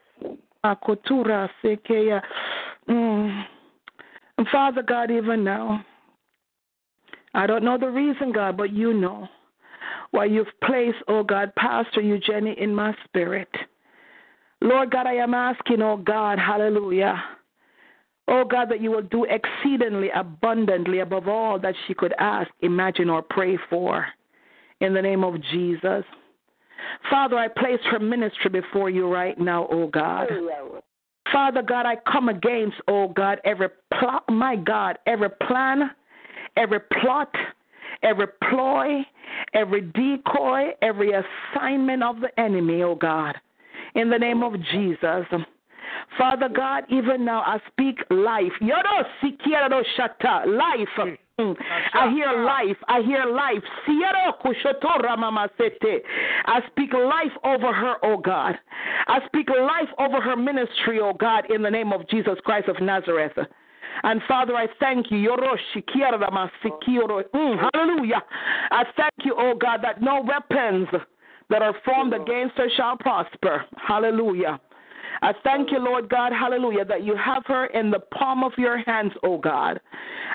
Akotura 0.65 1.49
Sekeya. 1.63 2.21
Mm. 2.89 3.43
Father 4.51 4.81
God, 4.81 5.11
even 5.11 5.43
now, 5.43 5.83
I 7.33 7.47
don't 7.47 7.63
know 7.63 7.77
the 7.77 7.89
reason, 7.89 8.31
God, 8.31 8.57
but 8.57 8.71
you 8.71 8.93
know 8.93 9.27
why 10.11 10.25
you've 10.25 10.47
placed, 10.63 10.97
oh 11.07 11.23
God, 11.23 11.53
Pastor 11.55 12.01
Eugenie 12.01 12.55
in 12.57 12.73
my 12.73 12.95
spirit. 13.05 13.49
Lord 14.61 14.91
God, 14.91 15.07
I 15.07 15.15
am 15.15 15.33
asking, 15.33 15.81
oh 15.81 15.97
God, 15.97 16.39
hallelujah. 16.39 17.21
Oh 18.27 18.45
God, 18.45 18.69
that 18.69 18.81
you 18.81 18.91
will 18.91 19.01
do 19.01 19.25
exceedingly 19.25 20.09
abundantly 20.15 20.99
above 20.99 21.27
all 21.27 21.59
that 21.59 21.75
she 21.87 21.93
could 21.93 22.13
ask, 22.19 22.49
imagine, 22.61 23.09
or 23.09 23.21
pray 23.21 23.57
for. 23.69 24.05
In 24.79 24.93
the 24.93 25.01
name 25.01 25.23
of 25.23 25.41
Jesus. 25.51 26.05
Father, 27.09 27.37
I 27.37 27.47
place 27.47 27.79
her 27.91 27.99
ministry 27.99 28.49
before 28.49 28.89
you 28.89 29.07
right 29.11 29.39
now, 29.39 29.67
oh 29.71 29.87
God. 29.87 30.27
Father 31.31 31.61
God, 31.61 31.85
I 31.85 31.95
come 32.11 32.29
against, 32.29 32.77
oh 32.87 33.07
God, 33.07 33.39
every 33.45 33.69
plot, 33.97 34.23
my 34.29 34.55
God, 34.55 34.97
every 35.07 35.29
plan, 35.29 35.91
every 36.57 36.79
plot, 37.01 37.33
every 38.03 38.27
ploy, 38.49 39.05
every 39.53 39.81
decoy, 39.81 40.69
every 40.81 41.11
assignment 41.13 42.03
of 42.03 42.19
the 42.19 42.37
enemy, 42.39 42.83
oh 42.83 42.95
God. 42.95 43.35
In 43.95 44.09
the 44.09 44.17
name 44.17 44.43
of 44.43 44.53
Jesus. 44.71 45.25
Father 46.17 46.49
God, 46.49 46.83
even 46.89 47.23
now 47.25 47.41
I 47.41 47.59
speak 47.71 47.97
life. 48.09 48.51
Life. 50.47 51.17
I 51.39 52.11
hear 52.11 52.43
life. 52.43 52.77
I 52.87 53.01
hear 53.01 53.25
life. 53.25 53.63
I 56.45 56.61
speak 56.67 56.93
life 56.93 57.31
over 57.43 57.73
her, 57.73 57.95
oh 58.03 58.17
God. 58.17 58.55
I 59.07 59.19
speak 59.25 59.49
life 59.49 59.89
over 59.97 60.21
her 60.21 60.35
ministry, 60.35 60.99
oh 61.01 61.13
God, 61.13 61.49
in 61.51 61.63
the 61.63 61.71
name 61.71 61.91
of 61.91 62.07
Jesus 62.07 62.35
Christ 62.45 62.67
of 62.67 62.79
Nazareth. 62.81 63.33
And 64.03 64.21
Father, 64.27 64.55
I 64.55 64.67
thank 64.79 65.09
you. 65.09 65.17
Mm, 67.33 67.69
hallelujah. 67.73 68.23
I 68.71 68.83
thank 68.95 69.25
you, 69.25 69.35
oh 69.37 69.55
God, 69.55 69.79
that 69.83 70.01
no 70.01 70.21
weapons 70.21 70.87
that 71.49 71.61
are 71.63 71.75
formed 71.83 72.13
against 72.13 72.57
her 72.57 72.69
shall 72.75 72.97
prosper. 72.97 73.65
Hallelujah. 73.77 74.59
I 75.21 75.33
thank 75.43 75.71
you, 75.71 75.79
Lord 75.79 76.09
God, 76.09 76.33
hallelujah, 76.33 76.85
that 76.85 77.03
you 77.03 77.15
have 77.15 77.43
her 77.45 77.67
in 77.67 77.91
the 77.91 77.99
palm 77.99 78.43
of 78.43 78.51
your 78.57 78.77
hands, 78.79 79.13
oh 79.23 79.37
God. 79.37 79.79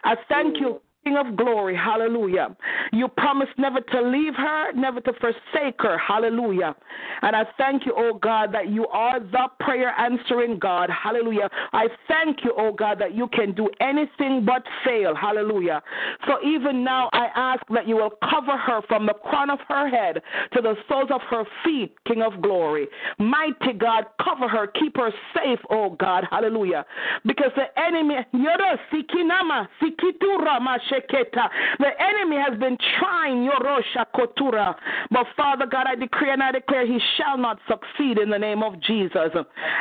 I 0.05 0.15
thank 0.29 0.59
you, 0.59 0.81
King 1.05 1.17
of 1.17 1.37
glory, 1.37 1.77
hallelujah. 1.77 2.57
You 2.93 3.09
promised 3.09 3.53
never 3.57 3.81
to 3.81 4.03
leave 4.03 4.35
her, 4.35 4.73
never 4.73 5.01
to 5.01 5.13
forsake 5.15 5.81
her, 5.81 5.97
hallelujah. 5.97 6.75
And 7.23 7.35
I 7.35 7.45
thank 7.57 7.87
you, 7.87 7.95
oh 7.97 8.15
God, 8.15 8.53
that 8.53 8.69
you 8.69 8.87
are 8.89 9.21
the 9.21 9.49
prayer 9.61 9.95
answering 9.99 10.59
God, 10.59 10.91
hallelujah. 10.91 11.49
I 11.73 11.87
thank 12.09 12.45
you, 12.45 12.53
oh 12.57 12.73
God, 12.73 12.99
that 13.01 13.15
you 13.15 13.29
can 13.29 13.53
do 13.53 13.71
anything 13.81 14.45
but 14.45 14.65
fail, 14.85 15.15
hallelujah. 15.15 15.83
So 16.27 16.39
even 16.47 16.85
now, 16.85 17.09
I 17.13 17.29
ask 17.35 17.63
that 17.71 17.89
you 17.89 17.97
will 17.97 18.13
cover 18.29 18.57
her 18.57 18.83
from 18.89 19.07
the 19.07 19.15
crown 19.15 19.51
of 19.51 19.61
her 19.69 19.89
head 19.89 20.21
to 20.53 20.61
the 20.61 20.75
soles 20.89 21.11
of 21.13 21.21
her 21.31 21.45
feet, 21.65 21.95
King 22.07 22.23
of 22.23 22.43
glory. 22.43 22.89
Mighty 23.19 23.73
God, 23.79 24.07
cover 24.23 24.49
her, 24.49 24.67
keep 24.67 24.97
her 24.97 25.13
safe, 25.35 25.61
oh 25.71 25.91
God, 25.91 26.25
hallelujah. 26.31 26.85
Because 27.25 27.53
the 27.57 27.67
enemy, 27.81 28.17
the 31.79 31.91
enemy 32.01 32.37
has 32.37 32.59
been 32.59 32.77
trying 32.99 33.49
Yorosha 33.49 34.07
Kotura. 34.15 34.75
But 35.11 35.27
Father 35.37 35.67
God, 35.67 35.87
I 35.89 35.95
decree 35.95 36.31
and 36.31 36.43
I 36.43 36.53
declare 36.53 36.87
he 36.87 36.99
shall 37.17 37.39
not 37.39 37.59
succeed 37.69 38.19
in 38.19 38.31
the 38.31 38.39
name 38.39 38.63
of 38.63 38.81
Jesus. 38.83 39.31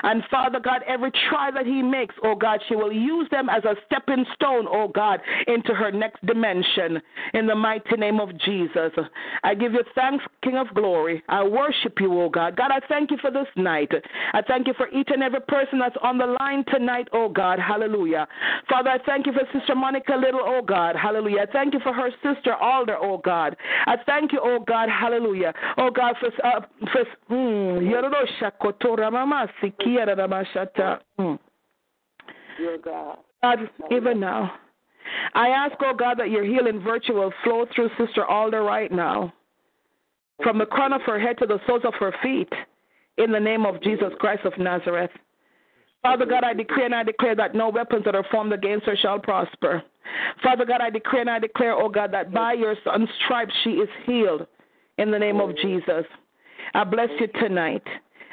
And 0.04 0.24
Father 0.30 0.60
God, 0.60 0.82
every 0.88 1.12
try 1.30 1.52
that 1.52 1.66
he 1.66 1.82
makes, 1.82 2.16
oh 2.24 2.36
God, 2.36 2.60
she 2.68 2.76
will 2.76 2.92
use 2.92 3.28
them 3.32 3.50
as 3.50 3.64
a 3.66 3.76
stepping 3.86 4.26
stone, 4.36 4.66
oh 4.70 4.88
God, 4.88 5.20
into 5.48 5.74
her 5.74 5.92
next 5.92 6.26
dimension. 6.26 7.02
In 7.34 7.48
the 7.48 7.56
mighty 7.56 7.96
name 7.98 8.20
of 8.20 8.38
Jesus. 8.40 8.92
I 9.44 9.54
give 9.54 9.74
you 9.74 9.84
thanks, 9.96 10.24
King 10.44 10.58
of 10.58 10.68
glory. 10.74 11.24
I 11.30 11.44
worship 11.44 12.00
you, 12.00 12.14
oh 12.22 12.30
God. 12.30 12.56
God, 12.56 12.72
I 12.72 12.80
thank 12.88 13.12
you 13.12 13.18
for 13.22 13.32
this 13.32 13.48
night. 13.56 13.92
I 14.34 14.42
thank 14.42 14.68
you 14.68 14.74
for 14.76 14.88
each 14.90 15.10
and 15.12 15.24
every 15.24 15.42
person 15.42 15.80
that's 15.80 15.96
on 16.02 16.18
the 16.18 16.26
line 16.40 16.64
tonight, 16.72 17.08
oh 17.14 17.30
God. 17.30 17.60
Hallelujah. 17.60 18.28
Father, 18.70 18.90
I 18.90 18.98
thank 19.06 19.26
you 19.26 19.34
for 19.34 19.42
Sister 19.58 19.76
Monica 19.76 20.14
Little, 20.14 20.42
oh 20.44 20.62
God. 20.62 20.96
Hallelujah. 20.98 21.48
Thank 21.51 21.74
you 21.74 21.80
for 21.82 21.93
her 21.93 22.09
sister, 22.24 22.56
Alder, 22.56 22.98
oh 23.00 23.17
God. 23.17 23.56
I 23.85 23.95
thank 24.06 24.32
you, 24.32 24.40
oh 24.43 24.59
God, 24.59 24.90
hallelujah. 24.90 25.53
Oh 25.77 25.90
God, 25.90 26.16
for, 26.19 26.27
uh, 26.45 26.61
for 26.92 27.34
mm, 27.34 27.82
mm. 31.19 31.35
Your 32.59 32.77
God. 32.77 33.17
God, 33.43 33.59
even 33.92 34.19
now. 34.19 34.53
I 35.34 35.50
ask, 35.50 35.76
oh 35.82 35.93
God, 35.93 36.19
that 36.19 36.30
your 36.30 36.43
healing 36.43 36.82
virtue 36.82 37.14
will 37.14 37.34
flow 37.43 37.66
through 37.74 37.90
Sister 37.98 38.26
Alder 38.26 38.64
right 38.64 38.92
now, 38.92 39.34
from 40.43 40.58
the 40.58 40.66
crown 40.66 40.93
of 40.93 41.01
her 41.03 41.19
head 41.19 41.38
to 41.40 41.45
the 41.45 41.59
soles 41.66 41.84
of 41.85 41.93
her 42.00 42.14
feet, 42.22 42.51
in 43.17 43.32
the 43.32 43.40
name 43.40 43.66
of 43.66 43.82
Jesus 43.82 44.11
Christ 44.19 44.45
of 44.45 44.58
Nazareth. 44.58 45.11
Father 46.01 46.26
God, 46.26 46.43
I 46.43 46.53
decree 46.53 46.85
and 46.85 46.95
I 46.95 47.03
declare 47.03 47.35
that 47.35 47.56
no 47.56 47.69
weapons 47.69 48.06
that 48.06 48.16
are 48.16 48.26
formed 48.32 48.53
against 48.53 48.85
her 48.85 48.95
shall 48.95 49.19
prosper. 49.19 49.84
Father 50.43 50.66
God, 50.66 50.82
I 50.82 50.90
decree 50.90 51.22
and 51.22 51.30
I 51.30 51.40
declare, 51.40 51.74
oh 51.74 51.90
God, 51.90 52.11
that 52.14 52.32
by 52.32 52.53
your 52.53 52.76
son's 52.84 53.09
stripes 53.24 53.53
she 53.64 53.72
is 53.72 53.90
healed 54.06 54.48
in 54.98 55.11
the 55.11 55.19
name 55.19 55.40
of 55.40 55.56
Jesus. 55.58 56.06
I 56.74 56.84
bless 56.84 57.09
you 57.19 57.27
tonight. 57.40 57.84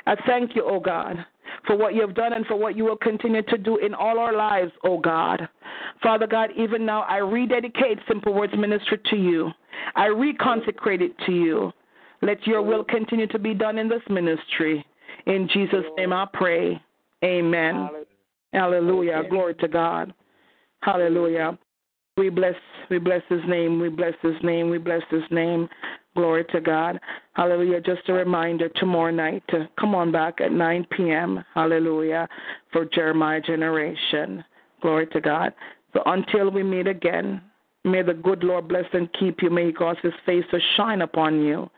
I 0.06 0.16
thank 0.26 0.54
you, 0.54 0.64
oh 0.64 0.80
God, 0.80 1.24
for 1.66 1.76
what 1.76 1.94
you 1.94 2.02
have 2.02 2.14
done 2.14 2.34
and 2.34 2.46
for 2.46 2.56
what 2.56 2.76
you 2.76 2.84
will 2.84 2.96
continue 2.96 3.42
to 3.42 3.58
do 3.58 3.78
in 3.78 3.94
all 3.94 4.18
our 4.18 4.34
lives, 4.34 4.72
oh 4.84 4.98
God. 4.98 5.48
Father 6.02 6.26
God, 6.26 6.50
even 6.56 6.84
now 6.84 7.02
I 7.02 7.18
rededicate 7.18 7.98
Simple 8.06 8.34
Words 8.34 8.52
Ministry 8.56 8.98
to 9.10 9.16
you. 9.16 9.50
I 9.96 10.06
reconsecrate 10.06 11.00
it 11.00 11.12
to 11.26 11.32
you. 11.32 11.72
Let 12.22 12.46
your 12.46 12.62
will 12.62 12.84
continue 12.84 13.26
to 13.28 13.38
be 13.38 13.54
done 13.54 13.78
in 13.78 13.88
this 13.88 14.02
ministry. 14.08 14.84
In 15.26 15.48
Jesus' 15.52 15.84
name 15.96 16.12
I 16.12 16.26
pray. 16.32 16.80
Amen. 17.24 17.88
Hallelujah. 18.52 19.22
Glory 19.28 19.54
to 19.56 19.68
God. 19.68 20.12
Hallelujah. 20.82 21.58
We 22.16 22.28
bless 22.28 22.54
we 22.90 22.98
bless 22.98 23.22
his 23.28 23.40
name. 23.48 23.80
We 23.80 23.88
bless 23.88 24.14
his 24.22 24.36
name. 24.42 24.70
We 24.70 24.78
bless 24.78 25.02
his 25.10 25.22
name. 25.30 25.68
Glory 26.14 26.44
to 26.52 26.60
God. 26.60 27.00
Hallelujah. 27.32 27.80
Just 27.80 28.08
a 28.08 28.12
reminder 28.12 28.68
tomorrow 28.76 29.10
night 29.10 29.42
to 29.48 29.68
come 29.80 29.94
on 29.94 30.12
back 30.12 30.40
at 30.40 30.52
9 30.52 30.86
p.m. 30.96 31.42
Hallelujah. 31.54 32.28
For 32.72 32.84
Jeremiah 32.84 33.40
Generation. 33.40 34.44
Glory 34.80 35.06
to 35.08 35.20
God. 35.20 35.54
So 35.92 36.02
until 36.06 36.50
we 36.50 36.62
meet 36.62 36.86
again, 36.86 37.40
may 37.84 38.02
the 38.02 38.14
good 38.14 38.44
Lord 38.44 38.68
bless 38.68 38.84
and 38.92 39.08
keep 39.18 39.42
you. 39.42 39.50
May 39.50 39.66
he 39.66 39.72
cause 39.72 39.96
his 40.02 40.12
face 40.26 40.44
to 40.50 40.60
shine 40.76 41.02
upon 41.02 41.42
you 41.42 41.68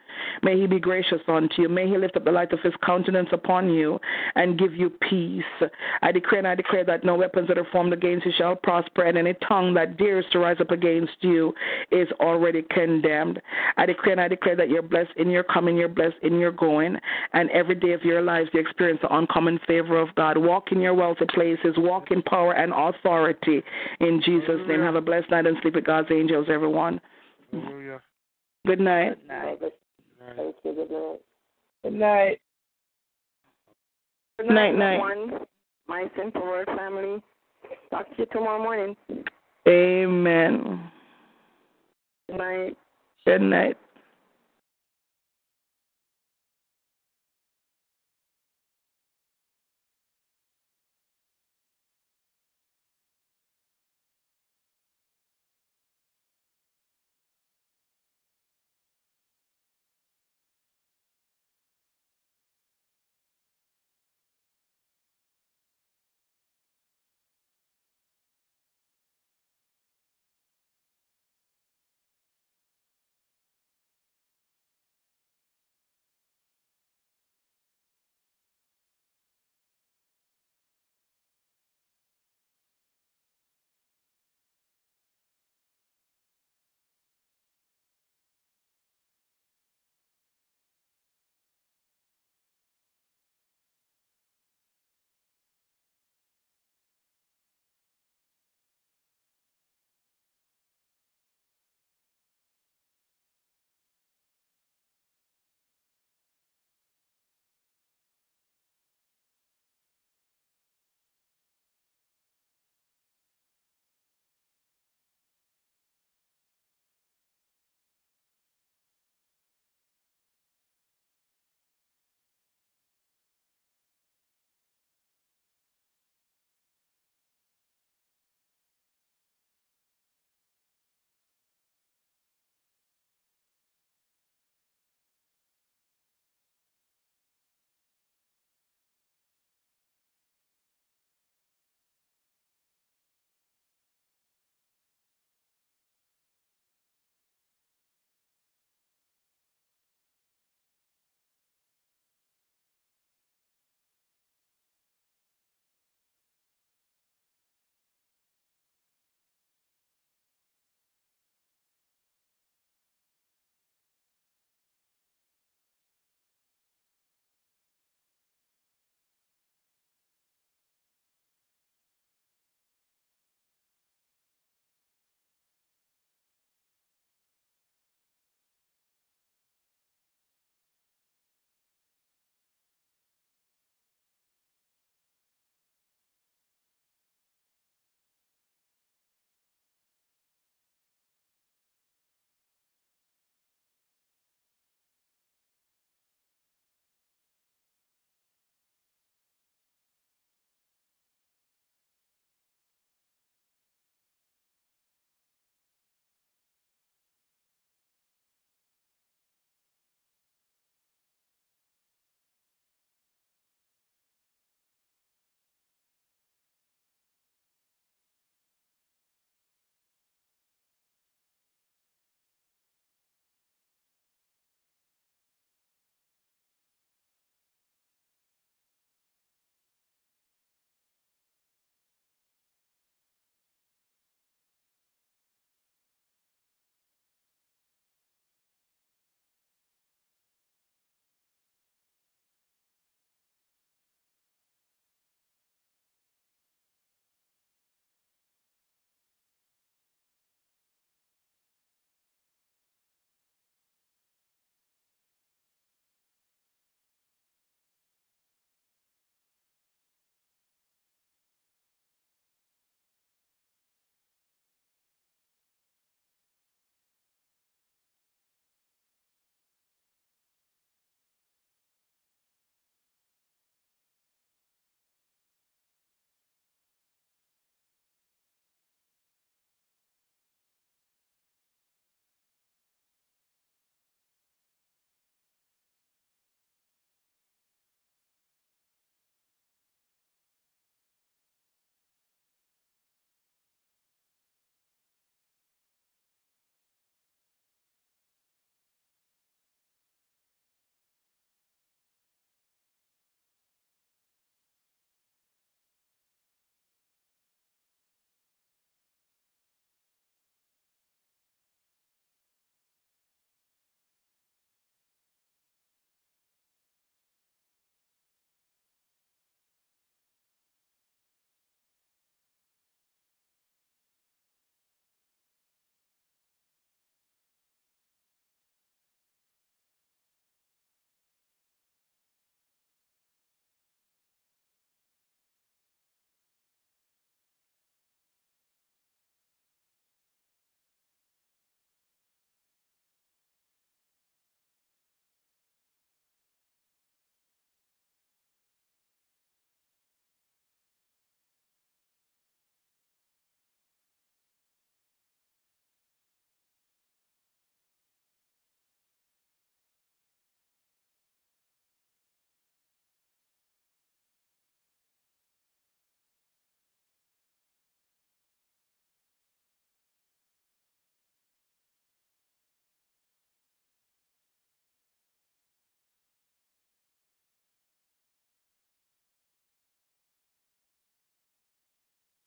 May 0.42 0.58
he 0.60 0.66
be 0.66 0.78
gracious 0.78 1.20
unto 1.28 1.62
you. 1.62 1.68
May 1.68 1.88
he 1.88 1.98
lift 1.98 2.16
up 2.16 2.24
the 2.24 2.32
light 2.32 2.52
of 2.52 2.60
his 2.60 2.72
countenance 2.84 3.28
upon 3.32 3.70
you 3.70 3.98
and 4.34 4.58
give 4.58 4.74
you 4.74 4.90
peace. 5.08 5.44
I 6.02 6.12
declare 6.12 6.38
and 6.38 6.48
I 6.48 6.54
declare 6.54 6.84
that 6.84 7.04
no 7.04 7.14
weapons 7.14 7.48
that 7.48 7.58
are 7.58 7.66
formed 7.72 7.92
against 7.92 8.26
you 8.26 8.32
shall 8.36 8.56
prosper, 8.56 9.04
and 9.04 9.18
any 9.18 9.34
tongue 9.46 9.74
that 9.74 9.96
dares 9.96 10.24
to 10.32 10.38
rise 10.38 10.56
up 10.60 10.70
against 10.70 11.16
you 11.20 11.54
is 11.90 12.08
already 12.20 12.62
condemned. 12.70 13.40
I 13.76 13.86
declare 13.86 14.12
and 14.12 14.20
I 14.20 14.28
declare 14.28 14.56
that 14.56 14.68
you're 14.68 14.82
blessed 14.82 15.12
in 15.16 15.30
your 15.30 15.44
coming, 15.44 15.76
you're 15.76 15.88
blessed 15.88 16.16
in 16.22 16.38
your 16.38 16.52
going, 16.52 16.96
and 17.32 17.50
every 17.50 17.74
day 17.74 17.92
of 17.92 18.02
your 18.02 18.22
lives 18.22 18.50
you 18.52 18.60
experience 18.60 19.00
the 19.02 19.14
uncommon 19.14 19.58
favor 19.66 20.00
of 20.00 20.14
God. 20.14 20.38
Walk 20.38 20.72
in 20.72 20.80
your 20.80 20.94
wealthy 20.94 21.26
places, 21.32 21.74
walk 21.76 22.10
in 22.10 22.22
power 22.22 22.52
and 22.52 22.72
authority. 22.72 23.62
In 24.00 24.22
Jesus' 24.24 24.60
name, 24.68 24.80
have 24.80 24.94
a 24.94 25.00
blessed 25.00 25.30
night 25.30 25.46
and 25.46 25.56
sleep 25.62 25.74
with 25.74 25.84
God's 25.84 26.08
angels, 26.10 26.46
everyone. 26.50 27.00
Hallelujah. 27.52 28.00
Good 28.66 28.80
night. 28.80 29.18
Good 29.20 29.28
night. 29.28 29.72
Thank 30.34 30.56
you. 30.64 30.72
Good 30.74 30.90
night. 30.90 31.20
Good 31.84 31.92
night. 31.98 32.40
Good 34.38 34.48
Night, 34.48 34.72
night, 34.72 34.98
night. 34.98 35.12
everyone. 35.12 35.46
My 35.88 36.10
simple 36.16 36.42
word 36.42 36.68
family. 36.76 37.22
Talk 37.90 38.08
to 38.10 38.14
you 38.18 38.26
tomorrow 38.32 38.62
morning. 38.62 38.96
Amen. 39.68 40.90
Good 42.28 42.38
night. 42.38 42.76
Good 43.24 43.42
night. 43.42 43.76